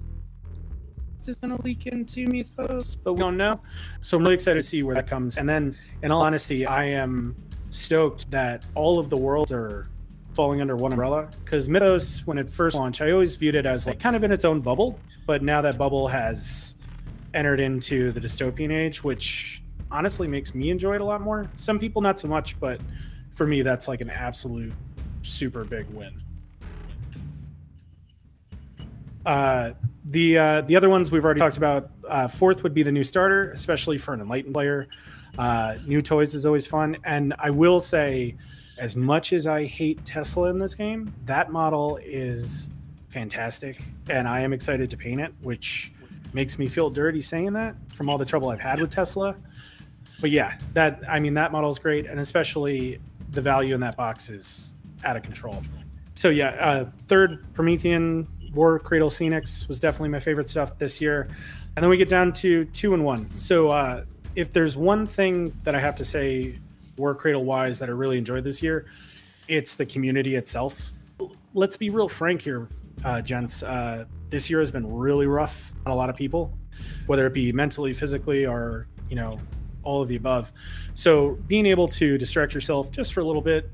is 1.26 1.36
going 1.36 1.56
to 1.56 1.62
leak 1.62 1.86
into 1.86 2.26
Mythos, 2.26 2.94
but 2.94 3.14
we 3.14 3.20
don't 3.20 3.36
know. 3.36 3.60
So 4.00 4.16
I'm 4.16 4.22
really 4.22 4.34
excited 4.34 4.60
to 4.60 4.66
see 4.66 4.82
where 4.82 4.94
that 4.94 5.06
comes. 5.06 5.38
And 5.38 5.48
then, 5.48 5.76
in 6.02 6.10
all 6.10 6.22
honesty, 6.22 6.66
I 6.66 6.84
am 6.84 7.36
stoked 7.70 8.30
that 8.30 8.64
all 8.74 8.98
of 8.98 9.10
the 9.10 9.16
worlds 9.16 9.52
are 9.52 9.88
falling 10.32 10.60
under 10.60 10.76
one 10.76 10.92
umbrella 10.92 11.28
because 11.44 11.68
Mythos, 11.68 12.26
when 12.26 12.38
it 12.38 12.48
first 12.48 12.76
launched, 12.76 13.00
I 13.00 13.10
always 13.10 13.36
viewed 13.36 13.54
it 13.54 13.66
as 13.66 13.86
like 13.86 14.00
kind 14.00 14.16
of 14.16 14.24
in 14.24 14.32
its 14.32 14.44
own 14.44 14.60
bubble. 14.60 14.98
But 15.30 15.44
now 15.44 15.62
that 15.62 15.78
bubble 15.78 16.08
has 16.08 16.74
entered 17.34 17.60
into 17.60 18.10
the 18.10 18.18
dystopian 18.18 18.72
age, 18.72 19.04
which 19.04 19.62
honestly 19.88 20.26
makes 20.26 20.56
me 20.56 20.70
enjoy 20.70 20.96
it 20.96 21.00
a 21.00 21.04
lot 21.04 21.20
more. 21.20 21.48
Some 21.54 21.78
people 21.78 22.02
not 22.02 22.18
so 22.18 22.26
much, 22.26 22.58
but 22.58 22.80
for 23.30 23.46
me, 23.46 23.62
that's 23.62 23.86
like 23.86 24.00
an 24.00 24.10
absolute 24.10 24.72
super 25.22 25.62
big 25.62 25.88
win. 25.90 26.20
Uh, 29.24 29.74
the 30.06 30.36
uh, 30.36 30.60
the 30.62 30.74
other 30.74 30.88
ones 30.88 31.12
we've 31.12 31.24
already 31.24 31.38
talked 31.38 31.58
about. 31.58 31.92
Uh, 32.08 32.26
fourth 32.26 32.64
would 32.64 32.74
be 32.74 32.82
the 32.82 32.90
new 32.90 33.04
starter, 33.04 33.52
especially 33.52 33.98
for 33.98 34.12
an 34.12 34.20
enlightened 34.20 34.52
player. 34.52 34.88
Uh, 35.38 35.76
new 35.86 36.02
toys 36.02 36.34
is 36.34 36.44
always 36.44 36.66
fun, 36.66 36.96
and 37.04 37.34
I 37.38 37.50
will 37.50 37.78
say, 37.78 38.34
as 38.78 38.96
much 38.96 39.32
as 39.32 39.46
I 39.46 39.64
hate 39.64 40.04
Tesla 40.04 40.50
in 40.50 40.58
this 40.58 40.74
game, 40.74 41.14
that 41.26 41.52
model 41.52 42.00
is 42.02 42.68
fantastic, 43.10 43.82
and 44.08 44.26
I 44.26 44.40
am 44.40 44.52
excited 44.52 44.88
to 44.90 44.96
paint 44.96 45.20
it, 45.20 45.32
which 45.42 45.92
makes 46.32 46.58
me 46.58 46.68
feel 46.68 46.90
dirty 46.90 47.20
saying 47.20 47.52
that 47.52 47.74
from 47.92 48.08
all 48.08 48.16
the 48.16 48.24
trouble 48.24 48.48
I've 48.48 48.60
had 48.60 48.80
with 48.80 48.90
Tesla. 48.90 49.36
But 50.20 50.30
yeah, 50.30 50.58
that 50.74 51.02
I 51.08 51.18
mean 51.18 51.34
that 51.34 51.52
model 51.52 51.70
is 51.70 51.78
great, 51.78 52.06
and 52.06 52.20
especially 52.20 53.00
the 53.30 53.40
value 53.40 53.74
in 53.74 53.80
that 53.80 53.96
box 53.96 54.28
is 54.28 54.74
out 55.04 55.16
of 55.16 55.22
control. 55.22 55.62
So 56.14 56.28
yeah, 56.28 56.50
uh, 56.60 56.90
third 57.06 57.44
Promethean 57.54 58.28
War 58.54 58.78
Cradle 58.78 59.10
Scenics 59.10 59.68
was 59.68 59.80
definitely 59.80 60.10
my 60.10 60.20
favorite 60.20 60.48
stuff 60.48 60.78
this 60.78 61.00
year, 61.00 61.28
and 61.76 61.82
then 61.82 61.88
we 61.88 61.96
get 61.96 62.08
down 62.08 62.32
to 62.34 62.64
two 62.66 62.94
and 62.94 63.04
one. 63.04 63.28
So 63.36 63.68
uh, 63.68 64.04
if 64.36 64.52
there's 64.52 64.76
one 64.76 65.06
thing 65.06 65.52
that 65.64 65.74
I 65.74 65.80
have 65.80 65.96
to 65.96 66.04
say 66.04 66.58
War 66.96 67.14
Cradle 67.14 67.44
wise 67.44 67.78
that 67.78 67.88
I 67.88 67.92
really 67.92 68.18
enjoyed 68.18 68.44
this 68.44 68.62
year, 68.62 68.86
it's 69.48 69.74
the 69.74 69.86
community 69.86 70.36
itself. 70.36 70.92
Let's 71.54 71.76
be 71.76 71.90
real 71.90 72.08
frank 72.08 72.42
here, 72.42 72.68
uh, 73.04 73.20
gents. 73.22 73.62
Uh, 73.62 74.04
this 74.28 74.48
year 74.48 74.60
has 74.60 74.70
been 74.70 74.90
really 74.90 75.26
rough 75.26 75.72
on 75.86 75.92
a 75.92 75.94
lot 75.94 76.08
of 76.10 76.16
people, 76.16 76.56
whether 77.06 77.26
it 77.26 77.34
be 77.34 77.52
mentally, 77.52 77.92
physically, 77.92 78.46
or 78.46 78.86
you 79.08 79.16
know, 79.16 79.38
all 79.82 80.02
of 80.02 80.08
the 80.08 80.16
above. 80.16 80.52
So 80.94 81.38
being 81.46 81.66
able 81.66 81.88
to 81.88 82.18
distract 82.18 82.54
yourself 82.54 82.90
just 82.90 83.12
for 83.12 83.20
a 83.20 83.24
little 83.24 83.42
bit 83.42 83.70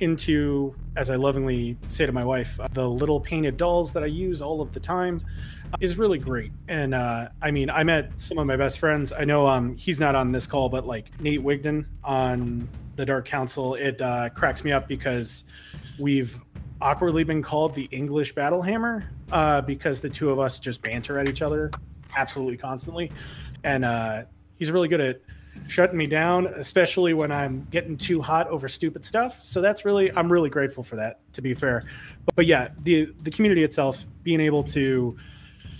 into, 0.00 0.74
as 0.96 1.10
I 1.10 1.16
lovingly 1.16 1.76
say 1.88 2.06
to 2.06 2.12
my 2.12 2.24
wife, 2.24 2.58
uh, 2.60 2.68
the 2.72 2.88
little 2.88 3.20
painted 3.20 3.56
dolls 3.56 3.92
that 3.94 4.02
I 4.02 4.06
use 4.06 4.42
all 4.42 4.60
of 4.60 4.72
the 4.72 4.80
time 4.80 5.22
uh, 5.72 5.76
is 5.80 5.98
really 5.98 6.18
great. 6.18 6.52
And 6.68 6.94
uh, 6.94 7.28
I 7.42 7.50
mean, 7.50 7.70
I 7.70 7.82
met 7.82 8.12
some 8.20 8.38
of 8.38 8.46
my 8.46 8.56
best 8.56 8.78
friends. 8.78 9.12
I 9.12 9.24
know 9.24 9.46
um, 9.46 9.76
he's 9.76 9.98
not 9.98 10.14
on 10.14 10.32
this 10.32 10.46
call, 10.46 10.68
but 10.68 10.86
like 10.86 11.18
Nate 11.20 11.42
Wigton 11.42 11.86
on 12.04 12.68
the 12.96 13.06
Dark 13.06 13.26
Council, 13.26 13.74
it 13.74 14.00
uh, 14.00 14.28
cracks 14.30 14.64
me 14.64 14.72
up 14.72 14.88
because 14.88 15.44
we've 15.98 16.36
awkwardly 16.80 17.24
been 17.24 17.42
called 17.42 17.74
the 17.74 17.88
English 17.90 18.34
Battle 18.34 18.62
Hammer 18.62 19.10
uh, 19.32 19.60
because 19.62 20.00
the 20.00 20.10
two 20.10 20.30
of 20.30 20.38
us 20.38 20.58
just 20.58 20.82
banter 20.82 21.18
at 21.18 21.26
each 21.28 21.42
other 21.42 21.70
absolutely 22.16 22.56
constantly. 22.56 23.10
And 23.64 23.84
uh, 23.84 24.24
he's 24.56 24.70
really 24.70 24.88
good 24.88 25.00
at 25.00 25.20
shutting 25.66 25.96
me 25.96 26.06
down, 26.06 26.46
especially 26.48 27.14
when 27.14 27.32
I'm 27.32 27.66
getting 27.70 27.96
too 27.96 28.20
hot 28.20 28.46
over 28.48 28.68
stupid 28.68 29.04
stuff. 29.04 29.42
So 29.44 29.60
that's 29.60 29.84
really, 29.84 30.14
I'm 30.16 30.30
really 30.30 30.50
grateful 30.50 30.82
for 30.82 30.96
that, 30.96 31.20
to 31.32 31.42
be 31.42 31.54
fair. 31.54 31.84
But, 32.24 32.36
but 32.36 32.46
yeah, 32.46 32.68
the 32.82 33.12
the 33.22 33.30
community 33.30 33.64
itself, 33.64 34.04
being 34.22 34.40
able 34.40 34.62
to 34.64 35.16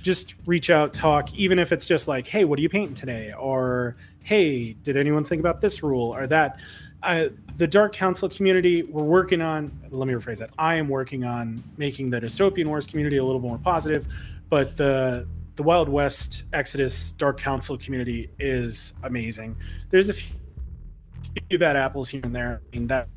just 0.02 0.34
reach 0.46 0.70
out, 0.70 0.94
talk, 0.94 1.34
even 1.34 1.58
if 1.58 1.72
it's 1.72 1.84
just 1.84 2.08
like, 2.08 2.26
hey, 2.26 2.44
what 2.44 2.58
are 2.58 2.62
you 2.62 2.68
painting 2.68 2.94
today? 2.94 3.32
Or 3.38 3.96
hey, 4.22 4.72
did 4.72 4.96
anyone 4.96 5.24
think 5.24 5.40
about 5.40 5.60
this 5.60 5.82
rule 5.82 6.14
or 6.14 6.26
that? 6.28 6.58
I, 7.02 7.30
the 7.56 7.66
Dark 7.66 7.92
Council 7.92 8.28
community, 8.28 8.82
we're 8.82 9.04
working 9.04 9.42
on. 9.42 9.70
Let 9.90 10.08
me 10.08 10.14
rephrase 10.14 10.38
that. 10.38 10.50
I 10.58 10.76
am 10.76 10.88
working 10.88 11.24
on 11.24 11.62
making 11.76 12.10
the 12.10 12.20
Dystopian 12.20 12.66
Wars 12.66 12.86
community 12.86 13.18
a 13.18 13.24
little 13.24 13.40
more 13.40 13.58
positive, 13.58 14.06
but 14.48 14.76
the 14.76 15.26
the 15.56 15.62
Wild 15.62 15.88
West 15.88 16.44
Exodus 16.52 17.12
Dark 17.12 17.38
Council 17.38 17.78
community 17.78 18.28
is 18.38 18.92
amazing. 19.04 19.56
There's 19.90 20.10
a 20.10 20.14
few 20.14 21.58
bad 21.58 21.76
apples 21.76 22.08
here 22.08 22.20
and 22.24 22.34
there. 22.34 22.60
I 22.72 22.76
mean, 22.76 22.86
that 22.88 23.08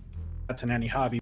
that's 0.48 0.64
in 0.64 0.72
any 0.72 0.88
hobby, 0.88 1.20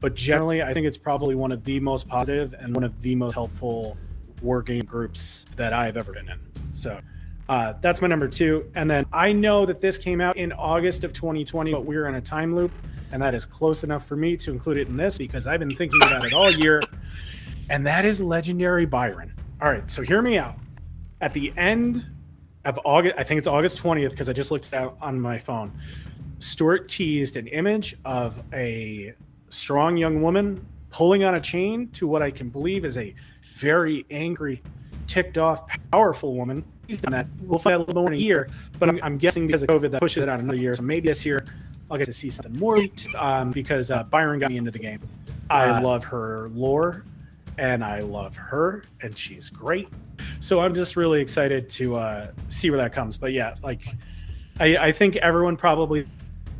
but 0.00 0.14
generally, 0.14 0.62
I 0.62 0.72
think 0.72 0.86
it's 0.86 0.98
probably 0.98 1.34
one 1.34 1.52
of 1.52 1.64
the 1.64 1.80
most 1.80 2.08
positive 2.08 2.54
and 2.58 2.74
one 2.74 2.84
of 2.84 3.00
the 3.02 3.14
most 3.14 3.34
helpful 3.34 3.96
war 4.42 4.62
game 4.62 4.84
groups 4.84 5.46
that 5.56 5.72
I've 5.72 5.96
ever 5.96 6.12
been 6.12 6.28
in. 6.28 6.40
So. 6.74 7.00
Uh, 7.48 7.74
that's 7.80 8.00
my 8.00 8.08
number 8.08 8.28
two. 8.28 8.70
And 8.74 8.90
then 8.90 9.06
I 9.12 9.32
know 9.32 9.66
that 9.66 9.80
this 9.80 9.98
came 9.98 10.20
out 10.20 10.36
in 10.36 10.52
August 10.52 11.04
of 11.04 11.12
2020, 11.12 11.72
but 11.72 11.84
we're 11.84 12.06
in 12.06 12.14
a 12.14 12.20
time 12.20 12.54
loop, 12.54 12.72
and 13.12 13.22
that 13.22 13.34
is 13.34 13.44
close 13.44 13.84
enough 13.84 14.06
for 14.06 14.16
me 14.16 14.36
to 14.38 14.50
include 14.50 14.78
it 14.78 14.88
in 14.88 14.96
this 14.96 15.18
because 15.18 15.46
I've 15.46 15.60
been 15.60 15.74
thinking 15.74 16.00
about 16.02 16.24
it 16.24 16.32
all 16.32 16.50
year. 16.50 16.82
And 17.68 17.86
that 17.86 18.04
is 18.04 18.20
Legendary 18.20 18.86
Byron. 18.86 19.34
All 19.60 19.70
right, 19.70 19.88
so 19.90 20.02
hear 20.02 20.22
me 20.22 20.38
out. 20.38 20.56
At 21.20 21.32
the 21.32 21.52
end 21.56 22.06
of 22.64 22.78
August, 22.84 23.14
I 23.18 23.24
think 23.24 23.38
it's 23.38 23.46
August 23.46 23.82
20th 23.82 24.10
because 24.10 24.28
I 24.28 24.32
just 24.32 24.50
looked 24.50 24.72
out 24.72 24.96
on 25.00 25.20
my 25.20 25.38
phone. 25.38 25.72
Stuart 26.38 26.88
teased 26.88 27.36
an 27.36 27.46
image 27.46 27.96
of 28.04 28.42
a 28.52 29.14
strong 29.50 29.96
young 29.96 30.22
woman 30.22 30.66
pulling 30.90 31.24
on 31.24 31.34
a 31.36 31.40
chain 31.40 31.88
to 31.90 32.06
what 32.06 32.22
I 32.22 32.30
can 32.30 32.48
believe 32.48 32.84
is 32.84 32.98
a 32.98 33.14
very 33.54 34.04
angry, 34.10 34.62
ticked 35.06 35.38
off, 35.38 35.62
powerful 35.90 36.34
woman 36.34 36.64
he's 36.86 37.00
done 37.00 37.12
that. 37.12 37.26
We'll 37.42 37.58
find 37.58 37.74
out 37.74 37.80
a 37.80 37.84
little 37.84 38.02
more 38.02 38.12
in 38.12 38.18
a 38.18 38.22
year, 38.22 38.48
but 38.78 38.88
I'm, 38.88 39.00
I'm, 39.02 39.18
guessing 39.18 39.46
because 39.46 39.62
of 39.62 39.68
COVID 39.68 39.90
that 39.92 40.00
pushes 40.00 40.22
it 40.22 40.28
out 40.28 40.40
another 40.40 40.56
year. 40.56 40.74
So 40.74 40.82
maybe 40.82 41.08
this 41.08 41.24
year 41.24 41.44
I'll 41.90 41.98
get 41.98 42.06
to 42.06 42.12
see 42.12 42.30
something 42.30 42.58
more 42.58 42.78
leaked 42.78 43.14
um, 43.14 43.50
because 43.50 43.90
uh, 43.90 44.02
Byron 44.04 44.40
got 44.40 44.50
me 44.50 44.56
into 44.56 44.70
the 44.70 44.78
game. 44.78 45.00
I 45.50 45.80
love 45.80 46.04
her 46.04 46.48
lore 46.50 47.04
and 47.58 47.84
I 47.84 48.00
love 48.00 48.36
her 48.36 48.82
and 49.02 49.16
she's 49.16 49.50
great. 49.50 49.88
So 50.40 50.60
I'm 50.60 50.74
just 50.74 50.96
really 50.96 51.20
excited 51.20 51.68
to 51.70 51.96
uh, 51.96 52.30
see 52.48 52.70
where 52.70 52.80
that 52.80 52.92
comes. 52.92 53.16
But 53.16 53.32
yeah, 53.32 53.54
like 53.62 53.82
I, 54.60 54.76
I 54.76 54.92
think 54.92 55.16
everyone 55.16 55.56
probably 55.56 56.06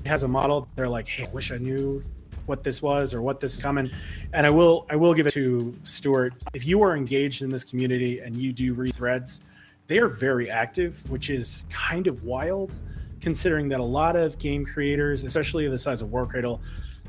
has 0.06 0.22
a 0.22 0.28
model. 0.28 0.68
They're 0.76 0.88
like, 0.88 1.08
hey, 1.08 1.24
I 1.24 1.30
wish 1.30 1.50
I 1.50 1.58
knew 1.58 2.02
what 2.46 2.62
this 2.62 2.82
was 2.82 3.14
or 3.14 3.22
what 3.22 3.40
this 3.40 3.56
is 3.56 3.64
coming. 3.64 3.90
And 4.32 4.46
I 4.46 4.50
will 4.50 4.86
I 4.90 4.96
will 4.96 5.14
give 5.14 5.26
it 5.26 5.32
to 5.32 5.74
Stuart. 5.82 6.34
If 6.52 6.66
you 6.66 6.82
are 6.82 6.96
engaged 6.96 7.42
in 7.42 7.48
this 7.48 7.64
community 7.64 8.20
and 8.20 8.36
you 8.36 8.52
do 8.52 8.74
read 8.74 8.94
threads, 8.94 9.40
they 9.86 9.98
are 9.98 10.08
very 10.08 10.50
active, 10.50 11.08
which 11.10 11.30
is 11.30 11.66
kind 11.70 12.06
of 12.06 12.24
wild 12.24 12.76
considering 13.20 13.68
that 13.68 13.80
a 13.80 13.84
lot 13.84 14.16
of 14.16 14.38
game 14.38 14.64
creators, 14.64 15.24
especially 15.24 15.66
the 15.68 15.78
size 15.78 16.02
of 16.02 16.12
War 16.12 16.26
Cradle, 16.26 16.60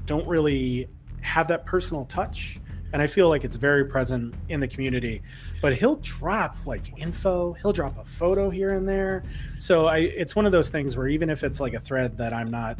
don't 0.06 0.28
really 0.28 0.88
have 1.22 1.48
that 1.48 1.66
personal 1.66 2.06
touch. 2.06 2.60
And 2.94 3.02
I 3.02 3.08
feel 3.08 3.28
like 3.28 3.44
it's 3.44 3.58
very 3.58 3.86
present 3.86 4.34
in 4.48 4.62
the 4.62 4.68
community. 4.68 5.22
But 5.62 5.76
he'll 5.76 5.98
drop 5.98 6.56
like 6.66 6.98
info, 7.00 7.54
he'll 7.54 7.74
drop 7.74 7.98
a 7.98 8.06
photo 8.06 8.50
here 8.50 8.74
and 8.74 8.88
there. 8.88 9.24
So 9.58 9.88
I 9.88 9.98
it's 9.98 10.36
one 10.36 10.46
of 10.46 10.52
those 10.52 10.70
things 10.70 10.96
where 10.96 11.08
even 11.08 11.30
if 11.30 11.44
it's 11.44 11.60
like 11.60 11.74
a 11.74 11.80
thread 11.80 12.18
that 12.18 12.32
I'm 12.34 12.50
not 12.50 12.80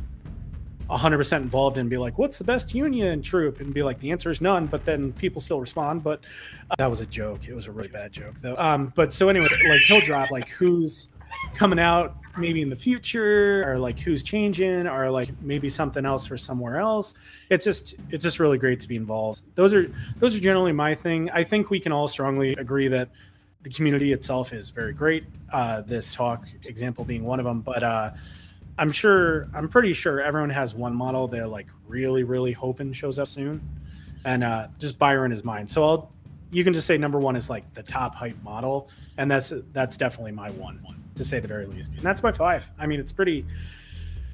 100% 0.90 1.38
involved 1.38 1.78
in 1.78 1.90
be 1.90 1.98
like 1.98 2.18
what's 2.18 2.38
the 2.38 2.44
best 2.44 2.74
union 2.74 3.22
troop? 3.22 3.60
And 3.60 3.74
be 3.74 3.84
like 3.84 4.00
the 4.00 4.12
answer 4.12 4.30
is 4.30 4.42
none 4.42 4.68
but 4.68 4.86
then 4.86 5.14
people 5.14 5.42
still 5.42 5.60
respond 5.60 6.04
but 6.04 6.22
uh, 6.70 6.76
that 6.78 6.90
was 6.90 7.02
a 7.02 7.06
joke. 7.06 7.48
It 7.48 7.54
was 7.54 7.68
a 7.68 7.72
really 7.72 7.88
bad 7.88 8.12
joke 8.12 8.36
though. 8.42 8.56
Um 8.58 8.94
but 8.96 9.14
so 9.14 9.30
anyway 9.30 9.48
like 9.68 9.82
he'll 9.82 10.02
drop 10.02 10.32
like 10.32 10.48
who's 10.50 11.10
coming 11.54 11.80
out 11.80 12.18
maybe 12.38 12.62
in 12.62 12.70
the 12.70 12.76
future 12.76 13.64
or 13.68 13.78
like 13.78 14.00
who's 14.00 14.24
changing 14.24 14.88
or 14.88 15.10
like 15.10 15.30
maybe 15.42 15.70
something 15.70 16.06
else 16.06 16.26
for 16.26 16.38
somewhere 16.38 16.78
else. 16.80 17.16
It's 17.50 17.64
just 17.64 17.96
it's 18.10 18.24
just 18.24 18.40
really 18.40 18.58
great 18.58 18.80
to 18.82 18.88
be 18.88 18.96
involved. 18.96 19.44
Those 19.56 19.74
are 19.74 19.92
those 20.18 20.36
are 20.36 20.40
generally 20.40 20.72
my 20.72 20.94
thing. 20.94 21.30
I 21.32 21.44
think 21.44 21.70
we 21.70 21.80
can 21.80 21.92
all 21.92 22.08
strongly 22.08 22.54
agree 22.54 22.88
that 22.90 23.10
the 23.64 23.70
community 23.70 24.12
itself 24.12 24.54
is 24.54 24.70
very 24.70 24.94
great. 24.94 25.26
Uh 25.52 25.82
this 25.82 26.14
talk 26.14 26.46
example 26.66 27.06
being 27.06 27.24
one 27.24 27.40
of 27.40 27.46
them 27.46 27.62
but 27.62 27.84
uh 27.84 28.12
I'm 28.78 28.92
sure, 28.92 29.48
I'm 29.54 29.70
pretty 29.70 29.94
sure 29.94 30.22
everyone 30.22 30.50
has 30.50 30.76
one 30.76 30.96
model 30.96 31.28
they're 31.28 31.48
like 31.48 31.68
really, 31.88 32.24
really 32.24 32.52
hoping 32.52 32.92
shows 32.94 33.20
up 33.20 33.28
soon, 33.28 33.62
and 34.26 34.44
uh, 34.44 34.68
just 34.80 34.98
Byron 34.98 35.32
is 35.32 35.44
mine. 35.44 35.68
So 35.68 35.84
I'll, 35.84 36.12
you 36.52 36.64
can 36.64 36.74
just 36.74 36.88
say 36.88 36.98
number 36.98 37.20
one 37.20 37.36
is 37.36 37.50
like 37.50 37.74
the 37.74 37.84
top 37.84 38.16
hype 38.16 38.42
model, 38.44 38.90
and 39.18 39.32
that's 39.32 39.54
that's 39.72 39.98
definitely 39.98 40.34
my 40.34 40.50
one, 40.52 40.80
one 40.84 41.02
to 41.16 41.24
say 41.24 41.40
the 41.40 41.48
very 41.48 41.66
least. 41.66 41.94
And 41.94 42.02
that's 42.02 42.22
my 42.22 42.32
five. 42.32 42.70
I 42.78 42.86
mean, 42.86 43.00
it's 43.00 43.12
pretty, 43.12 43.46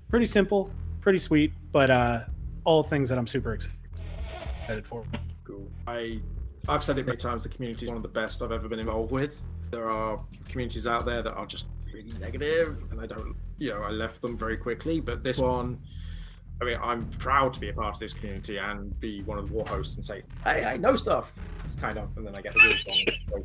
pretty 0.10 0.26
simple, 0.26 0.72
pretty 1.02 1.20
sweet, 1.20 1.54
but 1.72 1.90
uh, 1.90 2.24
all 2.64 2.84
things 2.84 3.10
that 3.10 3.18
I'm 3.18 3.28
super 3.28 3.54
excited 3.54 4.86
for. 4.86 5.04
Cool. 5.44 5.68
I 5.88 6.20
I've 6.68 6.84
said 6.84 6.98
it 6.98 7.06
many 7.06 7.18
times. 7.18 7.44
The 7.44 7.50
community 7.50 7.86
is 7.86 7.90
one 7.90 7.98
of 7.98 8.04
the 8.04 8.10
best 8.10 8.42
I've 8.42 8.52
ever 8.52 8.68
been 8.68 8.80
involved 8.80 9.12
with. 9.12 9.36
There 9.72 9.90
are 9.90 10.24
communities 10.48 10.86
out 10.86 11.06
there 11.06 11.22
that 11.22 11.34
are 11.34 11.46
just 11.46 11.66
really 11.94 12.12
negative, 12.20 12.84
and 12.92 13.00
I 13.00 13.08
don't, 13.08 13.36
you 13.62 13.70
know, 13.70 13.84
I 13.84 13.92
left 13.92 14.22
them 14.24 14.36
very 14.36 14.58
quickly. 14.58 15.00
But 15.00 15.24
this 15.24 15.38
one, 15.38 15.80
I 16.60 16.66
mean, 16.66 16.80
I'm 16.82 17.08
proud 17.20 17.54
to 17.54 17.60
be 17.60 17.70
a 17.70 17.74
part 17.74 17.94
of 17.94 18.00
this 18.00 18.12
community 18.12 18.58
and 18.58 19.00
be 19.00 19.22
one 19.22 19.38
of 19.38 19.48
the 19.48 19.54
war 19.54 19.66
hosts 19.68 19.96
and 19.96 20.04
say, 20.04 20.24
hey, 20.44 20.66
I 20.66 20.78
know 20.78 20.96
stuff, 20.96 21.32
kind 21.80 22.00
of, 22.00 22.16
and 22.18 22.26
then 22.26 22.36
I 22.36 22.42
get 22.42 22.56
the 22.56 22.60
rules 22.60 22.84
wrong. 23.32 23.44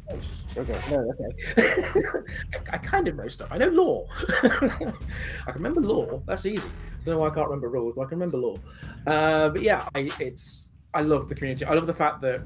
okay, 0.56 0.90
no, 0.90 1.12
okay. 1.12 2.22
I, 2.54 2.58
I, 2.72 2.78
kind 2.78 3.08
of 3.08 3.16
know 3.16 3.28
stuff. 3.28 3.48
I 3.50 3.58
know 3.58 3.68
law. 3.68 4.06
I 4.42 4.58
can 4.58 4.94
remember 5.54 5.82
law. 5.82 6.22
That's 6.26 6.46
easy. 6.46 6.66
I 6.66 7.04
don't 7.04 7.14
know 7.14 7.20
why 7.20 7.28
I 7.28 7.34
can't 7.34 7.46
remember 7.48 7.68
rules, 7.68 7.94
but 7.94 8.02
I 8.02 8.08
can 8.08 8.18
remember 8.18 8.38
law. 8.38 8.56
Uh, 9.06 9.50
but 9.50 9.60
yeah, 9.60 9.86
I, 9.94 10.10
it's 10.18 10.72
I 10.94 11.02
love 11.02 11.28
the 11.28 11.34
community. 11.34 11.66
I 11.66 11.74
love 11.74 11.86
the 11.86 11.94
fact 11.94 12.22
that 12.22 12.40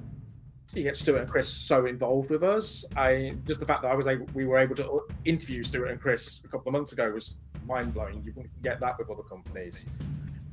you 0.73 0.85
get 0.85 0.97
Stuart 0.97 1.23
and 1.23 1.31
Chris 1.31 1.49
so 1.49 1.87
involved 1.87 2.31
with 2.31 2.45
us. 2.45 2.85
I 2.97 3.35
just 3.47 3.61
the 3.61 3.67
fact 3.67 3.83
that 3.83 3.91
I 3.91 3.95
was 3.95 4.07
able, 4.07 4.27
we 4.35 4.47
were 4.47 4.59
able 4.59 4.77
to 4.77 5.03
interview 5.25 5.63
Stuart 5.63 5.87
and 5.87 6.01
Chris 6.01 6.41
a 6.45 6.49
couple 6.49 6.69
of 6.69 6.73
months 6.75 6.93
ago 6.93 7.11
was 7.11 7.37
mind 7.67 7.93
blowing. 7.93 8.23
You 8.25 8.33
wouldn't 8.37 8.63
get 8.63 8.79
that 8.81 8.99
with 8.99 9.11
other 9.11 9.23
companies. 9.23 9.85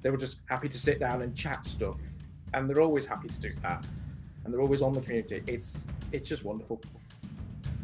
They 0.01 0.09
were 0.09 0.17
just 0.17 0.39
happy 0.47 0.69
to 0.69 0.77
sit 0.77 0.99
down 0.99 1.21
and 1.21 1.35
chat 1.35 1.65
stuff, 1.65 1.97
and 2.53 2.69
they're 2.69 2.81
always 2.81 3.05
happy 3.05 3.27
to 3.27 3.39
do 3.39 3.51
that. 3.61 3.85
And 4.43 4.53
they're 4.53 4.61
always 4.61 4.81
on 4.81 4.93
the 4.93 5.01
community. 5.01 5.43
It's 5.45 5.87
it's 6.11 6.27
just 6.27 6.43
wonderful. 6.43 6.81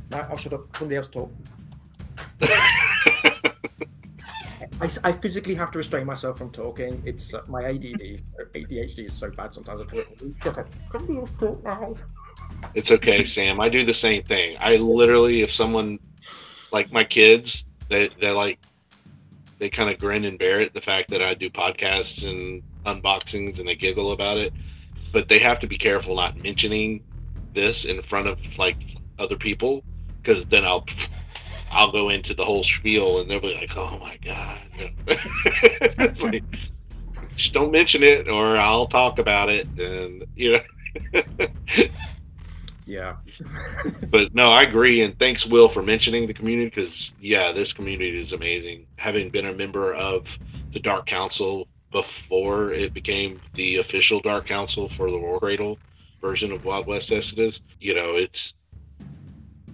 Right, 0.09 0.25
I'll 0.29 0.38
shut 0.38 0.53
up. 0.53 0.75
Somebody 0.75 0.97
else 0.97 1.07
talk. 1.07 1.31
I, 4.81 4.89
I, 5.03 5.11
physically 5.11 5.55
have 5.55 5.71
to 5.71 5.77
restrain 5.77 6.05
myself 6.05 6.38
from 6.38 6.51
talking. 6.51 7.01
It's 7.05 7.34
uh, 7.34 7.41
my 7.47 7.63
ADD, 7.63 8.21
ADHD 8.53 9.05
is 9.05 9.13
so 9.13 9.29
bad 9.29 9.53
sometimes. 9.53 9.81
I 9.81 9.86
talk. 9.86 10.05
Shut 10.41 10.57
up. 10.57 10.67
It's 12.74 12.91
okay, 12.91 13.24
Sam. 13.26 13.59
I 13.59 13.70
do 13.70 13.86
the 13.86 13.93
same 13.93 14.24
thing. 14.24 14.57
I 14.59 14.78
literally, 14.78 15.41
if 15.41 15.51
someone 15.51 15.99
like 16.72 16.91
my 16.91 17.03
kids, 17.03 17.66
they 17.89 18.09
they 18.20 18.32
like 18.32 18.59
they 19.59 19.70
kind 19.70 19.89
of 19.89 19.99
grin 19.99 20.26
and 20.26 20.39
bear 20.39 20.59
it 20.59 20.74
the 20.74 20.82
fact 20.82 21.09
that 21.09 21.22
I 21.22 21.34
do 21.34 21.49
podcasts 21.49 22.28
and 22.28 22.61
unboxings 22.86 23.59
and 23.59 23.68
they 23.68 23.76
giggle 23.76 24.11
about 24.11 24.38
it. 24.38 24.53
But 25.14 25.28
they 25.28 25.39
have 25.39 25.59
to 25.59 25.68
be 25.68 25.78
careful 25.78 26.16
not 26.16 26.41
mentioning 26.41 27.01
this 27.53 27.86
in 27.86 28.01
front 28.01 28.28
of 28.28 28.38
like 28.57 28.78
other 29.20 29.38
people 29.38 29.84
because 30.22 30.45
then 30.45 30.66
I'll 30.66 30.86
I'll 31.72 31.91
go 31.91 32.09
into 32.09 32.34
the 32.34 32.45
whole 32.45 32.64
spiel 32.64 33.20
and 33.20 33.30
they'll 33.30 33.39
be 33.39 33.53
like, 33.53 33.76
"Oh 33.78 33.97
my 33.99 34.18
god!" 34.24 34.59
it's 35.07 36.24
like, 36.24 36.43
just 37.36 37.53
don't 37.53 37.72
mention 37.72 38.03
it, 38.03 38.28
or 38.28 38.57
I'll 38.57 38.88
talk 38.88 39.20
about 39.20 39.49
it, 39.49 39.70
and 39.78 40.26
you 40.36 40.57
know. 40.57 41.24
Yeah. 42.86 43.15
but 44.09 44.34
no, 44.34 44.49
I 44.49 44.63
agree, 44.63 45.01
and 45.01 45.17
thanks, 45.17 45.45
Will, 45.45 45.69
for 45.69 45.81
mentioning 45.81 46.27
the 46.27 46.34
community 46.34 46.69
because 46.69 47.13
yeah, 47.19 47.51
this 47.51 47.73
community 47.73 48.19
is 48.19 48.34
amazing. 48.34 48.86
Having 48.97 49.29
been 49.29 49.45
a 49.45 49.53
member 49.53 49.93
of 49.95 50.38
the 50.71 50.79
Dark 50.79 51.05
Council 51.05 51.67
before 51.91 52.71
it 52.71 52.93
became 52.93 53.39
the 53.55 53.77
official 53.77 54.19
Dark 54.19 54.47
Council 54.47 54.89
for 54.89 55.11
the 55.11 55.17
War 55.17 55.39
Cradle 55.39 55.79
version 56.21 56.51
of 56.51 56.65
Wild 56.65 56.88
West 56.88 57.11
Exodus, 57.11 57.61
you 57.79 57.93
know, 57.93 58.15
it's 58.15 58.53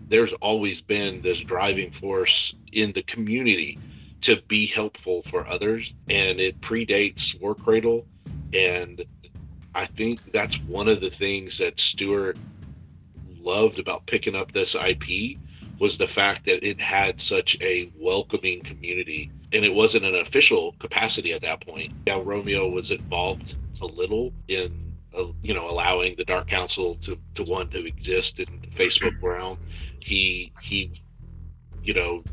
there's 0.07 0.33
always 0.33 0.81
been 0.81 1.21
this 1.21 1.39
driving 1.39 1.91
force 1.91 2.55
in 2.71 2.91
the 2.93 3.03
community 3.03 3.77
to 4.21 4.41
be 4.47 4.65
helpful 4.65 5.23
for 5.29 5.47
others, 5.47 5.93
and 6.09 6.39
it 6.39 6.59
predates 6.61 7.39
War 7.39 7.55
Cradle, 7.55 8.05
and 8.53 9.05
I 9.75 9.85
think 9.85 10.31
that's 10.31 10.59
one 10.61 10.87
of 10.87 10.99
the 10.99 11.09
things 11.09 11.59
that 11.59 11.79
Stuart 11.79 12.37
loved 13.41 13.79
about 13.79 14.05
picking 14.05 14.35
up 14.35 14.51
this 14.51 14.75
IP 14.75 15.37
was 15.79 15.97
the 15.97 16.07
fact 16.07 16.45
that 16.45 16.67
it 16.67 16.79
had 16.79 17.21
such 17.21 17.57
a 17.61 17.89
welcoming 17.97 18.61
community 18.61 19.31
and 19.53 19.63
it 19.63 19.73
wasn't 19.73 20.05
an 20.05 20.15
official 20.15 20.75
capacity 20.79 21.33
at 21.33 21.41
that 21.41 21.65
point. 21.65 21.93
Yeah, 22.05 22.19
Romeo 22.21 22.67
was 22.67 22.91
involved 22.91 23.55
a 23.81 23.85
little 23.85 24.33
in 24.47 24.93
uh, 25.17 25.27
you 25.41 25.53
know 25.53 25.69
allowing 25.69 26.15
the 26.17 26.25
Dark 26.25 26.47
Council 26.47 26.95
to 27.01 27.17
to 27.35 27.43
one 27.43 27.69
to 27.69 27.85
exist 27.85 28.39
in 28.39 28.59
the 28.61 28.67
Facebook 28.67 29.19
realm. 29.21 29.57
He 29.99 30.51
he 30.61 30.91
you 31.83 31.93
know 31.93 32.23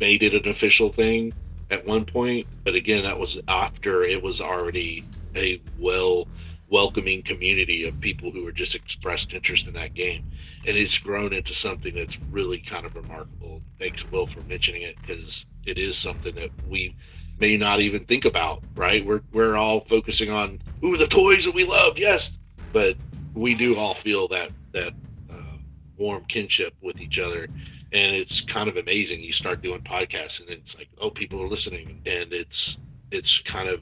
made 0.00 0.22
it 0.22 0.34
an 0.34 0.48
official 0.50 0.90
thing 0.90 1.32
at 1.70 1.86
one 1.86 2.04
point, 2.04 2.46
but 2.64 2.74
again 2.74 3.04
that 3.04 3.18
was 3.18 3.38
after 3.48 4.02
it 4.04 4.22
was 4.22 4.40
already 4.40 5.04
a 5.36 5.60
well 5.78 6.26
welcoming 6.68 7.22
community 7.22 7.86
of 7.86 8.00
people 8.00 8.30
who 8.30 8.46
are 8.46 8.52
just 8.52 8.74
expressed 8.74 9.34
interest 9.34 9.66
in 9.68 9.74
that 9.74 9.94
game. 9.94 10.24
And 10.66 10.76
it's 10.76 10.98
grown 10.98 11.32
into 11.32 11.54
something 11.54 11.94
that's 11.94 12.18
really 12.30 12.60
kind 12.60 12.86
of 12.86 12.94
remarkable. 12.96 13.62
Thanks 13.78 14.04
will 14.10 14.26
for 14.26 14.42
mentioning 14.42 14.82
it 14.82 14.96
because 15.00 15.46
it 15.66 15.78
is 15.78 15.96
something 15.96 16.34
that 16.34 16.50
we 16.66 16.96
may 17.38 17.56
not 17.56 17.80
even 17.80 18.04
think 18.04 18.24
about 18.24 18.62
right? 18.76 19.04
We're, 19.04 19.22
we're 19.32 19.56
all 19.56 19.80
focusing 19.80 20.30
on 20.30 20.60
ooh 20.84 20.96
the 20.96 21.06
toys 21.06 21.44
that 21.44 21.54
we 21.54 21.64
love. 21.64 21.98
Yes. 21.98 22.38
But 22.72 22.96
we 23.34 23.54
do 23.54 23.76
all 23.76 23.94
feel 23.94 24.28
that 24.28 24.50
that 24.72 24.92
uh, 25.30 25.58
warm 25.96 26.24
kinship 26.26 26.74
with 26.82 27.00
each 27.00 27.18
other. 27.18 27.48
And 27.92 28.14
it's 28.14 28.40
kind 28.40 28.68
of 28.68 28.76
amazing. 28.76 29.20
You 29.22 29.32
start 29.32 29.62
doing 29.62 29.80
podcasts 29.80 30.40
and 30.40 30.50
it's 30.50 30.76
like 30.76 30.88
oh 30.98 31.10
people 31.10 31.42
are 31.42 31.48
listening. 31.48 32.02
And 32.06 32.32
it's 32.32 32.78
it's 33.10 33.40
kind 33.40 33.68
of 33.68 33.80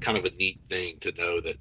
kind 0.00 0.18
of 0.18 0.24
a 0.24 0.30
neat 0.36 0.60
thing 0.70 0.98
to 1.00 1.12
know 1.12 1.40
that 1.40 1.56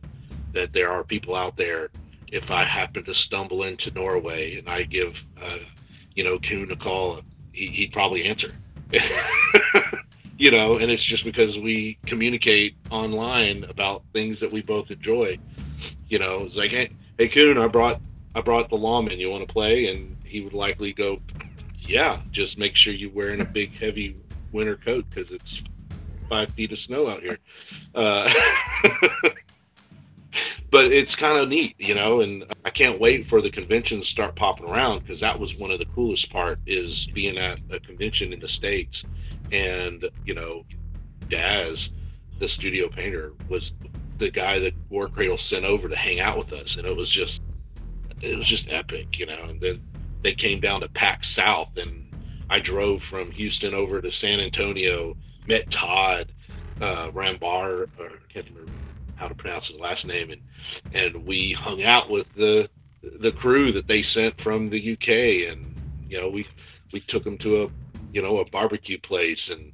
that 0.56 0.74
there 0.74 0.90
are 0.90 1.04
people 1.04 1.36
out 1.36 1.56
there. 1.56 1.90
If 2.32 2.50
I 2.50 2.64
happen 2.64 3.04
to 3.04 3.14
stumble 3.14 3.64
into 3.64 3.92
Norway 3.92 4.58
and 4.58 4.68
I 4.68 4.84
give, 4.84 5.24
uh, 5.40 5.60
you 6.16 6.24
know, 6.24 6.40
Koen 6.40 6.72
a 6.72 6.76
call, 6.76 7.22
he, 7.54 7.68
he'd 7.68 7.92
probably 7.92 8.26
answer. 8.26 8.50
you 10.38 10.50
know, 10.52 10.78
and 10.78 10.92
it's 10.92 11.04
just 11.04 11.24
because 11.24 11.60
we 11.60 12.00
communicate 12.06 12.76
online 12.90 13.64
about 13.66 14.04
things 14.14 14.40
that 14.40 14.52
we 14.52 14.62
both 14.62 14.90
enjoy. 14.90 15.38
You 16.10 16.20
know, 16.20 16.44
it's 16.44 16.58
like, 16.58 16.72
hey, 16.72 16.90
hey, 17.18 17.28
Koen, 17.28 17.58
I 17.58 17.68
brought 17.68 18.02
I 18.34 18.42
brought 18.42 18.70
the 18.70 18.76
lawman. 18.76 19.20
You 19.20 19.30
want 19.30 19.48
to 19.48 19.54
play? 19.54 19.88
And 19.88 20.18
he 20.26 20.42
would 20.42 20.54
likely 20.54 20.94
go, 20.94 21.22
yeah. 21.80 22.20
Just 22.32 22.58
make 22.58 22.76
sure 22.76 22.94
you're 22.94 23.12
wearing 23.12 23.42
a 23.42 23.46
big, 23.46 23.78
heavy 23.78 24.18
winter 24.52 24.78
coat 24.78 25.06
because 25.10 25.32
it's 25.32 25.62
five 26.30 26.50
feet 26.52 26.72
of 26.72 26.80
snow 26.80 27.08
out 27.08 27.22
here. 27.22 27.38
Uh, 27.94 28.32
but 30.72 30.86
it's 30.92 31.16
kind 31.16 31.38
of 31.38 31.50
neat, 31.50 31.76
you 31.78 31.94
know, 31.94 32.22
and 32.22 32.46
I 32.64 32.70
can't 32.70 33.00
wait 33.00 33.28
for 33.28 33.42
the 33.42 33.50
conventions 33.50 34.06
to 34.06 34.10
start 34.10 34.36
popping 34.36 34.68
around 34.68 35.00
because 35.00 35.20
that 35.20 35.40
was 35.40 35.58
one 35.58 35.72
of 35.72 35.80
the 35.80 35.86
coolest 35.86 36.32
part 36.32 36.60
is 36.66 37.08
being 37.08 37.38
at 37.38 37.60
a 37.70 37.80
convention 37.80 38.34
in 38.34 38.40
the 38.40 38.48
States 38.48 39.06
and, 39.52 40.10
you 40.26 40.34
know, 40.34 40.66
Daz, 41.30 41.92
the 42.40 42.48
studio 42.48 42.88
painter, 42.88 43.34
was 43.48 43.74
the 44.18 44.32
guy 44.32 44.60
that 44.60 44.74
War 44.90 45.08
Cradle 45.08 45.38
sent 45.38 45.66
over 45.66 45.88
to 45.88 45.96
hang 45.96 46.20
out 46.20 46.38
with 46.38 46.54
us. 46.54 46.78
And 46.78 46.86
it 46.86 46.96
was 46.96 47.10
just, 47.10 47.42
it 48.22 48.38
was 48.38 48.48
just 48.48 48.72
epic, 48.72 49.20
you 49.20 49.26
know, 49.26 49.46
and 49.50 49.60
then 49.62 49.82
they 50.24 50.34
came 50.34 50.60
down 50.60 50.82
to 50.82 50.90
PAX 50.90 51.30
South 51.30 51.78
and 51.78 52.06
I 52.50 52.60
drove 52.60 53.02
from 53.02 53.32
Houston 53.32 53.74
over 53.74 54.02
to 54.02 54.12
San 54.12 54.40
Antonio, 54.40 55.16
met 55.48 55.70
Todd, 55.70 56.32
uh, 56.82 57.10
Rambar, 57.12 57.88
or 57.98 58.06
I 58.06 58.34
can't 58.34 58.48
remember 58.50 58.72
how 59.16 59.28
to 59.28 59.36
pronounce 59.36 59.68
his 59.68 59.80
last 59.80 60.06
name, 60.06 60.32
and 60.32 60.42
and 60.94 61.26
we 61.26 61.54
hung 61.54 61.84
out 61.84 62.10
with 62.10 62.34
the 62.36 62.70
the 63.20 63.32
crew 63.32 63.72
that 63.72 63.88
they 63.88 64.02
sent 64.02 64.40
from 64.40 64.70
the 64.70 64.94
UK, 64.94 65.52
and 65.52 65.76
you 66.10 66.20
know 66.20 66.30
we 66.30 66.48
we 66.92 67.00
took 67.00 67.24
them 67.24 67.38
to 67.40 67.64
a 67.64 67.70
you 68.14 68.22
know 68.22 68.40
a 68.40 68.46
barbecue 68.50 69.00
place, 69.00 69.50
and 69.50 69.72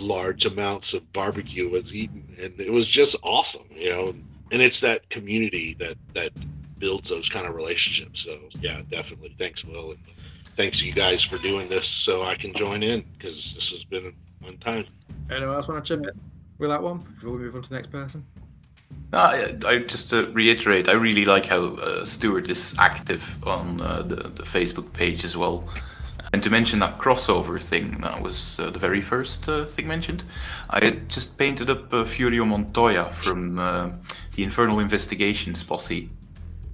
large 0.00 0.46
amounts 0.46 0.94
of 0.94 1.12
barbecue 1.12 1.68
was 1.68 1.94
eaten, 1.94 2.24
and 2.40 2.58
it 2.60 2.72
was 2.72 2.86
just 2.86 3.16
awesome, 3.22 3.66
you 3.74 3.90
know. 3.90 4.14
And 4.52 4.62
it's 4.62 4.80
that 4.80 5.08
community 5.10 5.74
that 5.78 5.96
that 6.14 6.32
builds 6.78 7.08
those 7.08 7.28
kind 7.28 7.46
of 7.46 7.54
relationships. 7.54 8.20
So 8.20 8.38
yeah, 8.60 8.82
definitely. 8.90 9.34
Thanks, 9.38 9.64
Will, 9.64 9.90
and 9.90 10.00
thanks 10.56 10.82
you 10.82 10.92
guys 10.92 11.22
for 11.22 11.38
doing 11.38 11.68
this 11.68 11.86
so 11.86 12.22
I 12.22 12.34
can 12.34 12.52
join 12.52 12.82
in 12.82 13.04
because 13.16 13.54
this 13.54 13.70
has 13.70 13.84
been 13.84 14.06
a 14.06 14.44
fun 14.44 14.58
time. 14.58 14.86
Anyone 15.30 15.54
else 15.54 15.68
want 15.68 15.84
to 15.84 15.96
chip 15.96 16.06
in 16.06 16.20
with 16.58 16.70
that 16.70 16.82
one 16.82 16.98
before 16.98 17.32
we 17.32 17.38
move 17.38 17.56
on 17.56 17.62
to 17.62 17.68
the 17.68 17.74
next 17.74 17.90
person? 17.90 18.24
I, 19.14 19.54
I 19.64 19.78
just 19.78 20.10
to 20.10 20.26
reiterate, 20.32 20.88
I 20.88 20.92
really 20.92 21.24
like 21.24 21.46
how 21.46 21.76
uh, 21.76 22.04
Stuart 22.04 22.48
is 22.48 22.74
active 22.78 23.36
on 23.46 23.80
uh, 23.80 24.02
the, 24.02 24.16
the 24.16 24.42
Facebook 24.42 24.92
page 24.92 25.24
as 25.24 25.36
well. 25.36 25.68
And 26.32 26.42
to 26.42 26.50
mention 26.50 26.80
that 26.80 26.98
crossover 26.98 27.62
thing, 27.62 28.00
that 28.00 28.20
was 28.20 28.58
uh, 28.58 28.70
the 28.70 28.78
very 28.78 29.00
first 29.00 29.48
uh, 29.48 29.66
thing 29.66 29.86
mentioned. 29.86 30.24
I 30.68 30.90
just 31.06 31.38
painted 31.38 31.70
up 31.70 31.92
uh, 31.92 32.04
Furio 32.04 32.44
Montoya 32.44 33.12
from 33.12 33.58
uh, 33.58 33.90
the 34.34 34.42
Infernal 34.42 34.80
Investigations 34.80 35.62
posse. 35.62 36.10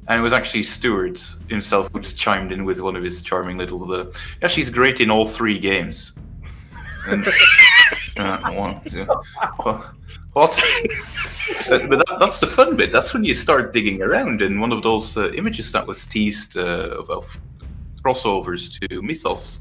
And 0.09 0.19
it 0.19 0.23
was 0.23 0.33
actually 0.33 0.63
Stuart 0.63 1.23
himself 1.49 1.91
who 1.93 2.01
chimed 2.01 2.53
in 2.53 2.65
with 2.65 2.81
one 2.81 2.97
of 2.97 3.03
his 3.03 3.21
charming 3.21 3.59
little. 3.59 4.11
Yeah, 4.41 4.49
she's 4.49 4.71
great 4.71 4.99
in 4.99 5.11
all 5.11 5.27
three 5.29 5.59
games. 5.59 6.13
And, 7.07 7.27
well, 8.17 8.83
what? 10.33 10.57
but 11.69 11.89
that, 11.89 12.17
that's 12.21 12.41
the 12.41 12.47
fun 12.47 12.77
bit. 12.77 12.93
That's 12.93 13.13
when 13.13 13.25
you 13.25 13.35
start 13.35 13.73
digging 13.73 14.03
around. 14.03 14.43
And 14.43 14.61
one 14.61 14.73
of 14.73 14.83
those 14.83 15.17
uh, 15.17 15.31
images 15.33 15.73
that 15.73 15.87
was 15.87 16.07
teased 16.07 16.57
uh, 16.57 16.97
of, 16.99 17.11
of, 17.11 17.41
crossovers 18.05 18.81
to 18.81 19.03
Mythos 19.03 19.61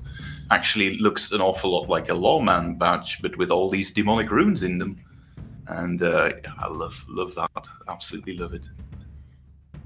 actually 0.50 0.98
looks 1.00 1.34
an 1.34 1.42
awful 1.42 1.72
lot 1.72 1.90
like 1.90 2.08
a 2.08 2.14
lawman 2.14 2.76
badge, 2.76 3.22
but 3.22 3.38
with 3.38 3.52
all 3.52 3.68
these 3.68 3.92
demonic 3.92 4.32
runes 4.32 4.64
in 4.64 4.78
them. 4.78 4.98
And 5.68 6.02
uh, 6.02 6.32
I 6.58 6.68
love 6.68 7.04
love 7.10 7.36
that. 7.36 7.68
Absolutely 7.90 8.38
love 8.38 8.54
it. 8.54 8.66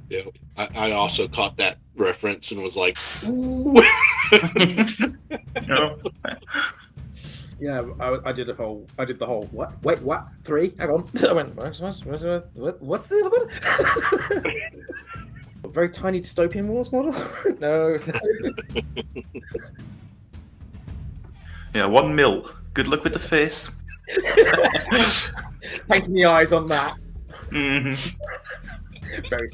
Yeah, 0.09 0.21
I, 0.55 0.69
I 0.75 0.91
also 0.91 1.27
caught 1.27 1.57
that 1.57 1.79
reference 1.95 2.51
and 2.51 2.61
was 2.61 2.77
like, 2.77 2.95
yeah, 7.59 7.81
I, 7.99 8.29
I, 8.29 8.31
did 8.31 8.49
a 8.49 8.53
whole, 8.53 8.87
I 8.97 9.05
did 9.05 9.19
the 9.19 9.25
whole, 9.25 9.43
what, 9.51 9.81
wait, 9.83 10.01
what, 10.01 10.27
three? 10.43 10.73
Hang 10.77 10.89
on. 10.89 11.09
I 11.27 11.33
went, 11.33 11.55
what's, 11.55 11.79
what's, 11.79 12.03
what's, 12.05 12.23
what, 12.53 12.81
what's 12.81 13.07
the 13.07 13.19
other 13.19 13.29
one? 13.29 13.49
a 15.63 15.67
very 15.69 15.89
tiny 15.89 16.21
dystopian 16.21 16.67
wars 16.67 16.91
model? 16.91 17.13
no. 17.59 17.97
yeah, 21.73 21.85
one 21.85 22.15
mil. 22.15 22.49
Good 22.73 22.87
luck 22.87 23.03
with 23.03 23.13
the 23.13 23.19
face. 23.19 23.69
Painting 25.89 26.13
the 26.13 26.25
eyes 26.25 26.51
on 26.51 26.67
that. 26.67 26.97
Mm-hmm. 27.49 29.29
very 29.29 29.47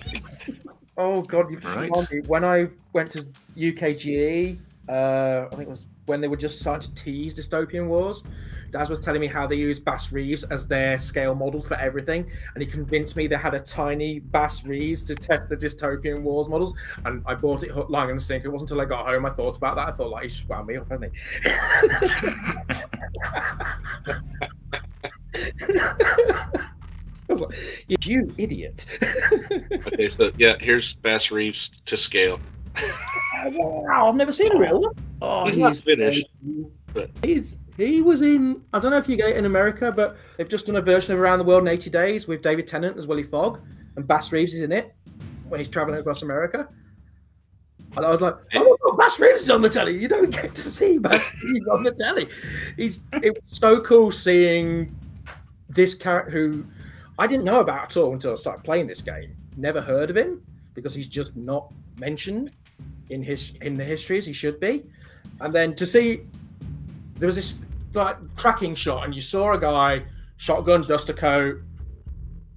Oh 0.97 1.22
god, 1.22 1.50
you've 1.50 1.64
right. 1.64 1.89
me. 2.12 2.20
When 2.28 2.43
I 2.43 2.68
went 2.91 3.12
to 3.12 3.26
UKGE, 3.56 4.60
uh, 4.89 5.47
I 5.52 5.56
think 5.56 5.68
it 5.68 5.70
was 5.70 5.86
when 6.10 6.20
they 6.20 6.28
were 6.28 6.36
just 6.36 6.60
starting 6.60 6.93
to 6.93 7.03
tease 7.03 7.36
dystopian 7.36 7.88
wars. 7.88 8.24
Daz 8.72 8.89
was 8.89 8.99
telling 8.99 9.22
me 9.22 9.28
how 9.28 9.47
they 9.47 9.55
use 9.55 9.80
Bass 9.80 10.12
Reeves 10.12 10.43
as 10.45 10.68
their 10.68 10.97
scale 10.97 11.34
model 11.34 11.62
for 11.62 11.76
everything, 11.76 12.30
and 12.53 12.62
he 12.62 12.70
convinced 12.70 13.16
me 13.16 13.28
they 13.28 13.36
had 13.36 13.53
a 13.53 13.60
tiny 13.60 14.20
Bass 14.20 14.64
Reeves 14.66 15.03
to 15.05 15.16
test 15.16 15.49
the 15.49 15.55
dystopian 15.55 16.22
wars 16.22 16.47
models. 16.47 16.74
And 17.05 17.24
I 17.26 17.36
bought 17.36 17.64
it 17.64 17.72
hook, 17.72 17.89
line, 17.89 18.10
and 18.10 18.22
sink. 18.22 18.45
It 18.45 18.49
wasn't 18.49 18.72
until 18.72 18.82
I 18.82 18.86
got 18.86 19.07
home 19.07 19.26
I 19.26 19.30
thought 19.32 19.57
about 19.57 19.76
that. 19.76 19.88
I 19.88 19.91
thought, 19.91 20.10
like, 20.10 20.24
he's 20.24 20.36
just 20.36 20.49
wound 20.49 20.68
me 20.68 20.78
up, 20.78 20.89
hasn't 20.89 21.12
he? 21.14 21.20
You 28.01 28.34
idiot. 28.38 28.86
Okay, 29.72 30.10
so 30.18 30.32
yeah, 30.38 30.55
here's 30.60 30.93
Bass 30.95 31.32
Reeves 31.32 31.70
to 31.86 31.95
scale. 31.95 32.39
Wow, 33.46 34.10
I've 34.10 34.16
never 34.16 34.32
seen 34.32 34.56
a 34.56 34.60
real 34.60 34.82
one. 34.82 34.94
Oh, 35.22 35.46
He's 35.46 35.58
but- 36.94 37.10
He's 37.24 37.58
he 37.78 38.02
was 38.02 38.22
in. 38.22 38.62
I 38.74 38.80
don't 38.80 38.92
know 38.92 38.98
if 38.98 39.08
you 39.08 39.16
get 39.16 39.30
it 39.30 39.38
in 39.38 39.46
America, 39.46 39.92
but 39.92 40.18
they've 40.38 40.50
just 40.50 40.66
done 40.66 40.76
a 40.76 40.82
version 40.82 41.14
of 41.14 41.20
Around 41.20 41.40
the 41.40 41.46
World 41.46 41.62
in 41.62 41.68
80 41.70 41.90
Days 41.90 42.28
with 42.28 42.42
David 42.42 42.68
Tennant 42.68 42.98
as 42.98 43.08
Willie 43.08 43.24
Fogg, 43.24 43.60
and 43.96 44.06
Bass 44.06 44.32
Reeves 44.34 44.54
is 44.54 44.62
in 44.62 44.72
it 44.74 44.94
when 45.48 45.60
he's 45.60 45.70
traveling 45.70 45.98
across 46.00 46.22
America. 46.22 46.68
And 47.96 48.06
I 48.06 48.10
was 48.12 48.22
like, 48.22 48.36
oh, 48.56 48.78
God, 48.84 48.98
Bass 48.98 49.20
Reeves 49.20 49.42
is 49.42 49.50
on 49.50 49.62
the 49.62 49.70
telly. 49.70 49.98
You 49.98 50.08
don't 50.10 50.30
get 50.30 50.54
to 50.56 50.62
see 50.62 50.98
Bass 50.98 51.26
Reeves 51.44 51.68
on 51.68 51.84
the 51.84 51.92
telly. 51.92 52.28
He's 52.76 53.00
it 53.14 53.34
was 53.34 53.58
so 53.58 53.80
cool 53.82 54.12
seeing 54.12 54.94
this 55.70 55.94
character 55.96 56.32
who 56.32 56.66
I 57.18 57.28
didn't 57.28 57.46
know 57.46 57.62
about 57.62 57.84
at 57.86 57.98
all 57.98 58.12
until 58.14 58.34
I 58.34 58.36
started 58.36 58.64
playing 58.64 58.88
this 58.88 59.02
game. 59.02 59.36
Never 59.56 59.80
heard 59.80 60.10
of 60.10 60.18
him 60.18 60.42
because 60.80 60.96
he's 60.96 61.08
just 61.08 61.36
not 61.36 61.72
mentioned 62.00 62.52
in 63.10 63.22
his 63.22 63.54
in 63.62 63.74
the 63.74 63.84
histories 63.84 64.26
he 64.26 64.34
should 64.34 64.60
be. 64.60 64.84
And 65.42 65.54
then 65.54 65.76
to 65.76 65.86
see 65.86 66.22
there 67.16 67.28
was 67.28 67.36
this 67.36 67.56
like 67.94 68.18
tracking 68.38 68.76
shot, 68.76 69.06
and 69.06 69.14
you 69.14 69.22
saw 69.22 69.54
a 69.54 69.60
guy 69.60 70.04
shotgun, 70.38 70.86
duster 70.88 71.14
coat, 71.14 71.62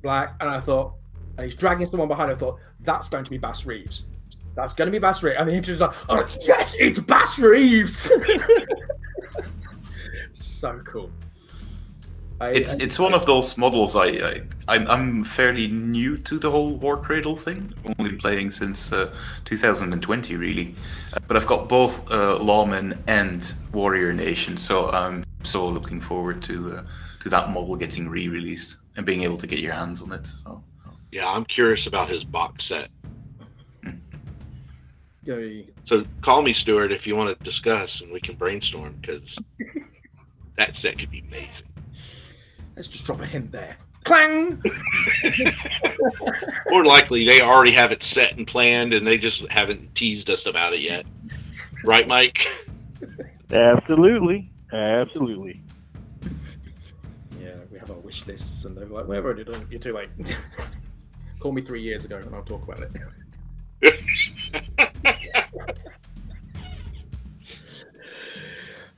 black, 0.03 0.37
and 0.41 0.49
I 0.49 0.61
thought, 0.61 0.95
and 1.37 1.45
he's 1.45 1.55
dragging 1.55 1.87
someone 1.87 2.09
behind. 2.09 2.31
I 2.31 2.35
thought 2.35 2.59
that's 2.81 3.09
going 3.09 3.25
to 3.25 3.31
be 3.31 3.39
Bass 3.39 3.67
Reeves. 3.67 4.07
That's 4.55 4.75
going 4.75 4.87
to 4.87 4.93
be 4.93 4.99
Bass 4.99 5.23
Reeves. 5.23 5.37
And 5.39 5.49
the 5.49 5.55
interview's 5.55 5.81
like, 5.81 5.95
oh 6.09 6.27
yes, 6.41 6.77
it's 6.79 6.99
Bass 6.99 7.39
Reeves. 7.39 8.11
so 10.31 10.81
cool. 10.85 11.11
I, 12.43 12.51
It's 12.51 12.75
I- 12.75 12.79
it's 12.81 12.99
one 12.99 13.15
of 13.15 13.25
those 13.25 13.57
models. 13.57 13.95
I, 13.95 14.07
I 14.09 14.43
I'm, 14.69 14.87
I'm 14.89 15.25
fairly 15.25 15.69
new 15.69 16.19
to 16.19 16.39
the 16.39 16.51
whole 16.51 16.75
War 16.77 16.97
Cradle 16.97 17.37
thing. 17.37 17.73
Only 17.99 18.17
playing 18.17 18.51
since 18.51 18.93
uh, 18.93 19.15
2020, 19.45 20.37
really. 20.37 20.75
Uh, 21.13 21.21
but 21.29 21.37
I've 21.37 21.47
got 21.47 21.69
both 21.69 22.11
uh, 22.11 22.39
Lawman 22.39 22.99
and 23.07 23.55
Warrior 23.73 24.13
Nation, 24.13 24.57
so 24.57 24.91
I'm 24.91 25.25
so 25.45 25.67
looking 25.69 26.01
forward 26.01 26.43
to 26.43 26.77
uh, 26.79 26.83
to 27.21 27.29
that 27.29 27.51
model 27.51 27.77
getting 27.77 28.09
re-released 28.09 28.77
and 28.97 29.07
being 29.07 29.23
able 29.23 29.39
to 29.39 29.47
get 29.47 29.61
your 29.61 29.75
hands 29.75 30.03
on 30.03 30.13
it. 30.13 30.27
So. 30.43 30.63
Yeah, 31.13 31.29
I'm 31.29 31.45
curious 31.45 31.87
about 31.87 32.09
his 32.11 32.25
box 32.25 32.65
set. 32.65 32.89
Yay. 35.25 35.67
So 35.85 36.03
call 36.21 36.43
me, 36.43 36.53
Stuart, 36.53 36.91
if 36.91 37.07
you 37.07 37.15
want 37.15 37.39
to 37.39 37.45
discuss, 37.45 38.01
and 38.01 38.11
we 38.13 38.21
can 38.21 38.35
brainstorm 38.35 38.97
because 39.01 39.39
that 40.57 40.75
set 40.77 40.99
could 40.99 41.11
be 41.13 41.23
amazing. 41.29 41.69
Let's 42.77 42.89
just 42.89 43.05
drop 43.05 43.21
a 43.21 43.27
hint 43.27 43.53
there. 43.53 43.77
Clang. 44.05 44.61
More 46.71 46.85
likely, 46.85 47.25
they 47.29 47.41
already 47.41 47.73
have 47.73 47.93
it 47.93 48.03
set 48.03 48.37
and 48.37 48.47
planned, 48.47 48.93
and 48.93 49.07
they 49.07 49.17
just 49.17 49.49
haven't 49.51 49.95
teased 49.95 50.29
us 50.29 50.47
about 50.47 50.73
it 50.73 50.81
yet. 50.81 51.07
Right, 51.85 52.09
Mike? 52.09 52.47
Absolutely, 53.53 54.51
absolutely. 54.73 55.61
Yeah, 57.41 57.55
we 57.71 57.79
have 57.79 57.91
our 57.91 57.99
wish 57.99 58.27
lists, 58.27 58.65
and 58.65 58.77
they're 58.77 58.87
like, 58.87 59.07
"We've 59.07 59.25
already 59.25 59.45
done. 59.45 59.63
it. 59.63 59.67
You're 59.71 59.81
too 59.81 59.93
late. 59.93 60.09
Call 61.41 61.53
me 61.53 61.63
three 61.63 61.83
years 61.83 62.05
ago, 62.05 62.17
and 62.17 62.35
I'll 62.35 62.43
talk 62.43 62.63
about 62.63 62.81
it." 62.81 62.91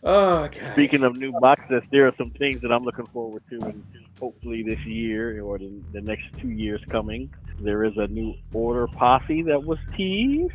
okay. 0.04 0.72
Speaking 0.72 1.02
of 1.02 1.16
new 1.16 1.32
boxes, 1.32 1.82
there 1.90 2.06
are 2.06 2.14
some 2.18 2.30
things 2.30 2.60
that 2.60 2.70
I'm 2.70 2.84
looking 2.84 3.06
forward 3.06 3.42
to, 3.50 3.58
and 3.66 3.84
hopefully 4.20 4.62
this 4.62 4.80
year 4.80 5.42
or 5.42 5.58
the, 5.58 5.70
the 5.92 6.00
next 6.00 6.24
two 6.40 6.50
years 6.50 6.80
coming. 6.90 7.32
There 7.60 7.84
is 7.84 7.96
a 7.96 8.06
new 8.08 8.34
order 8.52 8.86
posse 8.86 9.42
that 9.42 9.64
was 9.64 9.78
teased, 9.96 10.52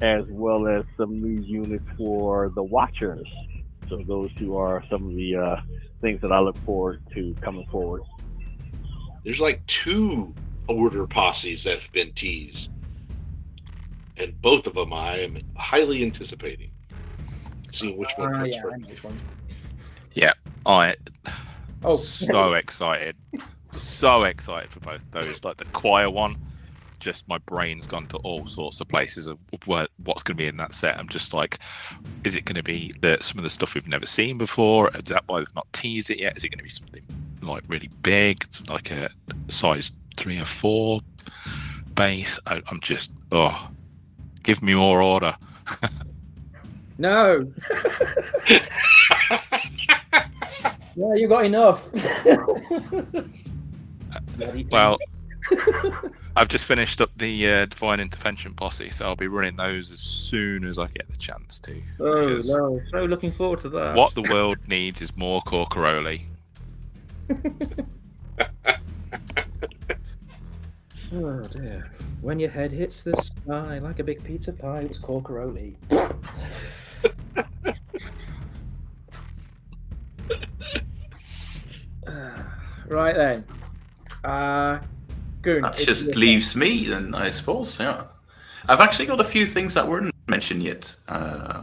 as 0.00 0.24
well 0.28 0.66
as 0.66 0.84
some 0.96 1.20
new 1.20 1.42
units 1.42 1.84
for 1.98 2.50
the 2.54 2.62
Watchers. 2.62 3.28
So 3.88 4.02
those 4.06 4.32
two 4.34 4.56
are 4.56 4.84
some 4.88 5.10
of 5.10 5.14
the 5.14 5.36
uh, 5.36 5.60
things 6.00 6.20
that 6.22 6.32
I 6.32 6.38
look 6.40 6.56
forward 6.58 7.02
to 7.14 7.34
coming 7.40 7.66
forward. 7.66 8.02
There's 9.24 9.40
like 9.40 9.64
two 9.66 10.34
order 10.68 11.06
posses 11.06 11.64
that 11.64 11.80
have 11.80 11.92
been 11.92 12.12
teased, 12.12 12.70
and 14.16 14.40
both 14.40 14.66
of 14.66 14.74
them 14.74 14.92
I 14.92 15.18
am 15.18 15.38
highly 15.56 16.02
anticipating. 16.02 16.69
Seeing 17.70 17.96
which 17.96 18.10
one 18.16 18.34
uh, 18.34 18.38
comes 18.38 18.54
yeah, 18.54 18.58
I 18.58 18.62
first. 18.62 18.78
know 18.78 18.88
which 18.88 19.04
one. 19.04 19.20
I 20.66 20.94
Oh, 21.82 21.96
so 21.96 22.52
excited, 22.52 23.16
so 23.72 24.24
excited 24.24 24.70
for 24.70 24.80
both 24.80 25.00
those. 25.12 25.42
Like 25.42 25.56
the 25.56 25.64
choir 25.66 26.10
one, 26.10 26.36
just 26.98 27.26
my 27.26 27.38
brain's 27.38 27.86
gone 27.86 28.06
to 28.08 28.18
all 28.18 28.46
sorts 28.46 28.80
of 28.80 28.88
places 28.88 29.26
of 29.26 29.38
what 29.64 29.90
what's 30.04 30.22
going 30.22 30.36
to 30.36 30.42
be 30.42 30.46
in 30.46 30.58
that 30.58 30.74
set. 30.74 30.98
I'm 30.98 31.08
just 31.08 31.32
like, 31.32 31.58
is 32.24 32.34
it 32.34 32.44
going 32.44 32.56
to 32.56 32.62
be 32.62 32.92
the, 33.00 33.18
some 33.22 33.38
of 33.38 33.44
the 33.44 33.50
stuff 33.50 33.74
we've 33.74 33.88
never 33.88 34.04
seen 34.04 34.36
before? 34.36 34.90
Is 34.94 35.04
that 35.04 35.24
why 35.26 35.38
they've 35.38 35.54
not 35.54 35.72
teased 35.72 36.10
it 36.10 36.18
yet? 36.18 36.36
Is 36.36 36.44
it 36.44 36.50
going 36.50 36.58
to 36.58 36.64
be 36.64 36.70
something 36.70 37.02
like 37.40 37.64
really 37.66 37.88
big, 38.02 38.46
like 38.68 38.90
a 38.90 39.10
size 39.48 39.90
three 40.18 40.38
or 40.38 40.44
four 40.44 41.00
base? 41.94 42.38
I, 42.46 42.62
I'm 42.66 42.80
just 42.80 43.10
oh, 43.32 43.70
give 44.42 44.62
me 44.62 44.74
more 44.74 45.00
order. 45.00 45.34
no. 47.00 47.50
yeah, 50.94 51.14
you 51.14 51.26
got 51.28 51.44
enough. 51.46 51.90
Bloody 54.36 54.66
Well, 54.70 54.98
I've 56.36 56.48
just 56.48 56.66
finished 56.66 57.00
up 57.00 57.10
the 57.16 57.50
uh, 57.50 57.66
Divine 57.66 58.00
Intervention 58.00 58.54
posse, 58.54 58.90
so 58.90 59.06
I'll 59.06 59.16
be 59.16 59.28
running 59.28 59.56
those 59.56 59.90
as 59.90 60.00
soon 60.00 60.64
as 60.64 60.78
I 60.78 60.86
get 60.88 61.10
the 61.10 61.16
chance 61.16 61.58
to. 61.60 61.82
Oh 61.98 62.38
no! 62.44 62.80
So 62.90 63.04
looking 63.04 63.32
forward 63.32 63.60
to 63.60 63.70
that. 63.70 63.96
What 63.96 64.14
the 64.14 64.22
world 64.30 64.58
needs 64.68 65.00
is 65.00 65.16
more 65.16 65.40
Corcaroli. 65.42 66.26
Oh 71.12 71.40
dear. 71.42 71.90
When 72.20 72.38
your 72.38 72.50
head 72.50 72.70
hits 72.70 73.02
the 73.02 73.16
sky 73.16 73.78
like 73.78 73.98
a 73.98 74.04
big 74.04 74.22
pizza 74.22 74.52
pie, 74.52 74.82
it's 74.82 74.98
Corcaroli. 75.00 75.74
right 82.88 83.16
then. 83.16 83.44
Uh, 84.24 84.80
Goon. 85.42 85.62
That 85.62 85.76
just 85.76 86.16
leaves 86.16 86.54
me, 86.54 86.86
then 86.86 87.14
I 87.14 87.30
suppose. 87.30 87.78
Yeah, 87.78 88.04
I've 88.68 88.80
actually 88.80 89.06
got 89.06 89.20
a 89.20 89.24
few 89.24 89.46
things 89.46 89.74
that 89.74 89.88
weren't 89.88 90.14
mentioned 90.28 90.62
yet 90.62 90.94
uh, 91.08 91.62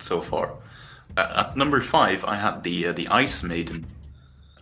so 0.00 0.20
far. 0.20 0.52
Uh, 1.16 1.44
at 1.46 1.56
number 1.56 1.80
five, 1.80 2.24
I 2.24 2.36
had 2.36 2.64
the 2.64 2.88
uh, 2.88 2.92
the 2.92 3.08
Ice 3.08 3.42
Maiden 3.42 3.86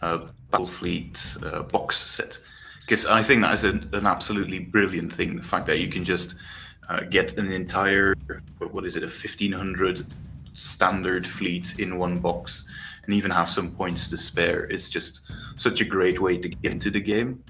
uh, 0.03 0.27
Battlefleet 0.53 1.43
uh, 1.43 1.63
box 1.63 1.99
set 1.99 2.39
because 2.83 3.07
I 3.07 3.23
think 3.23 3.43
that 3.43 3.55
is 3.55 3.65
an, 3.65 3.89
an 3.93 4.07
absolutely 4.07 4.59
brilliant 4.59 5.13
thing. 5.13 5.37
The 5.37 5.43
fact 5.43 5.67
that 5.67 5.81
you 5.81 5.89
can 5.89 6.05
just 6.05 6.35
uh, 6.91 7.01
get 7.09 7.39
an 7.39 7.53
entire 7.53 8.15
what 8.73 8.85
is 8.85 8.97
it, 8.97 9.05
a 9.05 9.09
fifteen 9.09 9.53
hundred 9.53 10.05
standard 10.55 11.27
fleet 11.27 11.79
in 11.79 11.97
one 11.97 12.19
box, 12.19 12.67
and 13.05 13.15
even 13.15 13.31
have 13.31 13.49
some 13.49 13.71
points 13.71 14.09
to 14.09 14.17
spare. 14.17 14.65
It's 14.65 14.89
just 14.89 15.23
such 15.57 15.81
a 15.81 15.85
great 15.85 16.21
way 16.21 16.37
to 16.37 16.49
get 16.49 16.73
into 16.73 16.91
the 16.91 17.01
game. 17.01 17.43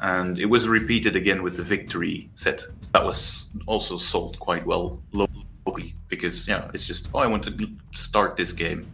And 0.00 0.38
it 0.38 0.44
was 0.44 0.68
repeated 0.68 1.16
again 1.16 1.42
with 1.42 1.56
the 1.56 1.62
victory 1.62 2.28
set. 2.34 2.62
That 2.92 3.04
was 3.04 3.50
also 3.66 3.96
sold 3.96 4.38
quite 4.38 4.66
well 4.66 5.00
locally 5.12 5.94
because 6.08 6.46
yeah 6.46 6.70
it's 6.74 6.86
just 6.86 7.08
oh 7.14 7.20
i 7.20 7.26
want 7.26 7.44
to 7.44 7.68
start 7.94 8.36
this 8.36 8.52
game. 8.52 8.86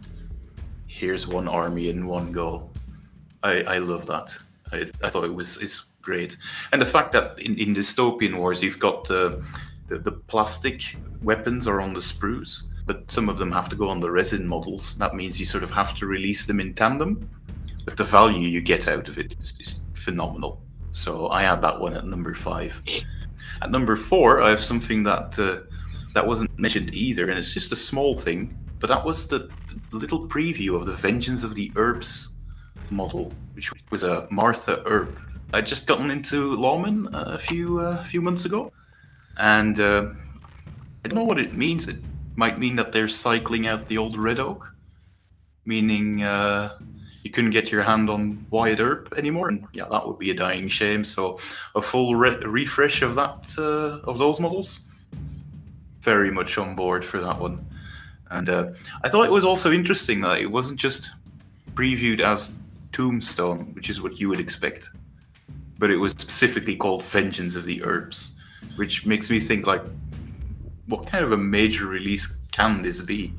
Here's 0.87 1.27
one 1.27 1.47
army 1.47 1.89
in 1.89 2.07
one 2.07 2.31
go 2.31 2.69
i 3.43 3.63
i 3.63 3.77
love 3.77 4.05
that. 4.07 4.33
I, 4.71 4.89
I 5.03 5.09
thought 5.09 5.25
it 5.25 5.33
was 5.33 5.57
it's 5.57 5.85
great. 6.01 6.37
And 6.71 6.81
the 6.81 6.85
fact 6.85 7.11
that 7.11 7.39
in, 7.39 7.57
in 7.59 7.75
dystopian 7.75 8.37
wars 8.37 8.63
you've 8.63 8.79
got 8.79 9.07
the, 9.07 9.43
the 9.91 9.99
the 9.99 10.11
plastic 10.11 10.95
weapons 11.21 11.67
are 11.67 11.81
on 11.81 11.93
the 11.93 11.99
sprues 11.99 12.63
but 12.85 13.09
some 13.11 13.29
of 13.29 13.37
them 13.37 13.51
have 13.51 13.69
to 13.69 13.75
go 13.75 13.87
on 13.87 13.99
the 13.99 14.09
resin 14.09 14.47
models 14.47 14.95
that 14.97 15.13
means 15.13 15.39
you 15.39 15.45
sort 15.45 15.63
of 15.63 15.71
have 15.71 15.95
to 15.95 16.05
release 16.05 16.45
them 16.45 16.59
in 16.59 16.73
tandem 16.73 17.29
but 17.85 17.97
the 17.97 18.03
value 18.03 18.47
you 18.47 18.61
get 18.61 18.87
out 18.87 19.07
of 19.07 19.17
it 19.17 19.35
is, 19.39 19.53
is 19.59 19.81
phenomenal 19.93 20.61
so 20.91 21.29
I 21.29 21.43
had 21.43 21.61
that 21.61 21.79
one 21.79 21.93
at 21.93 22.05
number 22.05 22.33
five. 22.33 22.81
At 23.61 23.71
number 23.71 23.95
four, 23.95 24.41
I 24.41 24.49
have 24.49 24.61
something 24.61 25.03
that 25.03 25.39
uh, 25.39 25.61
that 26.13 26.25
wasn't 26.25 26.57
mentioned 26.59 26.93
either, 26.93 27.29
and 27.29 27.39
it's 27.39 27.53
just 27.53 27.71
a 27.71 27.75
small 27.75 28.17
thing. 28.17 28.57
But 28.79 28.87
that 28.87 29.05
was 29.05 29.27
the 29.27 29.49
a 29.93 29.95
little 29.95 30.27
preview 30.27 30.75
of 30.75 30.85
the 30.85 30.95
Vengeance 30.95 31.43
of 31.43 31.55
the 31.55 31.71
Earps 31.75 32.35
model, 32.89 33.33
which 33.53 33.71
was 33.89 34.03
a 34.03 34.27
Martha 34.31 34.83
Herb. 34.85 35.17
I'd 35.53 35.65
just 35.65 35.87
gotten 35.87 36.11
into 36.11 36.55
Lawman 36.55 37.07
a 37.13 37.39
few 37.39 37.79
uh, 37.79 38.03
few 38.05 38.21
months 38.21 38.45
ago, 38.45 38.71
and 39.37 39.79
uh, 39.79 40.09
I 41.03 41.07
don't 41.07 41.17
know 41.17 41.23
what 41.23 41.39
it 41.39 41.53
means. 41.53 41.87
It 41.87 41.97
might 42.35 42.59
mean 42.59 42.75
that 42.75 42.91
they're 42.91 43.09
cycling 43.09 43.67
out 43.67 43.87
the 43.87 43.97
old 43.97 44.17
Red 44.17 44.39
Oak, 44.39 44.73
meaning 45.65 46.23
uh, 46.23 46.77
you 47.23 47.31
couldn't 47.31 47.51
get 47.51 47.71
your 47.71 47.83
hand 47.83 48.09
on 48.09 48.45
Wyatt 48.49 48.79
Earp 48.79 49.13
anymore, 49.17 49.49
and 49.49 49.65
yeah, 49.73 49.85
that 49.89 50.07
would 50.07 50.19
be 50.19 50.31
a 50.31 50.35
dying 50.35 50.67
shame. 50.67 51.05
So 51.05 51.39
a 51.75 51.81
full 51.81 52.15
re- 52.15 52.43
refresh 52.43 53.01
of 53.01 53.15
that 53.15 53.55
uh, 53.57 53.99
of 54.09 54.17
those 54.17 54.39
models, 54.39 54.81
very 56.01 56.31
much 56.31 56.57
on 56.57 56.75
board 56.75 57.05
for 57.05 57.19
that 57.21 57.39
one. 57.39 57.65
And 58.31 58.49
uh, 58.49 58.69
I 59.03 59.09
thought 59.09 59.25
it 59.25 59.31
was 59.31 59.45
also 59.45 59.71
interesting 59.71 60.21
that 60.21 60.39
it 60.39 60.47
wasn't 60.47 60.79
just 60.79 61.11
previewed 61.73 62.21
as 62.21 62.53
Tombstone, 62.91 63.73
which 63.73 63.89
is 63.89 64.01
what 64.01 64.19
you 64.19 64.29
would 64.29 64.39
expect, 64.39 64.89
but 65.77 65.91
it 65.91 65.97
was 65.97 66.13
specifically 66.13 66.75
called 66.75 67.03
Vengeance 67.03 67.55
of 67.55 67.65
the 67.65 67.83
Earps, 67.83 68.33
which 68.75 69.05
makes 69.05 69.29
me 69.29 69.39
think 69.39 69.67
like, 69.67 69.83
what 70.87 71.07
kind 71.07 71.23
of 71.23 71.31
a 71.31 71.37
major 71.37 71.87
release 71.87 72.33
can 72.51 72.81
this 72.81 73.01
be? 73.01 73.33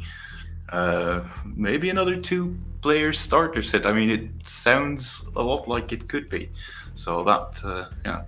Uh, 0.70 1.22
maybe 1.44 1.90
another 1.90 2.16
two-player 2.16 3.12
starter 3.12 3.62
set. 3.62 3.84
I 3.84 3.92
mean, 3.92 4.10
it 4.10 4.46
sounds 4.46 5.24
a 5.36 5.42
lot 5.42 5.68
like 5.68 5.92
it 5.92 6.08
could 6.08 6.30
be. 6.30 6.50
So 6.94 7.22
that, 7.24 7.60
uh, 7.64 7.90
yeah, 8.04 8.22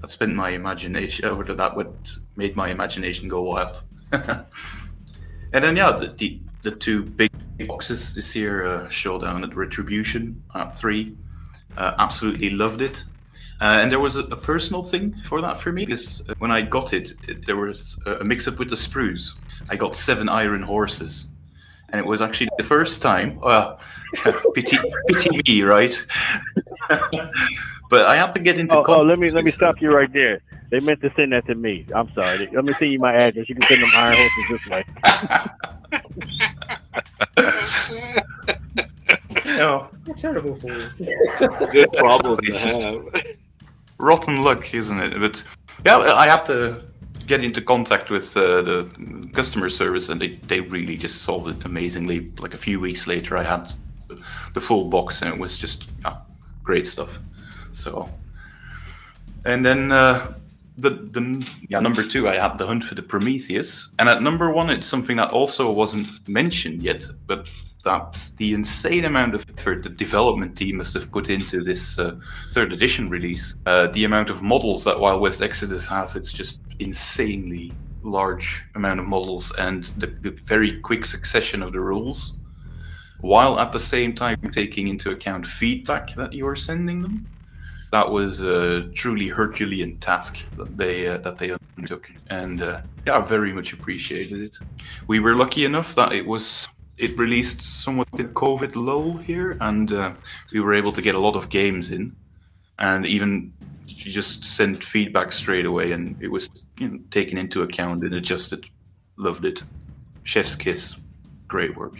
that 0.00 0.12
spent 0.12 0.34
my 0.34 0.50
imagination, 0.50 1.24
or 1.26 1.42
that 1.44 1.76
what 1.76 1.94
made 2.36 2.54
my 2.56 2.68
imagination 2.68 3.28
go 3.28 3.42
wild. 3.42 3.82
and 4.12 4.44
then, 5.52 5.76
yeah, 5.76 5.92
the, 5.92 6.08
the 6.08 6.40
the 6.66 6.72
two 6.72 7.04
big 7.04 7.30
boxes 7.68 8.12
this 8.12 8.34
year 8.34 8.66
uh, 8.66 8.88
Showdown 8.88 9.44
at 9.44 9.54
Retribution 9.54 10.42
at 10.56 10.74
three. 10.74 11.16
Uh, 11.76 11.94
absolutely 11.98 12.50
loved 12.50 12.82
it. 12.82 13.04
Uh, 13.60 13.78
and 13.80 13.90
there 13.90 14.00
was 14.00 14.16
a, 14.16 14.22
a, 14.24 14.36
personal 14.36 14.82
thing 14.82 15.14
for 15.24 15.40
that 15.40 15.58
for 15.58 15.72
me 15.72 15.86
because 15.86 16.22
when 16.38 16.50
I 16.50 16.60
got 16.60 16.92
it, 16.92 17.14
it 17.26 17.46
there 17.46 17.56
was 17.56 17.98
a 18.04 18.22
mix 18.22 18.46
up 18.46 18.58
with 18.58 18.68
the 18.68 18.76
sprues. 18.76 19.32
I 19.70 19.76
got 19.76 19.96
seven 19.96 20.28
iron 20.28 20.62
horses, 20.62 21.26
and 21.88 21.98
it 21.98 22.06
was 22.06 22.20
actually 22.20 22.50
the 22.58 22.64
first 22.64 23.00
time. 23.00 23.38
Uh, 23.42 23.76
pity, 24.54 24.76
pity 25.08 25.40
me, 25.46 25.62
right? 25.62 26.06
but 27.90 28.04
I 28.06 28.16
have 28.16 28.32
to 28.32 28.38
get 28.40 28.58
into. 28.58 28.76
Oh, 28.76 28.84
oh, 28.86 29.02
let 29.02 29.18
me 29.18 29.30
let 29.30 29.44
me 29.44 29.50
stop 29.50 29.80
you 29.80 29.90
right 29.90 30.12
there. 30.12 30.42
They 30.70 30.80
meant 30.80 31.00
to 31.00 31.10
send 31.16 31.32
that 31.32 31.46
to 31.46 31.54
me. 31.54 31.86
I'm 31.94 32.12
sorry. 32.12 32.48
Let 32.52 32.64
me 32.64 32.74
send 32.74 32.92
you 32.92 32.98
my 32.98 33.14
address. 33.14 33.48
You 33.48 33.54
can 33.54 33.62
send 33.62 33.82
them 33.82 33.90
iron 33.94 34.16
horses 34.18 34.44
this 34.50 34.66
way. 34.66 34.84
oh, 39.60 39.88
terrible 40.16 40.56
for 40.56 40.68
you. 40.68 40.88
Good 41.72 41.92
problem 41.92 42.38
to 42.38 42.58
have. 42.58 43.36
Rotten 43.98 44.42
luck, 44.42 44.74
isn't 44.74 44.98
it? 45.00 45.18
But 45.18 45.42
yeah, 45.84 45.98
I 45.98 46.26
have 46.26 46.44
to 46.44 46.82
get 47.26 47.42
into 47.42 47.60
contact 47.60 48.10
with 48.10 48.36
uh, 48.36 48.62
the 48.62 49.30
customer 49.32 49.68
service, 49.68 50.08
and 50.08 50.20
they, 50.20 50.36
they 50.48 50.60
really 50.60 50.96
just 50.96 51.22
solved 51.22 51.48
it 51.48 51.64
amazingly. 51.64 52.30
Like 52.38 52.54
a 52.54 52.58
few 52.58 52.80
weeks 52.80 53.06
later, 53.06 53.36
I 53.36 53.42
had 53.42 53.72
the 54.54 54.60
full 54.60 54.84
box, 54.84 55.22
and 55.22 55.32
it 55.32 55.38
was 55.38 55.58
just 55.58 55.84
yeah, 56.02 56.16
great 56.62 56.86
stuff. 56.86 57.18
So, 57.72 58.08
and 59.44 59.64
then 59.64 59.92
uh, 59.92 60.34
the 60.78 60.90
the 60.90 61.46
yeah 61.68 61.80
number 61.80 62.02
two, 62.02 62.28
I 62.28 62.36
had 62.36 62.58
the 62.58 62.66
hunt 62.66 62.84
for 62.84 62.94
the 62.94 63.02
Prometheus, 63.02 63.88
and 63.98 64.08
at 64.08 64.22
number 64.22 64.50
one, 64.50 64.70
it's 64.70 64.86
something 64.86 65.16
that 65.16 65.30
also 65.30 65.70
wasn't 65.70 66.28
mentioned 66.28 66.82
yet, 66.82 67.04
but 67.26 67.48
that's 67.86 68.30
the 68.30 68.52
insane 68.52 69.04
amount 69.04 69.32
of 69.32 69.46
effort 69.56 69.84
the 69.84 69.88
development 69.88 70.58
team 70.58 70.78
must 70.78 70.92
have 70.92 71.10
put 71.12 71.30
into 71.30 71.62
this 71.62 72.00
uh, 72.00 72.16
third 72.50 72.72
edition 72.72 73.08
release. 73.08 73.54
Uh, 73.64 73.86
the 73.86 74.04
amount 74.04 74.28
of 74.28 74.42
models 74.42 74.82
that 74.84 74.98
Wild 74.98 75.20
West 75.22 75.40
Exodus 75.40 75.86
has, 75.86 76.16
it's 76.16 76.32
just 76.32 76.60
insanely 76.80 77.72
large 78.02 78.64
amount 78.74 78.98
of 78.98 79.06
models, 79.06 79.52
and 79.58 79.84
the, 79.98 80.08
the 80.08 80.30
very 80.44 80.80
quick 80.80 81.04
succession 81.04 81.62
of 81.62 81.72
the 81.72 81.80
rules, 81.80 82.34
while 83.20 83.60
at 83.60 83.70
the 83.70 83.80
same 83.80 84.12
time 84.12 84.36
taking 84.50 84.88
into 84.88 85.10
account 85.10 85.46
feedback 85.46 86.12
that 86.16 86.32
you 86.32 86.46
are 86.46 86.56
sending 86.56 87.00
them 87.00 87.24
that 87.92 88.10
was 88.10 88.40
a 88.40 88.88
truly 88.94 89.28
Herculean 89.28 89.96
task 89.98 90.44
that 90.56 90.76
they 90.76 91.06
uh, 91.06 91.18
that 91.18 91.38
they 91.38 91.54
undertook, 91.78 92.10
and 92.30 92.60
uh, 92.60 92.80
yeah, 93.06 93.18
I 93.18 93.20
very 93.20 93.52
much 93.52 93.72
appreciated 93.72 94.40
it. 94.40 94.58
We 95.06 95.20
were 95.20 95.36
lucky 95.36 95.64
enough 95.64 95.94
that 95.94 96.12
it 96.12 96.26
was 96.26 96.66
it 96.98 97.18
released 97.18 97.62
somewhat 97.62 98.08
in 98.18 98.28
COVID 98.34 98.74
lull 98.74 99.16
here, 99.16 99.56
and 99.60 99.92
uh, 99.92 100.12
we 100.52 100.60
were 100.60 100.74
able 100.74 100.92
to 100.92 101.02
get 101.02 101.14
a 101.14 101.18
lot 101.18 101.36
of 101.36 101.48
games 101.48 101.90
in, 101.90 102.14
and 102.78 103.06
even 103.06 103.52
you 103.86 104.12
just 104.12 104.44
sent 104.44 104.82
feedback 104.82 105.32
straight 105.32 105.66
away, 105.66 105.92
and 105.92 106.20
it 106.22 106.28
was 106.28 106.48
you 106.78 106.88
know, 106.88 106.98
taken 107.10 107.38
into 107.38 107.62
account 107.62 108.04
and 108.04 108.14
adjusted. 108.14 108.64
Loved 109.16 109.44
it. 109.44 109.62
Chef's 110.24 110.56
kiss. 110.56 110.96
Great 111.48 111.76
work. 111.76 111.94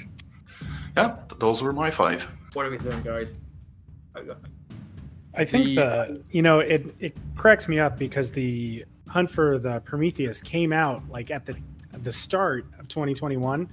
Yeah, 0.97 1.17
those 1.39 1.63
were 1.63 1.73
my 1.73 1.91
five. 1.91 2.27
What 2.55 2.67
are 2.67 2.71
we 2.71 2.79
doing, 2.79 3.03
guys? 3.03 3.29
I 5.35 5.45
think 5.45 5.67
the, 5.67 5.75
the 5.75 6.23
you 6.31 6.43
know 6.43 6.61
it 6.61 6.95
it 7.01 7.17
cracks 7.37 7.69
me 7.69 7.79
up 7.79 7.99
because 7.99 8.31
the 8.31 8.85
hunt 9.09 9.31
for 9.31 9.59
the 9.59 9.81
Prometheus 9.81 10.41
came 10.41 10.73
out 10.73 11.03
like 11.11 11.31
at 11.31 11.45
the 11.45 11.57
at 11.93 12.03
the 12.03 12.13
start 12.13 12.65
of 12.79 12.89
2021 12.89 13.69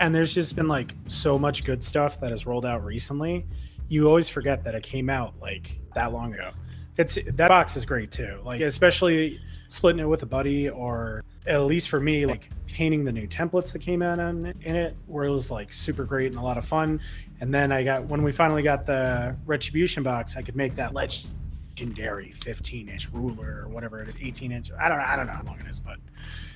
and 0.00 0.14
there's 0.14 0.34
just 0.34 0.56
been 0.56 0.68
like 0.68 0.94
so 1.06 1.38
much 1.38 1.64
good 1.64 1.82
stuff 1.82 2.20
that 2.20 2.30
has 2.30 2.46
rolled 2.46 2.66
out 2.66 2.84
recently 2.84 3.46
you 3.88 4.06
always 4.06 4.28
forget 4.28 4.64
that 4.64 4.74
it 4.74 4.82
came 4.82 5.08
out 5.08 5.34
like 5.40 5.80
that 5.94 6.12
long 6.12 6.34
ago 6.34 6.50
it's 6.96 7.18
that 7.26 7.48
box 7.48 7.76
is 7.76 7.84
great 7.84 8.10
too 8.10 8.40
like 8.44 8.60
especially 8.60 9.40
splitting 9.68 10.00
it 10.00 10.08
with 10.08 10.22
a 10.22 10.26
buddy 10.26 10.68
or 10.68 11.22
at 11.46 11.62
least 11.62 11.88
for 11.88 12.00
me 12.00 12.26
like 12.26 12.50
painting 12.66 13.04
the 13.04 13.12
new 13.12 13.26
templates 13.26 13.72
that 13.72 13.80
came 13.80 14.02
out 14.02 14.18
in, 14.18 14.46
in 14.62 14.76
it 14.76 14.96
where 15.06 15.24
it 15.24 15.30
was 15.30 15.50
like 15.50 15.72
super 15.72 16.04
great 16.04 16.26
and 16.26 16.36
a 16.36 16.42
lot 16.42 16.58
of 16.58 16.64
fun 16.64 17.00
and 17.40 17.54
then 17.54 17.70
I 17.70 17.84
got 17.84 18.04
when 18.06 18.22
we 18.22 18.32
finally 18.32 18.62
got 18.62 18.84
the 18.86 19.36
retribution 19.46 20.02
box, 20.02 20.36
I 20.36 20.42
could 20.42 20.56
make 20.56 20.74
that 20.76 20.92
legendary 20.94 22.30
15 22.32 22.88
inch 22.88 23.10
ruler 23.12 23.62
or 23.64 23.68
whatever 23.68 24.02
it 24.02 24.08
is, 24.08 24.16
18 24.20 24.50
inch. 24.50 24.70
I 24.78 24.88
don't 24.88 24.98
know. 24.98 25.04
I 25.04 25.16
don't 25.16 25.26
know 25.26 25.34
how 25.34 25.44
long 25.44 25.60
it 25.60 25.66
is, 25.70 25.80
but 25.80 25.98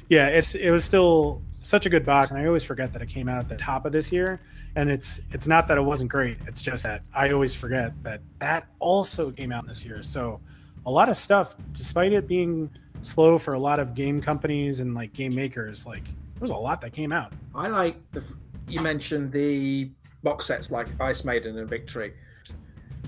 yeah, 0.08 0.28
it's 0.28 0.54
it 0.54 0.70
was 0.70 0.84
still 0.84 1.42
such 1.60 1.86
a 1.86 1.90
good 1.90 2.04
box, 2.04 2.30
and 2.30 2.38
I 2.38 2.46
always 2.46 2.64
forget 2.64 2.92
that 2.92 3.02
it 3.02 3.08
came 3.08 3.28
out 3.28 3.38
at 3.38 3.48
the 3.48 3.56
top 3.56 3.86
of 3.86 3.92
this 3.92 4.12
year. 4.12 4.40
And 4.74 4.90
it's 4.90 5.20
it's 5.32 5.46
not 5.46 5.68
that 5.68 5.76
it 5.76 5.82
wasn't 5.82 6.10
great. 6.10 6.38
It's 6.46 6.62
just 6.62 6.82
that 6.84 7.02
I 7.14 7.30
always 7.30 7.54
forget 7.54 7.92
that 8.04 8.20
that 8.38 8.66
also 8.78 9.30
came 9.30 9.52
out 9.52 9.66
this 9.66 9.84
year. 9.84 10.02
So 10.02 10.40
a 10.86 10.90
lot 10.90 11.08
of 11.08 11.16
stuff, 11.16 11.54
despite 11.72 12.12
it 12.12 12.26
being 12.26 12.70
slow 13.02 13.36
for 13.38 13.54
a 13.54 13.58
lot 13.58 13.80
of 13.80 13.94
game 13.94 14.20
companies 14.20 14.80
and 14.80 14.94
like 14.94 15.12
game 15.12 15.34
makers, 15.34 15.86
like 15.86 16.04
there 16.04 16.40
was 16.40 16.52
a 16.52 16.56
lot 16.56 16.80
that 16.80 16.92
came 16.92 17.12
out. 17.12 17.34
I 17.54 17.68
like 17.68 17.96
the 18.12 18.24
you 18.66 18.80
mentioned 18.80 19.30
the 19.32 19.90
box 20.22 20.46
sets 20.46 20.70
like 20.70 20.88
Ice 21.00 21.24
Maiden 21.24 21.58
and 21.58 21.68
Victory, 21.68 22.14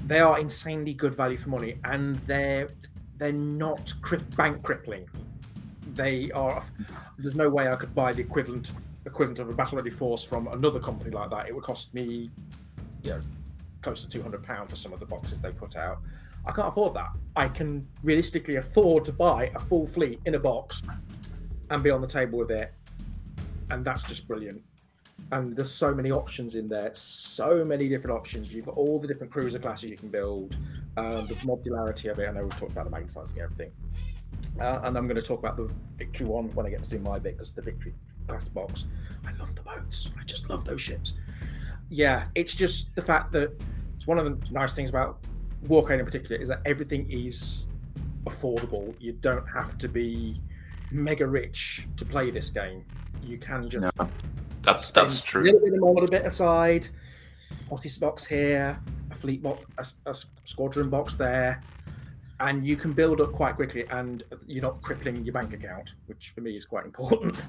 they 0.07 0.21
are 0.21 0.39
insanely 0.39 0.95
good 0.95 1.15
value 1.15 1.39
for 1.39 1.49
money, 1.49 1.77
and 1.85 2.17
they're 2.27 2.69
they're 3.17 3.33
not 3.33 3.93
cri- 4.03 4.19
bank 4.37 4.63
crippling. 4.63 5.09
They 5.95 6.31
are. 6.33 6.63
There's 7.19 7.35
no 7.35 7.49
way 7.49 7.69
I 7.69 7.77
could 7.77 7.95
buy 7.95 8.13
the 8.13 8.21
equivalent 8.21 8.73
equivalent 9.07 9.39
of 9.39 9.49
a 9.49 9.55
battle 9.55 9.77
ready 9.77 9.91
force 9.91 10.25
from 10.25 10.49
another 10.49 10.81
company 10.81 11.11
like 11.11 11.31
that. 11.31 11.47
It 11.49 11.55
would 11.55 11.65
cost 11.65 11.93
me, 11.95 12.31
you 13.03 13.11
know, 13.11 13.21
close 13.83 14.03
to 14.03 14.09
two 14.09 14.23
hundred 14.23 14.43
pound 14.43 14.71
for 14.71 14.77
some 14.77 14.93
of 14.93 15.01
the 15.01 15.07
boxes 15.07 15.41
they 15.41 15.53
put 15.53 15.77
out. 15.77 15.99
I 16.47 16.53
can't 16.53 16.69
afford 16.69 16.95
that. 16.95 17.11
I 17.37 17.49
can 17.49 17.87
realistically 18.03 18.57
afford 18.57 19.05
to 19.07 19.13
buy 19.13 19.51
a 19.55 19.61
full 19.61 19.87
fleet 19.87 20.21
in 20.27 20.35
a 20.35 20.39
box 20.39 20.83
and 21.71 21.83
be 21.83 21.91
on 21.91 22.01
the 22.01 22.07
table 22.07 22.39
with 22.39 22.51
it, 22.51 22.73
and 23.71 23.85
that's 23.85 24.03
just 24.03 24.27
brilliant 24.29 24.63
and 25.33 25.57
there's 25.57 25.73
so 25.73 25.95
many 25.95 26.11
options 26.11 26.55
in 26.55 26.69
there 26.69 26.91
so 26.95 27.65
many 27.65 27.89
different 27.89 28.17
options 28.17 28.53
you've 28.53 28.67
got 28.67 28.77
all 28.77 28.99
the 28.99 29.09
different 29.09 29.33
cruiser 29.33 29.59
classes 29.59 29.91
you 29.91 29.97
can 29.97 30.09
build 30.09 30.57
um, 30.97 31.27
the 31.27 31.35
modularity 31.37 32.11
of 32.11 32.19
it 32.19 32.29
i 32.29 32.33
know 32.33 32.43
we've 32.43 32.59
talked 32.59 32.73
about 32.73 32.91
the 32.91 33.13
size 33.13 33.31
and 33.31 33.41
everything 33.41 33.71
uh, 34.61 34.81
and 34.85 34.97
i'm 34.97 35.07
going 35.07 35.17
to 35.17 35.23
talk 35.23 35.39
about 35.39 35.57
the 35.57 35.71
victory 35.97 36.27
one 36.27 36.53
when 36.55 36.67
i 36.67 36.71
get 36.71 36.83
to 36.83 36.91
do 36.91 36.99
my 36.99 37.19
bit 37.19 37.37
because 37.37 37.53
the 37.53 37.63
victory 37.63 37.95
class 38.27 38.49
box 38.49 38.87
i 39.27 39.33
love 39.39 39.55
the 39.55 39.63
boats 39.63 40.11
i 40.19 40.25
just 40.25 40.49
love 40.49 40.65
those 40.65 40.81
ships 40.81 41.15
yeah 41.91 42.27
it's 42.35 42.55
just 42.55 42.95
the 42.95 43.03
fact 43.03 43.33
that 43.33 43.53
it's 43.97 44.07
one 44.07 44.19
of 44.19 44.25
the 44.25 44.53
nice 44.53 44.73
things 44.73 44.91
about 44.91 45.19
warcradle 45.67 46.01
in 46.01 46.05
particular 46.05 46.41
is 46.41 46.49
that 46.49 46.61
everything 46.65 47.11
is 47.11 47.67
affordable 48.25 48.95
you 49.01 49.13
don't 49.13 49.47
have 49.49 49.77
to 49.79 49.89
be 49.89 50.41
mega 50.91 51.27
rich 51.27 51.87
to 51.97 52.05
play 52.05 52.31
this 52.31 52.51
game 52.51 52.85
you 53.23 53.39
can 53.39 53.69
just 53.69 53.83
no. 53.83 54.09
That's 54.65 54.91
that's 54.91 55.21
true. 55.21 55.43
A 55.43 55.45
little 55.45 55.61
bit 55.61 55.79
more, 55.79 56.05
a 56.05 56.09
bit 56.09 56.27
aside. 56.27 56.89
Office 57.71 57.97
box 57.97 58.25
here, 58.25 58.79
a 59.11 59.15
fleet 59.15 59.43
box, 59.43 59.95
a, 60.07 60.11
a, 60.11 60.15
squadron 60.45 60.91
box 60.91 61.17
there, 61.17 61.63
and 62.45 62.67
you 62.67 62.77
can 62.77 62.93
build 62.93 63.21
up 63.21 63.33
quite 63.33 63.57
quickly, 63.57 63.85
and 63.91 64.23
you're 64.47 64.63
not 64.63 64.83
crippling 64.83 65.25
your 65.25 65.33
bank 65.33 65.53
account, 65.53 65.93
which 66.07 66.33
for 66.35 66.43
me 66.43 66.57
is 66.57 66.65
quite 66.65 66.85
important. 66.85 67.37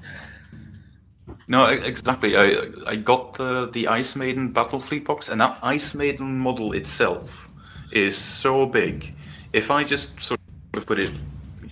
No, 1.48 1.66
exactly. 1.66 2.36
I 2.36 2.68
I 2.86 2.94
got 2.94 3.34
the 3.34 3.68
the 3.72 3.88
Ice 3.88 4.14
Maiden 4.14 4.52
Battle 4.52 4.78
Fleet 4.78 5.04
box, 5.04 5.28
and 5.28 5.40
that 5.40 5.58
Ice 5.60 5.92
Maiden 5.92 6.38
model 6.38 6.72
itself 6.72 7.48
is 7.90 8.16
so 8.16 8.64
big. 8.64 9.12
If 9.52 9.68
I 9.68 9.82
just 9.82 10.22
sort 10.22 10.38
of 10.74 10.86
put 10.86 11.00
it, 11.00 11.12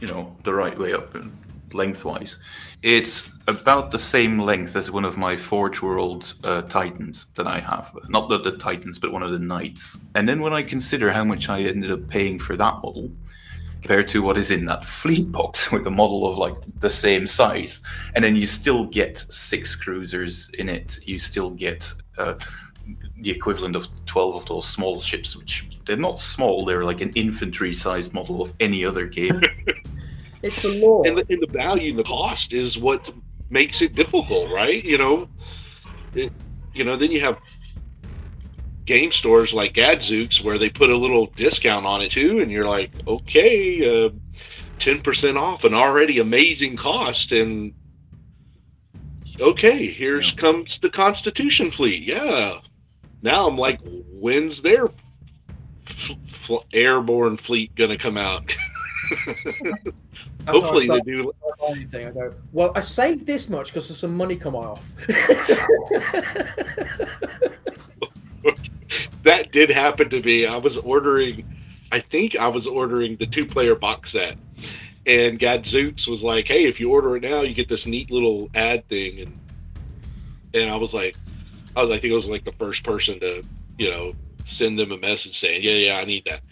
you 0.00 0.08
know, 0.08 0.36
the 0.42 0.52
right 0.52 0.76
way 0.76 0.92
up 0.92 1.14
and 1.14 1.30
lengthwise, 1.74 2.38
it's 2.82 3.28
about 3.48 3.90
the 3.90 3.98
same 3.98 4.38
length 4.38 4.76
as 4.76 4.90
one 4.90 5.04
of 5.04 5.16
my 5.16 5.36
Forge 5.36 5.82
World 5.82 6.34
uh, 6.44 6.62
Titans 6.62 7.26
that 7.34 7.46
I 7.46 7.60
have. 7.60 7.96
Not 8.08 8.28
the, 8.28 8.38
the 8.38 8.56
Titans, 8.56 8.98
but 8.98 9.12
one 9.12 9.22
of 9.22 9.32
the 9.32 9.38
Knights. 9.38 9.98
And 10.14 10.28
then 10.28 10.40
when 10.40 10.52
I 10.52 10.62
consider 10.62 11.10
how 11.10 11.24
much 11.24 11.48
I 11.48 11.62
ended 11.62 11.90
up 11.90 12.08
paying 12.08 12.38
for 12.38 12.56
that 12.56 12.82
model, 12.82 13.10
compared 13.84 14.08
to 14.08 14.22
what 14.22 14.38
is 14.38 14.50
in 14.50 14.64
that 14.64 14.82
fleet 14.82 15.30
box 15.30 15.70
with 15.72 15.86
a 15.86 15.90
model 15.90 16.26
of 16.26 16.38
like 16.38 16.54
the 16.80 16.88
same 16.88 17.26
size 17.26 17.82
and 18.14 18.24
then 18.24 18.34
you 18.34 18.46
still 18.46 18.86
get 18.86 19.18
six 19.28 19.76
cruisers 19.76 20.48
in 20.58 20.70
it 20.70 20.98
you 21.04 21.18
still 21.18 21.50
get 21.50 21.92
uh, 22.16 22.34
the 23.20 23.30
equivalent 23.30 23.76
of 23.76 23.86
12 24.06 24.36
of 24.36 24.46
those 24.46 24.66
small 24.66 25.02
ships 25.02 25.36
which 25.36 25.68
they're 25.86 25.98
not 25.98 26.18
small 26.18 26.64
they're 26.64 26.82
like 26.82 27.02
an 27.02 27.10
infantry 27.14 27.74
sized 27.74 28.14
model 28.14 28.40
of 28.40 28.54
any 28.58 28.86
other 28.86 29.06
game 29.06 29.42
It's 30.44 30.56
the 30.60 30.68
law. 30.68 31.02
and 31.04 31.16
the, 31.16 31.24
and 31.30 31.40
the 31.40 31.46
value 31.46 31.90
and 31.90 31.98
the 31.98 32.04
cost 32.04 32.52
is 32.52 32.76
what 32.76 33.10
makes 33.48 33.80
it 33.80 33.94
difficult, 33.94 34.52
right? 34.52 34.84
You 34.84 34.98
know, 34.98 35.28
it, 36.14 36.30
you 36.74 36.84
know, 36.84 36.96
then 36.96 37.10
you 37.10 37.20
have 37.20 37.38
game 38.84 39.10
stores 39.10 39.54
like 39.54 39.72
Gadzooks 39.72 40.44
where 40.44 40.58
they 40.58 40.68
put 40.68 40.90
a 40.90 40.96
little 40.96 41.26
discount 41.34 41.86
on 41.86 42.02
it 42.02 42.10
too, 42.10 42.40
and 42.40 42.50
you're 42.50 42.68
like, 42.68 42.90
okay, 43.06 44.06
uh, 44.06 44.10
ten 44.78 45.00
percent 45.00 45.38
off 45.38 45.64
an 45.64 45.72
already 45.72 46.18
amazing 46.18 46.76
cost, 46.76 47.32
and 47.32 47.72
okay, 49.40 49.86
here's 49.86 50.30
comes 50.32 50.78
the 50.78 50.90
Constitution 50.90 51.70
fleet. 51.70 52.02
Yeah, 52.02 52.58
now 53.22 53.48
I'm 53.48 53.56
like, 53.56 53.80
when's 53.82 54.60
their 54.60 54.88
f- 55.86 56.10
f- 56.28 56.66
airborne 56.74 57.38
fleet 57.38 57.74
gonna 57.76 57.96
come 57.96 58.18
out? 58.18 58.54
That's 60.44 60.58
Hopefully 60.58 60.86
they 60.86 61.00
do. 61.00 61.32
buying 61.58 61.88
thing. 61.88 62.06
I 62.06 62.10
go, 62.10 62.34
well, 62.52 62.72
I 62.74 62.80
saved 62.80 63.26
this 63.26 63.48
much 63.48 63.68
because 63.68 63.88
there's 63.88 63.98
some 63.98 64.14
money 64.14 64.36
come 64.36 64.54
off. 64.54 64.92
that 69.22 69.50
did 69.52 69.70
happen 69.70 70.10
to 70.10 70.20
me. 70.20 70.46
I 70.46 70.58
was 70.58 70.76
ordering, 70.78 71.44
I 71.92 72.00
think 72.00 72.36
I 72.36 72.48
was 72.48 72.66
ordering 72.66 73.16
the 73.16 73.26
two 73.26 73.46
player 73.46 73.74
box 73.74 74.12
set, 74.12 74.36
and 75.06 75.38
Gadzooks 75.38 76.06
was 76.06 76.22
like, 76.22 76.46
"Hey, 76.46 76.64
if 76.66 76.78
you 76.78 76.90
order 76.90 77.16
it 77.16 77.22
now, 77.22 77.40
you 77.42 77.54
get 77.54 77.68
this 77.68 77.86
neat 77.86 78.10
little 78.10 78.50
ad 78.54 78.86
thing," 78.88 79.20
and 79.20 79.38
and 80.52 80.70
I 80.70 80.76
was 80.76 80.92
like, 80.92 81.16
I 81.76 81.82
was 81.82 81.90
I 81.90 81.98
think 81.98 82.12
I 82.12 82.16
was 82.16 82.26
like 82.26 82.44
the 82.44 82.52
first 82.52 82.84
person 82.84 83.18
to 83.20 83.42
you 83.78 83.90
know 83.90 84.14
send 84.44 84.78
them 84.78 84.92
a 84.92 84.98
message 84.98 85.38
saying, 85.38 85.62
"Yeah, 85.62 85.72
yeah, 85.72 85.98
I 85.98 86.04
need 86.04 86.26
that," 86.26 86.42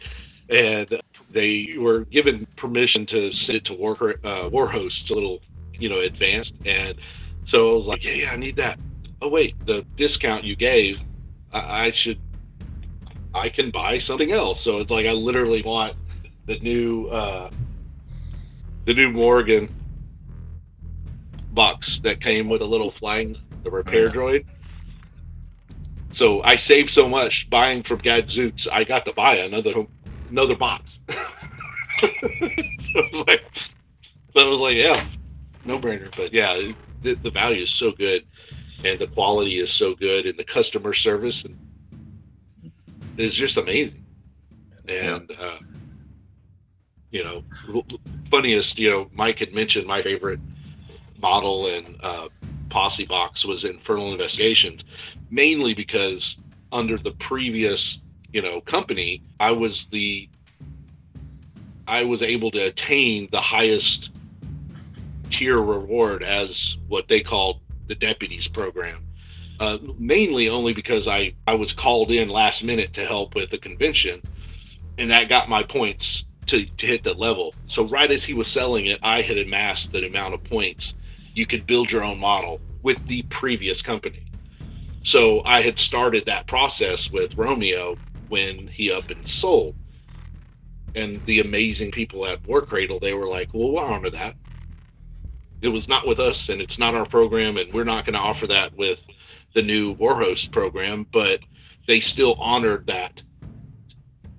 and 0.48 1.02
they 1.32 1.74
were 1.78 2.04
given 2.06 2.46
permission 2.56 3.06
to 3.06 3.32
send 3.32 3.58
it 3.58 3.64
to 3.66 3.74
War 3.74 3.94
uh, 4.24 4.50
Warhost 4.50 5.10
a 5.10 5.14
little 5.14 5.40
you 5.78 5.88
know 5.88 6.00
advanced, 6.00 6.54
and 6.66 6.96
so 7.44 7.72
I 7.72 7.76
was 7.76 7.86
like, 7.88 8.04
"Yeah, 8.04 8.12
yeah, 8.14 8.30
I 8.32 8.36
need 8.36 8.56
that." 8.56 8.78
Oh 9.22 9.28
wait, 9.28 9.56
the 9.66 9.86
discount 9.96 10.44
you 10.44 10.56
gave 10.56 11.00
I, 11.52 11.86
I 11.86 11.90
should 11.90 12.20
I 13.34 13.48
can 13.48 13.70
buy 13.70 13.98
something 13.98 14.32
else. 14.32 14.60
So 14.60 14.78
it's 14.78 14.90
like 14.90 15.06
I 15.06 15.12
literally 15.12 15.62
want 15.62 15.96
the 16.46 16.58
new 16.60 17.06
uh 17.08 17.50
the 18.86 18.94
new 18.94 19.10
Morgan 19.10 19.70
box 21.52 22.00
that 22.00 22.20
came 22.20 22.48
with 22.48 22.62
a 22.62 22.66
little 22.66 22.90
flying 22.90 23.36
the 23.64 23.70
repair 23.70 24.06
Yeah. 24.06 24.12
droid. 24.12 24.44
So 26.10 26.42
I 26.42 26.56
saved 26.56 26.90
so 26.90 27.08
much 27.08 27.48
buying 27.50 27.82
from 27.82 27.98
Gadzooks, 27.98 28.68
I 28.72 28.84
got 28.84 29.04
to 29.06 29.12
buy 29.14 29.36
another 29.38 29.72
another 30.32 30.56
box. 30.56 31.00
so 32.00 32.08
it 32.08 33.12
was 33.12 33.24
like 33.26 33.44
that 34.34 34.46
was 34.46 34.60
like, 34.60 34.76
yeah, 34.76 35.06
no 35.64 35.78
brainer. 35.78 36.14
But 36.16 36.32
yeah, 36.32 36.72
the, 37.02 37.14
the 37.14 37.30
value 37.30 37.62
is 37.62 37.70
so 37.70 37.92
good 37.92 38.24
and 38.84 38.98
the 38.98 39.06
quality 39.06 39.58
is 39.58 39.70
so 39.70 39.94
good 39.94 40.26
and 40.26 40.38
the 40.38 40.44
customer 40.44 40.92
service 40.92 41.44
and 41.44 41.58
is 43.18 43.34
just 43.34 43.56
amazing 43.56 44.04
and 44.88 45.30
uh, 45.38 45.58
you 47.10 47.22
know 47.22 47.44
funniest 48.30 48.78
you 48.78 48.90
know 48.90 49.08
mike 49.12 49.38
had 49.38 49.54
mentioned 49.54 49.86
my 49.86 50.02
favorite 50.02 50.40
model 51.20 51.66
and 51.68 51.96
uh, 52.02 52.28
posse 52.70 53.04
box 53.04 53.44
was 53.44 53.64
infernal 53.64 54.12
investigations 54.12 54.84
mainly 55.30 55.74
because 55.74 56.38
under 56.72 56.96
the 56.96 57.12
previous 57.12 57.98
you 58.32 58.42
know 58.42 58.60
company 58.60 59.22
i 59.40 59.50
was 59.50 59.86
the 59.92 60.28
i 61.86 62.02
was 62.02 62.22
able 62.22 62.50
to 62.50 62.66
attain 62.66 63.28
the 63.30 63.40
highest 63.40 64.12
tier 65.32 65.58
reward 65.58 66.22
as 66.22 66.76
what 66.88 67.08
they 67.08 67.20
called 67.20 67.60
the 67.88 67.94
deputies 67.94 68.46
program. 68.46 69.04
Uh, 69.58 69.78
mainly 69.98 70.48
only 70.48 70.74
because 70.74 71.08
I, 71.08 71.34
I 71.46 71.54
was 71.54 71.72
called 71.72 72.10
in 72.10 72.28
last 72.28 72.62
minute 72.62 72.92
to 72.94 73.04
help 73.04 73.34
with 73.34 73.50
the 73.50 73.58
convention, 73.58 74.20
and 74.98 75.10
that 75.10 75.28
got 75.28 75.48
my 75.48 75.62
points 75.62 76.24
to, 76.46 76.64
to 76.64 76.86
hit 76.86 77.02
the 77.02 77.14
level. 77.14 77.54
So 77.68 77.86
right 77.86 78.10
as 78.10 78.24
he 78.24 78.34
was 78.34 78.48
selling 78.48 78.86
it, 78.86 78.98
I 79.02 79.22
had 79.22 79.38
amassed 79.38 79.92
the 79.92 80.06
amount 80.06 80.34
of 80.34 80.44
points 80.44 80.94
you 81.34 81.46
could 81.46 81.66
build 81.66 81.90
your 81.90 82.04
own 82.04 82.18
model 82.18 82.60
with 82.82 83.04
the 83.06 83.22
previous 83.22 83.80
company. 83.80 84.24
So 85.02 85.42
I 85.44 85.62
had 85.62 85.78
started 85.78 86.26
that 86.26 86.46
process 86.46 87.10
with 87.10 87.36
Romeo 87.36 87.96
when 88.32 88.66
he 88.68 88.90
up 88.90 89.10
and 89.10 89.28
sold. 89.28 89.74
And 90.94 91.24
the 91.26 91.40
amazing 91.40 91.92
people 91.92 92.26
at 92.26 92.44
War 92.46 92.62
Cradle, 92.62 92.98
they 92.98 93.14
were 93.14 93.28
like, 93.28 93.52
"Well, 93.52 93.72
we'll 93.72 93.84
honor 93.84 94.10
that." 94.10 94.36
it 95.62 95.68
was 95.68 95.88
not 95.88 96.06
with 96.06 96.18
us 96.18 96.48
and 96.48 96.60
it's 96.60 96.78
not 96.78 96.94
our 96.94 97.06
program 97.06 97.56
and 97.56 97.72
we're 97.72 97.84
not 97.84 98.04
going 98.04 98.14
to 98.14 98.18
offer 98.20 98.48
that 98.48 98.76
with 98.76 99.06
the 99.54 99.62
new 99.62 99.94
warhost 99.96 100.50
program 100.50 101.06
but 101.12 101.40
they 101.86 102.00
still 102.00 102.34
honored 102.40 102.86
that 102.88 103.22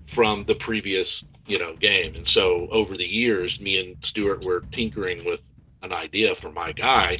from 0.07 0.43
the 0.45 0.55
previous 0.55 1.23
you 1.47 1.57
know 1.57 1.75
game 1.77 2.13
and 2.15 2.27
so 2.27 2.67
over 2.71 2.97
the 2.97 3.07
years 3.07 3.59
me 3.61 3.79
and 3.79 3.95
stuart 4.03 4.43
were 4.43 4.65
tinkering 4.73 5.23
with 5.25 5.39
an 5.81 5.93
idea 5.93 6.35
for 6.35 6.51
my 6.51 6.73
guy 6.73 7.17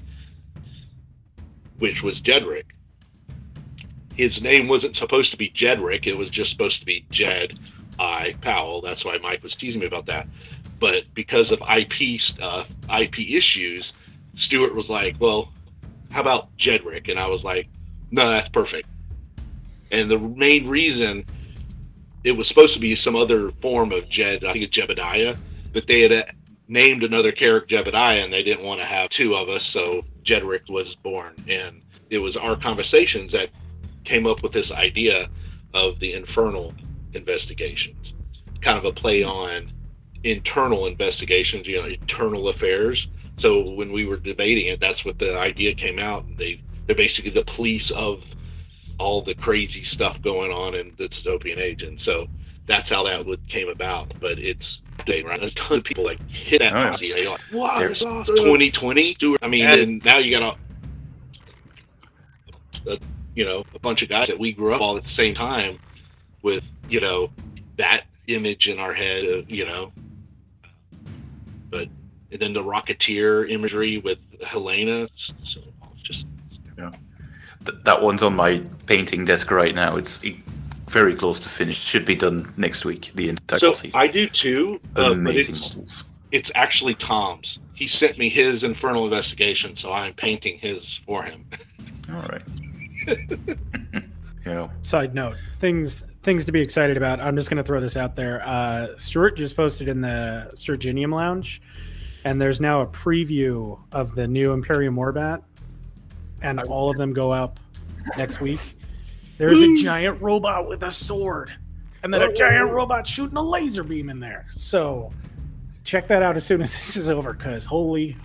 which 1.80 2.04
was 2.04 2.22
jedrick 2.22 2.73
his 4.16 4.42
name 4.42 4.68
wasn't 4.68 4.96
supposed 4.96 5.32
to 5.32 5.38
be 5.38 5.50
jedrick 5.50 6.08
it 6.08 6.18
was 6.18 6.30
just 6.30 6.50
supposed 6.52 6.80
to 6.80 6.86
be 6.86 7.06
jed 7.12 7.58
i 8.00 8.34
powell 8.42 8.82
that's 8.82 9.06
why 9.06 9.18
mike 9.20 9.42
was 9.44 9.56
teasing 9.56 9.82
me 9.82 9.88
about 9.88 10.06
that 10.06 10.28
but 10.84 11.06
because 11.14 11.54
of 11.54 11.62
IP 11.62 12.20
stuff, 12.20 12.70
IP 12.94 13.22
issues, 13.22 13.94
Stewart 14.36 14.76
was 14.76 14.90
like, 14.90 15.16
"Well, 15.18 15.54
how 16.12 16.20
about 16.20 16.54
Jedrick?" 16.58 17.08
And 17.08 17.18
I 17.18 17.26
was 17.26 17.46
like, 17.46 17.70
"No, 18.12 18.30
that's 18.30 18.50
perfect." 18.50 18.90
And 19.92 20.12
the 20.12 20.20
main 20.20 20.68
reason 20.68 21.26
it 22.26 22.34
was 22.34 22.50
supposed 22.50 22.74
to 22.74 22.82
be 22.82 22.96
some 22.96 23.16
other 23.16 23.52
form 23.62 23.94
of 23.94 24.10
Jed, 24.10 24.44
I 24.44 24.52
think 24.52 24.66
it's 24.66 24.78
Jebediah, 24.78 25.38
but 25.72 25.88
they 25.88 26.02
had 26.02 26.12
uh, 26.12 26.24
named 26.68 27.06
another 27.06 27.32
character 27.32 27.78
Jebediah, 27.78 28.22
and 28.22 28.34
they 28.34 28.44
didn't 28.44 28.66
want 28.66 28.82
to 28.82 28.86
have 28.86 29.08
two 29.08 29.38
of 29.38 29.48
us, 29.48 29.64
so 29.64 30.04
Jedrick 30.24 30.70
was 30.70 30.96
born. 30.96 31.34
And 31.48 31.82
it 32.10 32.18
was 32.18 32.36
our 32.36 32.58
conversations 32.58 33.32
that 33.32 33.52
came 34.04 34.28
up 34.28 34.44
with 34.44 34.52
this 34.52 34.72
idea 34.72 35.30
of 35.74 36.00
the 36.00 36.14
infernal 36.14 36.74
investigations, 37.14 38.14
kind 38.62 38.78
of 38.78 38.86
a 38.86 38.92
play 38.92 39.24
on 39.24 39.72
internal 40.24 40.86
investigations, 40.88 41.68
you 41.68 41.82
know, 41.82 41.88
internal 41.88 42.50
affairs. 42.50 43.08
So 43.38 43.72
when 43.72 43.92
we 43.92 44.06
were 44.06 44.18
debating 44.18 44.68
it, 44.68 44.80
that's 44.80 45.04
what 45.04 45.20
the 45.20 45.38
idea 45.38 45.74
came 45.74 46.00
out. 46.00 46.26
And 46.26 46.38
they 46.38 46.62
they're 46.86 46.96
basically 46.96 47.32
the 47.32 47.44
police 47.46 47.92
of 47.92 48.26
all 49.00 49.22
the 49.22 49.34
crazy 49.36 49.84
stuff 49.84 50.22
going 50.22 50.52
on 50.52 50.76
in 50.76 50.94
the 50.98 51.10
dystopian 51.10 51.58
age. 51.58 51.84
And 51.84 52.00
so 52.00 52.28
that's 52.68 52.90
how 52.90 53.04
that 53.04 53.26
would 53.26 53.46
came 53.50 53.70
about. 53.70 54.14
But 54.20 54.38
it's 54.40 54.82
right. 55.08 55.26
There's 55.40 55.56
tons 55.56 55.78
of 55.80 55.84
people 55.84 56.04
like 56.04 56.20
hit 56.30 56.60
that 56.60 56.74
Oh, 56.76 56.92
yeah. 57.06 57.16
You're 57.18 57.32
like, 57.32 57.42
wow, 57.52 57.80
They're- 57.80 57.90
this 57.90 58.02
is 58.02 58.06
awesome. 58.06 58.36
2020. 58.36 59.18
I 59.42 59.48
mean, 59.48 59.66
And- 59.66 59.82
and 59.82 60.06
now 60.06 60.20
you 60.20 60.38
got 60.38 60.58
a, 62.86 62.92
a 62.94 62.98
you 63.36 63.46
know 63.46 63.64
a 63.74 63.80
bunch 63.80 64.02
of 64.02 64.10
guys 64.10 64.28
that 64.28 64.38
we 64.38 64.52
grew 64.52 64.74
up 64.74 64.82
all 64.82 64.98
at 64.98 65.04
the 65.04 65.10
same 65.10 65.34
time 65.34 65.78
with 66.42 66.70
you 66.90 67.00
know 67.00 67.30
that 67.78 68.04
image 68.28 68.68
in 68.70 68.80
our 68.80 68.94
head 68.94 69.26
of 69.26 69.50
you 69.50 69.66
know 69.66 69.92
but 71.70 71.88
and 72.32 72.40
then 72.40 72.54
the 72.54 72.64
rocketeer 72.64 73.50
imagery 73.50 73.98
with 74.00 74.20
helena 74.42 75.08
so 75.44 75.62
it's 75.94 76.02
just 76.02 76.26
Th- 77.66 77.78
that 77.84 78.02
one's 78.02 78.24
on 78.24 78.36
my 78.36 78.62
painting 78.88 79.26
desk 79.26 79.50
right 79.52 79.74
now. 79.74 79.96
It's 79.96 80.20
very 80.88 81.16
close 81.16 81.40
to 81.42 81.50
finish. 81.50 81.78
Should 81.78 82.06
be 82.06 82.16
done 82.16 82.54
next 82.58 82.86
week. 82.86 83.12
The 83.16 83.30
entire 83.30 83.60
so 83.60 83.68
posse. 83.68 83.92
i 83.94 84.08
do 84.08 84.28
too 84.28 84.80
uh, 84.98 85.12
Amazing 85.12 85.52
it's 85.52 85.62
models. 85.62 86.04
it's 86.32 86.52
actually 86.56 86.96
Tom's. 86.96 87.60
He 87.74 87.88
sent 87.88 88.18
me 88.18 88.30
his 88.30 88.64
infernal 88.64 89.06
investigation, 89.06 89.76
so 89.76 89.94
I'm 89.94 90.14
painting 90.14 90.58
his 90.58 90.96
for 91.06 91.24
him. 91.24 91.46
All 92.10 92.22
right. 92.24 92.42
yeah. 94.46 94.70
Side 94.82 95.14
note: 95.14 95.38
things 95.60 96.04
things 96.24 96.46
to 96.46 96.52
be 96.52 96.62
excited 96.62 96.98
about. 96.98 97.20
I'm 97.20 97.36
just 97.36 97.50
going 97.50 97.58
to 97.58 97.64
throw 97.64 97.80
this 97.80 97.98
out 97.98 98.16
there. 98.16 98.42
Uh, 98.46 98.98
Stuart 98.98 99.38
just 99.38 99.56
posted 99.56 99.88
in 99.88 100.02
the 100.02 100.52
Sturginium 100.56 101.14
Lounge, 101.14 101.62
and 102.24 102.42
there's 102.42 102.62
now 102.62 102.82
a 102.82 102.88
preview 102.88 103.80
of 103.92 104.16
the 104.16 104.28
new 104.28 104.54
Imperium 104.54 104.96
Warbat, 104.96 105.44
and 106.42 106.60
all 106.62 106.90
of 106.90 106.98
them 106.98 107.14
go 107.14 107.32
up 107.32 107.60
next 108.18 108.42
week. 108.42 108.78
There's 109.38 109.62
a 109.62 109.76
giant 109.76 110.22
robot 110.22 110.68
with 110.68 110.84
a 110.84 110.92
sword, 110.92 111.54
and 112.02 112.14
then 112.14 112.22
a 112.22 112.34
giant 112.34 112.72
robot 112.72 113.06
shooting 113.06 113.38
a 113.38 113.42
laser 113.42 113.84
beam 113.84 114.10
in 114.10 114.20
there. 114.20 114.48
So 114.56 115.12
check 115.84 116.08
that 116.08 116.24
out 116.24 116.38
as 116.38 116.46
soon 116.46 116.62
as 116.62 116.72
this 116.74 116.96
is 116.96 117.10
over, 117.10 117.34
because 117.34 117.66
holy, 117.66 118.16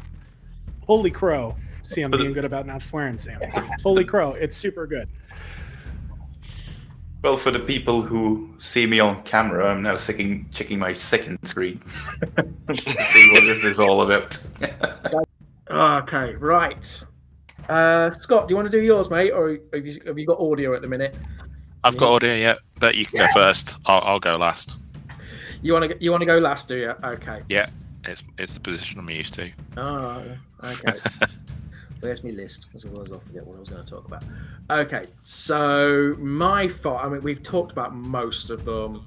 holy 0.87 1.11
crow! 1.11 1.57
See, 1.89 2.03
I'm 2.03 2.11
But- 2.11 2.19
being 2.19 2.35
good 2.35 2.45
about 2.45 2.67
not 2.67 2.83
swearing, 2.83 3.19
Sam. 3.19 3.41
Holy 3.83 4.05
crow! 4.05 4.33
It's 4.33 4.57
super 4.57 4.87
good. 4.87 5.09
Well, 7.23 7.37
for 7.37 7.51
the 7.51 7.59
people 7.59 8.03
who 8.03 8.55
see 8.59 8.87
me 8.87 9.01
on 9.01 9.23
camera, 9.23 9.71
I'm 9.71 9.83
now 9.83 9.97
checking 9.97 10.49
checking 10.51 10.79
my 10.79 10.93
second 10.93 11.39
screen 11.49 11.81
to 12.37 13.05
see 13.11 13.31
what 13.33 13.43
this 13.45 13.65
is 13.65 13.81
all 13.81 14.03
about. 14.03 14.41
Okay, 15.71 16.35
right. 16.37 17.03
Uh, 17.69 18.11
Scott, 18.13 18.49
do 18.49 18.53
you 18.53 18.57
want 18.57 18.73
to 18.73 18.79
do 18.79 18.83
yours, 18.83 19.11
mate, 19.11 19.33
or 19.33 19.59
have 19.75 19.87
you, 19.87 20.01
have 20.07 20.19
you 20.19 20.25
got 20.25 20.41
audio 20.41 20.75
at 20.75 20.81
the 20.81 20.89
minute? 20.89 21.15
I've 21.85 21.99
got 21.99 22.11
audio 22.11 22.35
yeah, 22.35 22.55
but 22.79 22.95
you 22.95 23.05
can 23.05 23.19
go 23.19 23.33
first. 23.35 23.77
I'll, 23.85 24.01
I'll 24.01 24.19
go 24.19 24.37
last. 24.37 24.79
You 25.61 25.75
want 25.75 25.91
to 25.91 26.03
you 26.03 26.11
want 26.11 26.23
to 26.23 26.27
go 26.27 26.39
last, 26.39 26.69
do 26.69 26.77
you? 26.77 26.95
Okay. 27.05 27.43
Yeah, 27.51 27.67
it's 28.05 28.23
it's 28.39 28.55
the 28.55 28.61
position 28.61 28.99
I'm 28.99 29.11
used 29.11 29.35
to. 29.35 29.51
Oh, 29.77 30.25
okay. 30.65 30.99
Where's 32.01 32.23
my 32.23 32.31
list? 32.31 32.67
Because 32.69 32.85
otherwise 32.85 33.11
I'll 33.13 33.21
forget 33.21 33.47
what 33.47 33.57
I 33.57 33.61
was 33.61 33.69
going 33.69 33.85
to 33.85 33.91
talk 33.91 34.07
about. 34.07 34.25
Okay, 34.71 35.05
so 35.23 36.15
my 36.19 36.69
fault. 36.69 37.01
I 37.03 37.09
mean, 37.09 37.21
we've 37.23 37.43
talked 37.43 37.73
about 37.73 37.95
most 37.95 38.51
of 38.51 38.65
them. 38.65 39.07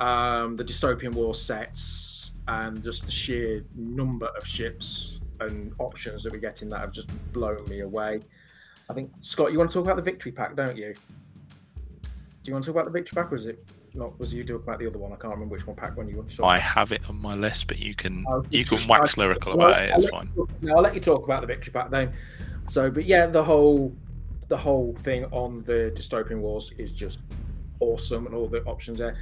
Um, 0.00 0.56
the 0.56 0.64
dystopian 0.64 1.14
war 1.14 1.34
sets 1.34 2.32
and 2.48 2.82
just 2.82 3.06
the 3.06 3.12
sheer 3.12 3.64
number 3.76 4.26
of 4.26 4.44
ships 4.44 5.20
and 5.40 5.72
options 5.78 6.22
that 6.24 6.32
we 6.32 6.40
get 6.40 6.62
in 6.62 6.68
that 6.70 6.80
have 6.80 6.92
just 6.92 7.08
blown 7.32 7.64
me 7.68 7.80
away. 7.80 8.20
I 8.90 8.94
think 8.94 9.12
Scott, 9.20 9.52
you 9.52 9.58
want 9.58 9.70
to 9.70 9.74
talk 9.74 9.84
about 9.84 9.96
the 9.96 10.02
victory 10.02 10.32
pack, 10.32 10.56
don't 10.56 10.76
you? 10.76 10.92
Do 12.02 12.50
you 12.50 12.52
want 12.52 12.64
to 12.64 12.72
talk 12.72 12.82
about 12.82 12.84
the 12.84 12.90
victory 12.90 13.14
pack, 13.22 13.32
or 13.32 13.36
is 13.36 13.46
it 13.46 13.64
not? 13.94 14.18
Was 14.18 14.32
you 14.34 14.42
talking 14.44 14.56
about 14.62 14.78
the 14.78 14.86
other 14.86 14.98
one? 14.98 15.12
I 15.12 15.16
can't 15.16 15.32
remember 15.34 15.54
which 15.54 15.66
one 15.66 15.76
pack 15.76 15.96
one 15.96 16.08
you 16.08 16.16
want 16.16 16.30
to 16.30 16.36
talk. 16.36 16.46
I 16.46 16.58
have 16.58 16.92
it 16.92 17.02
on 17.08 17.16
my 17.20 17.34
list, 17.34 17.66
but 17.68 17.78
you 17.78 17.94
can 17.94 18.24
Oh, 18.28 18.44
you 18.50 18.64
can 18.64 18.78
wax 18.88 19.16
lyrical 19.16 19.56
well, 19.56 19.68
about 19.68 19.82
it. 19.82 19.92
It's 19.96 20.08
fine. 20.08 20.30
you- 20.36 20.48
No, 20.62 20.76
I'll 20.76 20.82
let 20.82 20.94
you 20.94 21.00
talk 21.00 21.24
about 21.24 21.40
the 21.42 21.46
victory 21.46 21.72
pack 21.72 21.90
then. 21.90 22.12
So, 22.68 22.90
but 22.90 23.04
yeah, 23.04 23.26
the 23.26 23.42
whole 23.42 23.94
the 24.48 24.56
whole 24.56 24.94
thing 24.96 25.24
on 25.26 25.62
the 25.62 25.92
dystopian 25.96 26.40
wars 26.40 26.72
is 26.76 26.92
just 26.92 27.20
awesome, 27.80 28.26
and 28.26 28.34
all 28.34 28.48
the 28.48 28.62
options 28.64 28.98
there. 28.98 29.16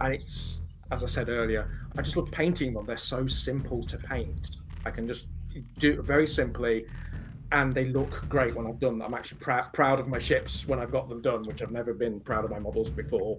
And 0.00 0.14
it's 0.14 0.58
as 0.90 1.02
I 1.02 1.06
said 1.06 1.28
earlier, 1.28 1.68
I 1.96 2.02
just 2.02 2.16
love 2.16 2.30
painting 2.30 2.74
them. 2.74 2.86
They're 2.86 2.96
so 2.96 3.26
simple 3.26 3.82
to 3.84 3.96
paint. 3.98 4.58
I 4.84 4.90
can 4.90 5.06
just 5.08 5.26
do 5.78 5.92
it 5.92 6.00
very 6.02 6.26
simply, 6.26 6.86
and 7.50 7.74
they 7.74 7.86
look 7.86 8.24
great 8.28 8.54
when 8.54 8.66
I've 8.66 8.78
done 8.80 8.98
them. 8.98 9.06
I'm 9.08 9.14
actually 9.14 9.38
prou- 9.40 9.72
proud 9.72 10.00
of 10.00 10.08
my 10.08 10.18
ships 10.18 10.66
when 10.66 10.78
I've 10.78 10.90
got 10.90 11.08
them 11.08 11.20
done, 11.22 11.44
which 11.44 11.62
I've 11.62 11.70
never 11.70 11.92
been 11.94 12.20
proud 12.20 12.44
of 12.44 12.50
my 12.50 12.58
models 12.58 12.90
before. 12.90 13.38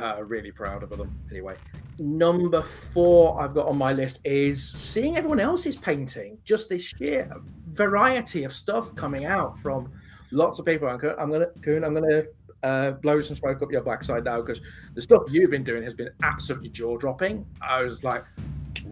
Uh, 0.00 0.22
really 0.22 0.50
proud 0.50 0.82
of 0.82 0.90
them. 0.90 1.14
Anyway, 1.30 1.56
number 1.98 2.62
four 2.62 3.40
I've 3.40 3.52
got 3.52 3.66
on 3.66 3.76
my 3.76 3.92
list 3.92 4.20
is 4.24 4.72
seeing 4.72 5.16
everyone 5.16 5.40
else's 5.40 5.76
painting. 5.76 6.38
Just 6.44 6.70
this 6.70 6.82
sheer 6.82 7.30
variety 7.72 8.44
of 8.44 8.52
stuff 8.54 8.94
coming 8.94 9.26
out 9.26 9.58
from 9.58 9.92
lots 10.30 10.58
of 10.58 10.64
people. 10.64 10.88
I'm 10.88 10.98
gonna, 10.98 11.16
I'm 11.18 11.30
gonna, 11.30 11.48
Koen, 11.62 11.84
I'm 11.84 11.92
gonna 11.94 12.22
uh, 12.62 12.92
blow 12.92 13.20
some 13.20 13.36
smoke 13.36 13.60
up 13.62 13.70
your 13.70 13.82
backside 13.82 14.24
now 14.24 14.40
because 14.40 14.60
the 14.94 15.02
stuff 15.02 15.22
you've 15.28 15.50
been 15.50 15.64
doing 15.64 15.82
has 15.82 15.92
been 15.92 16.10
absolutely 16.22 16.70
jaw 16.70 16.96
dropping. 16.96 17.44
I 17.60 17.82
was 17.82 18.02
like, 18.02 18.24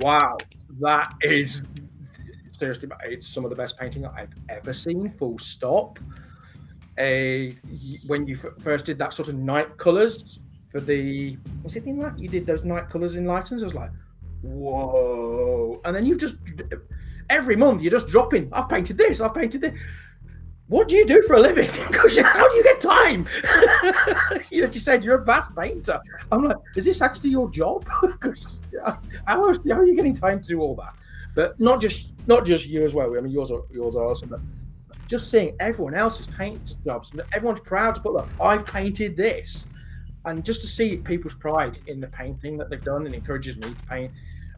wow, 0.00 0.36
that 0.80 1.14
is 1.22 1.62
seriously, 2.50 2.88
it's 3.04 3.26
some 3.26 3.44
of 3.44 3.50
the 3.50 3.56
best 3.56 3.78
painting 3.78 4.04
I've 4.04 4.34
ever 4.48 4.72
seen. 4.72 5.08
Full 5.10 5.38
stop. 5.38 5.98
A 6.98 7.52
when 8.08 8.26
you 8.26 8.36
f- 8.36 8.60
first 8.60 8.84
did 8.84 8.98
that 8.98 9.14
sort 9.14 9.28
of 9.28 9.36
night 9.36 9.76
colors 9.78 10.40
for 10.70 10.80
the 10.80 11.36
was 11.62 11.76
it 11.76 11.84
in 11.84 11.98
that 12.00 12.18
you 12.18 12.28
did 12.28 12.46
those 12.46 12.64
night 12.64 12.88
colors 12.90 13.16
in 13.16 13.24
Lightens? 13.24 13.62
I 13.62 13.66
was 13.66 13.74
like, 13.74 13.90
whoa! 14.42 15.80
And 15.84 15.94
then 15.94 16.06
you've 16.06 16.18
just 16.18 16.36
every 17.30 17.56
month 17.56 17.82
you're 17.82 17.90
just 17.90 18.08
dropping. 18.08 18.48
I've 18.52 18.68
painted 18.68 18.98
this. 18.98 19.20
I've 19.20 19.34
painted 19.34 19.60
this. 19.60 19.78
What 20.68 20.88
do 20.88 20.96
you 20.96 21.06
do 21.06 21.22
for 21.22 21.36
a 21.36 21.40
living? 21.40 21.70
Because 21.88 22.18
how 22.18 22.46
do 22.48 22.56
you 22.56 22.62
get 22.62 22.80
time? 22.80 23.26
you 24.50 24.66
just 24.68 24.84
said 24.84 25.02
you're 25.02 25.22
a 25.22 25.24
vast 25.24 25.54
painter. 25.56 25.98
I'm 26.30 26.44
like, 26.44 26.58
is 26.76 26.84
this 26.84 27.00
actually 27.00 27.30
your 27.30 27.50
job? 27.50 27.88
Because 28.02 28.60
how, 28.84 28.98
how 29.26 29.42
are 29.42 29.86
you 29.86 29.96
getting 29.96 30.14
time 30.14 30.40
to 30.42 30.48
do 30.48 30.60
all 30.60 30.74
that? 30.76 30.94
But 31.34 31.58
not 31.58 31.80
just 31.80 32.08
not 32.26 32.44
just 32.44 32.66
you 32.66 32.84
as 32.84 32.92
well. 32.92 33.16
I 33.16 33.20
mean, 33.20 33.32
yours 33.32 33.50
are 33.50 33.62
yours 33.72 33.96
are 33.96 34.04
awesome. 34.04 34.28
But 34.28 34.40
just 35.06 35.30
seeing 35.30 35.56
everyone 35.60 35.94
else's 35.94 36.26
paint 36.26 36.76
jobs, 36.84 37.10
everyone's 37.32 37.60
proud 37.60 37.94
to 37.94 38.00
put 38.02 38.14
that. 38.18 38.28
I've 38.40 38.66
painted 38.66 39.16
this, 39.16 39.68
and 40.28 40.44
just 40.44 40.60
to 40.60 40.66
see 40.66 40.96
people's 40.98 41.34
pride 41.34 41.78
in 41.86 42.00
the 42.00 42.06
painting 42.08 42.56
that 42.58 42.70
they've 42.70 42.84
done, 42.84 43.06
and 43.06 43.14
encourages 43.14 43.56
me 43.56 43.70
to 43.70 43.86
paint 43.88 44.12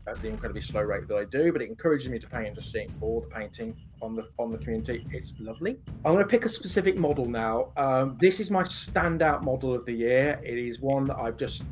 at 0.07 0.21
the 0.23 0.29
incredibly 0.29 0.63
slow 0.63 0.83
rate 0.83 1.07
that 1.09 1.17
I 1.17 1.25
do. 1.25 1.53
But 1.53 1.63
it 1.63 1.69
encourages 1.69 2.09
me 2.09 2.19
to 2.19 2.27
paint 2.27 2.49
and 2.49 2.57
just 2.57 2.73
seeing 2.73 2.93
all 3.01 3.21
the 3.21 3.29
painting 3.29 3.77
on 4.03 4.17
the 4.17 4.29
on 4.39 4.51
the 4.51 4.59
community. 4.59 5.07
It's 5.13 5.35
lovely. 5.39 5.79
I'm 6.05 6.13
going 6.13 6.25
to 6.25 6.29
pick 6.29 6.45
a 6.45 6.49
specific 6.49 6.97
model 6.97 7.27
now. 7.27 7.73
Um, 7.77 8.19
this 8.21 8.41
is 8.41 8.51
my 8.51 8.63
standout 8.65 9.43
model 9.43 9.73
of 9.75 9.85
the 9.87 9.93
year. 9.93 10.41
It 10.43 10.59
is 10.59 10.81
one 10.81 11.05
that 11.07 11.17
I've 11.17 11.37
just 11.37 11.63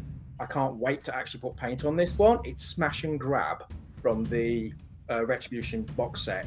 I 0.41 0.47
can't 0.47 0.77
wait 0.77 1.03
to 1.05 1.15
actually 1.15 1.41
put 1.41 1.57
paint 1.57 1.85
on 1.85 1.97
this 1.97 2.13
one. 2.17 2.39
It's 2.45 2.65
Smash 2.65 3.05
and 3.05 3.19
Grab 3.19 3.65
from 4.01 4.25
the 4.25 4.73
uh, 5.11 5.27
Retribution 5.27 5.83
box 5.97 6.23
set. 6.23 6.47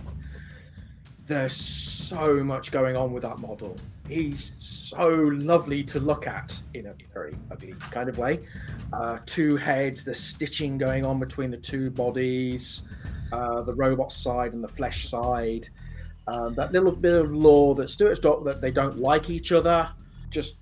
There's 1.26 1.56
so 1.56 2.44
much 2.44 2.72
going 2.72 2.96
on 2.96 3.12
with 3.12 3.24
that 3.24 3.40
model. 3.40 3.76
He's 4.12 4.52
so 4.60 5.08
lovely 5.08 5.86
to 5.86 6.00
look 6.02 6.28
at 6.28 6.60
in 6.74 6.88
a 6.88 6.94
very 7.14 7.34
ugly 7.50 7.74
kind 7.92 8.10
of 8.10 8.18
way. 8.18 8.42
Uh, 8.92 9.20
two 9.26 9.56
heads, 9.56 10.04
the 10.04 10.14
stitching 10.14 10.78
going 10.78 11.06
on 11.06 11.18
between 11.18 11.50
the 11.50 11.58
two 11.58 11.90
bodies, 11.90 12.84
uh, 13.32 13.62
the 13.62 13.74
robot 13.74 14.12
side 14.12 14.52
and 14.52 14.62
the 14.62 14.68
flesh 14.68 15.08
side. 15.08 15.70
Um, 16.28 16.54
that 16.56 16.74
little 16.74 16.92
bit 16.92 17.16
of 17.16 17.34
lore 17.34 17.74
that 17.76 17.90
Stuart's 17.90 18.20
got 18.20 18.44
that 18.44 18.60
they 18.60 18.70
don't 18.70 19.00
like 19.00 19.30
each 19.30 19.54
other 19.54 19.90
just 20.30 20.56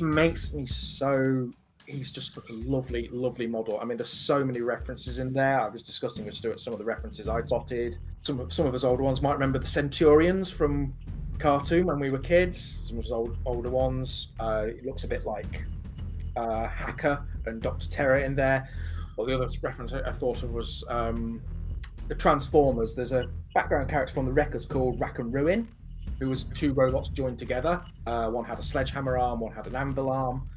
makes 0.00 0.52
me 0.54 0.66
so 0.66 1.50
he's 1.86 2.10
just 2.10 2.32
such 2.32 2.48
a 2.48 2.54
lovely, 2.54 3.08
lovely 3.12 3.46
model. 3.46 3.78
I 3.80 3.84
mean, 3.84 3.98
there's 3.98 4.08
so 4.08 4.42
many 4.42 4.62
references 4.62 5.18
in 5.18 5.32
there. 5.32 5.60
I 5.60 5.68
was 5.68 5.82
discussing 5.82 6.24
with 6.24 6.34
Stuart 6.34 6.58
some 6.58 6.72
of 6.72 6.78
the 6.78 6.84
references 6.86 7.28
I 7.28 7.44
spotted. 7.44 7.98
Some 8.22 8.40
of 8.40 8.50
some 8.50 8.64
of 8.66 8.74
us 8.74 8.84
old 8.84 9.00
ones 9.00 9.20
might 9.20 9.34
remember 9.34 9.58
the 9.58 9.66
Centurions 9.68 10.50
from 10.50 10.94
cartoon 11.38 11.86
when 11.86 11.98
we 11.98 12.10
were 12.10 12.18
kids. 12.18 12.86
Some 12.88 12.98
of 12.98 13.10
old, 13.10 13.36
older 13.44 13.70
ones. 13.70 14.32
Uh, 14.40 14.66
it 14.68 14.84
looks 14.84 15.04
a 15.04 15.08
bit 15.08 15.24
like 15.24 15.64
uh, 16.36 16.66
Hacker 16.68 17.22
and 17.46 17.60
Doctor 17.60 17.88
Terror 17.88 18.18
in 18.18 18.34
there. 18.34 18.68
Well, 19.16 19.26
the 19.26 19.34
other 19.34 19.48
reference 19.62 19.92
I 19.92 20.00
I 20.00 20.12
thought 20.12 20.42
of 20.42 20.52
was 20.52 20.84
um, 20.88 21.40
the 22.08 22.14
Transformers. 22.14 22.94
There's 22.94 23.12
a 23.12 23.28
background 23.54 23.88
character 23.88 24.14
from 24.14 24.26
the 24.26 24.32
records 24.32 24.66
called 24.66 24.98
Rack 25.00 25.18
and 25.18 25.32
Ruin, 25.32 25.68
who 26.18 26.28
was 26.28 26.44
two 26.44 26.72
robots 26.72 27.08
joined 27.08 27.38
together. 27.38 27.82
Uh, 28.06 28.28
one 28.30 28.44
had 28.44 28.58
a 28.58 28.62
sledgehammer 28.62 29.18
arm, 29.18 29.40
one 29.40 29.52
had 29.52 29.66
an 29.66 29.76
anvil 29.76 30.10
arm. 30.10 30.48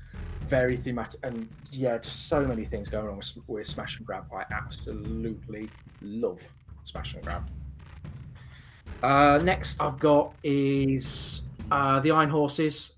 Very 0.47 0.77
thematic, 0.77 1.19
and 1.23 1.49
yeah, 1.71 1.97
just 1.97 2.29
so 2.29 2.45
many 2.45 2.63
things 2.63 2.87
going 2.87 3.09
on 3.09 3.17
with, 3.17 3.33
with 3.47 3.67
Smash 3.67 3.97
and 3.97 4.05
Grab. 4.05 4.25
I 4.33 4.45
absolutely 4.53 5.69
love 6.01 6.41
Smash 6.85 7.15
and 7.15 7.23
Grab. 7.23 7.49
Uh, 9.03 9.39
next, 9.43 9.79
I've 9.81 9.99
got 9.99 10.33
is 10.43 11.41
uh, 11.71 11.99
the 11.99 12.11
Iron 12.11 12.29
Horses. 12.29 12.93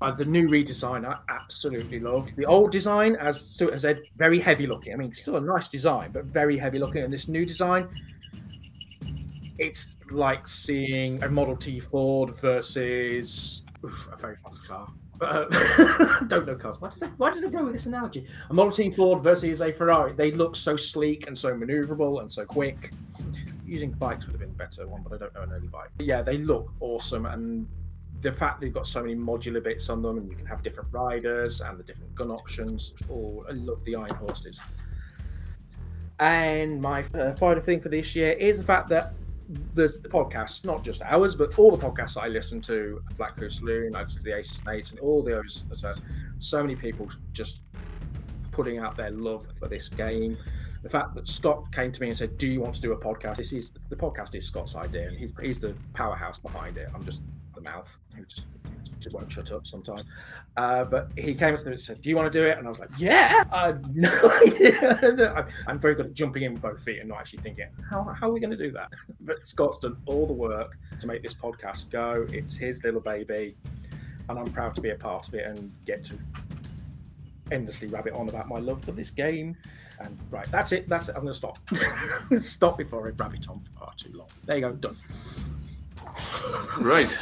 Uh, 0.00 0.12
the 0.12 0.24
new 0.24 0.48
redesign, 0.48 1.04
I 1.04 1.16
absolutely 1.28 1.98
love. 1.98 2.28
The 2.36 2.46
old 2.46 2.70
design, 2.70 3.16
as 3.16 3.40
Stuart 3.40 3.72
has 3.72 3.82
said, 3.82 4.00
very 4.16 4.38
heavy 4.38 4.66
looking. 4.66 4.92
I 4.92 4.96
mean, 4.96 5.12
still 5.12 5.36
a 5.36 5.40
nice 5.40 5.66
design, 5.66 6.12
but 6.12 6.26
very 6.26 6.56
heavy 6.56 6.78
looking. 6.78 7.02
And 7.02 7.12
this 7.12 7.26
new 7.26 7.44
design, 7.44 7.88
it's 9.58 9.96
like 10.10 10.46
seeing 10.46 11.20
a 11.24 11.28
Model 11.28 11.56
T 11.56 11.80
Ford 11.80 12.36
versus 12.36 13.62
oof, 13.84 14.08
a 14.12 14.16
very 14.16 14.36
fast 14.36 14.64
car. 14.68 14.88
Uh, 15.20 15.46
don't 16.28 16.46
know 16.46 16.54
cars. 16.54 16.76
Why 16.78 16.90
did, 16.90 17.02
I, 17.02 17.06
why 17.16 17.32
did 17.32 17.44
I 17.44 17.48
go 17.48 17.64
with 17.64 17.72
this 17.72 17.86
analogy? 17.86 18.24
A 18.50 18.54
Model 18.54 18.70
T 18.70 18.90
Ford 18.90 19.24
versus 19.24 19.60
a 19.60 19.72
Ferrari. 19.72 20.12
They 20.12 20.30
look 20.30 20.54
so 20.54 20.76
sleek 20.76 21.26
and 21.26 21.36
so 21.36 21.52
maneuverable 21.54 22.20
and 22.20 22.30
so 22.30 22.44
quick. 22.44 22.92
Using 23.68 23.92
bikes 23.92 24.26
would 24.26 24.32
have 24.32 24.40
been 24.40 24.50
a 24.50 24.52
better 24.54 24.88
one, 24.88 25.02
but 25.02 25.12
I 25.12 25.18
don't 25.18 25.34
know 25.34 25.42
an 25.42 25.52
early 25.52 25.68
bike. 25.68 25.90
But 25.96 26.06
yeah, 26.06 26.22
they 26.22 26.38
look 26.38 26.72
awesome, 26.80 27.26
and 27.26 27.68
the 28.22 28.32
fact 28.32 28.60
they've 28.60 28.72
got 28.72 28.86
so 28.86 29.02
many 29.02 29.14
modular 29.14 29.62
bits 29.62 29.90
on 29.90 30.02
them, 30.02 30.16
and 30.16 30.28
you 30.28 30.36
can 30.36 30.46
have 30.46 30.62
different 30.62 30.88
riders 30.92 31.60
and 31.60 31.78
the 31.78 31.84
different 31.84 32.14
gun 32.14 32.30
options. 32.30 32.94
Oh, 33.10 33.44
I 33.48 33.52
love 33.52 33.84
the 33.84 33.94
Iron 33.96 34.14
Horses. 34.14 34.58
And 36.18 36.80
my 36.80 37.04
uh, 37.14 37.34
final 37.34 37.62
thing 37.62 37.80
for 37.80 37.90
this 37.90 38.16
year 38.16 38.32
is 38.32 38.58
the 38.58 38.64
fact 38.64 38.88
that 38.88 39.12
there's 39.74 39.98
the 39.98 40.08
podcasts, 40.08 40.64
not 40.64 40.82
just 40.82 41.02
ours, 41.02 41.34
but 41.34 41.58
all 41.58 41.70
the 41.70 41.78
podcasts 41.78 42.20
I 42.20 42.28
listen 42.28 42.60
to, 42.62 43.02
Black 43.16 43.38
Hoof 43.38 43.52
Saloon, 43.52 43.94
I 43.94 44.02
listen 44.02 44.18
to 44.18 44.24
the 44.24 44.36
Aces 44.36 44.58
and 44.58 44.68
Eights, 44.74 44.90
and 44.90 45.00
all 45.00 45.22
those. 45.22 45.64
So 46.38 46.62
many 46.62 46.74
people 46.74 47.08
just 47.32 47.60
putting 48.50 48.78
out 48.78 48.96
their 48.96 49.10
love 49.10 49.46
for 49.58 49.68
this 49.68 49.88
game. 49.88 50.36
The 50.82 50.88
fact 50.88 51.14
that 51.14 51.26
Scott 51.28 51.70
came 51.72 51.90
to 51.92 52.00
me 52.00 52.08
and 52.08 52.16
said, 52.16 52.38
"Do 52.38 52.46
you 52.46 52.60
want 52.60 52.74
to 52.76 52.80
do 52.80 52.92
a 52.92 52.96
podcast?" 52.96 53.36
This 53.36 53.52
is 53.52 53.70
the 53.88 53.96
podcast 53.96 54.34
is 54.34 54.46
Scott's 54.46 54.76
idea, 54.76 55.08
and 55.08 55.16
he's 55.16 55.32
he's 55.40 55.58
the 55.58 55.74
powerhouse 55.94 56.38
behind 56.38 56.76
it. 56.76 56.88
I'm 56.94 57.04
just 57.04 57.20
the 57.54 57.60
mouth 57.60 57.96
who 58.14 58.24
just, 58.24 58.44
just 59.00 59.14
won't 59.14 59.30
shut 59.30 59.50
up 59.50 59.66
sometimes. 59.66 60.04
Uh, 60.56 60.84
but 60.84 61.10
he 61.16 61.34
came 61.34 61.54
up 61.54 61.60
to 61.60 61.66
me 61.66 61.72
and 61.72 61.80
said, 61.80 62.00
"Do 62.00 62.08
you 62.08 62.16
want 62.16 62.32
to 62.32 62.38
do 62.38 62.46
it?" 62.46 62.58
And 62.58 62.66
I 62.66 62.70
was 62.70 62.78
like, 62.78 62.90
"Yeah." 62.96 63.44
Uh, 63.50 63.74
no. 63.92 64.10
I'm, 65.36 65.46
I'm 65.66 65.78
very 65.80 65.96
good 65.96 66.06
at 66.06 66.14
jumping 66.14 66.44
in 66.44 66.52
with 66.52 66.62
both 66.62 66.82
feet 66.84 67.00
and 67.00 67.08
not 67.08 67.18
actually 67.18 67.40
thinking, 67.40 67.66
"How, 67.90 68.04
how 68.04 68.28
are 68.28 68.32
we 68.32 68.38
going 68.38 68.50
to 68.50 68.56
do 68.56 68.70
that?" 68.72 68.92
But 69.20 69.46
Scott's 69.46 69.78
done 69.78 69.96
all 70.06 70.26
the 70.26 70.32
work 70.32 70.78
to 71.00 71.06
make 71.06 71.22
this 71.22 71.34
podcast 71.34 71.90
go. 71.90 72.26
It's 72.30 72.56
his 72.56 72.84
little 72.84 73.00
baby, 73.00 73.56
and 74.28 74.38
I'm 74.38 74.46
proud 74.46 74.76
to 74.76 74.80
be 74.80 74.90
a 74.90 74.96
part 74.96 75.26
of 75.26 75.34
it 75.34 75.44
and 75.44 75.72
get 75.84 76.04
to 76.06 76.18
endlessly 77.52 77.88
rabbit 77.88 78.14
on 78.14 78.28
about 78.28 78.48
my 78.48 78.58
love 78.58 78.84
for 78.84 78.92
this 78.92 79.10
game. 79.10 79.56
And 80.00 80.16
right, 80.30 80.46
that's 80.50 80.72
it. 80.72 80.88
That's 80.88 81.08
it. 81.08 81.16
I'm 81.16 81.22
going 81.22 81.32
to 81.32 81.34
stop. 81.34 81.58
stop 82.42 82.78
before 82.78 83.06
I 83.08 83.10
rabbit 83.10 83.48
on 83.48 83.60
for 83.60 83.70
far 83.80 83.92
too 83.96 84.12
long. 84.16 84.28
There 84.46 84.56
you 84.56 84.62
go. 84.62 84.72
Done. 84.72 84.96
Right. 86.78 87.16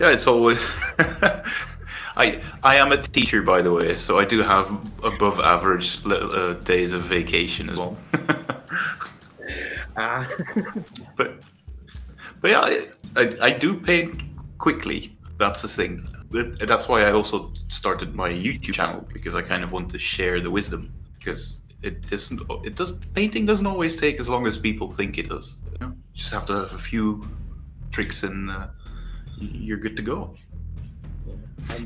Yeah, 0.00 0.10
it's 0.10 0.26
always. 0.26 0.58
I 2.16 2.40
I 2.62 2.76
am 2.76 2.92
a 2.92 3.00
teacher, 3.00 3.42
by 3.42 3.62
the 3.62 3.72
way, 3.72 3.96
so 3.96 4.18
I 4.18 4.24
do 4.24 4.42
have 4.42 4.66
above 5.04 5.38
average 5.38 6.04
little, 6.04 6.32
uh, 6.32 6.54
days 6.54 6.92
of 6.92 7.02
vacation 7.02 7.70
as 7.70 7.76
well. 7.76 7.96
Ah. 9.98 10.28
but 11.16 11.42
but 12.40 12.50
yeah, 12.50 12.60
I, 12.60 12.86
I, 13.16 13.32
I 13.42 13.50
do 13.50 13.80
paint 13.80 14.20
quickly. 14.58 15.16
That's 15.38 15.62
the 15.62 15.68
thing. 15.68 16.08
That- 16.30 16.66
That's 16.68 16.88
why 16.88 17.04
I 17.04 17.12
also 17.12 17.52
started 17.68 18.14
my 18.14 18.30
YouTube 18.30 18.74
channel 18.74 19.06
because 19.12 19.34
I 19.34 19.42
kind 19.42 19.64
of 19.64 19.72
want 19.72 19.90
to 19.90 19.98
share 19.98 20.40
the 20.40 20.50
wisdom 20.50 20.92
because 21.18 21.60
it 21.82 22.04
isn't 22.10 22.40
it 22.64 22.74
does 22.74 22.98
painting 23.14 23.46
doesn't 23.46 23.66
always 23.66 23.94
take 23.94 24.18
as 24.18 24.28
long 24.28 24.46
as 24.46 24.58
people 24.58 24.90
think 24.90 25.16
it 25.18 25.28
does. 25.28 25.58
You 25.72 25.86
know? 25.86 25.92
just 26.12 26.32
have 26.32 26.46
to 26.46 26.54
have 26.54 26.72
a 26.74 26.78
few 26.78 27.22
tricks 27.90 28.24
and 28.24 28.50
uh, 28.50 28.66
you're 29.38 29.78
good 29.78 29.96
to 29.96 30.02
go. 30.02 30.34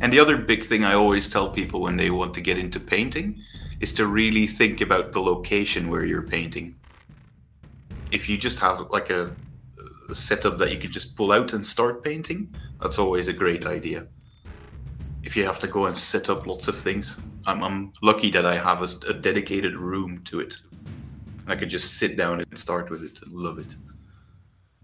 And 0.01 0.12
the 0.12 0.20
other 0.20 0.36
big 0.36 0.64
thing 0.64 0.85
I 0.85 0.94
always 0.94 1.28
tell 1.28 1.51
people 1.51 1.81
when 1.81 1.97
they 1.97 2.10
want 2.10 2.35
to 2.35 2.40
get 2.40 2.59
into 2.59 2.81
painting 2.81 3.43
is 3.81 3.93
to 3.94 4.06
really 4.06 4.47
think 4.47 4.81
about 4.81 5.12
the 5.12 5.20
location 5.20 5.90
where 5.90 6.05
you're 6.05 6.23
painting. 6.23 6.77
If 8.10 8.28
you 8.28 8.39
just 8.39 8.59
have 8.60 8.81
like 8.90 9.10
a, 9.10 9.35
a 10.09 10.14
setup 10.14 10.59
that 10.59 10.70
you 10.73 10.78
could 10.78 10.93
just 10.93 11.16
pull 11.16 11.32
out 11.32 11.52
and 11.52 11.66
start 11.66 12.05
painting, 12.05 12.55
that's 12.81 12.98
always 12.98 13.28
a 13.28 13.32
great 13.32 13.66
idea. 13.66 14.06
If 15.22 15.36
you 15.36 15.44
have 15.44 15.58
to 15.60 15.68
go 15.68 15.86
and 15.86 15.96
set 15.96 16.28
up 16.28 16.46
lots 16.46 16.68
of 16.68 16.76
things, 16.76 17.16
I'm, 17.46 17.62
I'm 17.62 17.92
lucky 18.02 18.30
that 18.32 18.46
I 18.46 18.56
have 18.56 18.82
a, 18.82 19.08
a 19.08 19.14
dedicated 19.14 19.76
room 19.76 20.22
to 20.26 20.40
it. 20.40 20.56
I 21.46 21.56
could 21.56 21.68
just 21.68 21.98
sit 21.98 22.16
down 22.16 22.40
and 22.40 22.58
start 22.58 22.90
with 22.90 23.02
it 23.02 23.18
and 23.22 23.32
love 23.32 23.58
it. 23.58 23.74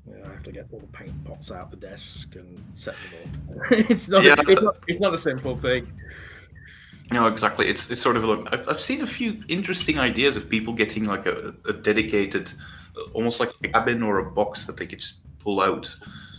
Yeah, 0.07 0.27
I 0.27 0.33
have 0.33 0.43
to 0.45 0.53
get 0.53 0.67
all 0.73 0.81
the 0.81 0.87
paint 0.87 1.13
pots 1.25 1.51
out 1.51 1.71
the 1.71 1.77
desk 1.77 2.35
and 2.37 2.61
set 2.75 2.95
them 3.11 3.61
up. 3.61 3.73
it's 3.91 4.09
not. 4.09 4.25
Yeah. 4.25 4.37
It's 4.47 4.63
not. 4.63 4.77
It's 4.87 5.01
not 5.01 5.15
a 5.15 5.19
simple 5.19 5.57
thing. 5.57 5.93
No, 7.11 7.27
exactly. 7.27 7.69
It's 7.69 7.91
it's 7.91 8.01
sort 8.01 8.17
of 8.17 8.25
like 8.25 8.53
I've, 8.53 8.69
I've 8.69 8.81
seen 8.81 9.01
a 9.03 9.07
few 9.07 9.43
interesting 9.49 9.99
ideas 9.99 10.37
of 10.37 10.49
people 10.49 10.75
getting 10.75 11.05
like 11.05 11.27
a, 11.27 11.55
a 11.67 11.73
dedicated, 11.73 12.53
almost 13.13 13.41
like 13.41 13.51
a 13.63 13.69
cabin 13.69 14.03
or 14.03 14.19
a 14.19 14.31
box 14.31 14.67
that 14.67 14.77
they 14.77 14.87
could 14.87 15.01
just 15.01 15.17
pull 15.39 15.61
out, 15.61 15.95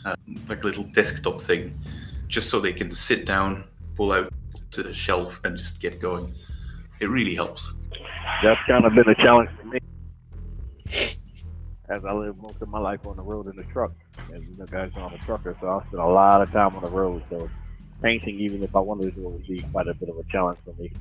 um, 0.06 0.16
like 0.48 0.64
a 0.64 0.68
little 0.68 0.84
desktop 0.84 1.42
thing, 1.42 1.80
just 2.28 2.50
so 2.50 2.60
they 2.60 2.74
can 2.74 2.94
sit 2.94 3.26
down, 3.26 3.64
pull 4.00 4.14
out 4.14 4.32
to 4.72 4.82
the 4.82 4.94
shelf, 4.94 5.42
and 5.44 5.58
just 5.58 5.82
get 5.82 6.00
going. 6.00 6.34
It 7.02 7.10
really 7.10 7.36
helps. 7.36 7.74
That's 8.42 8.62
kind 8.66 8.86
of 8.86 8.96
been 8.96 9.10
a 9.10 9.16
challenge 9.16 9.50
for 9.60 9.68
me. 9.68 9.80
As 11.90 12.06
I 12.06 12.14
live 12.14 12.38
most 12.38 12.62
of 12.62 12.70
my 12.70 12.80
life 12.80 13.06
on 13.06 13.18
the 13.18 13.24
road 13.24 13.48
in 13.48 13.58
the 13.58 13.64
truck. 13.74 13.92
As 14.34 14.42
you 14.42 14.56
know, 14.58 14.66
guys, 14.68 14.92
I'm 14.96 15.14
a 15.14 15.18
trucker, 15.18 15.58
so 15.60 15.68
I 15.68 15.86
spend 15.88 16.02
a 16.02 16.08
lot 16.08 16.42
of 16.42 16.50
time 16.50 16.78
on 16.78 16.84
the 16.86 16.90
road. 16.90 17.24
So 17.30 17.50
painting, 18.02 18.40
even 18.40 18.64
if 18.64 18.74
I 18.74 18.80
wanted 18.80 19.04
to 19.04 19.12
do 19.12 19.28
it, 19.28 19.32
would 19.32 19.48
be 19.48 19.60
quite 19.74 19.90
a 19.90 19.94
bit 19.94 20.08
of 20.08 20.18
a 20.18 20.24
challenge 20.32 20.60
for 20.64 20.74
me. 20.82 20.94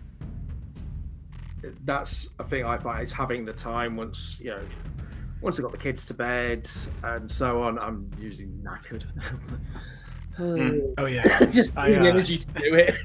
That's 1.84 2.30
a 2.40 2.44
thing 2.44 2.64
I 2.64 2.78
find 2.78 3.04
is 3.04 3.12
having 3.12 3.44
the 3.44 3.52
time 3.52 3.96
once 3.96 4.38
you 4.40 4.50
know. 4.50 4.62
Once 5.40 5.56
I've 5.56 5.62
got 5.62 5.70
the 5.70 5.78
kids 5.78 6.04
to 6.06 6.14
bed 6.14 6.68
and 7.04 7.30
so 7.30 7.62
on, 7.62 7.78
I'm 7.78 8.10
usually 8.18 8.48
knackered. 8.60 9.04
Oh 10.38 11.06
yeah, 11.06 11.44
Just 11.50 11.76
I, 11.76 11.94
uh, 11.94 12.04
energy 12.04 12.38
to 12.38 12.46
do 12.52 12.74
it. 12.74 12.96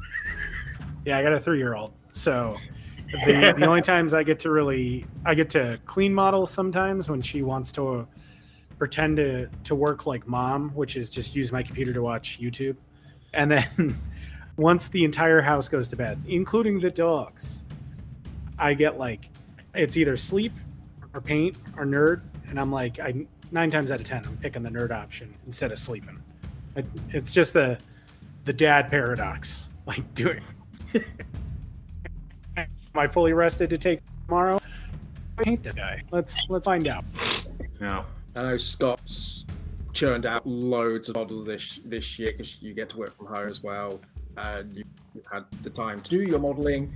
yeah. 1.05 1.17
I 1.17 1.23
got 1.23 1.33
a 1.33 1.39
three-year-old, 1.39 1.93
so 2.11 2.55
the, 3.25 3.53
the 3.57 3.65
only 3.65 3.81
times 3.81 4.13
I 4.13 4.23
get 4.23 4.39
to 4.39 4.51
really 4.51 5.05
I 5.25 5.33
get 5.33 5.49
to 5.51 5.79
clean 5.85 6.13
model 6.13 6.45
sometimes 6.45 7.09
when 7.09 7.21
she 7.21 7.41
wants 7.41 7.71
to 7.73 8.07
pretend 8.77 9.17
to 9.17 9.47
to 9.63 9.75
work 9.75 10.05
like 10.05 10.27
mom, 10.27 10.69
which 10.71 10.95
is 10.95 11.09
just 11.09 11.35
use 11.35 11.51
my 11.51 11.63
computer 11.63 11.93
to 11.93 12.01
watch 12.01 12.39
YouTube, 12.39 12.75
and 13.33 13.49
then 13.49 13.99
once 14.57 14.87
the 14.89 15.03
entire 15.03 15.41
house 15.41 15.67
goes 15.69 15.87
to 15.87 15.95
bed, 15.95 16.21
including 16.27 16.79
the 16.79 16.91
dogs, 16.91 17.63
I 18.59 18.75
get 18.75 18.99
like 18.99 19.29
it's 19.73 19.97
either 19.97 20.17
sleep 20.17 20.53
or 21.13 21.21
paint 21.21 21.57
or 21.77 21.85
nerd, 21.85 22.21
and 22.47 22.59
I'm 22.59 22.71
like 22.71 22.99
I 22.99 23.25
nine 23.51 23.71
times 23.71 23.91
out 23.91 23.99
of 23.99 24.05
ten 24.05 24.23
I'm 24.25 24.37
picking 24.37 24.61
the 24.61 24.69
nerd 24.69 24.91
option 24.91 25.33
instead 25.47 25.71
of 25.71 25.79
sleeping. 25.79 26.21
It, 26.75 26.85
it's 27.09 27.31
just 27.31 27.53
the 27.53 27.77
the 28.45 28.53
dad 28.53 28.89
paradox. 28.89 29.69
Like 29.85 30.15
doing. 30.15 30.39
Am 32.55 32.65
I 32.95 33.05
fully 33.05 33.33
rested 33.33 33.69
to 33.71 33.77
take 33.77 33.99
tomorrow? 34.27 34.57
I 35.39 35.43
hate 35.43 35.61
this 35.61 35.73
guy. 35.73 36.01
Let's 36.09 36.37
let's 36.47 36.65
find 36.65 36.87
out. 36.87 37.03
Yeah. 37.81 38.03
I 38.33 38.43
know 38.43 38.55
Scott's 38.55 39.43
churned 39.91 40.25
out 40.25 40.47
loads 40.47 41.09
of 41.09 41.15
models 41.17 41.45
this 41.45 41.81
this 41.83 42.17
year 42.17 42.31
because 42.31 42.61
you 42.61 42.73
get 42.73 42.87
to 42.91 42.97
work 42.97 43.17
from 43.17 43.25
home 43.27 43.49
as 43.49 43.61
well, 43.61 43.99
and 44.37 44.71
you- 44.71 44.85
you've 45.13 45.25
had 45.29 45.43
the 45.63 45.69
time 45.69 45.99
to 45.99 46.09
do 46.09 46.21
your 46.21 46.39
modelling. 46.39 46.93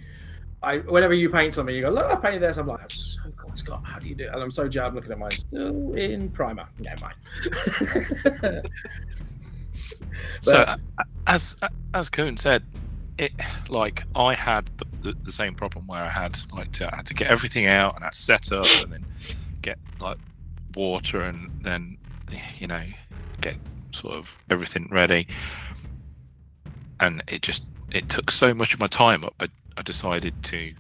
I 0.64 0.78
whenever 0.78 1.14
you 1.14 1.30
paint 1.30 1.54
something, 1.54 1.76
you 1.76 1.82
go, 1.82 1.90
"Look, 1.90 2.06
I 2.10 2.16
painted 2.16 2.42
this." 2.44 2.56
I'm 2.56 2.68
like, 2.68 2.80
"That's 2.80 3.18
so 3.22 3.30
cool, 3.36 3.54
Scott. 3.54 3.82
How 3.86 4.00
do 4.00 4.08
you 4.08 4.16
do?" 4.16 4.24
it?" 4.24 4.34
And 4.34 4.42
I'm 4.42 4.50
so 4.52 4.70
jabbed 4.70 4.96
looking 4.96 5.12
at 5.12 5.20
mine 5.20 5.36
still 5.38 5.94
in 5.94 6.30
primer. 6.30 6.64
Yeah, 6.80 6.96
mine. 7.02 8.62
So, 10.42 10.58
uh, 10.58 10.78
as 11.26 11.56
as 11.94 12.10
Koen 12.10 12.38
said, 12.38 12.64
it 13.18 13.32
like 13.70 14.04
I 14.16 14.34
had 14.34 14.70
the, 14.78 14.86
the, 15.02 15.18
the 15.24 15.32
same 15.32 15.56
problem 15.56 15.88
where 15.88 16.04
I 16.04 16.10
had 16.10 16.38
like 16.52 16.72
to, 16.74 16.92
I 16.92 16.98
had 16.98 17.06
to 17.08 17.14
get 17.14 17.28
everything 17.28 17.66
out 17.66 17.96
and 17.96 18.04
I 18.04 18.10
set 18.12 18.52
up 18.52 18.68
and 18.84 18.94
then 18.94 19.06
get 19.62 19.78
like 20.00 20.18
water 20.76 21.22
and 21.22 21.50
then 21.62 21.98
you 22.60 22.68
know 22.68 22.84
get 23.42 23.56
sort 23.92 24.14
of 24.14 24.36
everything 24.50 24.88
ready, 24.92 25.28
and 27.00 27.24
it 27.28 27.42
just 27.42 27.64
it 27.92 28.10
took 28.10 28.32
so 28.32 28.54
much 28.54 28.74
of 28.74 28.80
my 28.80 28.88
time 28.88 29.24
up. 29.24 29.34
I, 29.40 29.48
I 29.78 29.82
decided 29.82 30.44
to 30.44 30.74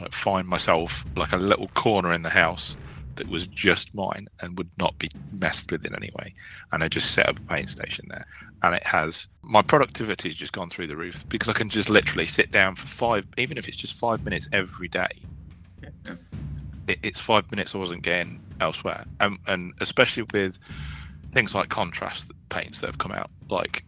like 0.00 0.12
find 0.12 0.48
myself 0.48 1.04
like 1.16 1.32
a 1.32 1.36
little 1.36 1.68
corner 1.68 2.12
in 2.12 2.22
the 2.22 2.30
house 2.30 2.76
that 3.16 3.28
was 3.28 3.46
just 3.46 3.94
mine 3.94 4.28
and 4.40 4.56
would 4.58 4.70
not 4.78 4.98
be 4.98 5.08
messed 5.32 5.70
with 5.70 5.84
in 5.84 5.94
any 5.94 6.10
way. 6.18 6.34
And 6.72 6.82
I 6.82 6.88
just 6.88 7.12
set 7.12 7.28
up 7.28 7.38
a 7.38 7.42
paint 7.42 7.70
station 7.70 8.06
there 8.08 8.26
and 8.64 8.74
it 8.74 8.84
has 8.84 9.26
my 9.42 9.60
productivity 9.60 10.30
has 10.30 10.36
just 10.36 10.52
gone 10.54 10.70
through 10.70 10.86
the 10.86 10.96
roof 10.96 11.28
because 11.28 11.50
I 11.50 11.52
can 11.52 11.68
just 11.68 11.90
literally 11.90 12.26
sit 12.26 12.50
down 12.50 12.76
for 12.76 12.86
five, 12.86 13.26
even 13.36 13.58
if 13.58 13.68
it's 13.68 13.76
just 13.76 13.94
five 13.94 14.24
minutes 14.24 14.48
every 14.52 14.88
day. 14.88 15.20
It, 16.88 16.98
it's 17.02 17.20
five 17.20 17.50
minutes 17.50 17.74
I 17.74 17.78
wasn't 17.78 18.02
getting 18.02 18.40
elsewhere, 18.60 19.04
and 19.20 19.38
and 19.46 19.74
especially 19.80 20.24
with 20.32 20.58
things 21.32 21.54
like 21.54 21.68
contrast 21.68 22.32
paints 22.48 22.80
that 22.80 22.86
have 22.86 22.98
come 22.98 23.12
out, 23.12 23.30
like 23.50 23.84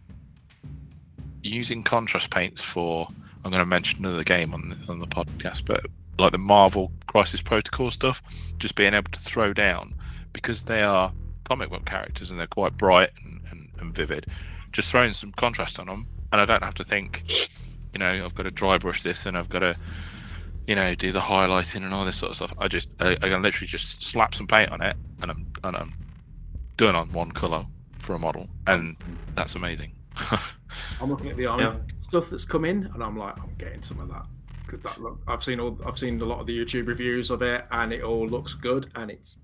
using 1.43 1.83
contrast 1.83 2.29
paints 2.29 2.61
for. 2.61 3.07
I'm 3.43 3.51
going 3.51 3.61
to 3.61 3.65
mention 3.65 4.03
another 4.03 4.25
game 4.25 4.53
on 4.53 4.69
the, 4.69 4.91
on 4.91 4.99
the 4.99 5.07
podcast, 5.07 5.63
but 5.63 5.85
like 6.19 6.31
the 6.31 6.37
Marvel 6.37 6.91
Crisis 7.07 7.41
Protocol 7.41 7.91
stuff, 7.91 8.21
just 8.57 8.75
being 8.75 8.93
able 8.93 9.11
to 9.11 9.19
throw 9.19 9.53
down 9.53 9.93
because 10.33 10.63
they 10.63 10.81
are 10.81 11.11
comic 11.45 11.69
book 11.69 11.85
characters 11.85 12.29
and 12.29 12.39
they're 12.39 12.47
quite 12.47 12.77
bright 12.77 13.11
and, 13.23 13.41
and, 13.51 13.69
and 13.79 13.95
vivid 13.95 14.25
just 14.73 14.89
throwing 14.89 15.13
some 15.13 15.31
contrast 15.31 15.79
on 15.79 15.87
them, 15.87 16.07
and 16.31 16.41
I 16.41 16.45
don't 16.45 16.63
have 16.63 16.75
to 16.75 16.83
think, 16.83 17.23
you 17.93 17.99
know, 17.99 18.07
I've 18.25 18.35
got 18.35 18.43
to 18.43 18.51
dry 18.51 18.77
brush 18.77 19.01
this 19.01 19.25
and 19.25 19.37
I've 19.37 19.49
got 19.49 19.59
to, 19.59 19.75
you 20.67 20.75
know, 20.75 20.93
do 20.93 21.11
the 21.11 21.21
highlighting 21.21 21.83
and 21.83 21.93
all 21.93 22.05
this 22.05 22.17
sort 22.17 22.31
of 22.31 22.35
stuff. 22.35 22.53
I 22.59 22.67
just, 22.67 22.89
I, 22.99 23.11
I 23.13 23.29
can 23.29 23.41
literally 23.41 23.67
just 23.67 24.03
slap 24.03 24.35
some 24.35 24.45
paint 24.45 24.69
on 24.71 24.81
it, 24.81 24.95
and 25.21 25.31
I'm, 25.31 25.47
and 25.63 25.77
I'm 25.77 25.93
done 26.75 26.95
on 26.95 27.11
one 27.13 27.31
color 27.31 27.65
for 27.99 28.13
a 28.13 28.19
model, 28.19 28.47
and 28.67 28.95
that's 29.35 29.55
amazing. 29.55 29.93
I'm 31.01 31.09
looking 31.09 31.29
at 31.29 31.37
the 31.37 31.47
iron 31.47 31.59
Yeah. 31.59 31.93
stuff 32.01 32.29
that's 32.29 32.45
come 32.45 32.65
in, 32.65 32.89
and 32.93 33.01
I'm 33.01 33.17
like, 33.17 33.41
I'm 33.41 33.55
getting 33.57 33.81
some 33.81 33.99
of 33.99 34.09
that. 34.09 34.25
Because 34.67 34.81
that 34.81 35.01
look, 35.01 35.19
I've 35.27 35.43
seen 35.43 35.59
all 35.59 35.79
I've 35.85 35.97
seen 35.97 36.21
a 36.21 36.25
lot 36.25 36.39
of 36.39 36.45
the 36.45 36.57
YouTube 36.57 36.87
reviews 36.87 37.31
of 37.31 37.41
it, 37.41 37.65
and 37.71 37.93
it 37.93 38.03
all 38.03 38.27
looks 38.27 38.53
good, 38.53 38.91
and 38.95 39.09
it's 39.09 39.37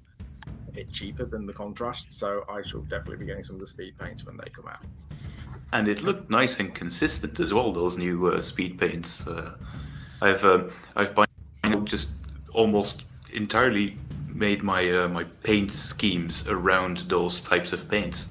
it's 0.76 0.92
cheaper 0.92 1.26
than 1.26 1.46
the 1.46 1.54
contrast. 1.54 2.12
So 2.12 2.44
I 2.50 2.62
shall 2.62 2.82
definitely 2.82 3.18
be 3.18 3.26
getting 3.26 3.44
some 3.44 3.56
of 3.56 3.62
the 3.62 3.68
speed 3.68 3.98
paints 3.98 4.26
when 4.26 4.38
they 4.38 4.50
come 4.50 4.68
out. 4.68 4.84
And 5.72 5.88
it 5.88 6.04
looked 6.04 6.30
nice 6.30 6.60
and 6.60 6.74
consistent 6.76 7.40
as 7.40 7.54
well. 7.54 7.72
Those 7.72 7.98
new 7.98 8.28
uh, 8.28 8.42
speed 8.42 8.78
paints. 8.78 9.26
Uh, 9.26 9.56
I've 10.22 10.44
uh, 10.44 10.66
I've 10.96 11.16
by 11.16 11.26
just 11.86 12.10
almost 12.54 13.04
entirely 13.32 13.98
made 14.28 14.64
my 14.64 14.90
uh, 14.90 15.08
my 15.08 15.24
paint 15.44 15.72
schemes 15.72 16.48
around 16.48 17.06
those 17.08 17.40
types 17.42 17.72
of 17.72 17.90
paints, 17.90 18.28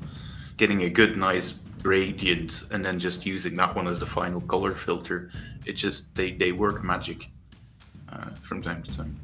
getting 0.59 0.83
a 0.83 0.91
good, 0.91 1.17
nice 1.17 1.55
gradient, 1.83 2.65
and 2.71 2.85
then 2.85 2.99
just 3.01 3.27
using 3.27 3.57
that 3.57 3.75
one 3.75 3.89
as 3.89 3.99
the 3.99 4.07
final 4.07 4.41
color 4.43 4.75
filter. 4.75 5.31
It 5.67 5.73
just 5.73 6.15
they 6.15 6.33
they 6.33 6.53
work 6.53 6.83
magic 6.83 7.29
uh, 8.09 8.31
from 8.43 8.63
time 8.63 8.83
to 8.83 8.97
time. 8.97 9.15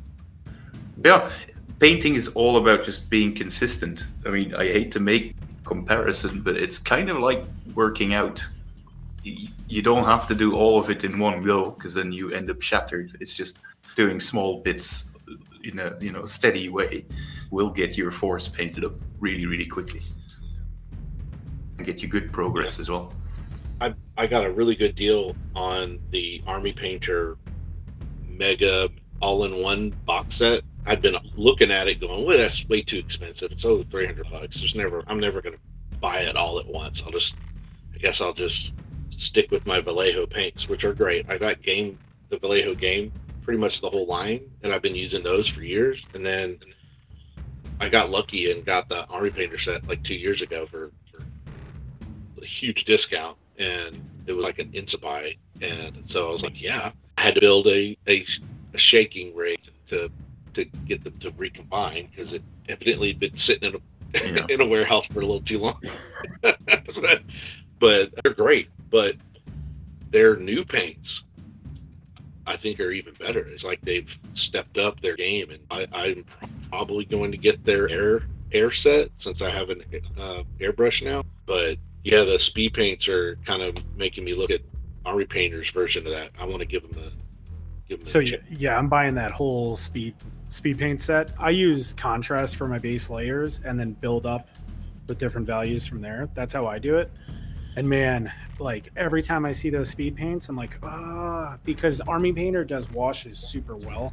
Yeah, 1.05 1.31
painting 1.79 2.15
is 2.15 2.29
all 2.29 2.57
about 2.57 2.85
just 2.85 3.09
being 3.11 3.35
consistent. 3.35 4.05
I 4.27 4.31
mean, 4.31 4.55
I 4.55 4.65
hate 4.65 4.93
to 4.93 5.01
make 5.01 5.37
comparison, 5.65 6.41
but 6.43 6.57
it's 6.57 6.79
kind 6.79 7.11
of 7.11 7.19
like 7.19 7.45
working 7.75 8.15
out. 8.15 8.45
You 9.23 9.83
don't 9.83 10.05
have 10.05 10.27
to 10.29 10.35
do 10.35 10.55
all 10.55 10.79
of 10.81 10.91
it 10.91 11.05
in 11.05 11.19
one 11.19 11.43
go 11.43 11.71
because 11.71 11.95
then 11.95 12.13
you 12.13 12.33
end 12.33 12.51
up 12.51 12.63
shattered. 12.63 13.17
It's 13.21 13.35
just 13.35 13.61
doing 13.97 14.21
small 14.21 14.61
bits 14.61 15.11
in 15.65 15.79
a 15.81 15.97
you 16.01 16.13
know 16.13 16.25
steady 16.25 16.69
way 16.69 17.05
will 17.51 17.71
get 17.71 17.97
your 17.97 18.11
force 18.11 18.49
painted 18.49 18.85
up 18.85 18.93
really 19.19 19.47
really 19.47 19.67
quickly 19.67 20.03
and 21.77 21.87
get 21.87 22.03
you 22.03 22.09
good 22.09 22.33
progress 22.33 22.79
as 22.79 22.89
well. 22.91 23.13
I 23.81 23.95
I 24.17 24.27
got 24.27 24.45
a 24.45 24.51
really 24.51 24.75
good 24.75 24.95
deal 24.95 25.37
on 25.55 25.99
the 26.11 26.43
Army 26.47 26.73
Painter 26.73 27.37
Mega 28.27 28.89
All-in-One 29.21 29.91
box 30.05 30.37
set. 30.37 30.63
I've 30.87 31.03
been 31.03 31.17
looking 31.35 31.71
at 31.71 31.89
it, 31.89 32.01
going, 32.01 32.25
"Well, 32.25 32.39
that's 32.39 32.67
way 32.69 32.83
too 32.83 32.99
expensive. 32.99 33.53
It's 33.53 33.65
over 33.65 33.85
three 33.85 34.07
hundred 34.07 34.31
bucks. 34.31 34.59
There's 34.59 34.75
never, 34.75 35.03
I'm 35.07 35.21
never 35.21 35.43
going 35.43 35.55
to 35.55 35.61
buy 36.01 36.21
it 36.21 36.37
all 36.37 36.59
at 36.59 36.67
once. 36.67 37.03
I'll 37.03 37.13
just, 37.13 37.35
I 37.95 37.99
guess 37.99 38.21
I'll 38.21 38.33
just 38.33 38.73
stick 39.11 39.51
with 39.51 39.67
my 39.67 39.81
Vallejo 39.81 40.27
paints, 40.27 40.69
which 40.69 40.85
are 40.85 40.95
great. 40.95 41.29
I 41.29 41.37
got 41.39 41.63
game 41.63 41.99
the 42.31 42.39
Vallejo 42.39 42.75
game, 42.75 43.13
pretty 43.43 43.59
much 43.59 43.81
the 43.81 43.91
whole 43.91 44.07
line, 44.07 44.41
and 44.63 44.73
I've 44.73 44.83
been 44.83 44.95
using 44.95 45.23
those 45.23 45.49
for 45.49 45.63
years. 45.63 46.07
And 46.15 46.25
then 46.25 46.59
I 47.81 47.89
got 47.89 48.11
lucky 48.11 48.51
and 48.51 48.65
got 48.65 48.89
the 48.89 49.07
Army 49.07 49.31
Painter 49.31 49.59
set 49.59 49.87
like 49.89 50.03
two 50.03 50.15
years 50.15 50.43
ago 50.43 50.67
for, 50.67 50.93
for 51.11 51.25
a 52.41 52.45
huge 52.45 52.85
discount, 52.85 53.37
and 53.59 54.03
it 54.27 54.33
was 54.33 54.47
like 54.47 54.59
an 54.59 54.71
insta. 54.73 55.37
And 55.61 56.03
so 56.07 56.29
I 56.29 56.33
was 56.33 56.43
like, 56.43 56.61
yeah, 56.63 56.93
I 57.17 57.21
had 57.21 57.35
to 57.35 57.41
build 57.41 57.67
a, 57.67 57.97
a, 58.07 58.25
a 58.75 58.79
shaking 58.79 59.35
rig 59.35 59.61
to 59.89 60.11
to 60.55 60.65
get 60.65 61.05
them 61.05 61.17
to 61.21 61.31
recombine 61.33 62.09
because 62.11 62.33
it 62.33 62.43
evidently 62.69 63.09
had 63.09 63.21
been 63.21 63.37
sitting 63.37 63.69
in 63.69 63.77
a 63.77 63.79
Yeah. 64.15 64.47
in 64.49 64.61
a 64.61 64.67
warehouse 64.67 65.07
for 65.07 65.21
a 65.21 65.23
little 65.23 65.41
too 65.41 65.59
long. 65.59 65.81
but, 66.41 66.59
but 67.79 68.11
they're 68.23 68.35
great. 68.35 68.69
But 68.91 69.17
their 70.11 70.37
new 70.37 70.65
paints, 70.65 71.25
I 72.47 72.57
think, 72.57 72.81
are 72.81 72.91
even 72.91 73.15
better. 73.15 73.41
It's 73.41 73.65
like 73.65 73.81
they've 73.83 74.17
stepped 74.35 74.79
up 74.79 75.01
their 75.01 75.17
game, 75.17 75.51
and 75.51 75.61
I, 75.71 75.87
I'm 75.93 76.25
probably 76.71 77.05
going 77.05 77.33
to 77.33 77.39
get 77.39 77.65
their 77.65 77.89
air 77.89 78.23
air 78.51 78.71
set 78.71 79.11
since 79.19 79.43
I 79.43 79.51
have 79.51 79.69
an 79.69 79.85
uh, 80.19 80.43
airbrush 80.59 81.05
now. 81.05 81.23
But 81.45 81.77
yeah, 82.05 82.23
the 82.23 82.39
speed 82.39 82.75
paints 82.75 83.09
are 83.09 83.37
kind 83.45 83.63
of 83.63 83.77
making 83.97 84.25
me 84.25 84.35
look 84.35 84.51
at 84.51 84.61
Army 85.05 85.25
Painter's 85.25 85.71
version 85.71 86.07
of 86.07 86.13
that. 86.13 86.31
I 86.39 86.45
want 86.45 86.61
to 86.61 86.67
give 86.67 86.83
them 86.83 87.03
a 87.03 87.11
give 87.89 88.01
them. 88.01 88.07
So 88.07 88.21
a, 88.21 88.23
yeah, 88.23 88.37
yeah, 88.51 88.79
I'm 88.79 88.89
buying 88.89 89.15
that 89.17 89.33
whole 89.33 89.77
speed 89.77 90.15
speed 90.49 90.79
paint 90.79 91.03
set. 91.03 91.33
I 91.39 91.51
use 91.51 91.93
contrast 91.93 92.57
for 92.57 92.69
my 92.69 92.79
base 92.79 93.11
layers 93.11 93.61
and 93.65 93.79
then 93.79 93.93
build 93.93 94.27
up 94.27 94.49
with 95.07 95.19
different 95.19 95.47
values 95.47 95.87
from 95.87 96.01
there. 96.01 96.29
That's 96.35 96.53
how 96.53 96.67
I 96.67 96.79
do 96.79 96.97
it. 96.97 97.11
And 97.77 97.89
man, 97.89 98.33
like 98.59 98.91
every 98.97 99.23
time 99.23 99.45
I 99.45 99.53
see 99.53 99.71
those 99.71 99.91
speed 99.91 100.17
paints, 100.17 100.49
I'm 100.49 100.57
like, 100.57 100.79
ah, 100.83 101.59
because 101.65 102.01
Army 102.03 102.33
Painter 102.33 102.65
does 102.65 102.91
washes 102.91 103.39
super 103.39 103.77
well. 103.77 104.13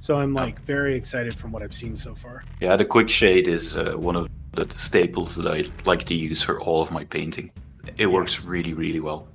So 0.00 0.16
I'm 0.16 0.34
like 0.34 0.60
very 0.60 0.94
excited 0.94 1.36
from 1.36 1.52
what 1.52 1.62
I've 1.62 1.74
seen 1.74 1.96
so 1.96 2.14
far. 2.14 2.44
Yeah, 2.60 2.76
the 2.76 2.84
quick 2.84 3.08
shade 3.08 3.48
is 3.48 3.76
uh, 3.76 3.94
one 3.96 4.16
of 4.16 4.28
the 4.56 4.68
staples 4.76 5.36
that 5.36 5.46
I 5.46 5.70
like 5.84 6.04
to 6.06 6.14
use 6.14 6.42
for 6.42 6.60
all 6.60 6.82
of 6.82 6.90
my 6.90 7.04
painting. 7.04 7.50
It 7.96 8.06
works 8.06 8.40
really, 8.40 8.74
really 8.74 9.00
well. 9.00 9.28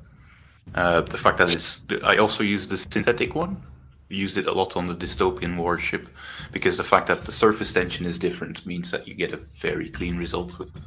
Uh, 0.75 1.01
the 1.01 1.17
fact 1.17 1.37
that 1.37 1.49
it's, 1.49 1.85
I 2.03 2.17
also 2.17 2.43
use 2.43 2.67
the 2.67 2.77
synthetic 2.77 3.35
one. 3.35 3.61
Use 4.09 4.35
it 4.35 4.47
a 4.47 4.51
lot 4.51 4.75
on 4.75 4.87
the 4.87 4.95
dystopian 4.95 5.55
warship 5.57 6.09
because 6.51 6.75
the 6.75 6.83
fact 6.83 7.07
that 7.07 7.25
the 7.25 7.31
surface 7.31 7.71
tension 7.71 8.05
is 8.05 8.19
different 8.19 8.65
means 8.65 8.91
that 8.91 9.07
you 9.07 9.13
get 9.13 9.31
a 9.31 9.37
very 9.37 9.89
clean 9.89 10.17
result 10.17 10.59
with 10.59 10.75
it. 10.75 10.81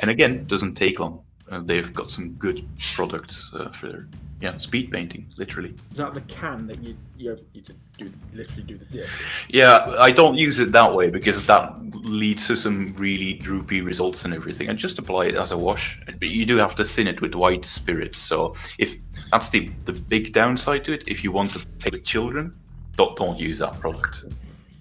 And 0.00 0.10
again, 0.10 0.46
doesn't 0.46 0.76
take 0.76 1.00
long. 1.00 1.24
Uh, 1.50 1.60
they've 1.64 1.92
got 1.92 2.10
some 2.10 2.30
good 2.34 2.64
products 2.94 3.50
uh, 3.54 3.70
for 3.70 3.88
their 3.88 4.06
yeah 4.40 4.56
speed 4.58 4.90
painting, 4.90 5.26
literally. 5.36 5.74
Is 5.90 5.96
that 5.98 6.14
the 6.14 6.20
can 6.22 6.66
that 6.68 6.78
you 6.82 6.96
you, 7.18 7.38
you 7.52 7.60
just 7.62 7.78
do 7.98 8.10
literally 8.32 8.62
do 8.62 8.78
the 8.78 8.84
dip? 8.86 9.06
Yeah, 9.48 9.94
I 9.98 10.12
don't 10.12 10.36
use 10.36 10.60
it 10.60 10.70
that 10.72 10.94
way 10.94 11.10
because 11.10 11.44
that 11.46 11.74
leads 12.04 12.46
to 12.46 12.56
some 12.56 12.94
really 12.96 13.34
droopy 13.34 13.80
results 13.80 14.24
and 14.24 14.32
everything. 14.32 14.68
And 14.68 14.78
just 14.78 14.98
apply 14.98 15.26
it 15.26 15.34
as 15.34 15.50
a 15.52 15.58
wash. 15.58 16.00
But 16.06 16.28
you 16.28 16.46
do 16.46 16.56
have 16.56 16.74
to 16.76 16.84
thin 16.84 17.08
it 17.08 17.20
with 17.20 17.34
white 17.34 17.64
spirits. 17.64 18.18
So 18.18 18.54
if 18.78 18.96
that's 19.32 19.50
the 19.50 19.70
the 19.86 19.92
big 19.92 20.32
downside 20.32 20.84
to 20.84 20.92
it, 20.92 21.08
if 21.08 21.24
you 21.24 21.32
want 21.32 21.52
to 21.52 21.58
play 21.80 21.90
with 21.92 22.04
children, 22.04 22.54
don't 22.96 23.16
don't 23.16 23.38
use 23.38 23.58
that 23.58 23.78
product. 23.80 24.24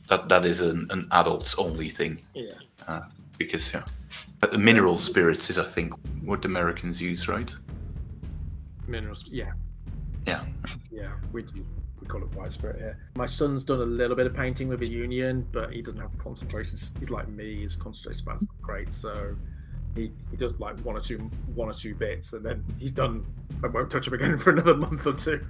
That 0.07 0.29
that 0.29 0.45
is 0.45 0.61
an, 0.61 0.87
an 0.91 1.07
adults 1.11 1.55
only 1.57 1.89
thing 1.89 2.19
Yeah. 2.33 3.01
because 3.37 3.73
yeah, 3.73 3.83
mineral 4.57 4.97
spirits 4.97 5.49
is 5.49 5.57
I 5.57 5.65
think 5.65 5.93
what 6.23 6.45
Americans 6.45 7.01
use, 7.01 7.27
right? 7.27 7.53
Minerals. 8.87 9.23
Yeah. 9.27 9.51
Yeah. 10.25 10.45
Yeah. 10.91 11.11
We 11.31 11.43
do. 11.43 11.65
We 11.99 12.07
call 12.07 12.23
it 12.23 12.33
white 12.33 12.53
spirit 12.53 12.77
here. 12.77 12.97
My 13.15 13.25
son's 13.25 13.63
done 13.63 13.81
a 13.81 13.85
little 13.85 14.15
bit 14.15 14.25
of 14.25 14.33
painting 14.33 14.69
with 14.69 14.81
a 14.81 14.87
union, 14.87 15.45
but 15.51 15.73
he 15.73 15.81
doesn't 15.81 15.99
have 15.99 16.11
the 16.11 16.17
concentration. 16.17 16.77
He's 16.99 17.09
like 17.09 17.27
me. 17.27 17.61
His 17.61 17.75
concentration 17.75 18.19
span's 18.19 18.41
not 18.41 18.61
great, 18.61 18.93
so 18.93 19.35
he, 19.95 20.11
he 20.31 20.37
does 20.37 20.57
like 20.59 20.79
one 20.79 20.95
or 20.95 21.01
two 21.01 21.17
one 21.55 21.69
or 21.69 21.73
two 21.73 21.95
bits, 21.95 22.33
and 22.33 22.45
then 22.45 22.63
he's 22.77 22.91
done. 22.91 23.25
I 23.63 23.67
won't 23.67 23.91
touch 23.91 24.07
him 24.07 24.13
again 24.13 24.37
for 24.39 24.51
another 24.51 24.75
month 24.75 25.05
or 25.05 25.13
two. 25.13 25.45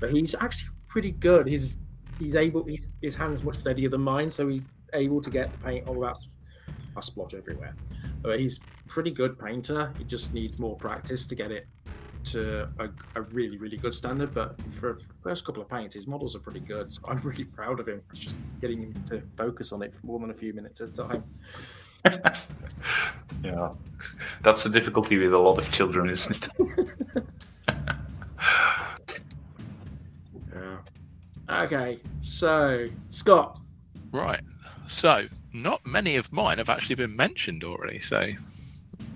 But 0.00 0.10
he's 0.10 0.34
actually 0.40 0.70
pretty 0.88 1.12
good. 1.12 1.46
He's 1.46 1.76
he's 2.18 2.34
able. 2.34 2.64
He's, 2.64 2.88
his 3.00 3.14
hands 3.14 3.42
much 3.44 3.60
steadier 3.60 3.88
than 3.88 4.00
mine, 4.00 4.30
so 4.30 4.48
he's 4.48 4.64
able 4.94 5.22
to 5.22 5.30
get 5.30 5.52
the 5.52 5.58
paint 5.58 5.86
all 5.86 6.00
that. 6.00 6.18
I 6.96 7.00
splodge 7.00 7.34
everywhere. 7.34 7.74
But 8.22 8.40
he's 8.40 8.60
pretty 8.88 9.10
good 9.10 9.38
painter. 9.38 9.92
He 9.98 10.04
just 10.04 10.32
needs 10.34 10.58
more 10.58 10.76
practice 10.76 11.26
to 11.26 11.34
get 11.34 11.50
it 11.50 11.66
to 12.24 12.68
a, 12.78 12.88
a 13.16 13.22
really, 13.22 13.58
really 13.58 13.76
good 13.76 13.94
standard. 13.94 14.34
But 14.34 14.60
for 14.72 14.94
the 14.94 15.14
first 15.22 15.44
couple 15.44 15.62
of 15.62 15.68
paints, 15.68 15.94
his 15.94 16.06
models 16.06 16.36
are 16.36 16.40
pretty 16.40 16.60
good. 16.60 16.92
So 16.94 17.00
I'm 17.08 17.20
really 17.20 17.44
proud 17.44 17.80
of 17.80 17.88
him. 17.88 18.02
It's 18.10 18.20
just 18.20 18.36
getting 18.60 18.82
him 18.82 19.04
to 19.06 19.22
focus 19.36 19.72
on 19.72 19.82
it 19.82 19.92
for 19.94 20.06
more 20.06 20.20
than 20.20 20.30
a 20.30 20.34
few 20.34 20.52
minutes 20.52 20.80
at 20.80 20.88
a 20.88 20.92
time. 20.92 21.24
Yeah, 23.42 23.70
that's 24.42 24.62
the 24.62 24.68
difficulty 24.68 25.18
with 25.18 25.32
a 25.32 25.38
lot 25.38 25.58
of 25.58 25.68
children, 25.72 26.08
isn't 26.10 26.48
it? 26.58 27.24
Yeah. 30.54 31.64
Okay, 31.64 31.98
so 32.20 32.86
Scott, 33.08 33.58
Right. 34.12 34.42
So, 34.88 35.26
not 35.52 35.84
many 35.86 36.16
of 36.16 36.32
mine 36.32 36.58
have 36.58 36.68
actually 36.68 36.96
been 36.96 37.16
mentioned 37.16 37.64
already, 37.64 38.00
so 38.00 38.28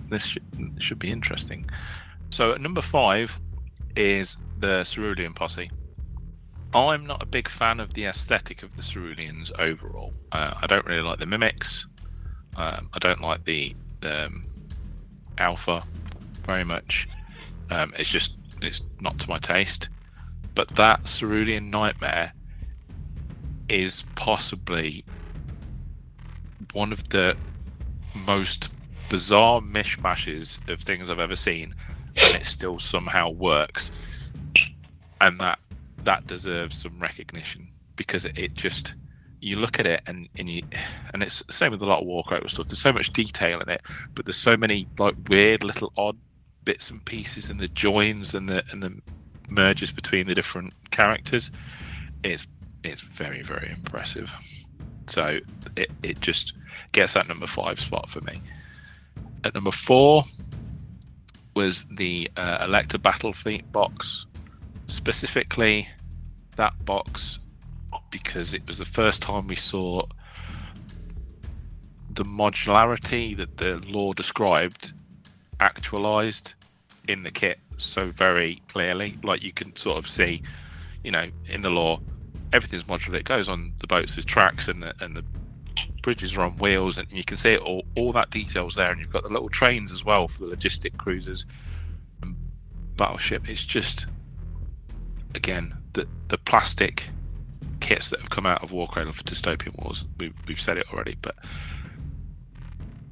this 0.09 0.23
should, 0.23 0.43
should 0.79 0.99
be 0.99 1.11
interesting. 1.11 1.69
So, 2.29 2.51
at 2.51 2.61
number 2.61 2.81
five 2.81 3.39
is 3.95 4.37
the 4.59 4.83
Cerulean 4.83 5.33
Posse. 5.33 5.71
I'm 6.73 7.05
not 7.05 7.23
a 7.23 7.25
big 7.25 7.49
fan 7.49 7.79
of 7.79 7.93
the 7.93 8.05
aesthetic 8.05 8.61
of 8.61 8.75
the 8.75 8.83
Ceruleans 8.83 9.51
overall. 9.57 10.13
Uh, 10.31 10.53
I 10.61 10.67
don't 10.67 10.85
really 10.85 11.01
like 11.01 11.19
the 11.19 11.25
mimics. 11.25 11.85
Um, 12.55 12.89
I 12.93 12.99
don't 12.99 13.21
like 13.21 13.45
the 13.45 13.75
um, 14.03 14.45
alpha 15.37 15.83
very 16.45 16.63
much. 16.63 17.07
Um, 17.69 17.93
it's 17.97 18.09
just 18.09 18.35
it's 18.61 18.81
not 18.99 19.17
to 19.19 19.29
my 19.29 19.37
taste. 19.37 19.89
But 20.55 20.75
that 20.75 21.05
Cerulean 21.05 21.69
Nightmare 21.69 22.33
is 23.69 24.03
possibly 24.15 25.05
one 26.73 26.91
of 26.91 27.09
the 27.09 27.35
most 28.13 28.69
bizarre 29.09 29.61
mishmashes 29.61 30.57
of 30.69 30.81
things 30.81 31.09
I've 31.09 31.19
ever 31.19 31.35
seen, 31.35 31.75
and 32.15 32.35
it 32.35 32.45
still 32.45 32.79
somehow 32.79 33.29
works. 33.29 33.91
And 35.21 35.39
that 35.39 35.59
that 36.03 36.27
deserves 36.27 36.81
some 36.81 36.99
recognition 36.99 37.67
because 37.95 38.23
it, 38.23 38.37
it 38.37 38.53
just 38.53 38.93
you 39.39 39.57
look 39.57 39.79
at 39.79 39.85
it 39.85 40.01
and 40.07 40.29
and 40.37 40.49
you 40.49 40.63
and 41.13 41.23
it's 41.23 41.41
the 41.43 41.53
same 41.53 41.71
with 41.71 41.81
a 41.81 41.85
lot 41.85 42.01
of 42.01 42.07
Warcradle 42.07 42.49
stuff. 42.49 42.67
There's 42.67 42.79
so 42.79 42.93
much 42.93 43.13
detail 43.13 43.59
in 43.61 43.69
it, 43.69 43.81
but 44.13 44.25
there's 44.25 44.37
so 44.37 44.57
many 44.57 44.87
like 44.97 45.15
weird 45.27 45.63
little 45.63 45.91
odd 45.97 46.17
bits 46.63 46.89
and 46.89 47.03
pieces 47.05 47.49
and 47.49 47.59
the 47.59 47.67
joins 47.69 48.33
and 48.33 48.49
the 48.49 48.63
and 48.71 48.83
the 48.83 48.93
merges 49.49 49.91
between 49.91 50.27
the 50.27 50.35
different 50.35 50.73
characters, 50.91 51.51
it's 52.23 52.47
it's 52.83 53.01
very 53.01 53.41
very 53.41 53.71
impressive. 53.71 54.29
So 55.07 55.39
it, 55.75 55.91
it 56.03 56.21
just 56.21 56.53
gets 56.91 57.13
that 57.13 57.27
number 57.27 57.47
five 57.47 57.79
spot 57.79 58.09
for 58.09 58.21
me. 58.21 58.41
At 59.43 59.53
number 59.53 59.71
four 59.71 60.23
was 61.55 61.85
the 61.91 62.29
uh, 62.37 62.59
Elector 62.61 62.97
Battlefleet 62.97 63.71
box, 63.71 64.27
specifically 64.87 65.87
that 66.55 66.73
box 66.85 67.39
because 68.11 68.53
it 68.53 68.65
was 68.67 68.77
the 68.77 68.85
first 68.85 69.21
time 69.21 69.47
we 69.47 69.55
saw 69.55 70.05
the 72.11 72.23
modularity 72.23 73.35
that 73.37 73.57
the 73.57 73.77
lore 73.85 74.13
described 74.13 74.93
actualized 75.59 76.53
in 77.07 77.23
the 77.23 77.31
kit 77.31 77.59
so 77.77 78.09
very 78.09 78.61
clearly. 78.67 79.17
Like 79.23 79.43
you 79.43 79.53
can 79.53 79.75
sort 79.75 79.97
of 79.97 80.09
see, 80.09 80.41
you 81.03 81.11
know, 81.11 81.29
in 81.47 81.61
the 81.61 81.69
lore, 81.69 81.99
everything's 82.53 82.83
modular. 82.83 83.15
It 83.15 83.25
goes 83.25 83.49
on 83.49 83.73
the 83.79 83.87
boats 83.87 84.15
with 84.15 84.25
tracks 84.25 84.67
and 84.67 84.81
the 84.83 84.93
and 84.99 85.15
the 85.15 85.23
bridges 86.01 86.35
are 86.35 86.41
on 86.41 86.57
wheels, 86.57 86.97
and 86.97 87.11
you 87.11 87.23
can 87.23 87.37
see 87.37 87.53
it 87.53 87.61
all. 87.61 87.85
All 87.95 88.11
that 88.13 88.29
details 88.29 88.75
there, 88.75 88.91
and 88.91 88.99
you've 88.99 89.11
got 89.11 89.23
the 89.23 89.29
little 89.29 89.49
trains 89.49 89.91
as 89.91 90.03
well 90.03 90.27
for 90.27 90.45
the 90.45 90.55
logistic 90.55 90.97
cruisers 90.97 91.45
and 92.21 92.31
um, 92.31 92.37
battleship. 92.95 93.49
It's 93.49 93.63
just 93.63 94.07
again 95.35 95.75
the 95.93 96.07
the 96.29 96.37
plastic 96.37 97.09
kits 97.79 98.09
that 98.09 98.19
have 98.19 98.29
come 98.29 98.45
out 98.45 98.63
of 98.63 98.71
Warcradle 98.71 99.13
for 99.13 99.23
Dystopian 99.23 99.77
Wars. 99.83 100.05
We've 100.17 100.33
we've 100.47 100.61
said 100.61 100.77
it 100.77 100.87
already, 100.91 101.17
but 101.21 101.35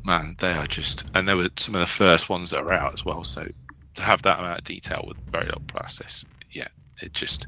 man, 0.06 0.36
they 0.40 0.52
are 0.52 0.68
just, 0.68 1.04
and 1.16 1.28
they 1.28 1.34
were 1.34 1.50
some 1.58 1.76
of 1.76 1.82
the 1.82 1.88
first 1.88 2.30
ones 2.30 2.52
that 2.52 2.60
are 2.60 2.74
out 2.74 2.94
as 2.94 3.04
well. 3.04 3.24
So 3.24 3.48
to 3.96 4.02
have 4.04 4.22
that 4.22 4.40
amount 4.40 4.60
of 4.60 4.64
detail 4.64 5.04
with 5.08 5.20
very 5.32 5.46
little 5.46 5.64
process, 5.68 6.24
yeah, 6.52 6.68
it 7.02 7.14
just 7.14 7.48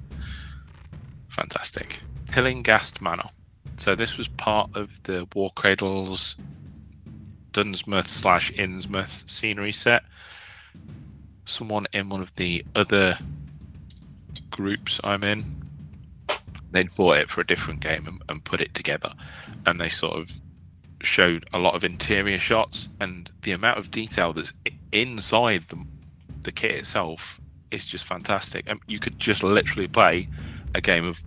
fantastic. 1.38 2.00
Tillinghast 2.28 3.00
Manor. 3.02 3.30
So 3.80 3.96
this 3.96 4.18
was 4.18 4.28
part 4.28 4.76
of 4.76 5.02
the 5.04 5.28
War 5.36 5.52
Cradles 5.56 6.36
Dunsmouth 7.54 8.08
slash 8.08 8.52
Innsmouth 8.54 9.30
scenery 9.30 9.72
set. 9.72 10.04
Someone 11.46 11.86
in 11.94 12.10
one 12.10 12.22
of 12.22 12.36
the 12.36 12.66
other 12.76 13.20
groups 14.50 15.00
I'm 15.04 15.24
in, 15.24 15.64
they'd 16.72 16.94
bought 16.96 17.20
it 17.20 17.30
for 17.30 17.42
a 17.42 17.48
different 17.48 17.82
game 17.82 18.08
and, 18.08 18.22
and 18.28 18.44
put 18.44 18.60
it 18.60 18.74
together, 18.74 19.14
and 19.66 19.80
they 19.80 19.90
sort 19.90 20.18
of 20.18 20.32
showed 21.02 21.48
a 21.54 21.60
lot 21.60 21.76
of 21.76 21.84
interior 21.84 22.40
shots 22.40 22.90
and 23.00 23.30
the 23.44 23.52
amount 23.52 23.78
of 23.78 23.92
detail 23.92 24.34
that's 24.34 24.52
inside 24.92 25.64
the 25.70 25.86
the 26.42 26.52
kit 26.52 26.72
itself 26.72 27.40
is 27.72 27.86
just 27.86 28.06
fantastic. 28.06 28.66
And 28.68 28.80
you 28.88 29.00
could 29.00 29.20
just 29.20 29.44
literally 29.44 29.88
play 29.88 30.30
a 30.74 30.82
game 30.82 31.06
of 31.06 31.22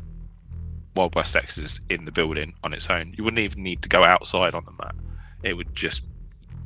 Wild 0.95 1.15
West 1.15 1.37
Exodus 1.37 1.81
in 1.89 2.05
the 2.05 2.13
building 2.13 2.55
on 2.65 2.73
its 2.73 2.89
own. 2.91 3.15
You 3.17 3.25
wouldn't 3.25 3.41
even 3.41 3.63
need 3.63 3.83
to 3.83 3.89
go 3.89 4.05
outside 4.05 4.55
on 4.55 4.65
the 4.65 4.73
map. 4.73 4.97
It 5.43 5.55
would 5.55 5.75
just 5.75 6.03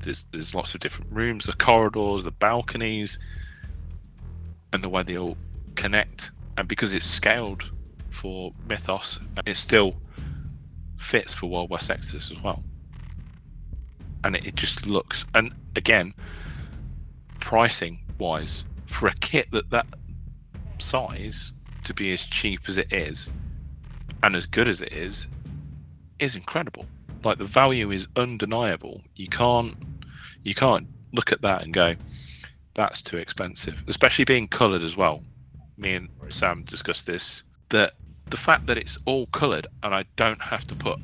there's 0.03 0.25
there's 0.33 0.55
lots 0.55 0.75
of 0.75 0.81
different 0.81 1.11
rooms, 1.13 1.47
the 1.47 1.53
corridors, 1.53 2.25
the 2.25 2.31
balconies, 2.31 3.19
and 4.73 4.83
the 4.83 4.89
way 4.89 5.03
they 5.03 5.17
all 5.17 5.37
connect. 5.75 6.31
And 6.57 6.69
because 6.69 6.95
it's 6.95 7.07
scaled 7.07 7.71
for 8.11 8.53
Mythos, 8.69 9.21
it 9.47 9.57
still 9.57 9.97
fits 10.97 11.35
for 11.35 11.47
Wild 11.47 11.71
West 11.71 11.91
Exodus 11.91 12.31
as 12.31 12.41
well 12.43 12.63
and 14.25 14.35
it, 14.35 14.47
it 14.47 14.57
just 14.57 14.87
looks. 14.87 15.25
And 15.35 15.55
again, 15.77 16.15
pricing 17.39 18.01
wise, 18.19 18.65
for 18.87 19.07
a 19.07 19.15
kit 19.15 19.51
that 19.53 19.71
that 19.71 19.87
size 20.79 21.53
to 21.85 21.95
be 21.95 22.13
as 22.13 22.25
cheap 22.25 22.63
as 22.69 22.79
it 22.79 22.93
is 22.93 23.29
and 24.25 24.35
as 24.35 24.47
good 24.47 24.69
as 24.69 24.81
it 24.81 24.93
is 24.93 25.27
is 26.19 26.35
incredible. 26.35 26.87
Like 27.23 27.37
the 27.37 27.45
value 27.45 27.91
is 27.91 28.09
undeniable. 28.17 29.03
You 29.17 29.29
can't 29.29 29.77
you 30.43 30.55
can't 30.55 30.87
look 31.13 31.31
at 31.31 31.43
that 31.43 31.63
and 31.63 31.73
go, 31.73 31.95
that's 32.75 33.03
too 33.03 33.19
expensive. 33.19 33.85
Especially 33.87 34.25
being 34.25 34.49
coloured 34.49 34.83
as 34.83 34.97
well. 34.97 35.23
Me 35.77 35.95
and 35.95 36.09
Sam 36.31 36.63
discussed 36.65 37.07
this. 37.07 37.43
That 37.69 37.93
the 38.31 38.39
fact 38.39 38.67
that 38.67 38.79
it's 38.79 38.97
all 39.05 39.27
coloured 39.27 39.67
and 39.83 39.95
I 39.95 40.05
don't 40.17 40.41
have 40.41 40.65
to 40.69 40.75
put 40.75 40.99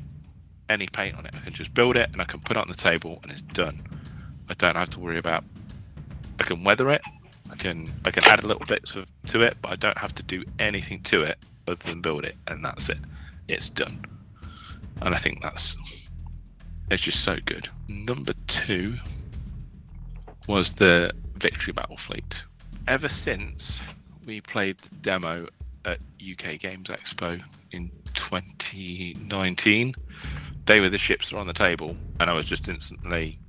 any 0.67 0.87
paint 0.87 1.15
on 1.15 1.27
it. 1.27 1.35
I 1.35 1.39
can 1.39 1.53
just 1.53 1.73
build 1.75 1.95
it 1.97 2.09
and 2.11 2.21
I 2.21 2.25
can 2.25 2.39
put 2.39 2.57
it 2.57 2.61
on 2.61 2.69
the 2.69 2.75
table 2.75 3.19
and 3.21 3.31
it's 3.31 3.41
done. 3.41 3.83
I 4.49 4.55
don't 4.55 4.75
have 4.75 4.89
to 4.91 4.99
worry 4.99 5.19
about. 5.19 5.43
I 6.39 6.43
can 6.43 6.63
weather 6.63 6.89
it. 6.89 7.01
I 7.51 7.55
can 7.55 7.91
I 8.03 8.09
can 8.09 8.23
add 8.23 8.43
a 8.43 8.47
little 8.47 8.65
bits 8.65 8.95
of, 8.95 9.05
to 9.27 9.43
it, 9.43 9.57
but 9.61 9.71
I 9.71 9.75
don't 9.75 9.97
have 9.97 10.15
to 10.15 10.23
do 10.23 10.43
anything 10.57 11.01
to 11.03 11.21
it 11.21 11.37
other 11.67 11.83
than 11.85 12.01
build 12.01 12.25
it, 12.25 12.35
and 12.47 12.63
that's 12.63 12.89
it. 12.89 12.97
It's 13.51 13.69
done. 13.69 14.05
And 15.01 15.13
I 15.13 15.17
think 15.17 15.41
that's 15.41 15.75
it's 16.89 17.03
just 17.03 17.23
so 17.23 17.37
good. 17.45 17.69
Number 17.87 18.33
two 18.47 18.97
was 20.47 20.73
the 20.73 21.11
Victory 21.35 21.73
Battle 21.73 21.97
Fleet. 21.97 22.43
Ever 22.87 23.09
since 23.09 23.79
we 24.25 24.41
played 24.41 24.77
the 24.79 24.95
demo 24.95 25.47
at 25.85 25.99
UK 26.19 26.59
Games 26.59 26.87
Expo 26.89 27.41
in 27.71 27.91
2019, 28.13 29.95
they 30.65 30.79
were 30.79 30.89
the 30.89 30.97
ships 30.97 31.29
that 31.29 31.35
were 31.35 31.41
on 31.41 31.47
the 31.47 31.53
table, 31.53 31.95
and 32.19 32.29
I 32.29 32.33
was 32.33 32.45
just 32.45 32.67
instantly. 32.69 33.39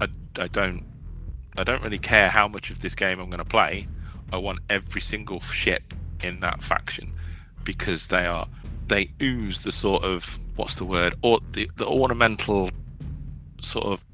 I, 0.00 0.08
I 0.38 0.48
don't 0.48 0.84
I 1.56 1.64
don't 1.64 1.82
really 1.82 1.98
care 1.98 2.30
how 2.30 2.48
much 2.48 2.70
of 2.70 2.80
this 2.80 2.94
game 2.94 3.20
I'm 3.20 3.30
going 3.30 3.38
to 3.38 3.44
play. 3.44 3.86
I 4.32 4.38
want 4.38 4.60
every 4.70 5.00
single 5.00 5.40
ship 5.40 5.94
in 6.22 6.40
that 6.40 6.62
faction 6.62 7.12
because 7.64 8.06
they 8.06 8.24
are 8.24 8.48
they 8.88 9.10
ooze 9.22 9.62
the 9.62 9.72
sort 9.72 10.04
of 10.04 10.38
what's 10.56 10.76
the 10.76 10.84
word 10.84 11.14
or 11.22 11.40
the, 11.52 11.70
the 11.76 11.86
ornamental 11.86 12.70
sort 13.60 13.86
of 13.86 14.04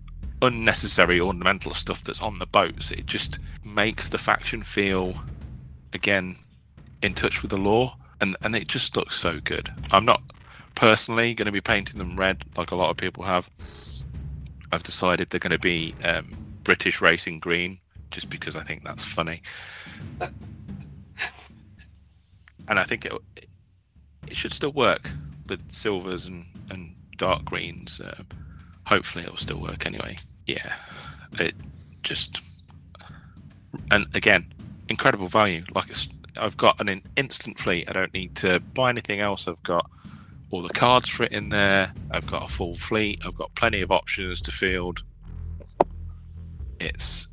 unnecessary 0.42 1.20
ornamental 1.20 1.74
stuff 1.74 2.02
that's 2.04 2.20
on 2.20 2.38
the 2.38 2.46
boats. 2.46 2.90
It 2.90 3.06
just 3.06 3.38
makes 3.64 4.08
the 4.08 4.18
faction 4.18 4.62
feel 4.62 5.14
again 5.92 6.36
in 7.02 7.14
touch 7.14 7.42
with 7.42 7.50
the 7.50 7.56
lore, 7.56 7.94
and 8.20 8.36
and 8.42 8.54
it 8.54 8.68
just 8.68 8.96
looks 8.96 9.16
so 9.16 9.40
good. 9.42 9.72
I'm 9.90 10.04
not 10.04 10.22
personally 10.74 11.34
going 11.34 11.46
to 11.46 11.52
be 11.52 11.60
painting 11.60 11.98
them 11.98 12.16
red 12.16 12.44
like 12.56 12.70
a 12.70 12.76
lot 12.76 12.90
of 12.90 12.96
people 12.96 13.24
have. 13.24 13.50
I've 14.70 14.82
decided 14.82 15.30
they're 15.30 15.40
going 15.40 15.50
to 15.50 15.58
be 15.58 15.94
um, 16.04 16.36
British 16.62 17.00
racing 17.00 17.38
green 17.38 17.78
just 18.10 18.30
because 18.30 18.54
I 18.54 18.64
think 18.64 18.84
that's 18.84 19.04
funny. 19.04 19.42
and 20.20 20.34
I 22.78 22.84
think 22.84 23.06
it, 23.06 23.12
it 24.30 24.36
should 24.36 24.52
still 24.52 24.72
work 24.72 25.10
with 25.48 25.60
silvers 25.72 26.26
and, 26.26 26.46
and 26.70 26.94
dark 27.16 27.44
greens. 27.44 28.00
Uh, 28.00 28.22
hopefully, 28.86 29.24
it'll 29.24 29.36
still 29.36 29.60
work 29.60 29.86
anyway. 29.86 30.18
Yeah, 30.46 30.74
it 31.38 31.54
just 32.02 32.40
and 33.90 34.06
again, 34.14 34.52
incredible 34.88 35.28
value. 35.28 35.64
Like 35.74 35.90
I've 36.36 36.56
got 36.56 36.80
an 36.80 37.02
instant 37.16 37.58
fleet. 37.58 37.88
I 37.88 37.92
don't 37.92 38.12
need 38.14 38.36
to 38.36 38.60
buy 38.60 38.90
anything 38.90 39.20
else. 39.20 39.48
I've 39.48 39.62
got 39.62 39.90
all 40.50 40.62
the 40.62 40.70
cards 40.70 41.08
for 41.08 41.24
it 41.24 41.32
in 41.32 41.48
there. 41.48 41.92
I've 42.10 42.26
got 42.26 42.48
a 42.48 42.52
full 42.52 42.76
fleet. 42.76 43.20
I've 43.24 43.36
got 43.36 43.54
plenty 43.54 43.82
of 43.82 43.90
options 43.90 44.40
to 44.42 44.52
field. 44.52 45.02
It's 46.80 47.26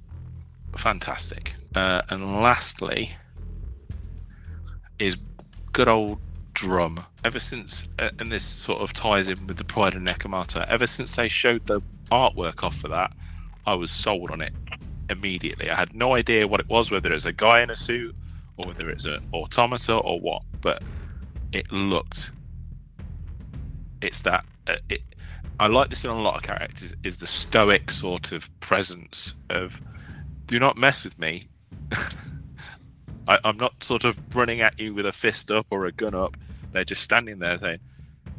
fantastic. 0.77 1.53
Uh, 1.75 2.01
and 2.09 2.41
lastly, 2.41 3.11
is 4.99 5.17
good 5.71 5.87
old 5.87 6.19
drum. 6.55 7.05
Ever 7.23 7.39
since, 7.39 7.87
uh, 7.99 8.09
and 8.19 8.31
this 8.31 8.43
sort 8.43 8.81
of 8.81 8.91
ties 8.93 9.27
in 9.27 9.45
with 9.47 9.57
the 9.57 9.63
Pride 9.63 9.93
of 9.93 10.01
Nekomata, 10.01 10.67
ever 10.67 10.87
since 10.87 11.15
they 11.15 11.27
showed 11.27 11.65
the 11.67 11.81
artwork 12.11 12.63
off 12.63 12.75
for 12.77 12.87
that, 12.87 13.11
I 13.67 13.75
was 13.75 13.91
sold 13.91 14.31
on 14.31 14.41
it 14.41 14.53
immediately. 15.09 15.69
I 15.69 15.75
had 15.75 15.95
no 15.95 16.15
idea 16.15 16.47
what 16.47 16.59
it 16.59 16.67
was, 16.67 16.89
whether 16.89 17.13
it's 17.13 17.25
a 17.25 17.33
guy 17.33 17.61
in 17.61 17.69
a 17.69 17.75
suit 17.75 18.15
or 18.57 18.67
whether 18.67 18.89
it's 18.89 19.05
an 19.05 19.27
automata 19.33 19.95
or 19.95 20.19
what, 20.19 20.41
but 20.61 20.81
it 21.51 21.71
looked 21.71 22.31
it's 24.05 24.21
that 24.21 24.45
uh, 24.67 24.75
it, 24.89 25.01
I 25.59 25.67
like 25.67 25.89
this 25.89 26.03
in 26.03 26.09
a 26.09 26.21
lot 26.21 26.35
of 26.35 26.43
characters 26.43 26.93
is 27.03 27.17
the 27.17 27.27
stoic 27.27 27.91
sort 27.91 28.31
of 28.31 28.49
presence 28.59 29.33
of 29.49 29.81
do 30.47 30.59
not 30.59 30.77
mess 30.77 31.03
with 31.03 31.17
me. 31.17 31.47
I, 33.27 33.39
am 33.43 33.57
not 33.57 33.83
sort 33.83 34.03
of 34.03 34.17
running 34.35 34.61
at 34.61 34.79
you 34.79 34.93
with 34.93 35.05
a 35.05 35.11
fist 35.11 35.51
up 35.51 35.67
or 35.69 35.85
a 35.85 35.91
gun 35.91 36.13
up. 36.13 36.37
They're 36.71 36.85
just 36.85 37.03
standing 37.03 37.39
there 37.39 37.57
saying, 37.57 37.79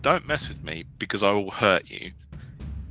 "Don't 0.02 0.26
mess 0.26 0.48
with 0.48 0.62
me 0.62 0.84
because 0.98 1.22
I 1.22 1.30
will 1.32 1.50
hurt 1.50 1.88
you." 1.88 2.12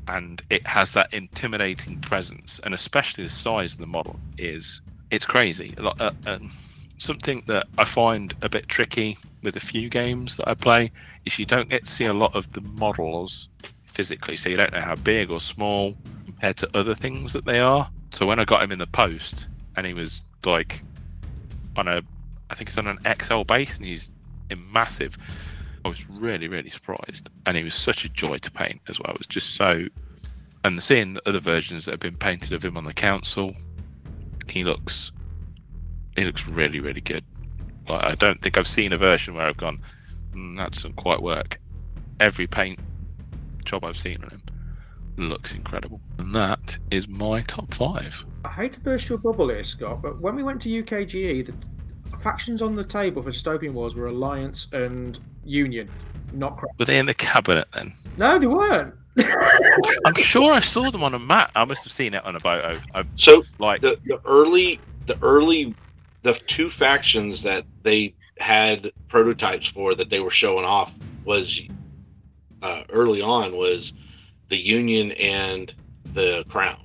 And 0.08 0.42
it 0.50 0.66
has 0.68 0.92
that 0.92 1.14
intimidating 1.14 2.00
presence, 2.02 2.60
and 2.64 2.74
especially 2.74 3.24
the 3.24 3.30
size 3.30 3.74
of 3.74 3.80
the 3.80 3.88
model 3.88 4.20
is 4.38 4.82
it's 5.12 5.26
crazy. 5.26 5.74
Uh, 5.78 6.12
um, 6.28 6.52
something 6.98 7.44
that 7.48 7.68
I 7.78 7.86
find 7.86 8.34
a 8.42 8.50
bit 8.50 8.68
tricky 8.68 9.18
with 9.44 9.56
a 9.56 9.60
few 9.60 9.90
games 9.90 10.38
that 10.38 10.48
I 10.48 10.54
play 10.54 10.92
is 11.26 11.40
you 11.40 11.46
don't 11.46 11.70
get 11.70 11.86
to 11.86 11.92
see 11.92 12.06
a 12.06 12.14
lot 12.14 12.36
of 12.36 12.52
the 12.54 12.62
models 12.62 13.50
physically, 13.84 14.38
so 14.38 14.50
you 14.50 14.58
don't 14.58 14.74
know 14.74 14.82
how 14.82 14.96
big 14.96 15.32
or 15.32 15.40
small 15.40 15.96
compared 16.26 16.58
to 16.58 16.78
other 16.78 16.96
things 16.96 17.34
that 17.34 17.46
they 17.46 17.60
are. 17.60 17.90
So 18.14 18.26
when 18.26 18.40
I 18.40 18.46
got 18.46 18.64
him 18.64 18.72
in 18.72 18.80
the 18.80 18.88
post 18.88 19.48
and 19.76 19.86
he 19.86 19.94
was 19.94 20.22
like 20.46 20.82
on 21.78 21.88
a 21.88 22.02
I 22.50 22.56
think 22.56 22.70
it's 22.70 22.78
on 22.78 22.88
an 22.88 23.00
XL 23.22 23.44
base, 23.44 23.78
and 23.78 23.86
he's 23.86 24.12
massive. 24.72 25.18
I 25.84 25.90
was 25.90 26.08
really, 26.10 26.48
really 26.48 26.70
surprised, 26.70 27.30
and 27.46 27.58
he 27.58 27.64
was 27.64 27.76
such 27.76 28.06
a 28.06 28.10
joy 28.10 28.38
to 28.38 28.52
paint 28.52 28.82
as 28.90 29.00
well. 29.00 29.14
It 29.14 29.20
was 29.20 29.28
just 29.28 29.56
so, 29.56 29.86
and 30.64 30.82
seeing 30.82 31.14
the 31.14 31.30
other 31.30 31.40
versions 31.40 31.86
that 31.86 31.92
have 31.92 32.00
been 32.00 32.18
painted 32.18 32.54
of 32.54 32.64
him 32.64 32.78
on 32.78 32.86
the 32.86 32.94
council, 32.94 33.54
he 34.50 34.64
looks, 34.64 35.12
he 36.16 36.24
looks 36.24 36.48
really, 36.48 36.80
really 36.80 37.02
good. 37.02 37.24
Like 37.88 38.04
I 38.04 38.16
don't 38.16 38.42
think 38.42 38.58
I've 38.58 38.68
seen 38.68 38.94
a 38.94 38.98
version 38.98 39.36
where 39.36 39.46
I've 39.46 39.58
gone, 39.58 39.80
mm, 40.34 40.58
that 40.58 40.72
doesn't 40.72 40.96
quite 40.96 41.22
work. 41.22 41.60
Every 42.20 42.48
paint 42.48 42.80
job 43.64 43.84
I've 43.84 43.98
seen 43.98 44.24
on 44.24 44.30
him 44.30 44.44
looks 45.18 45.54
incredible, 45.54 46.02
and 46.18 46.34
that 46.34 46.78
is 46.92 47.08
my 47.08 47.42
top 47.42 47.74
five. 47.74 48.26
I 48.46 48.50
hate 48.50 48.74
to 48.74 48.80
burst 48.80 49.10
your 49.10 49.18
bubble 49.18 49.50
here, 49.50 49.64
Scott, 49.64 50.04
but 50.04 50.22
when 50.22 50.36
we 50.36 50.44
went 50.44 50.62
to 50.64 50.70
UKGE, 50.70 51.48
the 51.48 52.18
factions 52.18 52.62
on 52.62 52.76
the 52.76 52.84
table 52.84 53.24
for 53.24 53.32
Dystopian 53.32 53.74
Wars 53.74 53.96
were 53.96 54.06
Alliance 54.06 54.68
and 54.72 55.20
Union, 55.44 55.90
not 56.32 56.58
Crown. 56.58 56.70
Were 56.78 56.86
they 56.86 57.00
in 57.00 57.08
the 57.08 57.16
cabinet 57.16 57.68
then? 57.74 57.92
No, 58.18 58.38
they 58.38 58.46
weren't. 58.46 58.94
I'm 60.06 60.16
sure 60.16 60.54
I 60.54 60.60
saw 60.60 60.92
them 60.92 61.04
on 61.04 61.16
a 61.16 61.20
map. 61.20 61.52
I 61.56 61.66
must 61.66 61.84
have 61.86 61.92
seen 61.92 62.14
it 62.14 62.24
on 62.24 62.36
a 62.36 62.40
boat. 62.40 62.80
I, 62.94 63.04
So 63.18 63.44
like 63.58 63.82
the 63.82 63.98
the 64.06 64.22
early 64.26 64.80
the 65.08 65.18
early 65.24 65.74
the 66.22 66.34
two 66.34 66.70
factions 66.72 67.42
that 67.44 67.66
they 67.82 68.14
had 68.38 68.92
prototypes 69.08 69.68
for 69.68 69.96
that 69.96 70.10
they 70.10 70.20
were 70.20 70.30
showing 70.30 70.66
off 70.66 70.94
was 71.24 71.62
uh, 72.62 72.84
early 72.90 73.22
on 73.22 73.56
was 73.56 73.94
the 74.50 74.58
Union 74.58 75.14
and 75.14 75.74
the 76.14 76.44
Crown. 76.50 76.85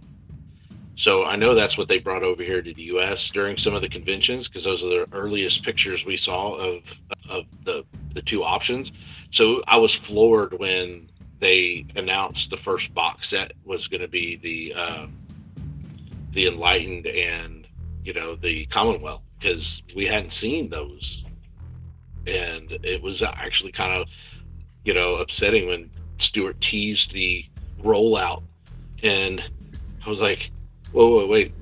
So 1.00 1.24
I 1.24 1.34
know 1.34 1.54
that's 1.54 1.78
what 1.78 1.88
they 1.88 1.98
brought 1.98 2.22
over 2.22 2.42
here 2.42 2.60
to 2.60 2.74
the 2.74 2.82
U.S. 2.82 3.30
during 3.30 3.56
some 3.56 3.74
of 3.74 3.80
the 3.80 3.88
conventions 3.88 4.48
because 4.48 4.64
those 4.64 4.82
are 4.82 4.88
the 4.88 5.08
earliest 5.12 5.62
pictures 5.62 6.04
we 6.04 6.18
saw 6.18 6.56
of 6.56 7.00
of 7.30 7.46
the 7.64 7.86
the 8.12 8.20
two 8.20 8.44
options. 8.44 8.92
So 9.30 9.62
I 9.66 9.78
was 9.78 9.94
floored 9.94 10.52
when 10.58 11.10
they 11.38 11.86
announced 11.96 12.50
the 12.50 12.58
first 12.58 12.92
box 12.92 13.30
set 13.30 13.54
was 13.64 13.88
going 13.88 14.02
to 14.02 14.08
be 14.08 14.36
the 14.36 14.74
uh, 14.76 15.06
the 16.32 16.48
Enlightened 16.48 17.06
and 17.06 17.66
you 18.04 18.12
know 18.12 18.34
the 18.34 18.66
Commonwealth 18.66 19.22
because 19.38 19.82
we 19.96 20.04
hadn't 20.04 20.34
seen 20.34 20.68
those, 20.68 21.24
and 22.26 22.78
it 22.82 23.00
was 23.00 23.22
actually 23.22 23.72
kind 23.72 23.98
of 23.98 24.06
you 24.84 24.92
know 24.92 25.14
upsetting 25.14 25.66
when 25.66 25.90
Stuart 26.18 26.60
teased 26.60 27.10
the 27.14 27.46
rollout, 27.82 28.42
and 29.02 29.42
I 30.04 30.08
was 30.10 30.20
like, 30.20 30.50
whoa, 30.92 31.08
whoa, 31.10 31.26
wait, 31.26 31.54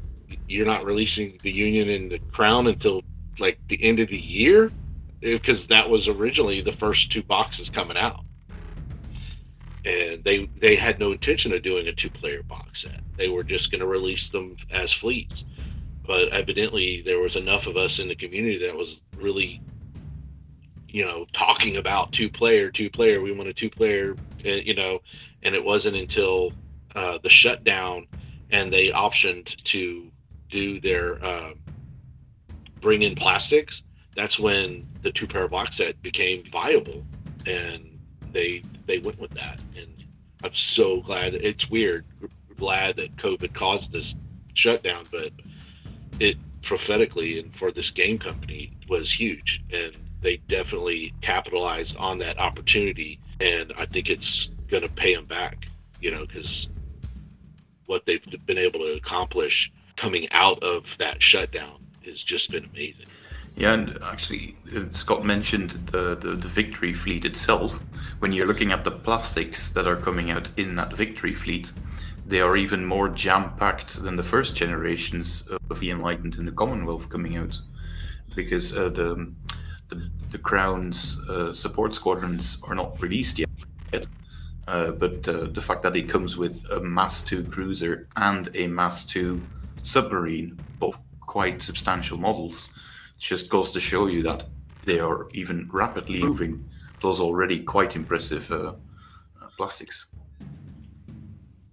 you're 0.46 0.66
not 0.66 0.84
releasing 0.84 1.38
the 1.42 1.50
Union 1.50 1.88
and 1.90 2.10
the 2.10 2.20
Crown 2.32 2.66
until 2.66 3.02
like 3.38 3.60
the 3.68 3.82
end 3.82 4.00
of 4.00 4.08
the 4.08 4.18
year? 4.18 4.72
Because 5.20 5.66
that 5.68 5.88
was 5.88 6.08
originally 6.08 6.60
the 6.60 6.72
first 6.72 7.10
two 7.12 7.22
boxes 7.22 7.70
coming 7.70 7.96
out. 7.96 8.24
And 9.84 10.22
they 10.24 10.50
they 10.56 10.76
had 10.76 11.00
no 11.00 11.12
intention 11.12 11.52
of 11.52 11.62
doing 11.62 11.88
a 11.88 11.92
two 11.92 12.10
player 12.10 12.42
box 12.48 12.82
set. 12.82 13.02
They 13.16 13.28
were 13.28 13.44
just 13.44 13.70
going 13.70 13.80
to 13.80 13.86
release 13.86 14.28
them 14.30 14.56
as 14.70 14.92
fleets. 14.92 15.44
But 16.06 16.30
evidently 16.30 17.02
there 17.02 17.20
was 17.20 17.36
enough 17.36 17.66
of 17.66 17.76
us 17.76 17.98
in 17.98 18.08
the 18.08 18.16
community 18.16 18.58
that 18.66 18.76
was 18.76 19.02
really 19.16 19.62
you 20.88 21.04
know 21.04 21.26
talking 21.32 21.76
about 21.76 22.12
two 22.12 22.30
player 22.30 22.70
two 22.70 22.90
player 22.90 23.20
we 23.20 23.32
want 23.32 23.48
a 23.48 23.54
two 23.54 23.70
player 23.70 24.18
and 24.44 24.66
you 24.66 24.74
know? 24.74 25.00
And 25.42 25.54
it 25.54 25.64
wasn't 25.64 25.96
until 25.96 26.52
uh, 26.94 27.18
the 27.22 27.30
shutdown 27.30 28.06
and 28.50 28.72
they 28.72 28.88
optioned 28.88 29.56
to 29.64 30.10
do 30.50 30.80
their 30.80 31.22
uh, 31.24 31.52
bring 32.80 33.02
in 33.02 33.14
plastics 33.14 33.82
that's 34.18 34.36
when 34.36 34.84
the 35.02 35.12
two 35.12 35.28
pair 35.28 35.46
box 35.46 35.76
set 35.76 36.02
became 36.02 36.42
viable. 36.50 37.04
And 37.46 38.00
they 38.32 38.64
they 38.86 38.98
went 38.98 39.20
with 39.20 39.32
that. 39.34 39.60
And 39.76 39.86
i'm 40.42 40.54
so 40.54 41.00
glad 41.00 41.34
it's 41.34 41.70
weird 41.70 42.04
glad 42.56 42.96
that 42.96 43.14
covid 43.16 43.52
caused 43.54 43.92
this 43.92 44.14
shutdown 44.54 45.04
but 45.12 45.30
it 46.20 46.36
prophetically 46.62 47.38
and 47.38 47.54
for 47.54 47.70
this 47.70 47.92
game 47.92 48.18
company 48.18 48.72
was 48.88 49.10
huge. 49.10 49.62
And 49.72 49.92
they 50.20 50.38
definitely 50.48 51.14
capitalized 51.20 51.94
on 51.96 52.18
that 52.18 52.40
opportunity. 52.40 53.20
And 53.40 53.72
i 53.78 53.86
think 53.86 54.08
it's 54.08 54.50
going 54.68 54.82
to 54.82 54.88
pay 54.88 55.14
them 55.14 55.26
back 55.26 55.68
you 56.00 56.10
know 56.10 56.26
because 56.26 56.68
what 57.88 58.06
they've 58.06 58.24
been 58.46 58.58
able 58.58 58.80
to 58.80 58.96
accomplish 58.96 59.72
coming 59.96 60.28
out 60.30 60.62
of 60.62 60.96
that 60.98 61.20
shutdown 61.20 61.84
has 62.04 62.22
just 62.22 62.50
been 62.50 62.64
amazing 62.66 63.06
Yeah, 63.56 63.72
and 63.72 63.98
actually, 64.04 64.56
uh, 64.76 64.84
Scott 64.92 65.24
mentioned 65.24 65.72
the, 65.90 66.14
the, 66.14 66.36
the 66.36 66.48
Victory 66.48 66.94
fleet 66.94 67.24
itself. 67.24 67.80
When 68.20 68.32
you're 68.32 68.46
looking 68.46 68.72
at 68.72 68.84
the 68.84 68.92
plastics 68.92 69.70
that 69.70 69.86
are 69.86 69.96
coming 69.96 70.30
out 70.30 70.50
in 70.56 70.76
that 70.76 70.92
Victory 70.92 71.34
fleet, 71.34 71.72
they 72.26 72.40
are 72.40 72.56
even 72.56 72.84
more 72.84 73.08
jam 73.08 73.54
packed 73.56 74.02
than 74.02 74.16
the 74.16 74.22
first 74.22 74.54
generations 74.54 75.48
of 75.70 75.80
the 75.80 75.90
Enlightened 75.90 76.36
and 76.36 76.46
the 76.46 76.52
Commonwealth 76.52 77.08
coming 77.08 77.36
out. 77.36 77.58
Because 78.36 78.76
uh, 78.76 78.90
the, 78.90 79.32
the, 79.88 80.10
the 80.30 80.38
Crown's 80.38 81.18
uh, 81.28 81.52
support 81.52 81.94
squadrons 81.94 82.58
are 82.64 82.74
not 82.74 83.00
released 83.00 83.38
yet. 83.38 83.48
Uh, 84.68 84.90
but 84.90 85.26
uh, 85.26 85.46
the 85.54 85.62
fact 85.62 85.82
that 85.82 85.96
it 85.96 86.10
comes 86.10 86.36
with 86.36 86.62
a 86.70 86.78
Mass 86.80 87.22
2 87.22 87.44
cruiser 87.44 88.06
and 88.16 88.54
a 88.54 88.66
Mass 88.66 89.06
2 89.06 89.40
submarine, 89.82 90.60
both 90.78 91.06
quite 91.20 91.62
substantial 91.62 92.18
models, 92.18 92.74
just 93.18 93.48
goes 93.48 93.70
to 93.70 93.80
show 93.80 94.08
you 94.08 94.22
that 94.22 94.46
they 94.84 95.00
are 95.00 95.26
even 95.32 95.70
rapidly 95.72 96.20
improving 96.20 96.68
those 97.00 97.18
already 97.18 97.60
quite 97.60 97.96
impressive 97.96 98.50
uh, 98.52 98.74
uh, 99.40 99.46
plastics. 99.56 100.14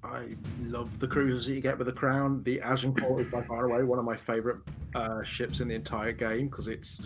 I 0.01 0.27
love 0.63 0.97
the 0.99 1.07
cruisers 1.07 1.47
that 1.47 1.53
you 1.53 1.59
get 1.59 1.77
with 1.77 1.87
the 1.87 1.93
Crown. 1.93 2.43
The 2.43 2.61
Agincourt 2.61 3.19
is 3.19 3.27
by 3.27 3.41
far 3.41 3.65
away 3.65 3.83
one 3.83 3.99
of 3.99 4.05
my 4.05 4.15
favorite 4.15 4.59
uh, 4.93 5.21
ships 5.23 5.59
in 5.59 5.67
the 5.67 5.75
entire 5.75 6.13
game 6.13 6.47
because 6.47 6.69
it's. 6.69 7.01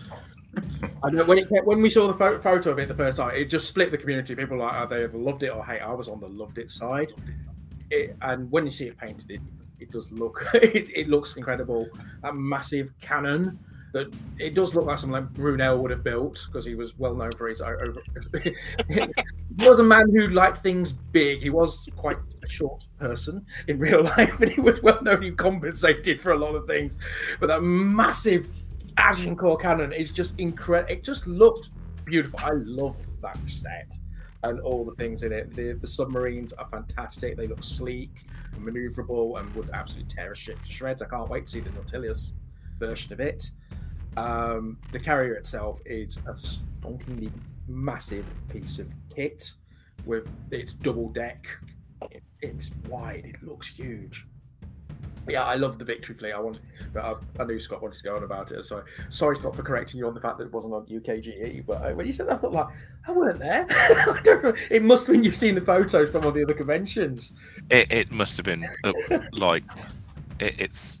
I 1.02 1.10
know 1.10 1.24
when 1.24 1.38
it 1.38 1.48
when 1.64 1.80
we 1.80 1.90
saw 1.90 2.06
the 2.06 2.14
pho- 2.14 2.40
photo 2.40 2.70
of 2.70 2.78
it 2.78 2.88
the 2.88 2.94
first 2.94 3.16
time, 3.16 3.34
it 3.34 3.46
just 3.46 3.68
split 3.68 3.90
the 3.90 3.98
community. 3.98 4.34
People 4.34 4.56
were 4.56 4.64
like 4.64 4.74
oh, 4.76 4.86
they 4.86 5.04
either 5.04 5.18
loved 5.18 5.42
it 5.42 5.48
or 5.48 5.64
hate. 5.64 5.80
I 5.80 5.92
was 5.92 6.08
on 6.08 6.20
the 6.20 6.28
loved 6.28 6.58
it 6.58 6.70
side. 6.70 7.12
It, 7.90 8.16
and 8.22 8.50
when 8.50 8.64
you 8.64 8.70
see 8.70 8.86
it 8.86 8.96
painted, 8.98 9.30
it, 9.30 9.40
it 9.78 9.90
does 9.90 10.10
look 10.12 10.46
it, 10.54 10.90
it 10.94 11.08
looks 11.08 11.36
incredible. 11.36 11.88
That 12.22 12.34
massive 12.34 12.92
cannon 13.00 13.58
that 13.92 14.14
it 14.38 14.54
does 14.54 14.74
look 14.74 14.84
like 14.84 14.98
something 14.98 15.12
like 15.12 15.32
Brunel 15.32 15.78
would 15.78 15.90
have 15.90 16.04
built 16.04 16.46
because 16.46 16.64
he 16.64 16.74
was 16.74 16.96
well 16.98 17.14
known 17.14 17.32
for 17.32 17.48
his 17.48 17.60
over. 17.60 18.00
he 18.42 19.06
was 19.58 19.80
a 19.80 19.84
man 19.84 20.14
who 20.14 20.28
liked 20.28 20.62
things 20.62 20.92
big. 20.92 21.40
He 21.42 21.50
was 21.50 21.88
quite 21.96 22.18
a 22.42 22.48
short 22.48 22.84
person 22.98 23.44
in 23.66 23.78
real 23.78 24.04
life, 24.16 24.34
but 24.38 24.48
he 24.48 24.60
was 24.60 24.80
well 24.82 25.02
known. 25.02 25.22
He 25.22 25.32
compensated 25.32 26.20
for 26.20 26.32
a 26.32 26.38
lot 26.38 26.54
of 26.54 26.66
things. 26.66 26.96
But 27.40 27.48
that 27.48 27.62
massive 27.62 28.48
Agincourt 28.96 29.60
cannon 29.60 29.92
is 29.92 30.12
just 30.12 30.34
incredible. 30.38 30.92
It 30.92 31.04
just 31.04 31.26
looked 31.26 31.70
beautiful. 32.04 32.38
I 32.42 32.50
love 32.52 32.96
that 33.22 33.38
set 33.46 33.92
and 34.42 34.60
all 34.60 34.84
the 34.84 34.94
things 34.94 35.22
in 35.22 35.32
it. 35.32 35.54
The, 35.54 35.72
the 35.72 35.86
submarines 35.86 36.52
are 36.54 36.66
fantastic. 36.66 37.36
They 37.36 37.46
look 37.46 37.62
sleek, 37.62 38.24
maneuverable, 38.58 39.38
and 39.38 39.54
would 39.54 39.70
absolutely 39.70 40.14
tear 40.14 40.32
a 40.32 40.36
ship 40.36 40.62
to 40.62 40.72
shreds. 40.72 41.02
I 41.02 41.06
can't 41.06 41.28
wait 41.28 41.46
to 41.46 41.52
see 41.52 41.60
the 41.60 41.70
Nautilus 41.70 42.32
version 42.78 43.12
of 43.12 43.20
it. 43.20 43.50
Um, 44.16 44.78
the 44.92 44.98
carrier 44.98 45.34
itself 45.34 45.80
is 45.84 46.18
a 46.26 46.32
stonkingly 46.32 47.30
massive 47.68 48.24
piece 48.48 48.78
of 48.78 48.88
kit 49.14 49.52
with 50.04 50.26
its 50.50 50.72
double 50.72 51.10
deck. 51.10 51.46
It, 52.10 52.22
it's 52.40 52.70
wide. 52.88 53.26
It 53.26 53.46
looks 53.46 53.68
huge. 53.68 54.26
Yeah, 55.28 55.44
I 55.44 55.54
love 55.54 55.78
the 55.78 55.84
victory 55.84 56.14
fleet. 56.14 56.32
I 56.32 56.40
want, 56.40 56.58
but 56.92 57.04
I, 57.04 57.14
I 57.42 57.44
knew 57.44 57.60
Scott 57.60 57.82
wanted 57.82 57.98
to 57.98 58.04
go 58.04 58.16
on 58.16 58.24
about 58.24 58.52
it. 58.52 58.64
So 58.66 58.82
sorry, 59.10 59.36
Scott, 59.36 59.54
for 59.54 59.62
correcting 59.62 59.98
you 59.98 60.06
on 60.06 60.14
the 60.14 60.20
fact 60.20 60.38
that 60.38 60.44
it 60.44 60.52
wasn't 60.52 60.74
on 60.74 60.86
UKGE. 60.86 61.64
But 61.66 61.84
uh, 61.84 61.90
when 61.92 62.06
you 62.06 62.12
said 62.12 62.26
that, 62.28 62.34
I 62.34 62.36
thought 62.38 62.52
like 62.52 62.68
I 63.06 63.12
weren't 63.12 63.38
there. 63.38 63.66
I 63.70 64.20
don't 64.24 64.42
know. 64.42 64.54
It 64.70 64.82
must 64.82 65.06
have 65.06 65.14
been 65.14 65.24
you've 65.24 65.36
seen 65.36 65.54
the 65.54 65.60
photos 65.60 66.10
from 66.10 66.24
all 66.24 66.32
the 66.32 66.42
other 66.42 66.54
conventions. 66.54 67.32
It, 67.70 67.92
it 67.92 68.10
must 68.10 68.36
have 68.36 68.44
been 68.44 68.68
uh, 68.84 68.92
like 69.32 69.64
it, 70.40 70.58
it's 70.58 70.98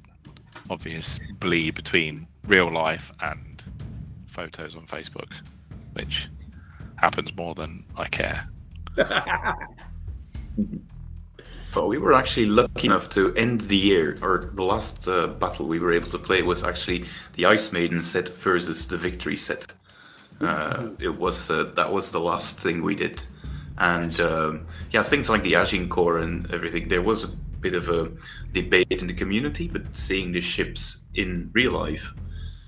obvious 0.68 1.18
bleed 1.40 1.74
between 1.74 2.26
real 2.46 2.70
life 2.70 3.10
and 3.20 3.62
photos 4.28 4.76
on 4.76 4.86
Facebook, 4.86 5.32
which 5.94 6.28
happens 6.96 7.34
more 7.34 7.54
than 7.54 7.84
I 7.96 8.06
care. 8.06 8.48
But 11.72 11.86
we 11.86 11.98
were 11.98 12.14
actually 12.14 12.46
lucky 12.46 12.86
enough 12.86 13.08
to 13.10 13.32
end 13.34 13.62
the 13.62 13.76
year, 13.76 14.18
or 14.22 14.50
the 14.52 14.62
last 14.62 15.06
uh, 15.06 15.28
battle 15.28 15.66
we 15.66 15.78
were 15.78 15.92
able 15.92 16.10
to 16.10 16.18
play 16.18 16.42
was 16.42 16.64
actually 16.64 17.04
the 17.34 17.46
Ice 17.46 17.72
Maiden 17.72 18.02
set 18.02 18.28
versus 18.30 18.88
the 18.88 18.96
Victory 18.96 19.36
set. 19.36 19.72
Uh, 20.40 20.88
it 20.98 21.14
was 21.14 21.50
uh, 21.50 21.70
that 21.76 21.92
was 21.92 22.10
the 22.10 22.18
last 22.18 22.58
thing 22.58 22.82
we 22.82 22.94
did, 22.94 23.22
and 23.78 24.18
um, 24.20 24.66
yeah, 24.90 25.02
things 25.02 25.28
like 25.28 25.42
the 25.42 25.54
Agincourt 25.54 26.22
and 26.22 26.50
everything. 26.52 26.88
There 26.88 27.02
was 27.02 27.24
a 27.24 27.28
bit 27.60 27.74
of 27.74 27.88
a 27.88 28.10
debate 28.52 28.90
in 28.90 29.06
the 29.06 29.14
community, 29.14 29.68
but 29.68 29.82
seeing 29.92 30.32
the 30.32 30.40
ships 30.40 31.04
in 31.14 31.50
real 31.52 31.72
life, 31.72 32.12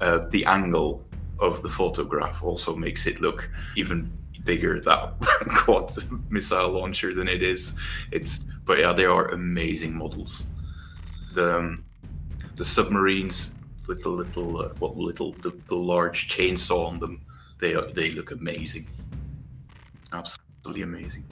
uh, 0.00 0.28
the 0.30 0.44
angle 0.44 1.04
of 1.40 1.62
the 1.62 1.70
photograph 1.70 2.42
also 2.42 2.76
makes 2.76 3.06
it 3.06 3.20
look 3.20 3.48
even 3.76 4.12
bigger 4.44 4.80
that 4.80 5.14
quad 5.56 5.92
missile 6.30 6.70
launcher 6.70 7.14
than 7.14 7.28
it 7.28 7.42
is. 7.42 7.74
It's 8.10 8.40
but 8.64 8.78
yeah, 8.78 8.92
they 8.92 9.04
are 9.04 9.28
amazing 9.28 9.94
models. 9.94 10.44
The 11.34 11.58
um, 11.58 11.84
the 12.56 12.64
submarines 12.64 13.54
with 13.86 14.02
the 14.02 14.08
little 14.08 14.58
uh, 14.58 14.74
what 14.78 14.96
little 14.96 15.32
the, 15.42 15.52
the 15.68 15.74
large 15.74 16.28
chainsaw 16.28 16.86
on 16.86 16.98
them, 16.98 17.20
they 17.60 17.74
are, 17.74 17.90
they 17.92 18.10
look 18.10 18.30
amazing. 18.30 18.86
Absolutely 20.12 20.82
amazing. 20.82 21.24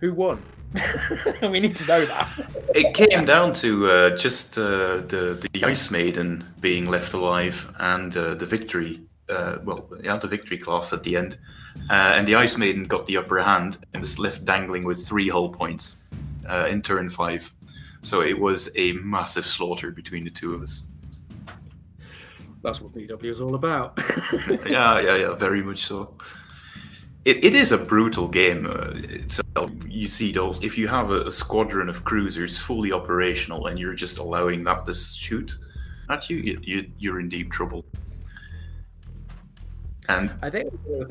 Who 0.00 0.14
won? 0.14 0.42
we 1.42 1.60
need 1.60 1.74
to 1.76 1.86
know 1.86 2.04
that. 2.04 2.28
It 2.74 2.94
came 2.94 3.24
down 3.24 3.54
to 3.54 3.90
uh, 3.90 4.16
just 4.16 4.58
uh, 4.58 4.98
the 4.98 5.48
the 5.52 5.64
Ice 5.64 5.90
Maiden 5.90 6.44
being 6.60 6.88
left 6.88 7.14
alive 7.14 7.72
and 7.78 8.16
uh, 8.16 8.34
the 8.34 8.46
victory. 8.46 9.00
Uh, 9.28 9.58
well, 9.64 9.88
yeah, 10.02 10.16
the 10.16 10.28
victory 10.28 10.58
class 10.58 10.92
at 10.92 11.02
the 11.02 11.16
end, 11.16 11.38
uh, 11.90 12.12
and 12.16 12.26
the 12.26 12.34
Ice 12.34 12.56
Maiden 12.56 12.84
got 12.84 13.06
the 13.06 13.16
upper 13.16 13.38
hand 13.40 13.78
and 13.92 14.00
was 14.00 14.18
left 14.18 14.44
dangling 14.44 14.84
with 14.84 15.06
three 15.06 15.28
hull 15.28 15.48
points 15.48 15.96
uh, 16.48 16.66
in 16.68 16.82
turn 16.82 17.10
five. 17.10 17.52
So 18.02 18.22
it 18.22 18.38
was 18.38 18.70
a 18.76 18.92
massive 18.92 19.46
slaughter 19.46 19.90
between 19.90 20.24
the 20.24 20.30
two 20.30 20.54
of 20.54 20.62
us. 20.62 20.82
That's 22.62 22.80
what 22.80 22.92
BW 22.92 23.24
is 23.24 23.40
all 23.40 23.54
about. 23.54 23.98
yeah, 24.66 25.00
yeah, 25.00 25.16
yeah, 25.16 25.34
very 25.34 25.62
much 25.62 25.86
so. 25.86 26.14
It, 27.24 27.44
it 27.44 27.54
is 27.54 27.72
a 27.72 27.78
brutal 27.78 28.28
game. 28.28 28.66
Uh, 28.66 28.92
itself. 28.94 29.70
You 29.86 30.08
see 30.08 30.32
those. 30.32 30.62
If 30.62 30.78
you 30.78 30.88
have 30.88 31.10
a, 31.10 31.22
a, 31.22 31.32
squadron 31.32 31.88
of 31.88 32.04
cruisers 32.04 32.58
fully 32.58 32.92
operational 32.92 33.66
and 33.66 33.78
you're 33.78 33.94
just 33.94 34.18
allowing 34.18 34.64
that 34.64 34.86
to 34.86 34.94
shoot 34.94 35.56
at 36.08 36.30
you, 36.30 36.36
you, 36.36 36.60
you 36.62 36.90
you're 36.98 37.20
in 37.20 37.28
deep 37.28 37.52
trouble. 37.52 37.84
And 40.08 40.30
I 40.42 40.48
think 40.48 40.70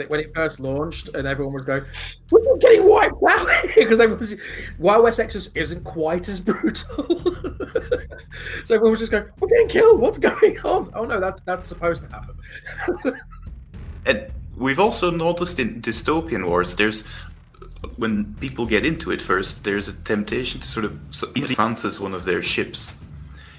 when 0.10 0.20
it 0.20 0.34
first 0.34 0.60
launched 0.60 1.10
and 1.10 1.28
everyone 1.28 1.54
was 1.54 1.64
going, 1.64 1.84
"We're 2.32 2.58
getting 2.58 2.90
wiped 2.90 3.22
out," 3.30 3.48
because 3.76 4.00
everyone 4.00 4.20
was, 4.20 4.36
Wild 4.80 5.04
West 5.04 5.20
Exodus 5.20 5.52
isn't 5.54 5.84
quite 5.84 6.28
as 6.30 6.40
brutal. 6.50 7.06
so 8.66 8.74
everyone 8.74 8.92
was 8.92 9.00
just 9.00 9.12
going, 9.12 9.26
"We're 9.40 9.50
getting 9.50 9.70
killed. 9.70 10.02
What's 10.02 10.18
going 10.18 10.60
on?" 10.64 10.92
Oh 10.96 11.06
no, 11.06 11.20
that 11.20 11.42
that's 11.46 11.68
supposed 11.68 12.02
to 12.02 12.08
happen. 12.08 13.22
and 14.08 14.32
we've 14.58 14.80
also 14.80 15.12
noticed 15.12 15.60
in 15.60 15.80
dystopian 15.80 16.48
wars, 16.48 16.76
there's 16.76 17.04
when 17.98 18.34
people 18.36 18.66
get 18.66 18.84
into 18.84 19.12
it 19.12 19.22
first, 19.22 19.64
there's 19.64 19.88
a 19.88 19.94
temptation 19.94 20.60
to 20.62 20.68
sort 20.68 20.86
of 20.86 21.00
so 21.12 21.30
it 21.36 21.52
advances 21.52 22.00
one 22.00 22.16
of 22.16 22.26
their 22.26 22.42
ships, 22.42 22.96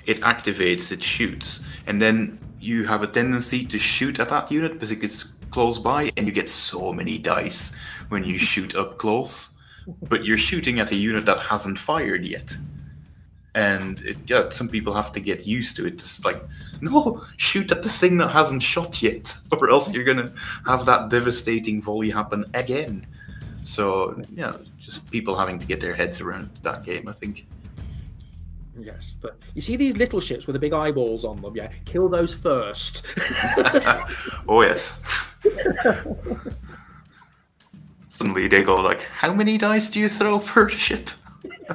it 0.04 0.20
activates, 0.22 0.90
it 0.90 1.02
shoots, 1.02 1.60
and 1.86 2.02
then 2.02 2.40
you 2.60 2.84
have 2.84 3.02
a 3.02 3.06
tendency 3.06 3.64
to 3.66 3.78
shoot 3.78 4.18
at 4.20 4.28
that 4.30 4.50
unit 4.50 4.72
because 4.72 4.90
it 4.90 5.00
gets 5.00 5.24
close 5.50 5.78
by, 5.78 6.10
and 6.16 6.26
you 6.26 6.32
get 6.32 6.48
so 6.48 6.92
many 6.92 7.18
dice 7.18 7.72
when 8.08 8.24
you 8.24 8.38
shoot 8.38 8.74
up 8.74 8.98
close. 8.98 9.54
But 10.02 10.24
you're 10.24 10.38
shooting 10.38 10.80
at 10.80 10.90
a 10.90 10.96
unit 10.96 11.24
that 11.26 11.40
hasn't 11.40 11.78
fired 11.78 12.26
yet, 12.26 12.56
and 13.54 14.00
it, 14.02 14.18
yeah, 14.26 14.50
some 14.50 14.68
people 14.68 14.92
have 14.92 15.12
to 15.12 15.20
get 15.20 15.46
used 15.46 15.76
to 15.76 15.86
it. 15.86 15.96
Just 15.98 16.24
like, 16.24 16.42
no, 16.82 17.24
shoot 17.38 17.72
at 17.72 17.82
the 17.82 17.88
thing 17.88 18.18
that 18.18 18.28
hasn't 18.28 18.62
shot 18.62 19.02
yet, 19.02 19.34
or 19.52 19.70
else 19.70 19.92
you're 19.92 20.04
gonna 20.04 20.32
have 20.66 20.84
that 20.86 21.08
devastating 21.08 21.80
volley 21.80 22.10
happen 22.10 22.44
again. 22.52 23.06
So 23.62 24.20
yeah, 24.34 24.52
just 24.78 25.10
people 25.10 25.36
having 25.36 25.58
to 25.58 25.66
get 25.66 25.80
their 25.80 25.94
heads 25.94 26.20
around 26.20 26.50
that 26.62 26.84
game, 26.84 27.08
I 27.08 27.12
think. 27.12 27.46
Yes, 28.80 29.18
but 29.20 29.36
you 29.54 29.60
see 29.60 29.76
these 29.76 29.96
little 29.96 30.20
ships 30.20 30.46
with 30.46 30.54
the 30.54 30.60
big 30.60 30.72
eyeballs 30.72 31.24
on 31.24 31.40
them. 31.40 31.56
Yeah, 31.56 31.72
kill 31.84 32.08
those 32.08 32.32
first. 32.32 33.04
oh 34.48 34.62
yes. 34.62 34.92
Suddenly 38.08 38.48
they 38.48 38.62
go 38.62 38.76
like, 38.76 39.02
"How 39.02 39.32
many 39.32 39.58
dice 39.58 39.90
do 39.90 39.98
you 40.00 40.08
throw 40.08 40.38
per 40.38 40.68
ship?" 40.68 41.10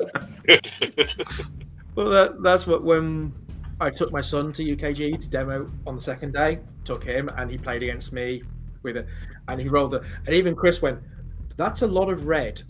well, 1.95 2.09
that, 2.09 2.41
that's 2.41 2.67
what 2.67 2.84
when 2.84 3.34
I 3.80 3.89
took 3.89 4.11
my 4.11 4.21
son 4.21 4.51
to 4.53 4.63
UKG 4.63 5.19
to 5.19 5.30
demo 5.30 5.71
on 5.88 5.95
the 5.95 6.01
second 6.01 6.34
day. 6.34 6.59
Took 6.85 7.03
him 7.03 7.30
and 7.38 7.49
he 7.49 7.57
played 7.57 7.81
against 7.84 8.13
me 8.13 8.43
with 8.81 8.97
it, 8.97 9.07
and 9.47 9.59
he 9.59 9.67
rolled 9.69 9.93
it. 9.93 10.03
And 10.25 10.35
even 10.35 10.55
Chris 10.55 10.81
went, 10.81 10.99
"That's 11.57 11.81
a 11.81 11.88
lot 11.88 12.09
of 12.09 12.25
red." 12.27 12.61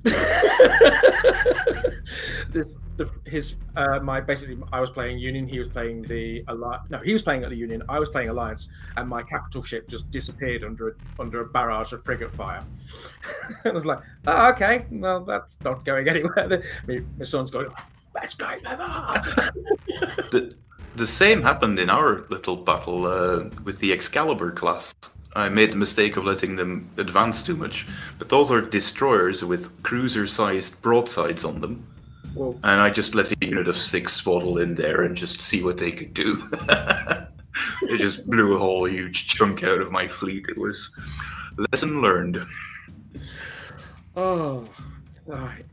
this 2.49 2.75
the, 2.97 3.09
his 3.25 3.55
uh, 3.75 3.99
my 3.99 4.21
basically 4.21 4.57
I 4.71 4.79
was 4.79 4.89
playing 4.89 5.17
Union, 5.17 5.47
he 5.47 5.59
was 5.59 5.67
playing 5.67 6.03
the 6.03 6.43
Alliance. 6.47 6.83
No, 6.89 6.99
he 6.99 7.13
was 7.13 7.23
playing 7.23 7.43
at 7.43 7.49
the 7.49 7.55
Union. 7.55 7.81
I 7.89 7.99
was 7.99 8.09
playing 8.09 8.29
Alliance, 8.29 8.69
and 8.97 9.09
my 9.09 9.23
capital 9.23 9.63
ship 9.63 9.87
just 9.87 10.09
disappeared 10.11 10.63
under 10.63 10.89
a, 10.89 10.93
under 11.19 11.41
a 11.41 11.45
barrage 11.45 11.93
of 11.93 12.03
frigate 12.03 12.33
fire. 12.33 12.63
it 13.65 13.73
was 13.73 13.85
like, 13.85 13.99
oh, 14.27 14.49
okay, 14.49 14.85
well 14.91 15.23
that's 15.23 15.57
not 15.63 15.85
going 15.85 16.07
anywhere. 16.13 16.63
my, 16.87 17.01
my 17.17 17.25
son's 17.25 17.51
going, 17.51 17.67
best 18.13 18.39
game 18.39 18.59
ever. 18.65 18.83
the 20.31 20.55
the 20.95 21.07
same 21.07 21.41
happened 21.41 21.79
in 21.79 21.89
our 21.89 22.25
little 22.29 22.55
battle 22.55 23.07
uh, 23.07 23.49
with 23.63 23.79
the 23.79 23.91
Excalibur 23.91 24.51
class. 24.51 24.93
I 25.35 25.49
made 25.49 25.71
the 25.71 25.75
mistake 25.75 26.15
of 26.15 26.25
letting 26.25 26.55
them 26.55 26.87
advance 26.97 27.41
too 27.41 27.55
much, 27.55 27.87
but 28.19 28.29
those 28.29 28.51
are 28.51 28.61
destroyers 28.61 29.43
with 29.43 29.81
cruiser-sized 29.81 30.79
broadsides 30.83 31.43
on 31.43 31.59
them 31.59 31.87
Whoa. 32.33 32.59
And 32.63 32.81
I 32.81 32.89
just 32.89 33.15
let 33.15 33.31
a 33.31 33.35
unit 33.41 33.67
of 33.67 33.75
six 33.75 34.13
swaddle 34.13 34.57
in 34.57 34.75
there 34.75 35.03
and 35.03 35.15
just 35.15 35.41
see 35.41 35.63
what 35.63 35.77
they 35.77 35.91
could 35.91 36.13
do. 36.13 36.41
it 37.83 37.97
just 37.97 38.25
blew 38.27 38.55
a 38.55 38.59
whole 38.59 38.87
huge 38.87 39.27
chunk 39.27 39.63
out 39.63 39.81
of 39.81 39.91
my 39.91 40.07
fleet. 40.07 40.45
It 40.49 40.57
was 40.57 40.91
lesson 41.71 42.01
learned. 42.01 42.43
Oh, 44.15 44.65
right. 45.25 45.63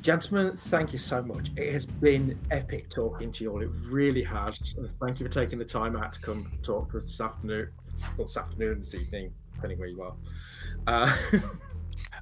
Gentlemen, 0.00 0.56
thank 0.66 0.92
you 0.92 0.98
so 0.98 1.20
much. 1.22 1.50
It 1.56 1.72
has 1.72 1.84
been 1.84 2.38
epic 2.52 2.90
talking 2.90 3.32
to 3.32 3.44
you 3.44 3.50
all. 3.50 3.62
It 3.62 3.70
really 3.88 4.22
has. 4.22 4.74
Thank 5.00 5.18
you 5.18 5.26
for 5.26 5.32
taking 5.32 5.58
the 5.58 5.64
time 5.64 5.96
out 5.96 6.12
to 6.12 6.20
come 6.20 6.52
talk 6.62 6.92
for 6.92 7.00
this 7.00 7.20
afternoon, 7.20 7.70
well, 8.16 8.26
this 8.26 8.36
afternoon, 8.36 8.78
this 8.78 8.94
evening, 8.94 9.32
depending 9.54 9.80
where 9.80 9.88
you 9.88 10.02
are. 10.02 10.14
Uh, 10.86 11.16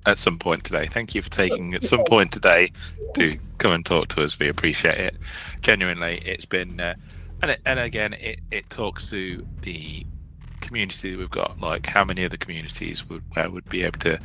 at 0.07 0.19
some 0.19 0.39
point 0.39 0.65
today. 0.65 0.89
Thank 0.93 1.15
you 1.15 1.23
for 1.23 1.31
taking 1.31 1.75
at 1.75 1.85
some 1.85 2.05
point 2.05 2.33
today 2.33 2.73
to 3.15 3.39
come 3.59 3.73
and 3.73 3.87
talk 3.87 4.09
to 4.09 4.23
us. 4.23 4.39
We 4.39 4.49
appreciate 4.49 4.97
it. 4.97 5.17
Genuinely, 5.63 6.21
it's 6.25 6.45
been, 6.45 6.81
uh, 6.81 6.95
and 7.43 7.53
it, 7.53 7.61
and 7.65 7.79
again, 7.79 8.15
it, 8.15 8.41
it 8.51 8.69
talks 8.71 9.09
to 9.11 9.47
the 9.63 10.07
community 10.61 11.11
that 11.11 11.19
we've 11.19 11.31
got. 11.31 11.61
Like, 11.61 11.87
how 11.87 12.05
many 12.05 12.25
other 12.25 12.37
communities 12.37 13.09
would 13.09 13.23
where 13.35 13.51
would 13.51 13.69
be 13.69 13.83
able 13.83 13.99
to 14.01 14.19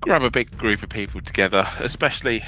grab 0.00 0.22
a 0.22 0.30
big 0.30 0.56
group 0.58 0.82
of 0.82 0.88
people 0.88 1.20
together, 1.20 1.66
especially 1.78 2.42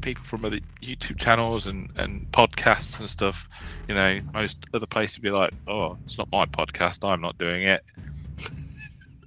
people 0.00 0.24
from 0.24 0.44
other 0.44 0.60
YouTube 0.80 1.18
channels 1.18 1.66
and, 1.66 1.90
and 1.96 2.30
podcasts 2.32 3.00
and 3.00 3.10
stuff. 3.10 3.48
You 3.88 3.94
know, 3.94 4.20
most 4.32 4.58
other 4.72 4.86
places 4.86 5.18
would 5.18 5.24
be 5.24 5.30
like, 5.30 5.52
"Oh, 5.66 5.98
it's 6.06 6.18
not 6.18 6.30
my 6.30 6.46
podcast. 6.46 7.06
I'm 7.06 7.20
not 7.20 7.36
doing 7.38 7.64
it." 7.64 7.84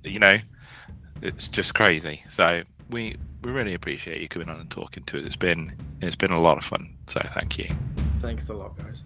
You 0.03 0.19
know, 0.19 0.39
it's 1.21 1.47
just 1.47 1.73
crazy. 1.73 2.23
So 2.29 2.63
we 2.89 3.15
we 3.41 3.51
really 3.51 3.73
appreciate 3.73 4.21
you 4.21 4.27
coming 4.27 4.49
on 4.49 4.59
and 4.59 4.69
talking 4.69 5.03
to 5.03 5.19
us. 5.19 5.25
It's 5.25 5.35
been 5.35 5.75
it's 6.01 6.15
been 6.15 6.31
a 6.31 6.41
lot 6.41 6.57
of 6.57 6.65
fun. 6.65 6.97
So 7.07 7.21
thank 7.33 7.57
you. 7.57 7.69
Thanks 8.21 8.49
a 8.49 8.53
lot, 8.53 8.77
guys. 8.77 9.03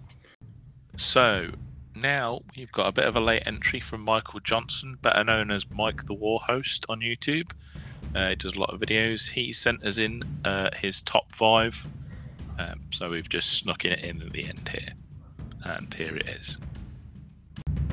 So 0.96 1.50
now 1.94 2.40
we've 2.56 2.72
got 2.72 2.88
a 2.88 2.92
bit 2.92 3.04
of 3.04 3.16
a 3.16 3.20
late 3.20 3.42
entry 3.46 3.80
from 3.80 4.02
Michael 4.02 4.40
Johnson, 4.40 4.98
better 5.00 5.24
known 5.24 5.50
as 5.50 5.70
Mike 5.70 6.06
the 6.06 6.14
Warhost 6.14 6.84
on 6.88 7.00
YouTube. 7.00 7.52
Uh, 8.14 8.30
he 8.30 8.34
does 8.36 8.54
a 8.54 8.60
lot 8.60 8.72
of 8.72 8.80
videos. 8.80 9.30
He 9.30 9.52
sent 9.52 9.84
us 9.84 9.98
in 9.98 10.22
uh, 10.44 10.70
his 10.76 11.00
top 11.00 11.34
five, 11.34 11.86
um, 12.58 12.82
so 12.92 13.10
we've 13.10 13.28
just 13.28 13.50
snuck 13.52 13.84
it 13.84 14.04
in 14.04 14.22
at 14.22 14.32
the 14.32 14.46
end 14.46 14.68
here, 14.68 14.92
and 15.64 15.92
here 15.94 16.14
it 16.14 16.28
is. 16.28 16.56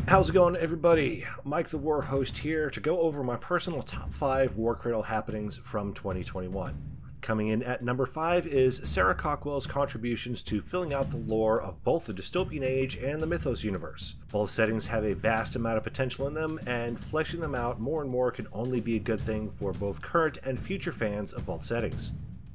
How's 0.07 0.29
it 0.29 0.33
going, 0.33 0.57
everybody? 0.57 1.25
Mike 1.45 1.69
the 1.69 1.79
Warhost 1.79 2.35
here 2.35 2.69
to 2.71 2.79
go 2.79 2.99
over 2.99 3.23
my 3.23 3.37
personal 3.37 3.81
top 3.81 4.11
5 4.11 4.55
Warcradle 4.55 5.05
happenings 5.05 5.57
from 5.57 5.93
2021. 5.93 6.75
Coming 7.21 7.49
in 7.49 7.63
at 7.63 7.83
number 7.83 8.05
5 8.05 8.47
is 8.47 8.81
Sarah 8.83 9.15
Cawkwell's 9.15 9.67
contributions 9.67 10.41
to 10.43 10.59
filling 10.59 10.91
out 10.91 11.11
the 11.11 11.17
lore 11.17 11.61
of 11.61 11.81
both 11.83 12.07
the 12.07 12.13
Dystopian 12.13 12.65
Age 12.65 12.97
and 12.97 13.21
the 13.21 13.27
Mythos 13.27 13.63
universe. 13.63 14.15
Both 14.31 14.49
settings 14.49 14.87
have 14.87 15.05
a 15.05 15.13
vast 15.13 15.55
amount 15.55 15.77
of 15.77 15.83
potential 15.83 16.27
in 16.27 16.33
them, 16.33 16.59
and 16.65 16.99
fleshing 16.99 17.39
them 17.39 17.55
out 17.55 17.79
more 17.79 18.01
and 18.01 18.09
more 18.09 18.31
can 18.31 18.47
only 18.51 18.81
be 18.81 18.95
a 18.95 18.99
good 18.99 19.21
thing 19.21 19.51
for 19.51 19.71
both 19.71 20.01
current 20.01 20.39
and 20.43 20.59
future 20.59 20.91
fans 20.91 21.31
of 21.31 21.45
both 21.45 21.63
settings. 21.63 22.11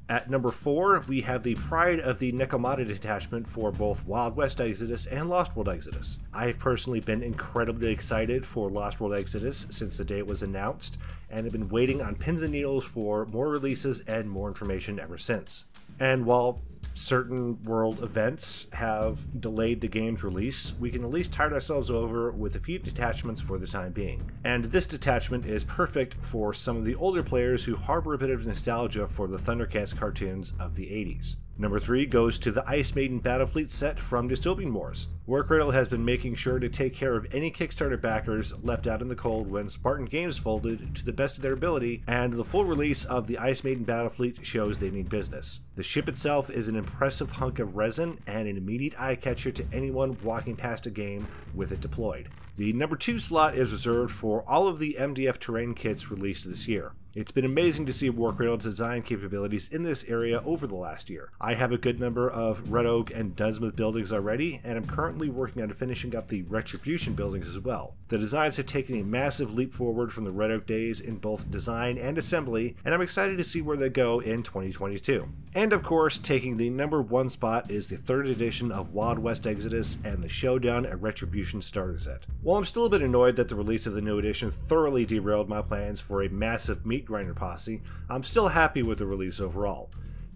At 0.08 0.30
number 0.30 0.52
4, 0.52 1.02
we 1.08 1.20
have 1.22 1.42
the 1.42 1.56
Pride 1.56 1.98
of 1.98 2.20
the 2.20 2.30
Nekomata 2.30 2.86
detachment 2.86 3.44
for 3.44 3.72
both 3.72 4.06
Wild 4.06 4.36
West 4.36 4.60
Exodus 4.60 5.06
and 5.06 5.28
Lost 5.28 5.56
World 5.56 5.68
Exodus. 5.68 6.20
I 6.32 6.46
have 6.46 6.60
personally 6.60 7.00
been 7.00 7.24
incredibly 7.24 7.90
excited 7.90 8.46
for 8.46 8.68
Lost 8.68 9.00
World 9.00 9.14
Exodus 9.14 9.66
since 9.70 9.96
the 9.98 10.04
day 10.04 10.18
it 10.18 10.26
was 10.26 10.44
announced, 10.44 10.98
and 11.28 11.44
have 11.44 11.52
been 11.52 11.68
waiting 11.68 12.02
on 12.02 12.14
pins 12.14 12.42
and 12.42 12.52
needles 12.52 12.84
for 12.84 13.26
more 13.26 13.48
releases 13.48 13.98
and 14.00 14.30
more 14.30 14.46
information 14.46 15.00
ever 15.00 15.18
since. 15.18 15.64
And 15.98 16.24
while 16.24 16.62
certain 16.96 17.62
world 17.64 18.02
events 18.02 18.68
have 18.72 19.40
delayed 19.40 19.80
the 19.80 19.88
game's 19.88 20.24
release, 20.24 20.74
we 20.80 20.90
can 20.90 21.04
at 21.04 21.10
least 21.10 21.32
tide 21.32 21.52
ourselves 21.52 21.90
over 21.90 22.30
with 22.32 22.56
a 22.56 22.60
few 22.60 22.78
detachments 22.78 23.40
for 23.40 23.58
the 23.58 23.66
time 23.66 23.92
being. 23.92 24.30
And 24.44 24.64
this 24.64 24.86
detachment 24.86 25.46
is 25.46 25.64
perfect 25.64 26.14
for 26.14 26.52
some 26.52 26.76
of 26.76 26.84
the 26.84 26.94
older 26.96 27.22
players 27.22 27.64
who 27.64 27.76
harbor 27.76 28.14
a 28.14 28.18
bit 28.18 28.30
of 28.30 28.46
nostalgia 28.46 29.06
for 29.06 29.28
the 29.28 29.38
Thundercats 29.38 29.96
cartoons 29.96 30.52
of 30.58 30.74
the 30.74 30.86
80s. 30.86 31.36
Number 31.58 31.78
3 31.78 32.04
goes 32.04 32.38
to 32.40 32.52
the 32.52 32.68
Ice 32.68 32.94
Maiden 32.94 33.18
Battlefleet 33.18 33.70
set 33.70 33.98
from 33.98 34.28
Dystopian 34.28 34.72
Wars. 34.72 35.08
Warcradle 35.26 35.72
has 35.72 35.88
been 35.88 36.04
making 36.04 36.34
sure 36.34 36.58
to 36.58 36.68
take 36.68 36.92
care 36.92 37.16
of 37.16 37.32
any 37.32 37.50
Kickstarter 37.50 37.98
backers 37.98 38.52
left 38.62 38.86
out 38.86 39.00
in 39.00 39.08
the 39.08 39.16
cold 39.16 39.50
when 39.50 39.70
Spartan 39.70 40.04
Games 40.04 40.36
folded 40.36 40.94
to 40.94 41.02
the 41.02 41.14
best 41.14 41.38
of 41.38 41.42
their 41.42 41.54
ability, 41.54 42.02
and 42.08 42.34
the 42.34 42.44
full 42.44 42.66
release 42.66 43.06
of 43.06 43.26
the 43.26 43.38
Ice 43.38 43.64
Maiden 43.64 43.86
Battlefleet 43.86 44.44
shows 44.44 44.78
they 44.78 44.90
mean 44.90 45.04
business. 45.04 45.60
The 45.76 45.82
ship 45.82 46.10
itself 46.10 46.50
is 46.50 46.68
an 46.68 46.76
impressive 46.76 47.30
hunk 47.30 47.58
of 47.58 47.78
resin 47.78 48.18
and 48.26 48.46
an 48.46 48.58
immediate 48.58 49.00
eye 49.00 49.14
catcher 49.14 49.50
to 49.52 49.66
anyone 49.72 50.18
walking 50.22 50.56
past 50.56 50.86
a 50.86 50.90
game 50.90 51.26
with 51.54 51.72
it 51.72 51.80
deployed. 51.80 52.28
The 52.58 52.74
number 52.74 52.96
2 52.96 53.18
slot 53.18 53.56
is 53.56 53.72
reserved 53.72 54.12
for 54.12 54.44
all 54.46 54.68
of 54.68 54.78
the 54.78 54.96
MDF 55.00 55.38
terrain 55.38 55.72
kits 55.72 56.10
released 56.10 56.46
this 56.46 56.68
year. 56.68 56.92
It's 57.16 57.32
been 57.32 57.46
amazing 57.46 57.86
to 57.86 57.94
see 57.94 58.10
Warcradle's 58.10 58.64
design 58.64 59.00
capabilities 59.00 59.72
in 59.72 59.82
this 59.82 60.04
area 60.04 60.42
over 60.44 60.66
the 60.66 60.76
last 60.76 61.08
year. 61.08 61.30
I 61.40 61.54
have 61.54 61.72
a 61.72 61.78
good 61.78 61.98
number 61.98 62.28
of 62.28 62.70
Red 62.70 62.84
Oak 62.84 63.10
and 63.10 63.34
Dunsmith 63.34 63.74
buildings 63.74 64.12
already, 64.12 64.60
and 64.64 64.76
I'm 64.76 64.84
currently 64.84 65.30
working 65.30 65.62
on 65.62 65.70
finishing 65.70 66.14
up 66.14 66.28
the 66.28 66.42
Retribution 66.42 67.14
buildings 67.14 67.48
as 67.48 67.58
well. 67.58 67.94
The 68.08 68.18
designs 68.18 68.58
have 68.58 68.66
taken 68.66 69.00
a 69.00 69.02
massive 69.02 69.54
leap 69.54 69.72
forward 69.72 70.12
from 70.12 70.24
the 70.24 70.30
Red 70.30 70.50
Oak 70.50 70.66
days 70.66 71.00
in 71.00 71.16
both 71.16 71.50
design 71.50 71.96
and 71.96 72.18
assembly, 72.18 72.76
and 72.84 72.92
I'm 72.92 73.00
excited 73.00 73.38
to 73.38 73.44
see 73.44 73.62
where 73.62 73.78
they 73.78 73.88
go 73.88 74.20
in 74.20 74.42
2022. 74.42 75.26
And 75.54 75.72
of 75.72 75.82
course, 75.82 76.18
taking 76.18 76.58
the 76.58 76.68
number 76.68 77.00
one 77.00 77.30
spot 77.30 77.70
is 77.70 77.86
the 77.86 77.96
third 77.96 78.28
edition 78.28 78.70
of 78.70 78.92
Wild 78.92 79.18
West 79.18 79.46
Exodus 79.46 79.96
and 80.04 80.22
the 80.22 80.28
Showdown 80.28 80.84
at 80.84 81.00
Retribution 81.00 81.62
starter 81.62 81.98
set. 81.98 82.26
While 82.42 82.58
I'm 82.58 82.66
still 82.66 82.84
a 82.84 82.90
bit 82.90 83.00
annoyed 83.00 83.36
that 83.36 83.48
the 83.48 83.56
release 83.56 83.86
of 83.86 83.94
the 83.94 84.02
new 84.02 84.18
edition 84.18 84.50
thoroughly 84.50 85.06
derailed 85.06 85.48
my 85.48 85.62
plans 85.62 85.98
for 85.98 86.22
a 86.22 86.28
massive 86.28 86.84
meat 86.84 87.05
grinder 87.06 87.34
posse, 87.34 87.80
I'm 88.10 88.22
still 88.22 88.48
happy 88.48 88.82
with 88.82 88.98
the 88.98 89.06
release 89.06 89.40
overall. 89.40 89.90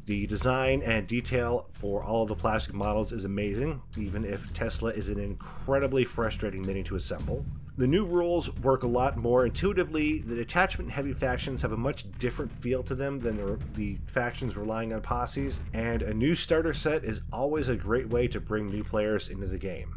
The 0.06 0.26
design 0.26 0.82
and 0.82 1.06
detail 1.06 1.68
for 1.70 2.02
all 2.02 2.22
of 2.22 2.28
the 2.28 2.34
plastic 2.34 2.74
models 2.74 3.12
is 3.12 3.24
amazing, 3.26 3.80
even 3.97 4.24
if 4.24 4.52
Tesla 4.52 4.90
is 4.90 5.09
an 5.09 5.20
incredibly 5.20 6.05
frustrating 6.05 6.66
mini 6.66 6.82
to 6.84 6.97
assemble. 6.97 7.44
The 7.76 7.86
new 7.86 8.05
rules 8.05 8.55
work 8.56 8.82
a 8.82 8.88
lot 8.88 9.16
more 9.16 9.47
intuitively. 9.47 10.18
The 10.18 10.34
detachment 10.34 10.90
heavy 10.90 11.12
factions 11.12 11.62
have 11.62 11.72
a 11.72 11.76
much 11.76 12.06
different 12.18 12.52
feel 12.52 12.82
to 12.82 12.94
them 12.94 13.20
than 13.20 13.36
the, 13.36 13.59
the 13.74 13.98
factions 14.06 14.56
relying 14.56 14.92
on 14.92 15.01
posses, 15.01 15.60
and 15.72 16.02
a 16.02 16.12
new 16.12 16.34
starter 16.34 16.72
set 16.72 17.05
is 17.05 17.20
always 17.32 17.68
a 17.68 17.76
great 17.76 18.09
way 18.09 18.26
to 18.28 18.40
bring 18.40 18.68
new 18.68 18.82
players 18.82 19.28
into 19.28 19.47
the 19.47 19.59
game. 19.59 19.97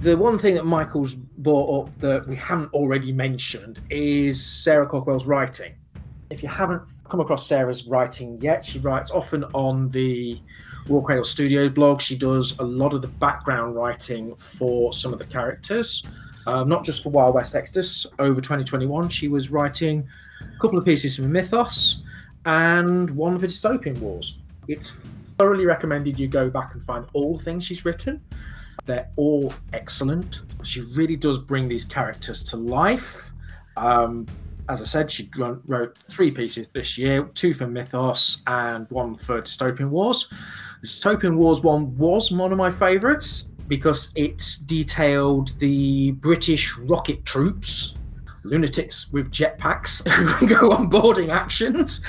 The 0.00 0.16
one 0.16 0.38
thing 0.38 0.54
that 0.56 0.66
Michael's 0.66 1.14
brought 1.14 1.86
up 1.86 2.00
that 2.00 2.28
we 2.28 2.36
haven't 2.36 2.72
already 2.74 3.12
mentioned 3.12 3.80
is 3.88 4.44
Sarah 4.44 4.86
Cawkwell's 4.86 5.24
writing. 5.24 5.74
If 6.28 6.42
you 6.42 6.48
haven't 6.48 6.82
come 7.08 7.20
across 7.20 7.46
Sarah's 7.46 7.86
writing 7.86 8.38
yet, 8.38 8.64
she 8.64 8.78
writes 8.78 9.10
often 9.10 9.44
on 9.54 9.90
the 9.90 10.38
Warcradle 10.86 11.24
Studio 11.24 11.68
blog. 11.68 12.00
She 12.00 12.16
does 12.16 12.58
a 12.58 12.62
lot 12.62 12.92
of 12.92 13.00
the 13.00 13.08
background 13.08 13.74
writing 13.74 14.36
for 14.36 14.92
some 14.92 15.12
of 15.12 15.18
the 15.18 15.24
characters, 15.24 16.04
um, 16.46 16.68
not 16.68 16.84
just 16.84 17.02
for 17.02 17.08
Wild 17.08 17.34
West 17.34 17.54
Exodus. 17.54 18.06
Over 18.18 18.40
2021, 18.40 19.08
she 19.08 19.28
was 19.28 19.50
writing 19.50 20.06
a 20.42 20.60
couple 20.60 20.78
of 20.78 20.84
pieces 20.84 21.16
for 21.16 21.22
Mythos 21.22 22.02
and 22.44 23.10
one 23.10 23.38
for 23.38 23.46
Dystopian 23.46 23.98
Wars. 24.00 24.38
It's 24.68 24.92
thoroughly 25.38 25.64
recommended 25.64 26.18
you 26.18 26.28
go 26.28 26.50
back 26.50 26.74
and 26.74 26.84
find 26.84 27.06
all 27.14 27.38
the 27.38 27.42
things 27.42 27.64
she's 27.64 27.84
written. 27.84 28.20
They're 28.86 29.08
all 29.16 29.52
excellent. 29.72 30.42
She 30.62 30.80
really 30.80 31.16
does 31.16 31.38
bring 31.38 31.68
these 31.68 31.84
characters 31.84 32.42
to 32.44 32.56
life. 32.56 33.30
Um, 33.76 34.26
as 34.68 34.80
I 34.80 34.84
said, 34.84 35.10
she 35.10 35.30
wrote 35.36 35.98
three 36.10 36.30
pieces 36.30 36.68
this 36.68 36.96
year 36.96 37.24
two 37.34 37.54
for 37.54 37.66
Mythos 37.66 38.42
and 38.46 38.90
one 38.90 39.16
for 39.16 39.42
Dystopian 39.42 39.90
Wars. 39.90 40.28
The 40.82 40.88
Dystopian 40.88 41.36
Wars 41.36 41.60
one 41.60 41.96
was 41.96 42.32
one 42.32 42.52
of 42.52 42.58
my 42.58 42.70
favourites 42.70 43.42
because 43.68 44.12
it 44.14 44.58
detailed 44.66 45.58
the 45.58 46.12
British 46.12 46.76
rocket 46.78 47.24
troops, 47.24 47.96
lunatics 48.44 49.12
with 49.12 49.30
jetpacks 49.30 50.08
who 50.38 50.46
go 50.46 50.72
on 50.72 50.88
boarding 50.88 51.30
actions, 51.30 52.00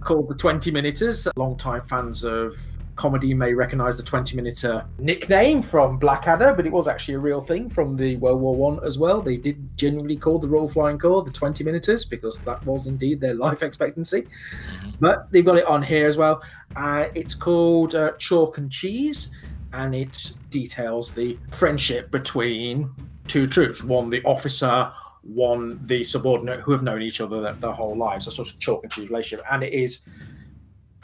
called 0.00 0.28
the 0.28 0.34
20 0.34 0.70
Minuters. 0.70 1.28
Long-time 1.36 1.82
fans 1.86 2.24
of 2.24 2.56
comedy 2.96 3.34
may 3.34 3.52
recognize 3.52 3.96
the 3.96 4.02
20 4.02 4.36
minute 4.36 4.64
nickname 4.98 5.60
from 5.60 5.98
Blackadder, 5.98 6.54
but 6.54 6.66
it 6.66 6.72
was 6.72 6.86
actually 6.86 7.14
a 7.14 7.18
real 7.18 7.40
thing 7.40 7.68
from 7.68 7.96
the 7.96 8.16
World 8.16 8.40
War 8.40 8.54
One 8.54 8.80
as 8.84 8.98
well. 8.98 9.20
They 9.20 9.36
did 9.36 9.76
generally 9.76 10.16
call 10.16 10.38
the 10.38 10.46
Royal 10.46 10.68
Flying 10.68 10.98
Corps 10.98 11.22
the 11.22 11.32
20 11.32 11.64
minuters 11.64 12.04
because 12.04 12.38
that 12.40 12.64
was 12.64 12.86
indeed 12.86 13.20
their 13.20 13.34
life 13.44 13.62
expectancy. 13.62 14.22
Mm-hmm. 14.22 14.90
But 15.00 15.30
they've 15.32 15.44
got 15.44 15.58
it 15.58 15.66
on 15.66 15.82
here 15.82 16.08
as 16.08 16.16
well. 16.16 16.42
Uh, 16.76 17.06
it's 17.14 17.34
called 17.34 17.94
uh, 17.94 18.12
Chalk 18.18 18.58
and 18.58 18.70
Cheese, 18.70 19.28
and 19.72 19.94
it 19.94 20.32
details 20.50 21.12
the 21.12 21.36
friendship 21.50 22.10
between 22.10 22.90
two 23.26 23.46
troops 23.46 23.82
one 23.82 24.10
the 24.10 24.22
officer, 24.24 24.92
one 25.22 25.84
the 25.86 26.04
subordinate, 26.04 26.60
who 26.60 26.72
have 26.72 26.82
known 26.82 27.02
each 27.02 27.20
other 27.20 27.40
their, 27.40 27.52
their 27.54 27.72
whole 27.72 27.96
lives, 27.96 28.26
a 28.28 28.30
sort 28.30 28.48
of 28.48 28.58
chalk 28.60 28.84
and 28.84 28.92
cheese 28.92 29.08
relationship. 29.08 29.44
And 29.50 29.64
it 29.64 29.72
is 29.72 30.02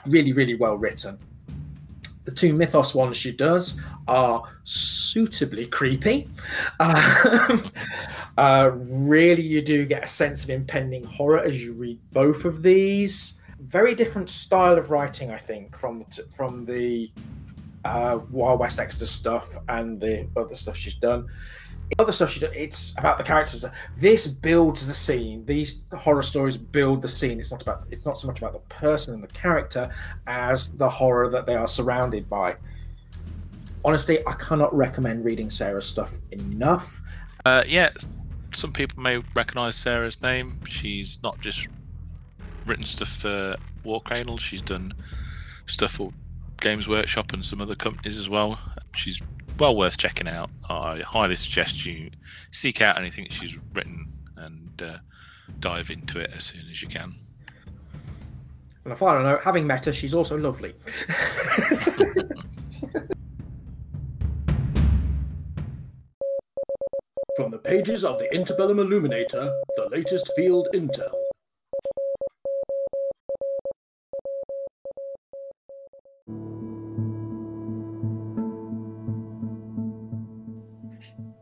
really, 0.06 0.32
really 0.32 0.54
well 0.54 0.76
written 0.76 1.18
the 2.30 2.36
two 2.36 2.52
mythos 2.52 2.94
ones 2.94 3.16
she 3.16 3.32
does 3.32 3.76
are 4.08 4.42
suitably 4.64 5.66
creepy. 5.66 6.28
Um, 6.80 7.70
uh, 8.38 8.70
really, 8.74 9.42
you 9.42 9.60
do 9.60 9.84
get 9.84 10.04
a 10.04 10.06
sense 10.06 10.44
of 10.44 10.50
impending 10.50 11.04
horror 11.04 11.40
as 11.40 11.62
you 11.62 11.72
read 11.72 11.98
both 12.12 12.44
of 12.44 12.62
these. 12.62 13.40
Very 13.60 13.94
different 13.94 14.30
style 14.30 14.78
of 14.78 14.90
writing, 14.90 15.30
I 15.30 15.36
think, 15.36 15.76
from 15.76 15.98
the, 15.98 16.24
from 16.34 16.64
the 16.64 17.10
uh, 17.84 18.20
Wild 18.30 18.60
West 18.60 18.78
Exodus 18.78 19.10
stuff 19.10 19.46
and 19.68 20.00
the 20.00 20.26
other 20.36 20.54
stuff 20.54 20.76
she's 20.76 20.94
done 20.94 21.28
other 21.98 22.12
stuff 22.12 22.30
she 22.30 22.40
does, 22.40 22.52
it's 22.54 22.94
about 22.98 23.18
the 23.18 23.24
characters. 23.24 23.64
This 23.96 24.26
builds 24.26 24.86
the 24.86 24.94
scene. 24.94 25.44
These 25.44 25.80
horror 25.96 26.22
stories 26.22 26.56
build 26.56 27.02
the 27.02 27.08
scene. 27.08 27.40
It's 27.40 27.50
not 27.50 27.62
about 27.62 27.84
it's 27.90 28.04
not 28.04 28.18
so 28.18 28.26
much 28.26 28.38
about 28.38 28.52
the 28.52 28.74
person 28.74 29.14
and 29.14 29.22
the 29.22 29.28
character 29.28 29.92
as 30.26 30.70
the 30.70 30.88
horror 30.88 31.28
that 31.28 31.46
they 31.46 31.56
are 31.56 31.66
surrounded 31.66 32.28
by. 32.28 32.56
Honestly, 33.84 34.24
I 34.26 34.32
cannot 34.34 34.74
recommend 34.74 35.24
reading 35.24 35.50
Sarah's 35.50 35.86
stuff 35.86 36.12
enough. 36.32 37.00
Uh, 37.44 37.64
yeah, 37.66 37.90
some 38.54 38.72
people 38.72 39.02
may 39.02 39.22
recognize 39.34 39.76
Sarah's 39.76 40.20
name. 40.20 40.60
She's 40.66 41.18
not 41.22 41.40
just 41.40 41.66
written 42.66 42.84
stuff 42.84 43.08
for 43.08 43.56
Warcradle. 43.84 44.38
She's 44.38 44.62
done 44.62 44.92
stuff 45.66 45.92
for 45.92 46.12
Games 46.60 46.86
Workshop 46.86 47.32
and 47.32 47.44
some 47.44 47.62
other 47.62 47.74
companies 47.74 48.18
as 48.18 48.28
well. 48.28 48.58
She's 48.94 49.20
well 49.60 49.76
worth 49.76 49.98
checking 49.98 50.26
out. 50.26 50.50
I 50.68 51.00
highly 51.00 51.36
suggest 51.36 51.84
you 51.84 52.10
seek 52.50 52.80
out 52.80 52.98
anything 52.98 53.28
she's 53.30 53.56
written 53.74 54.06
and 54.36 54.82
uh, 54.82 54.98
dive 55.60 55.90
into 55.90 56.18
it 56.18 56.32
as 56.34 56.44
soon 56.44 56.62
as 56.70 56.80
you 56.82 56.88
can. 56.88 57.14
And 58.84 58.92
a 58.94 58.96
final 58.96 59.22
note, 59.22 59.44
having 59.44 59.66
met 59.66 59.84
her, 59.84 59.92
she's 59.92 60.14
also 60.14 60.38
lovely. 60.38 60.72
From 67.36 67.50
the 67.50 67.58
pages 67.58 68.04
of 68.04 68.18
the 68.18 68.28
Interbellum 68.34 68.80
Illuminator, 68.80 69.52
the 69.76 69.88
latest 69.90 70.30
field 70.34 70.68
intel. 70.74 71.19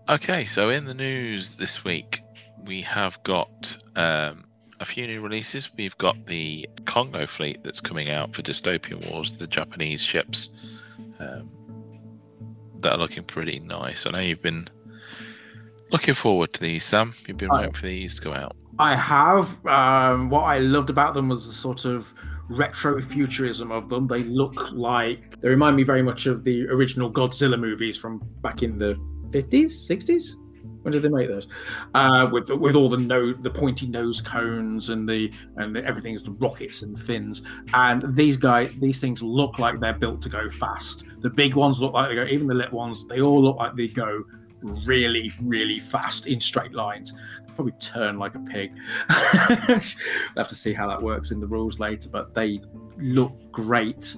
Okay, 0.08 0.46
so 0.46 0.70
in 0.70 0.86
the 0.86 0.94
news 0.94 1.56
this 1.56 1.84
week, 1.84 2.22
we 2.64 2.80
have 2.80 3.22
got 3.24 3.76
um, 3.94 4.44
a 4.80 4.86
few 4.86 5.06
new 5.06 5.20
releases. 5.20 5.70
We've 5.76 5.98
got 5.98 6.24
the 6.24 6.66
Kongo 6.86 7.26
fleet 7.26 7.62
that's 7.62 7.82
coming 7.82 8.08
out 8.08 8.34
for 8.34 8.40
Dystopian 8.40 9.10
Wars, 9.10 9.36
the 9.36 9.46
Japanese 9.46 10.00
ships 10.00 10.48
um, 11.18 11.50
that 12.78 12.92
are 12.92 12.96
looking 12.96 13.22
pretty 13.22 13.58
nice. 13.58 14.06
I 14.06 14.10
know 14.12 14.20
you've 14.20 14.40
been 14.40 14.68
looking 15.92 16.14
forward 16.14 16.54
to 16.54 16.60
these, 16.62 16.84
Sam. 16.84 17.12
You've 17.26 17.36
been 17.36 17.50
waiting 17.50 17.72
for 17.72 17.84
these 17.84 18.14
to 18.14 18.22
go 18.22 18.32
out. 18.32 18.56
I 18.78 18.96
have. 18.96 19.66
Um, 19.66 20.30
what 20.30 20.44
I 20.44 20.58
loved 20.58 20.88
about 20.88 21.12
them 21.12 21.28
was 21.28 21.46
the 21.46 21.52
sort 21.52 21.84
of 21.84 22.14
retro 22.48 23.02
futurism 23.02 23.70
of 23.70 23.90
them. 23.90 24.06
They 24.06 24.22
look 24.22 24.72
like 24.72 25.38
they 25.42 25.50
remind 25.50 25.76
me 25.76 25.82
very 25.82 26.02
much 26.02 26.24
of 26.24 26.44
the 26.44 26.66
original 26.68 27.12
Godzilla 27.12 27.60
movies 27.60 27.98
from 27.98 28.26
back 28.40 28.62
in 28.62 28.78
the 28.78 28.98
50s, 29.30 29.88
60s. 29.88 30.34
When 30.82 30.92
did 30.92 31.02
they 31.02 31.08
make 31.08 31.28
those? 31.28 31.48
Uh, 31.94 32.28
with 32.32 32.48
with 32.50 32.74
all 32.76 32.88
the 32.88 32.96
no 32.96 33.32
the 33.32 33.50
pointy 33.50 33.86
nose 33.86 34.20
cones 34.20 34.90
and 34.90 35.08
the 35.08 35.30
and 35.56 35.74
the, 35.74 35.84
everything's 35.84 36.22
the 36.22 36.30
rockets 36.30 36.82
and 36.82 36.98
fins. 36.98 37.42
And 37.74 38.14
these 38.14 38.36
guys, 38.36 38.70
these 38.78 39.00
things 39.00 39.22
look 39.22 39.58
like 39.58 39.80
they're 39.80 39.92
built 39.92 40.22
to 40.22 40.28
go 40.28 40.48
fast. 40.50 41.04
The 41.20 41.30
big 41.30 41.54
ones 41.54 41.80
look 41.80 41.94
like 41.94 42.08
they 42.08 42.14
go. 42.14 42.24
Even 42.24 42.46
the 42.46 42.54
little 42.54 42.78
ones, 42.78 43.04
they 43.06 43.20
all 43.20 43.42
look 43.42 43.56
like 43.56 43.74
they 43.76 43.88
go 43.88 44.24
really, 44.62 45.32
really 45.42 45.78
fast 45.78 46.26
in 46.26 46.40
straight 46.40 46.72
lines. 46.72 47.12
They 47.46 47.52
probably 47.54 47.74
turn 47.80 48.18
like 48.18 48.34
a 48.34 48.40
pig. 48.40 48.72
we'll 49.68 49.78
have 50.36 50.48
to 50.48 50.54
see 50.54 50.72
how 50.72 50.88
that 50.88 51.02
works 51.02 51.32
in 51.32 51.40
the 51.40 51.46
rules 51.46 51.78
later. 51.78 52.08
But 52.08 52.34
they 52.34 52.60
look 52.98 53.32
great. 53.52 54.16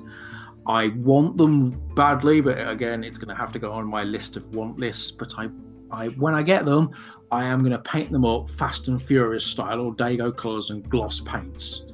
I 0.67 0.89
want 0.89 1.37
them 1.37 1.71
badly, 1.95 2.41
but 2.41 2.69
again, 2.69 3.03
it's 3.03 3.19
going 3.19 3.29
to 3.29 3.35
have 3.35 3.53
to 3.53 3.59
go 3.59 3.73
on 3.73 3.87
my 3.87 4.03
list 4.05 4.37
of 4.37 4.55
want 4.55 4.79
lists. 4.79 5.11
But 5.11 5.33
I, 5.39 5.49
I 5.91 6.09
when 6.09 6.35
I 6.35 6.43
get 6.43 6.65
them, 6.67 6.91
I 7.31 7.45
am 7.45 7.61
going 7.61 7.73
to 7.73 7.79
paint 7.79 8.13
them 8.13 8.25
up 8.25 8.51
Fast 8.51 8.89
and 8.89 9.03
Furious 9.03 9.45
style, 9.45 9.81
or 9.81 9.95
Dago 9.95 10.37
colours 10.37 10.71
and 10.71 10.89
gloss 10.91 11.21
paints. 11.21 11.85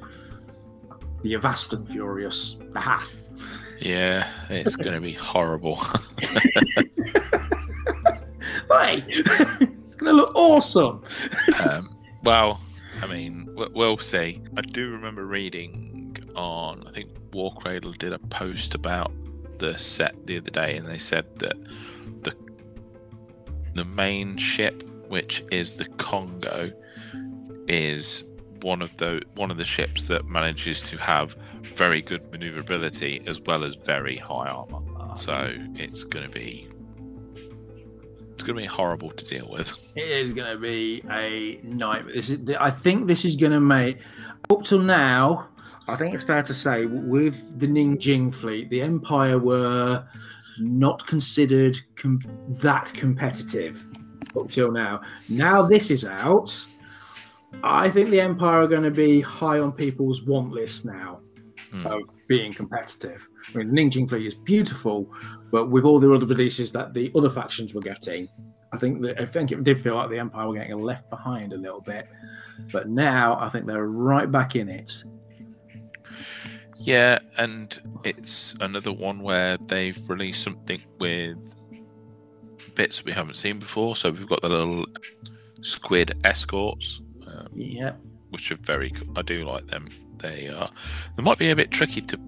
The 1.22 1.34
Avast 1.34 1.72
and 1.72 1.88
Furious. 1.88 2.56
Aha. 2.74 3.08
Yeah, 3.80 4.28
it's 4.50 4.76
going 4.84 4.94
to 4.94 5.00
be 5.00 5.14
horrible. 5.14 5.80
Hey, 8.68 9.04
it's 9.08 9.94
going 9.94 10.14
to 10.14 10.22
look 10.22 10.34
awesome. 10.34 11.02
um, 11.60 11.96
well, 12.22 12.60
I 13.00 13.06
mean, 13.06 13.48
we- 13.56 13.68
we'll 13.74 13.98
see. 13.98 14.42
I 14.56 14.60
do 14.60 14.90
remember 14.92 15.24
reading 15.26 15.95
on, 16.36 16.86
I 16.86 16.90
think 16.92 17.10
Warcradle 17.30 17.96
did 17.98 18.12
a 18.12 18.18
post 18.18 18.74
about 18.74 19.12
the 19.58 19.78
set 19.78 20.26
the 20.26 20.38
other 20.38 20.50
day, 20.50 20.76
and 20.76 20.86
they 20.86 20.98
said 20.98 21.38
that 21.38 21.56
the 22.22 22.34
the 23.74 23.84
main 23.84 24.36
ship, 24.36 24.82
which 25.08 25.44
is 25.50 25.74
the 25.74 25.84
Kongo, 25.84 26.72
is 27.68 28.24
one 28.62 28.82
of 28.82 28.96
the 28.96 29.22
one 29.34 29.50
of 29.50 29.56
the 29.56 29.64
ships 29.64 30.08
that 30.08 30.26
manages 30.26 30.80
to 30.82 30.96
have 30.96 31.36
very 31.62 32.02
good 32.02 32.30
maneuverability 32.32 33.22
as 33.26 33.40
well 33.40 33.64
as 33.64 33.76
very 33.76 34.16
high 34.16 34.48
armor. 34.48 34.80
Ah. 34.96 35.14
So 35.14 35.54
it's 35.74 36.04
going 36.04 36.24
to 36.24 36.30
be 36.30 36.68
it's 38.32 38.42
going 38.42 38.56
to 38.56 38.62
be 38.62 38.66
horrible 38.66 39.10
to 39.10 39.24
deal 39.24 39.48
with. 39.50 39.72
It 39.96 40.10
is 40.10 40.34
going 40.34 40.52
to 40.52 40.60
be 40.60 41.02
a 41.10 41.58
nightmare. 41.62 42.14
This 42.14 42.28
is, 42.28 42.38
I 42.60 42.70
think 42.70 43.06
this 43.06 43.24
is 43.24 43.34
going 43.34 43.52
to 43.52 43.60
make 43.60 43.98
up 44.50 44.62
till 44.64 44.78
now. 44.78 45.48
I 45.88 45.96
think 45.96 46.14
it's 46.14 46.24
fair 46.24 46.42
to 46.42 46.54
say 46.54 46.86
with 46.86 47.58
the 47.60 47.66
Ningjing 47.66 48.34
fleet, 48.34 48.68
the 48.70 48.82
Empire 48.82 49.38
were 49.38 50.04
not 50.58 51.06
considered 51.06 51.76
com- 51.96 52.20
that 52.62 52.92
competitive 52.94 53.84
up 54.36 54.50
till 54.50 54.72
now. 54.72 55.00
Now 55.28 55.62
this 55.62 55.90
is 55.90 56.04
out. 56.04 56.52
I 57.62 57.88
think 57.88 58.10
the 58.10 58.20
Empire 58.20 58.62
are 58.62 58.66
going 58.68 58.82
to 58.82 58.90
be 58.90 59.20
high 59.20 59.60
on 59.60 59.72
people's 59.72 60.22
want 60.24 60.50
list 60.52 60.84
now 60.84 61.20
Hmm. 61.72 61.86
of 61.86 62.02
being 62.28 62.52
competitive. 62.52 63.28
I 63.54 63.58
mean, 63.58 63.70
Ningjing 63.72 64.08
fleet 64.08 64.24
is 64.26 64.34
beautiful, 64.34 65.10
but 65.50 65.68
with 65.68 65.84
all 65.84 65.98
the 65.98 66.12
other 66.12 66.24
releases 66.26 66.70
that 66.72 66.94
the 66.94 67.10
other 67.16 67.28
factions 67.30 67.74
were 67.74 67.80
getting, 67.80 68.28
I 68.72 68.76
think 68.78 69.02
that 69.02 69.20
I 69.20 69.26
think 69.26 69.50
it 69.52 69.64
did 69.64 69.78
feel 69.78 69.96
like 69.96 70.10
the 70.10 70.18
Empire 70.18 70.46
were 70.48 70.54
getting 70.54 70.78
left 70.78 71.10
behind 71.10 71.52
a 71.52 71.56
little 71.56 71.80
bit. 71.80 72.06
But 72.72 72.88
now 72.88 73.36
I 73.40 73.48
think 73.48 73.66
they're 73.66 73.86
right 73.88 74.30
back 74.30 74.54
in 74.54 74.68
it. 74.68 75.02
Yeah, 76.78 77.18
and 77.38 77.78
it's 78.04 78.54
another 78.60 78.92
one 78.92 79.20
where 79.20 79.56
they've 79.66 79.98
released 80.08 80.42
something 80.42 80.80
with 81.00 81.54
bits 82.74 83.04
we 83.04 83.12
haven't 83.12 83.36
seen 83.36 83.58
before. 83.58 83.96
So 83.96 84.10
we've 84.10 84.28
got 84.28 84.42
the 84.42 84.48
little 84.50 84.84
squid 85.62 86.12
escorts, 86.24 87.00
um, 87.26 87.48
Yeah. 87.54 87.92
which 88.30 88.52
are 88.52 88.58
very. 88.62 88.90
co- 88.90 89.06
I 89.16 89.22
do 89.22 89.44
like 89.44 89.66
them. 89.68 89.88
They 90.18 90.48
are. 90.48 90.70
They 91.16 91.22
might 91.22 91.38
be 91.38 91.50
a 91.50 91.56
bit 91.56 91.70
tricky 91.70 92.02
to 92.02 92.18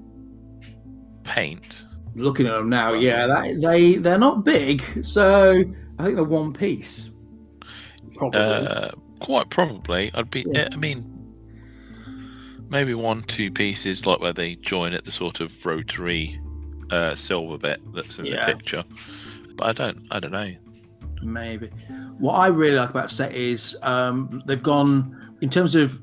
paint. 1.24 1.84
Looking 2.14 2.46
at 2.46 2.54
them 2.54 2.68
now, 2.70 2.94
yeah, 2.94 3.26
that, 3.26 3.60
they 3.60 3.96
they're 3.96 4.18
not 4.18 4.44
big, 4.44 4.82
so 5.04 5.62
I 5.98 6.02
think 6.04 6.14
they're 6.16 6.24
one 6.24 6.52
piece. 6.52 7.10
Probably. 8.16 8.40
Uh, 8.40 8.90
quite 9.20 9.50
probably. 9.50 10.10
I'd 10.14 10.30
be. 10.30 10.44
Yeah. 10.48 10.68
I 10.72 10.76
mean, 10.76 11.04
maybe 12.68 12.94
one, 12.94 13.22
two 13.24 13.50
pieces, 13.50 14.06
like 14.06 14.20
where 14.20 14.32
they 14.32 14.54
join 14.56 14.92
at 14.92 15.04
the 15.04 15.10
sort 15.10 15.40
of 15.40 15.64
rotary 15.64 16.40
uh, 16.90 17.14
silver 17.14 17.58
bit 17.58 17.80
that's 17.94 18.18
in 18.18 18.26
Yeah. 18.26 18.40
the 18.46 18.54
picture. 18.54 18.84
But 19.56 19.66
I 19.68 19.72
don't. 19.72 20.06
I 20.10 20.20
don't 20.20 20.32
know. 20.32 20.52
Maybe. 21.22 21.68
What 22.18 22.34
I 22.34 22.46
really 22.46 22.76
like 22.76 22.90
about 22.90 23.10
set 23.10 23.34
is 23.34 23.76
um, 23.82 24.42
they've 24.46 24.62
gone 24.62 25.36
in 25.40 25.50
terms 25.50 25.74
of 25.74 26.00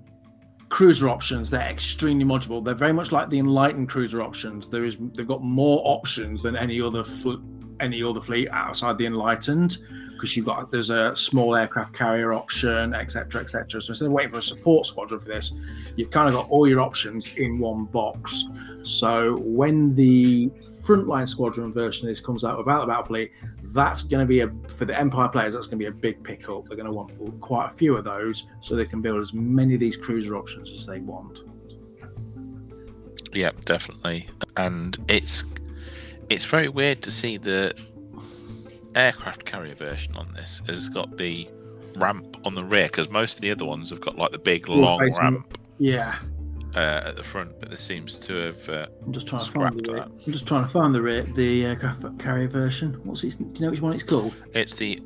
cruiser 0.69 1.07
options. 1.09 1.49
They're 1.49 1.61
extremely 1.61 2.25
modular. 2.25 2.63
They're 2.63 2.73
very 2.73 2.91
much 2.93 3.11
like 3.13 3.29
the 3.29 3.39
enlightened 3.39 3.89
cruiser 3.89 4.21
options. 4.21 4.67
There 4.67 4.83
is 4.83 4.97
they've 5.15 5.27
got 5.27 5.41
more 5.43 5.81
options 5.85 6.43
than 6.43 6.55
any 6.57 6.81
other 6.81 7.03
fl- 7.03 7.35
any 7.79 8.03
other 8.03 8.19
fleet 8.21 8.49
outside 8.51 8.97
the 8.97 9.05
enlightened 9.05 9.77
because 10.15 10.35
you've 10.35 10.45
got 10.45 10.71
there's 10.71 10.89
a 10.89 11.15
small 11.15 11.55
aircraft 11.55 11.93
carrier 11.93 12.33
option, 12.33 12.93
etc., 12.93 13.41
etc. 13.41 13.81
So 13.81 13.91
instead 13.91 14.05
of 14.05 14.11
waiting 14.11 14.31
for 14.31 14.39
a 14.39 14.43
support 14.43 14.87
squadron 14.87 15.19
for 15.19 15.27
this, 15.27 15.53
you've 15.95 16.11
kind 16.11 16.27
of 16.27 16.33
got 16.33 16.49
all 16.49 16.67
your 16.67 16.81
options 16.81 17.27
in 17.37 17.59
one 17.59 17.85
box. 17.85 18.45
So 18.83 19.37
when 19.37 19.95
the 19.95 20.49
frontline 20.81 21.27
squadron 21.27 21.73
version 21.73 22.07
of 22.07 22.11
this 22.15 22.23
comes 22.23 22.43
out 22.43 22.57
without 22.57 22.81
the 22.81 22.87
battle 22.87 23.27
that's 23.75 24.03
going 24.03 24.21
to 24.21 24.25
be 24.25 24.39
a 24.39 24.49
for 24.77 24.85
the 24.85 24.97
Empire 24.97 25.27
players. 25.27 25.53
That's 25.53 25.67
going 25.67 25.79
to 25.79 25.83
be 25.83 25.87
a 25.87 25.91
big 25.91 26.23
pickup. 26.23 26.67
They're 26.67 26.77
going 26.77 26.87
to 26.87 26.93
want 26.93 27.41
quite 27.41 27.71
a 27.71 27.73
few 27.73 27.97
of 27.97 28.05
those, 28.05 28.47
so 28.61 28.75
they 28.75 28.85
can 28.85 29.01
build 29.01 29.19
as 29.19 29.33
many 29.33 29.73
of 29.73 29.81
these 29.81 29.97
cruiser 29.97 30.37
options 30.37 30.71
as 30.71 30.85
they 30.85 30.99
want. 30.99 31.39
Yeah, 33.33 33.51
definitely. 33.65 34.29
And 34.55 34.97
it's 35.09 35.43
it's 36.29 36.45
very 36.45 36.69
weird 36.69 37.01
to 37.03 37.11
see 37.11 37.37
the 37.37 37.75
aircraft 38.95 39.45
carrier 39.45 39.75
version 39.75 40.15
on 40.15 40.33
this. 40.33 40.61
It's 40.67 40.89
got 40.89 41.17
the 41.17 41.47
ramp 41.97 42.37
on 42.45 42.55
the 42.55 42.63
rear 42.63 42.87
because 42.87 43.09
most 43.09 43.35
of 43.35 43.41
the 43.41 43.51
other 43.51 43.65
ones 43.65 43.89
have 43.89 44.01
got 44.01 44.17
like 44.17 44.31
the 44.31 44.39
big 44.39 44.67
long 44.69 44.99
facing- 44.99 45.23
ramp 45.23 45.57
Yeah, 45.77 46.15
uh, 46.75 47.01
at 47.05 47.15
the 47.15 47.23
front, 47.23 47.59
but 47.59 47.69
this 47.69 47.79
seems 47.81 48.19
to 48.19 48.33
have. 48.33 48.69
Uh, 48.69 48.87
I'm 49.05 49.13
just 49.13 49.27
trying 49.27 49.43
to 49.45 49.51
find 49.51 49.79
that. 49.85 50.07
I'm 50.25 50.33
just 50.33 50.47
trying 50.47 50.63
to 50.65 50.69
find 50.71 50.93
the 50.95 51.01
re- 51.01 51.21
the 51.35 51.65
aircraft 51.65 52.03
carrier 52.19 52.47
version. 52.47 52.93
What's 53.03 53.23
it? 53.23 53.37
Do 53.37 53.45
you 53.55 53.61
know 53.65 53.71
which 53.71 53.81
one 53.81 53.93
it's 53.93 54.03
called? 54.03 54.33
it's 54.53 54.75
the 54.77 55.01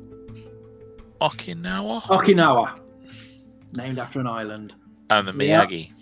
Okinawa 1.20 2.00
Okinawa, 2.02 2.80
named 3.74 3.98
after 3.98 4.20
an 4.20 4.26
island. 4.26 4.74
and 5.10 5.26
the 5.28 5.44
Yeah. 5.44 5.66
Miyagi 5.66 5.92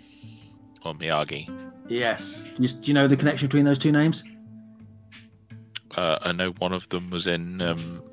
or 0.85 0.93
Miyagi. 0.93 1.49
Yes. 1.89 2.45
Do 2.55 2.61
you, 2.63 2.67
do 2.69 2.87
you 2.87 2.93
know 2.93 3.07
the 3.07 3.17
connection 3.17 3.47
between 3.47 3.65
those 3.65 3.79
two 3.79 3.91
names? 3.91 4.23
Uh, 5.95 6.17
I 6.21 6.31
know 6.31 6.51
one 6.59 6.73
of 6.73 6.87
them 6.89 7.09
was 7.09 7.27
in. 7.27 7.61
Um, 7.61 8.03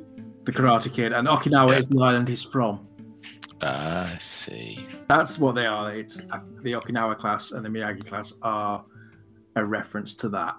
The 0.44 0.53
Karate 0.53 0.93
Kid 0.93 1.12
and 1.12 1.27
Okinawa 1.28 1.70
Yeah. 1.73 1.78
is 1.78 1.89
the 1.89 2.01
island 2.03 2.28
he's 2.28 2.43
from. 2.43 2.86
ah, 3.62 4.12
I 4.15 4.19
see. 4.19 4.86
That's 5.09 5.39
what 5.39 5.55
they 5.55 5.66
are. 5.66 5.93
It's 5.94 6.20
uh, 6.31 6.39
the 6.62 6.73
Okinawa 6.73 7.19
class 7.19 7.53
and 7.53 7.65
the 7.65 7.69
Miyagi 7.69 8.07
class 8.09 8.32
are 8.43 8.85
a 9.57 9.65
reference 9.65 10.15
to 10.15 10.28
that. 10.31 10.55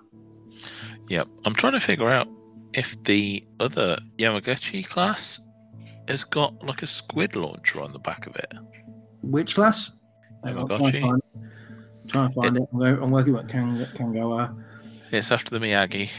Yep. 1.09 1.27
I'm 1.45 1.53
trying 1.55 1.73
to 1.73 1.79
figure 1.79 2.09
out 2.09 2.27
if 2.73 3.01
the 3.03 3.45
other 3.59 3.97
Yamaguchi 4.17 4.85
class 4.85 5.39
has 6.07 6.23
got 6.23 6.61
like 6.63 6.83
a 6.83 6.87
squid 6.87 7.35
launcher 7.35 7.81
on 7.81 7.93
the 7.93 7.99
back 7.99 8.27
of 8.27 8.35
it. 8.35 8.51
Which 9.21 9.55
class? 9.55 9.91
Yamaguchi. 10.45 10.77
trying 10.77 10.91
to 10.91 11.01
find, 11.01 11.21
trying 12.09 12.27
to 12.29 12.33
find 12.33 12.57
it. 12.57 12.63
I'm, 12.73 13.03
I'm 13.03 13.11
working 13.11 13.33
with 13.33 13.47
Kang, 13.49 13.85
Kangawa. 13.95 14.53
It's 15.11 15.31
after 15.31 15.57
the. 15.57 15.65
Miyagi. 15.65 16.09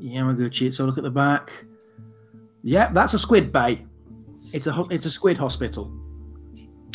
Yamaguchi. 0.00 0.72
So 0.72 0.84
look 0.84 0.98
at 0.98 1.04
the 1.04 1.10
back. 1.10 1.64
Yep, 2.62 2.94
that's 2.94 3.14
a 3.14 3.18
squid 3.18 3.52
bay. 3.52 3.84
It's 4.52 4.66
a 4.66 4.84
it's 4.90 5.06
a 5.06 5.10
squid 5.10 5.38
hospital. 5.38 5.92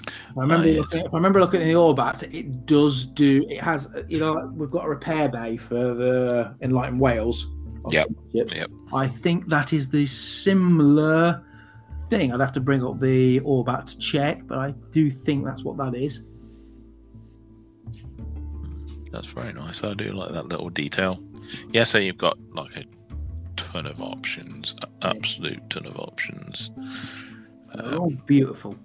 I 0.07 0.11
oh, 0.37 0.41
remember 0.41 0.67
Oh, 0.67 0.69
yes. 0.69 0.79
looking, 0.79 1.05
if 1.05 1.13
I 1.13 1.17
remember 1.17 1.39
looking 1.39 1.61
at 1.61 1.65
the 1.65 1.73
Orbat, 1.73 2.33
it 2.33 2.65
does 2.65 3.05
do. 3.05 3.45
It 3.49 3.61
has 3.61 3.87
you 4.07 4.19
know 4.19 4.51
we've 4.55 4.71
got 4.71 4.85
a 4.85 4.89
repair 4.89 5.29
bay 5.29 5.57
for 5.57 5.93
the 5.93 6.55
Enlightened 6.61 6.99
Wales. 6.99 7.47
Yep. 7.89 8.07
yep. 8.31 8.69
I 8.93 9.07
think 9.07 9.49
that 9.49 9.73
is 9.73 9.89
the 9.89 10.05
similar 10.05 11.43
thing. 12.09 12.31
I'd 12.31 12.39
have 12.39 12.53
to 12.53 12.61
bring 12.61 12.83
up 12.83 12.99
the 12.99 13.41
Orbat 13.41 13.85
to 13.87 13.97
check, 13.97 14.47
but 14.47 14.57
I 14.57 14.71
do 14.91 15.11
think 15.11 15.45
that's 15.45 15.63
what 15.63 15.77
that 15.77 15.93
is. 15.93 16.23
That's 19.11 19.27
very 19.27 19.53
nice. 19.53 19.83
I 19.83 19.93
do 19.93 20.11
like 20.13 20.31
that 20.31 20.47
little 20.47 20.69
detail. 20.69 21.21
Yeah, 21.71 21.83
so 21.83 21.97
you've 21.99 22.17
got 22.17 22.37
like 22.53 22.75
a 22.75 22.83
ton 23.55 23.85
of 23.85 24.01
options, 24.01 24.75
absolute 25.01 25.69
ton 25.69 25.85
of 25.85 25.97
options. 25.97 26.71
They're 27.73 27.85
um, 27.93 27.99
all 27.99 28.13
beautiful. 28.25 28.75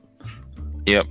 Yep. 0.87 1.07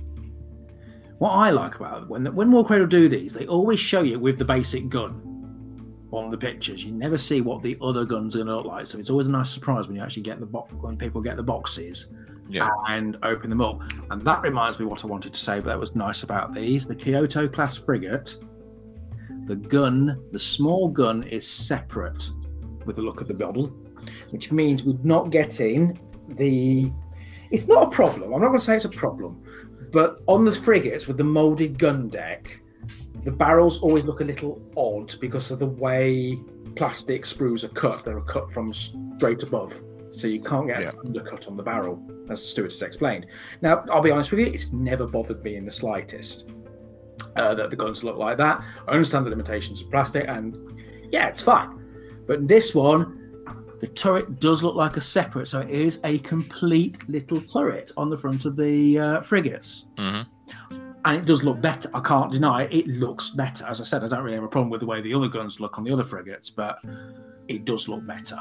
What 1.18 1.30
I 1.30 1.50
like 1.50 1.74
about 1.76 2.02
it, 2.02 2.08
when 2.08 2.32
when 2.34 2.50
Warcradle 2.50 2.88
do 2.88 3.08
these, 3.08 3.32
they 3.32 3.46
always 3.46 3.80
show 3.80 4.02
you 4.02 4.18
with 4.20 4.38
the 4.38 4.44
basic 4.44 4.88
gun. 4.88 5.24
on 6.10 6.30
the 6.30 6.38
pictures. 6.38 6.82
You 6.82 6.92
never 6.92 7.18
see 7.18 7.42
what 7.42 7.60
the 7.62 7.76
other 7.82 8.04
guns 8.06 8.34
are 8.34 8.38
going 8.38 8.46
to 8.48 8.56
look 8.56 8.64
like. 8.64 8.86
So 8.86 8.98
it's 8.98 9.10
always 9.10 9.26
a 9.26 9.30
nice 9.30 9.50
surprise 9.50 9.86
when 9.86 9.94
you 9.96 10.02
actually 10.02 10.22
get 10.22 10.40
the 10.40 10.46
box 10.46 10.72
when 10.72 10.96
people 10.96 11.20
get 11.20 11.36
the 11.36 11.42
boxes 11.42 12.06
Yeah. 12.48 12.70
and 12.88 13.18
open 13.22 13.50
them 13.50 13.60
up. 13.60 13.82
And 14.10 14.22
that 14.22 14.40
reminds 14.40 14.78
me 14.80 14.86
what 14.86 15.04
I 15.04 15.06
wanted 15.06 15.34
to 15.34 15.38
say, 15.38 15.60
but 15.60 15.66
that 15.66 15.78
was 15.78 15.94
nice 15.94 16.22
about 16.22 16.54
these. 16.54 16.86
The 16.86 16.94
Kyoto 16.94 17.46
class 17.46 17.76
frigate, 17.76 18.38
the 19.44 19.56
gun, 19.56 20.18
the 20.32 20.38
small 20.38 20.88
gun 20.88 21.24
is 21.24 21.46
separate 21.46 22.30
with 22.88 22.96
the 22.96 23.02
look 23.02 23.20
of 23.20 23.28
the 23.28 23.34
model, 23.34 23.66
which 24.30 24.50
means 24.50 24.82
we're 24.82 24.98
not 25.04 25.30
getting 25.30 25.96
the. 26.26 26.90
It's 27.52 27.68
not 27.68 27.86
a 27.86 27.90
problem. 27.90 28.34
I'm 28.34 28.40
not 28.40 28.48
going 28.48 28.58
to 28.58 28.64
say 28.64 28.74
it's 28.74 28.84
a 28.84 28.88
problem, 28.90 29.40
but 29.92 30.20
on 30.26 30.44
the 30.44 30.52
frigates 30.52 31.06
with 31.06 31.16
the 31.18 31.24
molded 31.24 31.78
gun 31.78 32.08
deck, 32.08 32.60
the 33.24 33.30
barrels 33.30 33.78
always 33.78 34.04
look 34.04 34.20
a 34.20 34.24
little 34.24 34.60
odd 34.76 35.14
because 35.20 35.50
of 35.52 35.60
the 35.60 35.66
way 35.66 36.36
plastic 36.74 37.22
sprues 37.22 37.62
are 37.62 37.68
cut. 37.68 38.04
They're 38.04 38.20
cut 38.22 38.50
from 38.52 38.74
straight 38.74 39.42
above, 39.42 39.80
so 40.16 40.26
you 40.26 40.42
can't 40.42 40.66
get 40.66 40.82
Yeah. 40.82 40.88
an 40.90 40.98
undercut 41.06 41.46
on 41.46 41.56
the 41.56 41.62
barrel, 41.62 42.02
as 42.28 42.44
Stuart 42.44 42.72
has 42.72 42.82
explained. 42.82 43.26
Now, 43.62 43.84
I'll 43.90 44.02
be 44.02 44.10
honest 44.10 44.30
with 44.30 44.40
you, 44.40 44.46
it's 44.46 44.72
never 44.72 45.06
bothered 45.06 45.42
me 45.44 45.56
in 45.56 45.64
the 45.64 45.70
slightest 45.70 46.50
uh, 47.36 47.54
that 47.54 47.70
the 47.70 47.76
guns 47.76 48.02
look 48.04 48.16
like 48.16 48.36
that. 48.38 48.62
I 48.86 48.92
understand 48.92 49.26
the 49.26 49.30
limitations 49.30 49.82
of 49.82 49.90
plastic, 49.90 50.26
and 50.28 50.56
yeah, 51.10 51.28
it's 51.28 51.42
fine. 51.42 51.77
But 52.28 52.46
this 52.46 52.74
one, 52.74 53.44
the 53.80 53.88
turret 53.88 54.38
does 54.38 54.62
look 54.62 54.76
like 54.76 54.96
a 54.96 55.00
separate, 55.00 55.48
so 55.48 55.60
it 55.60 55.70
is 55.70 55.98
a 56.04 56.18
complete 56.18 57.08
little 57.08 57.40
turret 57.40 57.90
on 57.96 58.10
the 58.10 58.16
front 58.16 58.44
of 58.44 58.54
the 58.54 58.98
uh, 58.98 59.20
frigates 59.22 59.86
hmm 59.98 60.22
and 61.04 61.16
it 61.16 61.24
does 61.24 61.42
look 61.42 61.60
better. 61.60 61.88
I 61.94 62.00
can't 62.00 62.30
deny 62.30 62.64
it. 62.64 62.74
It 62.74 62.86
looks 62.86 63.30
better. 63.30 63.64
As 63.66 63.80
I 63.80 63.84
said, 63.84 64.04
I 64.04 64.08
don't 64.08 64.22
really 64.22 64.34
have 64.34 64.44
a 64.44 64.48
problem 64.48 64.70
with 64.70 64.80
the 64.80 64.86
way 64.86 65.00
the 65.00 65.14
other 65.14 65.28
guns 65.28 65.58
look 65.58 65.78
on 65.78 65.84
the 65.84 65.90
other 65.90 66.04
frigates, 66.04 66.50
but 66.50 66.80
it 67.48 67.64
does 67.64 67.88
look 67.88 68.06
better. 68.06 68.38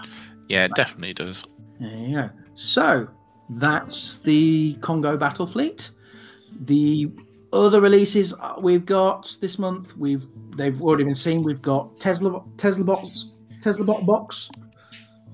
Yeah, 0.49 0.65
it 0.65 0.71
definitely 0.75 1.13
does. 1.13 1.45
Go. 1.79 2.29
So 2.55 3.07
that's 3.51 4.19
the 4.19 4.75
Kongo 4.81 5.17
Battle 5.17 5.45
Fleet. 5.45 5.91
The 6.61 7.09
other 7.53 7.79
releases 7.79 8.33
we've 8.59 8.85
got 8.85 9.37
this 9.39 9.57
month, 9.59 9.95
we've 9.95 10.27
they've 10.55 10.81
already 10.81 11.03
been 11.03 11.15
seen. 11.15 11.43
We've 11.43 11.61
got 11.61 11.95
Tesla 11.95 12.43
Tesla 12.57 12.83
box 12.83 13.31
Tesla 13.67 13.83
bot 13.83 14.05
box. 14.05 14.49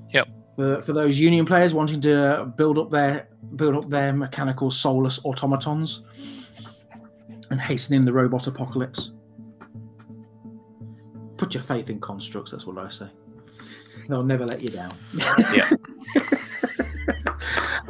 Yep. 0.10 0.28
For, 0.56 0.80
for 0.80 0.94
those 0.94 1.20
Union 1.20 1.46
players 1.46 1.72
wanting 1.74 2.02
to 2.02 2.52
build 2.58 2.80
up 2.80 2.90
their 2.90 3.28
build 3.56 3.76
up 3.76 3.90
their 3.92 4.12
mechanical 4.12 4.72
soulless 4.72 5.24
automatons 5.24 6.02
and 7.52 7.62
hastening 7.62 8.06
the 8.06 8.14
robot 8.14 8.48
apocalypse. 8.48 9.12
Put 11.38 11.54
your 11.54 11.62
faith 11.62 11.92
in 11.92 12.00
constructs. 12.00 12.52
That's 12.52 12.66
what 12.66 12.80
I 12.80 12.90
say. 12.90 13.08
They'll 14.10 14.24
never 14.24 14.46
let 14.46 14.62
you 14.62 14.70
down. 14.70 14.98
Yeah. 15.54 15.70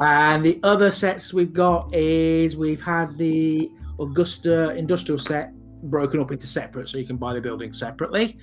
and 0.00 0.44
the 0.44 0.60
other 0.62 0.92
sets 0.92 1.32
we've 1.32 1.54
got 1.54 1.94
is 1.94 2.54
we've 2.54 2.82
had 2.82 3.16
the 3.16 3.70
Augusta 3.98 4.74
industrial 4.74 5.18
set 5.18 5.54
broken 5.84 6.20
up 6.20 6.30
into 6.32 6.46
separate, 6.46 6.90
so 6.90 6.98
you 6.98 7.06
can 7.06 7.16
buy 7.16 7.32
the 7.32 7.40
building 7.40 7.72
separately, 7.72 8.36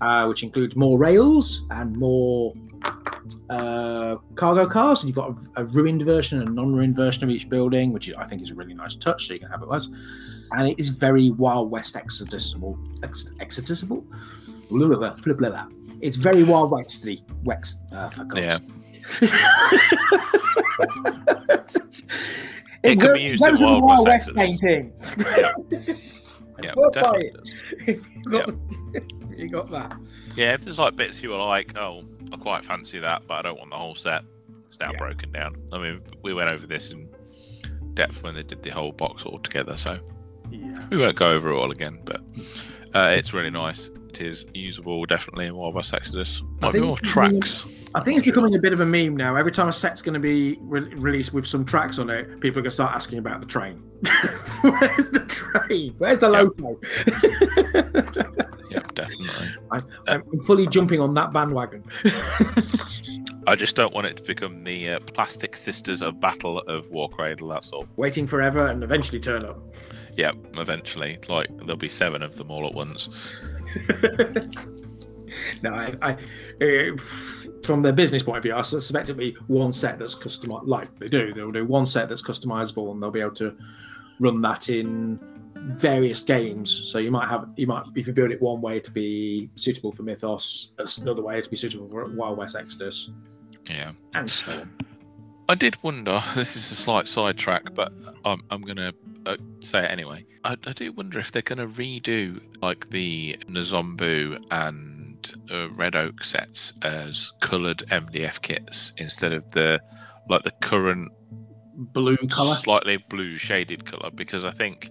uh, 0.00 0.26
which 0.26 0.42
includes 0.42 0.76
more 0.76 0.98
rails 0.98 1.64
and 1.70 1.96
more 1.96 2.52
uh, 3.50 4.16
cargo 4.34 4.66
cars. 4.66 5.00
And 5.00 5.08
you've 5.08 5.16
got 5.16 5.30
a, 5.56 5.62
a 5.62 5.64
ruined 5.64 6.02
version 6.02 6.40
and 6.40 6.48
a 6.48 6.52
non-ruined 6.52 6.94
version 6.96 7.24
of 7.24 7.30
each 7.30 7.48
building, 7.48 7.92
which 7.92 8.10
I 8.16 8.24
think 8.26 8.42
is 8.42 8.50
a 8.50 8.54
really 8.54 8.74
nice 8.74 8.94
touch. 8.94 9.26
So 9.26 9.34
you 9.34 9.40
can 9.40 9.50
have 9.50 9.62
it 9.62 9.68
as, 9.72 9.88
and 10.52 10.68
it 10.68 10.78
is 10.78 10.88
very 10.88 11.30
Wild 11.30 11.70
West 11.70 11.94
exodusable. 11.94 12.78
Ex- 13.02 13.28
exodusable. 13.40 14.04
Blah, 14.70 14.86
blah, 14.88 14.96
blah, 14.96 15.14
blah, 15.22 15.34
blah, 15.34 15.48
blah. 15.50 15.66
It's 16.00 16.16
very 16.16 16.44
Wild 16.44 16.70
Westy. 16.70 17.24
Wex. 17.44 17.74
Uh, 17.92 18.08
for 18.10 18.24
God's 18.24 18.40
Yeah. 18.40 18.58
it 22.82 22.92
It 22.92 22.96
goes- 23.00 23.18
be 23.18 23.24
used 23.24 23.42
in 23.42 23.48
goes 23.50 23.60
with 23.60 23.60
the 23.60 23.66
Wild 23.66 23.84
Wild 23.84 24.06
West 24.06 24.34
West 24.34 24.60
painting. 24.60 24.92
Yeah, 25.18 26.72
Well, 26.76 26.90
definitely 26.90 27.30
buy 28.26 28.42
does. 28.42 28.66
you 29.38 29.48
got 29.48 29.70
that. 29.70 29.96
Yeah, 30.36 30.54
if 30.54 30.62
there's 30.62 30.78
like 30.78 30.96
bits 30.96 31.22
you 31.22 31.30
were 31.30 31.36
like, 31.38 31.76
oh, 31.76 32.02
I 32.32 32.36
quite 32.36 32.64
fancy 32.64 32.98
that, 32.98 33.22
but 33.26 33.34
I 33.34 33.42
don't 33.42 33.58
want 33.58 33.70
the 33.70 33.76
whole 33.76 33.94
set. 33.94 34.22
It's 34.66 34.78
now 34.80 34.90
Yeah. 34.92 34.98
broken 34.98 35.32
down. 35.32 35.56
I 35.72 35.78
mean, 35.78 36.00
we 36.22 36.34
went 36.34 36.48
over 36.50 36.66
this 36.66 36.90
in 36.90 37.08
depth 37.94 38.22
when 38.22 38.34
they 38.34 38.42
did 38.42 38.62
the 38.62 38.70
whole 38.70 38.92
box 38.92 39.22
all 39.24 39.38
together, 39.38 39.76
so 39.76 39.98
Yeah. 40.50 40.72
we 40.90 40.96
won't 40.98 41.16
go 41.16 41.30
over 41.30 41.50
it 41.50 41.56
all 41.56 41.70
again. 41.70 42.00
But 42.04 42.20
uh, 42.94 43.08
it's 43.12 43.32
really 43.32 43.50
nice. 43.50 43.88
It 44.10 44.20
is 44.22 44.46
usable, 44.54 45.04
definitely 45.06 45.46
in 45.46 45.54
Wild 45.54 45.74
West 45.74 45.94
Exodus. 45.94 46.42
Might 46.60 46.68
be 46.72 46.78
think 46.78 46.86
more 46.86 46.96
tracks. 46.98 47.66
I 47.94 48.00
think 48.00 48.18
it's 48.18 48.26
becoming 48.26 48.54
a 48.54 48.58
bit 48.58 48.72
of 48.72 48.80
a 48.80 48.86
meme 48.86 49.16
now. 49.16 49.36
Every 49.36 49.52
time 49.52 49.68
a 49.68 49.72
set's 49.72 50.02
going 50.02 50.14
to 50.14 50.20
be 50.20 50.58
re- 50.62 50.80
released 50.94 51.32
with 51.32 51.46
some 51.46 51.64
tracks 51.64 51.98
on 51.98 52.10
it, 52.10 52.26
people 52.40 52.58
are 52.58 52.62
going 52.62 52.64
to 52.64 52.70
start 52.70 52.94
asking 52.94 53.18
about 53.18 53.40
the 53.40 53.46
train. 53.46 53.82
Where's 54.62 55.10
the 55.10 55.20
train? 55.28 55.94
Where's 55.98 56.18
the 56.18 56.28
loco? 56.28 56.80
Yeah, 58.70 58.80
definitely. 58.94 59.48
I, 59.70 59.78
I'm 60.06 60.38
fully 60.40 60.66
jumping 60.66 61.00
on 61.00 61.14
that 61.14 61.32
bandwagon. 61.32 61.84
I 63.46 63.54
just 63.54 63.76
don't 63.76 63.94
want 63.94 64.06
it 64.06 64.16
to 64.18 64.22
become 64.22 64.64
the 64.64 64.90
uh, 64.90 65.00
plastic 65.14 65.56
sisters 65.56 66.02
of 66.02 66.20
battle 66.20 66.58
of 66.60 66.90
Warcradle. 66.90 67.52
That's 67.52 67.70
all. 67.70 67.86
Waiting 67.96 68.26
forever 68.26 68.66
and 68.66 68.84
eventually 68.84 69.20
turn 69.20 69.44
up. 69.44 69.58
Yep, 70.16 70.36
eventually. 70.54 71.18
Like 71.28 71.48
there'll 71.58 71.76
be 71.76 71.88
seven 71.88 72.22
of 72.22 72.36
them 72.36 72.50
all 72.50 72.66
at 72.66 72.74
once. 72.74 73.08
no, 75.62 75.72
I, 75.72 75.94
I 76.02 76.12
uh, 76.62 76.96
from 77.64 77.82
their 77.82 77.92
business 77.92 78.22
point 78.22 78.38
of 78.38 78.42
view, 78.42 78.54
I 78.54 78.62
suspect 78.62 79.08
it'll 79.08 79.18
be 79.18 79.36
one 79.46 79.72
set 79.72 79.98
that's 79.98 80.14
customized. 80.14 80.66
Like 80.66 80.98
they 80.98 81.08
do, 81.08 81.32
they'll 81.32 81.52
do 81.52 81.64
one 81.64 81.86
set 81.86 82.08
that's 82.08 82.22
customizable, 82.22 82.90
and 82.92 83.02
they'll 83.02 83.10
be 83.10 83.20
able 83.20 83.34
to 83.36 83.56
run 84.20 84.40
that 84.42 84.68
in 84.68 85.18
various 85.54 86.22
games. 86.22 86.70
So 86.88 86.98
you 86.98 87.10
might 87.10 87.28
have, 87.28 87.48
you 87.56 87.66
might, 87.66 87.82
if 87.94 88.06
you 88.06 88.12
build 88.12 88.30
it 88.30 88.40
one 88.40 88.60
way 88.60 88.80
to 88.80 88.90
be 88.90 89.50
suitable 89.56 89.92
for 89.92 90.02
Mythos, 90.02 90.72
another 91.00 91.22
way 91.22 91.40
to 91.40 91.48
be 91.50 91.56
suitable 91.56 91.88
for 91.90 92.06
Wild 92.14 92.38
West 92.38 92.56
Exodus, 92.56 93.10
Yeah. 93.68 93.92
and 94.14 94.30
so 94.30 94.52
on. 94.52 94.70
I 95.50 95.54
did 95.54 95.82
wonder. 95.82 96.22
This 96.34 96.56
is 96.56 96.70
a 96.70 96.74
slight 96.74 97.08
sidetrack, 97.08 97.74
but 97.74 97.92
I'm 98.24 98.42
I'm 98.50 98.60
gonna 98.62 98.92
uh, 99.26 99.36
say 99.60 99.82
it 99.84 99.90
anyway. 99.90 100.24
I, 100.44 100.56
I 100.66 100.72
do 100.72 100.92
wonder 100.92 101.18
if 101.18 101.32
they're 101.32 101.40
gonna 101.42 101.66
redo 101.66 102.40
like 102.60 102.90
the 102.90 103.36
Nzombu 103.48 104.38
and 104.50 105.32
uh, 105.50 105.70
Red 105.70 105.96
Oak 105.96 106.22
sets 106.22 106.74
as 106.82 107.32
coloured 107.40 107.78
MDF 107.90 108.42
kits 108.42 108.92
instead 108.98 109.32
of 109.32 109.50
the 109.52 109.80
like 110.28 110.42
the 110.44 110.52
current 110.60 111.10
Blue 111.80 112.16
color. 112.16 112.56
slightly 112.56 112.96
blue 113.08 113.36
shaded 113.36 113.84
color 113.84 114.10
because 114.10 114.44
I 114.44 114.50
think 114.50 114.90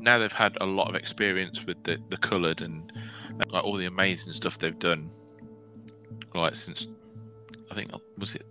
now 0.00 0.18
they've 0.18 0.30
had 0.30 0.56
a 0.60 0.66
lot 0.66 0.88
of 0.88 0.94
experience 0.94 1.64
with 1.64 1.82
the, 1.84 1.98
the 2.10 2.18
colored 2.18 2.60
and, 2.60 2.92
and 3.30 3.50
like 3.50 3.64
all 3.64 3.74
the 3.74 3.86
amazing 3.86 4.34
stuff 4.34 4.58
they've 4.58 4.78
done 4.78 5.10
like 6.34 6.54
since 6.56 6.86
I 7.70 7.74
think 7.74 7.90
was 8.18 8.34
it 8.34 8.44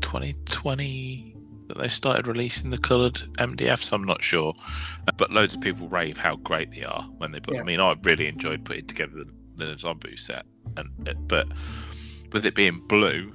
2020 0.00 1.36
that 1.66 1.76
they 1.76 1.88
started 1.88 2.26
releasing 2.26 2.70
the 2.70 2.78
colored 2.78 3.16
MDFs 3.34 3.92
I'm 3.92 4.04
not 4.04 4.22
sure 4.24 4.54
but 5.18 5.30
loads 5.30 5.54
of 5.54 5.60
people 5.60 5.88
rave 5.88 6.16
how 6.16 6.36
great 6.36 6.70
they 6.70 6.84
are 6.84 7.02
when 7.18 7.32
they 7.32 7.40
put 7.40 7.54
Yeah. 7.54 7.60
I 7.60 7.64
mean 7.64 7.80
I 7.80 7.94
really 8.02 8.28
enjoyed 8.28 8.64
putting 8.64 8.86
together 8.86 9.24
the, 9.56 9.64
the 9.66 9.74
Zombu 9.74 10.18
set 10.18 10.46
and 10.78 10.88
but 11.28 11.48
with 12.32 12.46
it 12.46 12.54
being 12.54 12.80
blue 12.88 13.34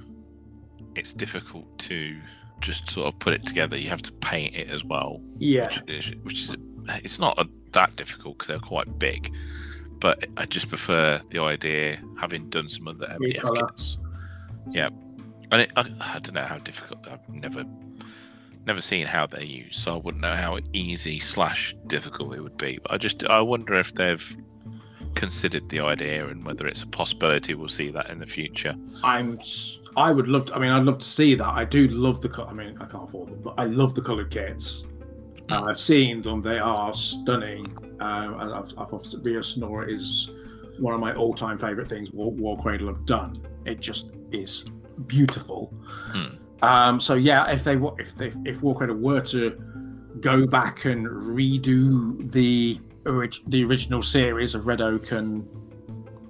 it's 0.96 1.12
difficult 1.12 1.78
to 1.78 2.20
just 2.60 2.90
sort 2.90 3.06
of 3.06 3.18
put 3.18 3.34
it 3.34 3.44
together. 3.46 3.76
You 3.76 3.88
have 3.90 4.02
to 4.02 4.12
paint 4.12 4.54
it 4.54 4.68
as 4.70 4.84
well, 4.84 5.20
Yeah, 5.38 5.66
which 5.66 5.82
is, 5.88 6.12
which 6.22 6.42
is 6.42 6.56
it's 6.88 7.18
not 7.18 7.38
a, 7.38 7.48
that 7.72 7.96
difficult 7.96 8.38
because 8.38 8.48
they're 8.48 8.58
quite 8.58 8.98
big. 8.98 9.32
But 10.00 10.26
I 10.36 10.44
just 10.44 10.68
prefer 10.68 11.20
the 11.30 11.40
idea, 11.40 11.98
having 12.20 12.50
done 12.50 12.68
some 12.68 12.88
other 12.88 13.06
MDF 13.20 13.68
kits. 13.68 13.98
Yeah, 14.70 14.88
and 15.50 15.62
it, 15.62 15.72
I, 15.76 15.82
I 16.00 16.18
don't 16.18 16.34
know 16.34 16.44
how 16.44 16.58
difficult. 16.58 17.06
I've 17.08 17.26
never 17.28 17.64
never 18.66 18.80
seen 18.80 19.06
how 19.06 19.26
they're 19.26 19.42
used, 19.42 19.76
so 19.76 19.94
I 19.94 19.98
wouldn't 19.98 20.22
know 20.22 20.34
how 20.34 20.58
easy 20.72 21.20
slash 21.20 21.74
difficult 21.86 22.34
it 22.34 22.40
would 22.40 22.56
be. 22.56 22.78
But 22.82 22.92
I 22.92 22.98
just 22.98 23.28
I 23.28 23.40
wonder 23.40 23.78
if 23.78 23.94
they've 23.94 24.36
considered 25.14 25.68
the 25.68 25.80
idea 25.80 26.26
and 26.26 26.44
whether 26.44 26.66
it's 26.66 26.82
a 26.82 26.88
possibility 26.88 27.54
we'll 27.54 27.68
see 27.68 27.90
that 27.90 28.10
in 28.10 28.18
the 28.18 28.26
future. 28.26 28.74
I'm. 29.02 29.38
I 29.96 30.12
would 30.12 30.28
love. 30.28 30.46
To, 30.46 30.54
I 30.54 30.58
mean, 30.58 30.70
I'd 30.70 30.84
love 30.84 30.98
to 30.98 31.04
see 31.04 31.34
that. 31.34 31.48
I 31.48 31.64
do 31.64 31.88
love 31.88 32.20
the. 32.20 32.44
I 32.48 32.52
mean, 32.52 32.76
I 32.80 32.86
can't 32.86 33.04
afford 33.04 33.30
them, 33.30 33.40
but 33.42 33.54
I 33.58 33.64
love 33.64 33.94
the 33.94 34.02
colored 34.02 34.30
kits. 34.30 34.84
Uh, 35.50 35.74
seeing 35.74 36.22
them, 36.22 36.42
they 36.42 36.58
are 36.58 36.92
stunning. 36.92 37.66
Uh, 38.00 38.36
and 38.38 38.54
I've, 38.54 38.72
I've 38.78 38.92
obviously, 38.92 39.20
Rio 39.20 39.42
Sonora 39.42 39.92
is 39.92 40.30
one 40.78 40.94
of 40.94 41.00
my 41.00 41.14
all-time 41.14 41.58
favorite 41.58 41.86
things 41.86 42.10
War, 42.12 42.32
Warcradle 42.32 42.88
have 42.88 43.06
done. 43.06 43.46
It 43.64 43.80
just 43.80 44.10
is 44.32 44.64
beautiful. 45.06 45.72
Hmm. 46.12 46.36
Um, 46.62 47.00
so 47.00 47.14
yeah, 47.14 47.50
if 47.50 47.62
they 47.62 47.74
if 47.98 48.16
they 48.16 48.32
if 48.44 48.60
Warcradle 48.60 48.98
were 48.98 49.20
to 49.20 49.62
go 50.20 50.46
back 50.46 50.86
and 50.86 51.06
redo 51.06 52.30
the 52.32 52.78
orig- 53.04 53.42
the 53.48 53.64
original 53.64 54.02
series 54.02 54.54
of 54.54 54.66
Red 54.66 54.80
Oak 54.80 55.12
and 55.12 55.46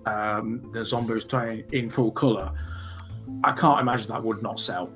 um, 0.06 0.70
the 0.72 0.84
Zombies 0.84 1.24
train 1.24 1.64
in 1.72 1.88
full 1.88 2.10
color, 2.10 2.52
I 3.42 3.52
can't 3.52 3.80
imagine 3.80 4.08
that 4.08 4.22
would 4.22 4.42
not 4.42 4.60
sell. 4.60 4.92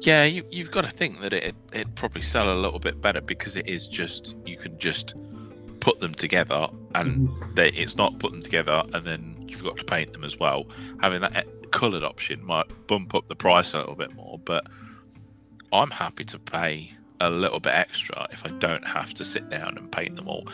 Yeah, 0.00 0.24
you, 0.24 0.44
you've 0.50 0.70
got 0.70 0.84
to 0.84 0.90
think 0.90 1.20
that 1.20 1.32
it 1.32 1.54
it'd 1.72 1.94
probably 1.94 2.22
sell 2.22 2.52
a 2.52 2.58
little 2.58 2.78
bit 2.78 3.00
better 3.00 3.20
because 3.20 3.54
it 3.56 3.68
is 3.68 3.86
just 3.86 4.36
you 4.46 4.56
can 4.56 4.78
just 4.78 5.14
put 5.80 6.00
them 6.00 6.14
together 6.14 6.68
and 6.94 7.28
mm-hmm. 7.28 7.54
they, 7.54 7.70
it's 7.70 7.96
not 7.96 8.18
put 8.18 8.32
them 8.32 8.40
together 8.40 8.82
and 8.94 9.04
then 9.04 9.44
you've 9.46 9.62
got 9.62 9.76
to 9.76 9.84
paint 9.84 10.12
them 10.12 10.24
as 10.24 10.38
well. 10.38 10.66
Having 11.00 11.20
that 11.22 11.46
coloured 11.70 12.02
option 12.02 12.44
might 12.44 12.66
bump 12.86 13.14
up 13.14 13.26
the 13.26 13.36
price 13.36 13.74
a 13.74 13.78
little 13.78 13.94
bit 13.94 14.14
more, 14.14 14.38
but 14.38 14.66
I'm 15.72 15.90
happy 15.90 16.24
to 16.24 16.38
pay 16.38 16.92
a 17.20 17.30
little 17.30 17.60
bit 17.60 17.74
extra 17.74 18.26
if 18.32 18.44
I 18.44 18.48
don't 18.48 18.86
have 18.86 19.12
to 19.14 19.24
sit 19.24 19.50
down 19.50 19.76
and 19.76 19.92
paint 19.92 20.16
them 20.16 20.28
all. 20.28 20.48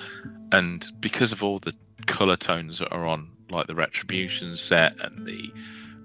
And 0.52 0.86
because 1.00 1.32
of 1.32 1.42
all 1.42 1.58
the 1.58 1.74
colour 2.06 2.36
tones 2.36 2.80
that 2.80 2.92
are 2.92 3.06
on, 3.06 3.30
like 3.50 3.66
the 3.68 3.74
Retribution 3.74 4.56
set 4.56 5.00
and 5.00 5.26
the 5.26 5.52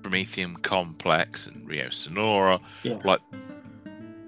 Prometheum 0.01 0.55
Complex 0.61 1.47
and 1.47 1.67
Rio 1.67 1.89
Sonora, 1.89 2.59
Yeah. 2.83 2.99
like 3.03 3.21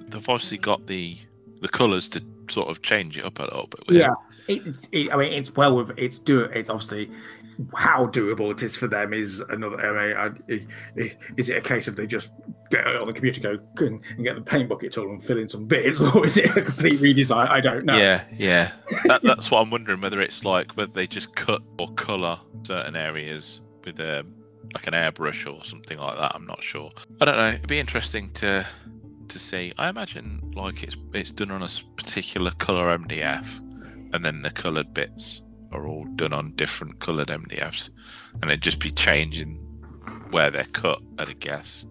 they've 0.10 0.30
obviously 0.30 0.58
got 0.58 0.88
the 0.88 1.18
the 1.62 1.70
colours 1.70 2.08
to 2.10 2.22
sort 2.50 2.68
of 2.68 2.82
change 2.82 3.18
it 3.18 3.24
up 3.26 3.40
a 3.40 3.44
little 3.44 3.68
bit. 3.68 3.96
Yeah, 3.98 4.14
it, 4.48 4.88
it, 4.92 5.14
I 5.14 5.16
mean, 5.18 5.32
it's 5.34 5.56
well 5.56 5.76
with 5.76 5.92
it's 5.98 6.18
do 6.20 6.42
it's 6.42 6.70
obviously 6.70 7.10
how 7.76 8.08
doable 8.08 8.52
it 8.52 8.64
is 8.64 8.76
for 8.76 8.88
them 8.88 9.14
is 9.14 9.40
another. 9.40 9.80
I 9.80 10.08
mean, 10.08 10.36
I, 10.50 10.54
i- 11.02 11.16
is 11.38 11.50
it 11.50 11.58
a 11.58 11.62
case 11.62 11.88
of 11.88 11.96
they 11.96 12.06
just 12.08 12.30
get 12.70 12.86
on 12.86 13.06
the 13.08 13.14
computer, 13.14 13.58
go 13.76 13.86
and, 13.86 14.02
and 14.18 14.24
get 14.26 14.36
the 14.36 14.42
paint 14.42 14.68
bucket 14.68 14.92
tool 14.92 15.10
and 15.10 15.24
fill 15.24 15.38
in 15.38 15.48
some 15.48 15.66
bits, 15.66 16.02
or 16.02 16.26
is 16.26 16.36
it 16.38 16.46
a 16.58 16.62
complete 16.62 17.00
redesign? 17.00 17.48
I 17.50 17.62
don't 17.62 17.86
know. 17.86 17.96
Yeah, 17.98 18.24
yeah. 18.38 18.72
That, 19.06 19.22
that's 19.24 19.50
what 19.52 19.62
I'm 19.62 19.70
wondering 19.70 20.02
whether 20.02 20.20
it's 20.22 20.44
like 20.46 20.72
whether 20.74 20.92
they 20.92 21.08
just 21.08 21.36
cut 21.36 21.62
or 21.80 21.92
colour 21.94 22.40
certain 22.66 22.96
areas 22.96 23.60
with 23.86 24.00
a 24.00 24.26
like 24.74 24.88
an 24.88 24.94
airbrush 24.94 25.52
or 25.52 25.64
something 25.64 25.98
like 25.98 26.18
that. 26.18 26.34
I'm 26.36 26.46
not 26.46 26.64
sure. 26.64 26.92
I 27.22 27.26
don't 27.26 27.38
know. 27.38 27.50
It'd 27.50 27.68
be 27.68 27.80
interesting 27.80 28.32
to 28.34 28.66
to 29.30 29.40
see. 29.40 29.74
I 29.78 29.90
imagine 29.90 30.54
like 30.56 30.84
it's 30.84 30.98
it's 31.14 31.32
done 31.32 31.52
on 31.52 31.64
a 31.64 31.70
particular 31.96 32.52
colour 32.52 32.98
MDF, 32.98 33.60
and 34.14 34.24
then 34.26 34.42
the 34.42 34.52
coloured 34.52 34.94
bits 34.94 35.42
are 35.72 35.88
all 35.88 36.06
done 36.16 36.34
on 36.34 36.56
different 36.56 37.00
coloured 37.00 37.28
MDFs, 37.28 37.90
and 38.42 38.46
it'd 38.52 38.62
just 38.62 38.80
be 38.80 38.92
changing 38.92 39.56
where 40.32 40.52
they're 40.52 40.64
cut. 40.66 41.02
I'd 41.20 41.40
guess. 41.40 41.86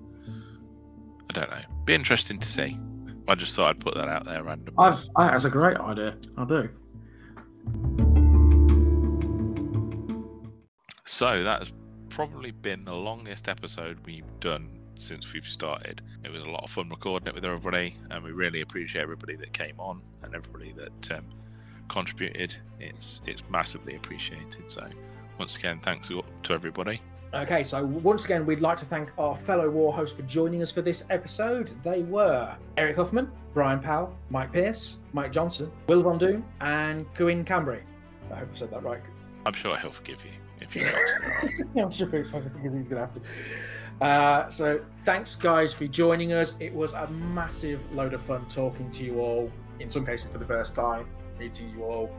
I 1.31 1.33
don't 1.33 1.51
know. 1.51 1.63
Be 1.85 1.95
interesting 1.95 2.39
to 2.39 2.47
see. 2.47 2.79
I 3.29 3.35
just 3.35 3.55
thought 3.55 3.71
I'd 3.71 3.81
put 3.81 3.95
that 3.95 4.09
out 4.09 4.25
there 4.25 4.43
randomly. 4.43 4.75
I've 4.79 5.09
I, 5.17 5.31
that's 5.31 5.45
a 5.45 5.51
great 5.51 5.79
idea. 5.79 6.17
I 6.37 6.45
do. 6.45 6.69
So 11.05 11.43
that 11.43 11.61
has 11.61 11.73
probably 12.13 12.51
been 12.51 12.85
the 12.85 12.95
longest 12.95 13.49
episode 13.49 13.99
we've 14.05 14.39
done 14.39 14.69
since 14.97 15.33
we've 15.33 15.47
started. 15.47 16.03
It 16.23 16.31
was 16.31 16.43
a 16.43 16.47
lot 16.47 16.63
of 16.63 16.71
fun 16.71 16.91
recording 16.91 17.27
it 17.27 17.35
with 17.35 17.45
everybody, 17.45 17.97
and 18.11 18.23
we 18.23 18.33
really 18.33 18.61
appreciate 18.61 19.01
everybody 19.01 19.35
that 19.37 19.55
came 19.55 19.81
on 19.81 20.03
and 20.23 20.35
everybody 20.35 20.75
that 20.77 21.17
um, 21.17 21.25
contributed. 21.89 22.55
It's 22.79 23.23
it's 23.27 23.43
massively 23.49 23.97
appreciated. 23.97 24.71
So 24.71 24.87
once 25.39 25.57
again, 25.57 25.81
thanks 25.81 26.09
to 26.09 26.23
everybody. 26.51 27.01
Okay, 27.33 27.65
so 27.65 27.83
once 27.83 28.27
again, 28.27 28.45
we'd 28.45 28.61
like 28.61 28.77
to 28.77 28.85
thank 28.85 29.11
our 29.17 29.35
fellow 29.35 29.71
war 29.71 29.95
hosts 29.95 30.15
for 30.15 30.23
joining 30.25 30.61
us 30.61 30.71
for 30.71 30.83
this 30.83 31.05
episode. 31.09 31.71
They 31.83 32.03
were 32.03 32.55
Eric 32.77 32.97
Huffman, 32.97 33.31
Brian 33.55 33.81
Powell, 33.81 34.15
Mike 34.29 34.53
Pierce, 34.53 34.99
Mike 35.15 35.33
Johnson, 35.33 35.73
Will 35.89 36.03
Von 36.03 36.19
Doom, 36.19 36.45
and 36.61 37.13
Corinne 37.15 37.43
Cambry. 37.43 37.81
I 38.31 38.35
hope 38.35 38.51
I 38.53 38.59
said 38.59 38.71
that 38.71 38.83
right. 38.83 39.01
I'm 39.47 39.55
sure 39.55 39.79
he'll 39.79 39.91
forgive 39.91 40.23
you 40.27 40.42
if 40.63 40.77
you. 40.77 40.87
I'm 41.83 41.91
sure 41.91 42.09
he's 42.09 42.31
to 42.31 42.99
have 42.99 43.15
to. 43.15 43.21
Uh, 44.01 44.49
so 44.49 44.81
thanks, 45.05 45.37
guys, 45.37 45.73
for 45.73 45.87
joining 45.87 46.33
us. 46.33 46.55
It 46.59 46.75
was 46.75 46.93
a 46.93 47.09
massive 47.09 47.81
load 47.95 48.15
of 48.15 48.23
fun 48.23 48.47
talking 48.49 48.91
to 48.93 49.05
you 49.05 49.21
all. 49.21 49.51
In 49.81 49.91
some 49.91 50.05
cases, 50.05 50.31
for 50.33 50.39
the 50.39 50.47
first 50.47 50.75
time, 50.75 51.07
meeting 51.39 51.71
you 51.71 51.85
all, 51.85 52.11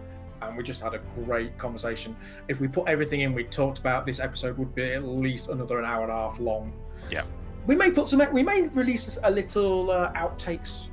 and 0.41 0.57
we 0.57 0.63
just 0.63 0.81
had 0.81 0.93
a 0.93 0.99
great 1.25 1.57
conversation. 1.57 2.15
If 2.47 2.59
we 2.59 2.67
put 2.67 2.87
everything 2.87 3.21
in 3.21 3.33
we 3.33 3.43
talked 3.43 3.79
about, 3.79 4.05
this 4.05 4.19
episode 4.19 4.57
would 4.57 4.73
be 4.75 4.93
at 4.93 5.03
least 5.03 5.49
another 5.49 5.79
an 5.79 5.85
hour 5.85 6.03
and 6.03 6.11
a 6.11 6.15
half 6.15 6.39
long. 6.39 6.73
Yeah. 7.09 7.23
We 7.65 7.75
may 7.75 7.91
put 7.91 8.07
some. 8.07 8.21
We 8.33 8.43
may 8.43 8.63
release 8.69 9.17
a 9.23 9.31
little 9.31 9.91
uh, 9.91 10.11
outtakes 10.13 10.87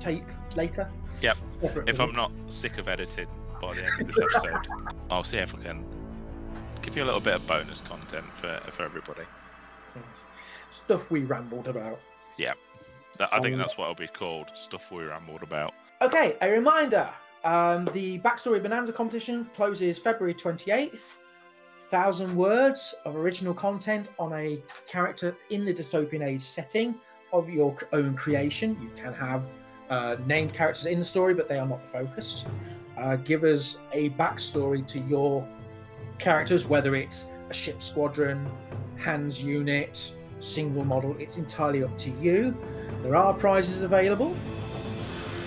tape 0.00 0.26
later. 0.56 0.90
Yep. 1.20 1.36
If 1.86 2.00
I'm 2.00 2.12
not 2.12 2.32
sick 2.48 2.78
of 2.78 2.88
editing 2.88 3.28
by 3.60 3.74
the 3.74 3.84
end 3.84 4.00
of 4.00 4.06
this 4.08 4.18
episode, 4.18 4.66
I'll 5.10 5.22
see 5.22 5.38
if 5.38 5.54
I 5.54 5.58
can 5.58 5.84
give 6.82 6.96
you 6.96 7.04
a 7.04 7.06
little 7.06 7.20
bit 7.20 7.34
of 7.34 7.46
bonus 7.46 7.80
content 7.82 8.26
for 8.34 8.60
for 8.70 8.82
everybody. 8.82 9.22
stuff 10.70 11.10
we 11.10 11.20
rambled 11.20 11.68
about. 11.68 12.00
Yeah, 12.38 12.54
I 13.20 13.40
think 13.40 13.54
Um, 13.54 13.58
that's 13.58 13.76
what 13.76 13.84
it'll 13.84 13.94
be 13.94 14.08
called. 14.08 14.48
Stuff 14.54 14.90
we 14.90 15.04
rambled 15.04 15.42
about. 15.42 15.74
Okay, 16.00 16.36
a 16.40 16.50
reminder 16.50 17.08
um, 17.44 17.84
the 17.86 18.18
Backstory 18.20 18.62
Bonanza 18.62 18.92
competition 18.92 19.48
closes 19.54 19.98
February 19.98 20.34
28th. 20.34 21.00
Thousand 21.90 22.34
words 22.34 22.94
of 23.04 23.16
original 23.16 23.52
content 23.52 24.10
on 24.18 24.32
a 24.32 24.62
character 24.88 25.36
in 25.50 25.64
the 25.66 25.74
dystopian 25.74 26.26
age 26.26 26.40
setting 26.40 26.94
of 27.34 27.50
your 27.50 27.76
own 27.92 28.14
creation. 28.14 28.78
You 28.80 28.90
can 29.02 29.12
have 29.12 29.50
uh, 29.90 30.16
named 30.24 30.54
characters 30.54 30.86
in 30.86 30.98
the 30.98 31.04
story, 31.04 31.34
but 31.34 31.48
they 31.48 31.58
are 31.58 31.66
not 31.66 31.82
the 31.82 31.88
focus. 31.88 32.46
Uh, 32.96 33.16
give 33.16 33.44
us 33.44 33.78
a 33.92 34.08
backstory 34.10 34.86
to 34.86 35.00
your 35.00 35.46
characters, 36.22 36.68
whether 36.68 36.94
it's 36.94 37.26
a 37.50 37.54
ship 37.54 37.82
squadron, 37.82 38.48
hands 38.96 39.42
unit, 39.42 40.12
single 40.38 40.84
model. 40.84 41.16
It's 41.18 41.36
entirely 41.36 41.82
up 41.82 41.98
to 41.98 42.10
you. 42.12 42.56
There 43.02 43.16
are 43.16 43.34
prizes 43.34 43.82
available 43.82 44.34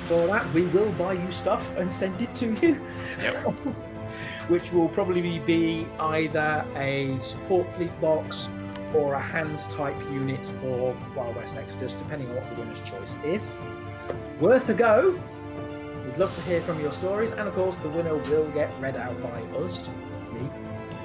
for 0.07 0.27
that. 0.27 0.51
We 0.53 0.63
will 0.67 0.91
buy 0.91 1.13
you 1.13 1.31
stuff 1.31 1.75
and 1.77 1.91
send 1.91 2.21
it 2.21 2.35
to 2.35 2.53
you. 2.61 2.81
Yep. 3.21 3.45
Which 4.49 4.71
will 4.73 4.89
probably 4.89 5.39
be 5.39 5.87
either 5.99 6.65
a 6.75 7.17
support 7.19 7.73
fleet 7.75 7.99
box 8.01 8.49
or 8.93 9.13
a 9.15 9.19
hands 9.19 9.67
type 9.67 9.99
unit 10.11 10.45
for 10.61 10.95
Wild 11.15 11.35
West 11.37 11.55
Exodus, 11.55 11.95
depending 11.95 12.29
on 12.29 12.35
what 12.35 12.49
the 12.49 12.61
winner's 12.61 12.81
choice 12.81 13.17
is. 13.23 13.57
Worth 14.39 14.69
a 14.69 14.73
go. 14.73 15.19
We'd 16.05 16.17
love 16.17 16.35
to 16.35 16.41
hear 16.43 16.61
from 16.61 16.79
your 16.79 16.91
stories, 16.91 17.31
and 17.31 17.47
of 17.47 17.55
course, 17.55 17.77
the 17.77 17.89
winner 17.89 18.15
will 18.15 18.49
get 18.51 18.69
read 18.79 18.95
out 18.95 19.19
by 19.23 19.41
us, 19.57 19.89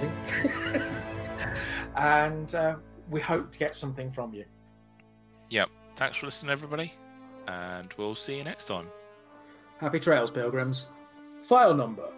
and 1.97 2.55
uh, 2.55 2.77
we 3.11 3.21
hope 3.21 3.51
to 3.53 3.59
get 3.59 3.75
something 3.75 4.11
from 4.11 4.35
you. 4.35 4.45
Yep. 5.51 5.69
Thanks 5.97 6.19
for 6.19 6.27
listening, 6.27 6.51
everybody, 6.51 6.93
and 7.47 7.93
we'll 7.97 8.15
see 8.15 8.37
you 8.37 8.45
next 8.45 8.67
time. 8.67 8.87
Happy 9.79 10.01
trails, 10.01 10.31
pilgrims. 10.31 10.89
File 11.49 11.75
number 11.75 12.09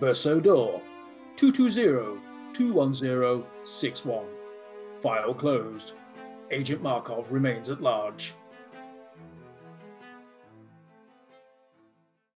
Berceau 0.00 0.42
D'or 0.42 0.80
220-210-61. 1.36 4.24
File 5.02 5.34
closed. 5.34 5.92
Agent 6.50 6.82
Markov 6.82 7.30
remains 7.30 7.70
at 7.70 7.80
large. 7.80 8.34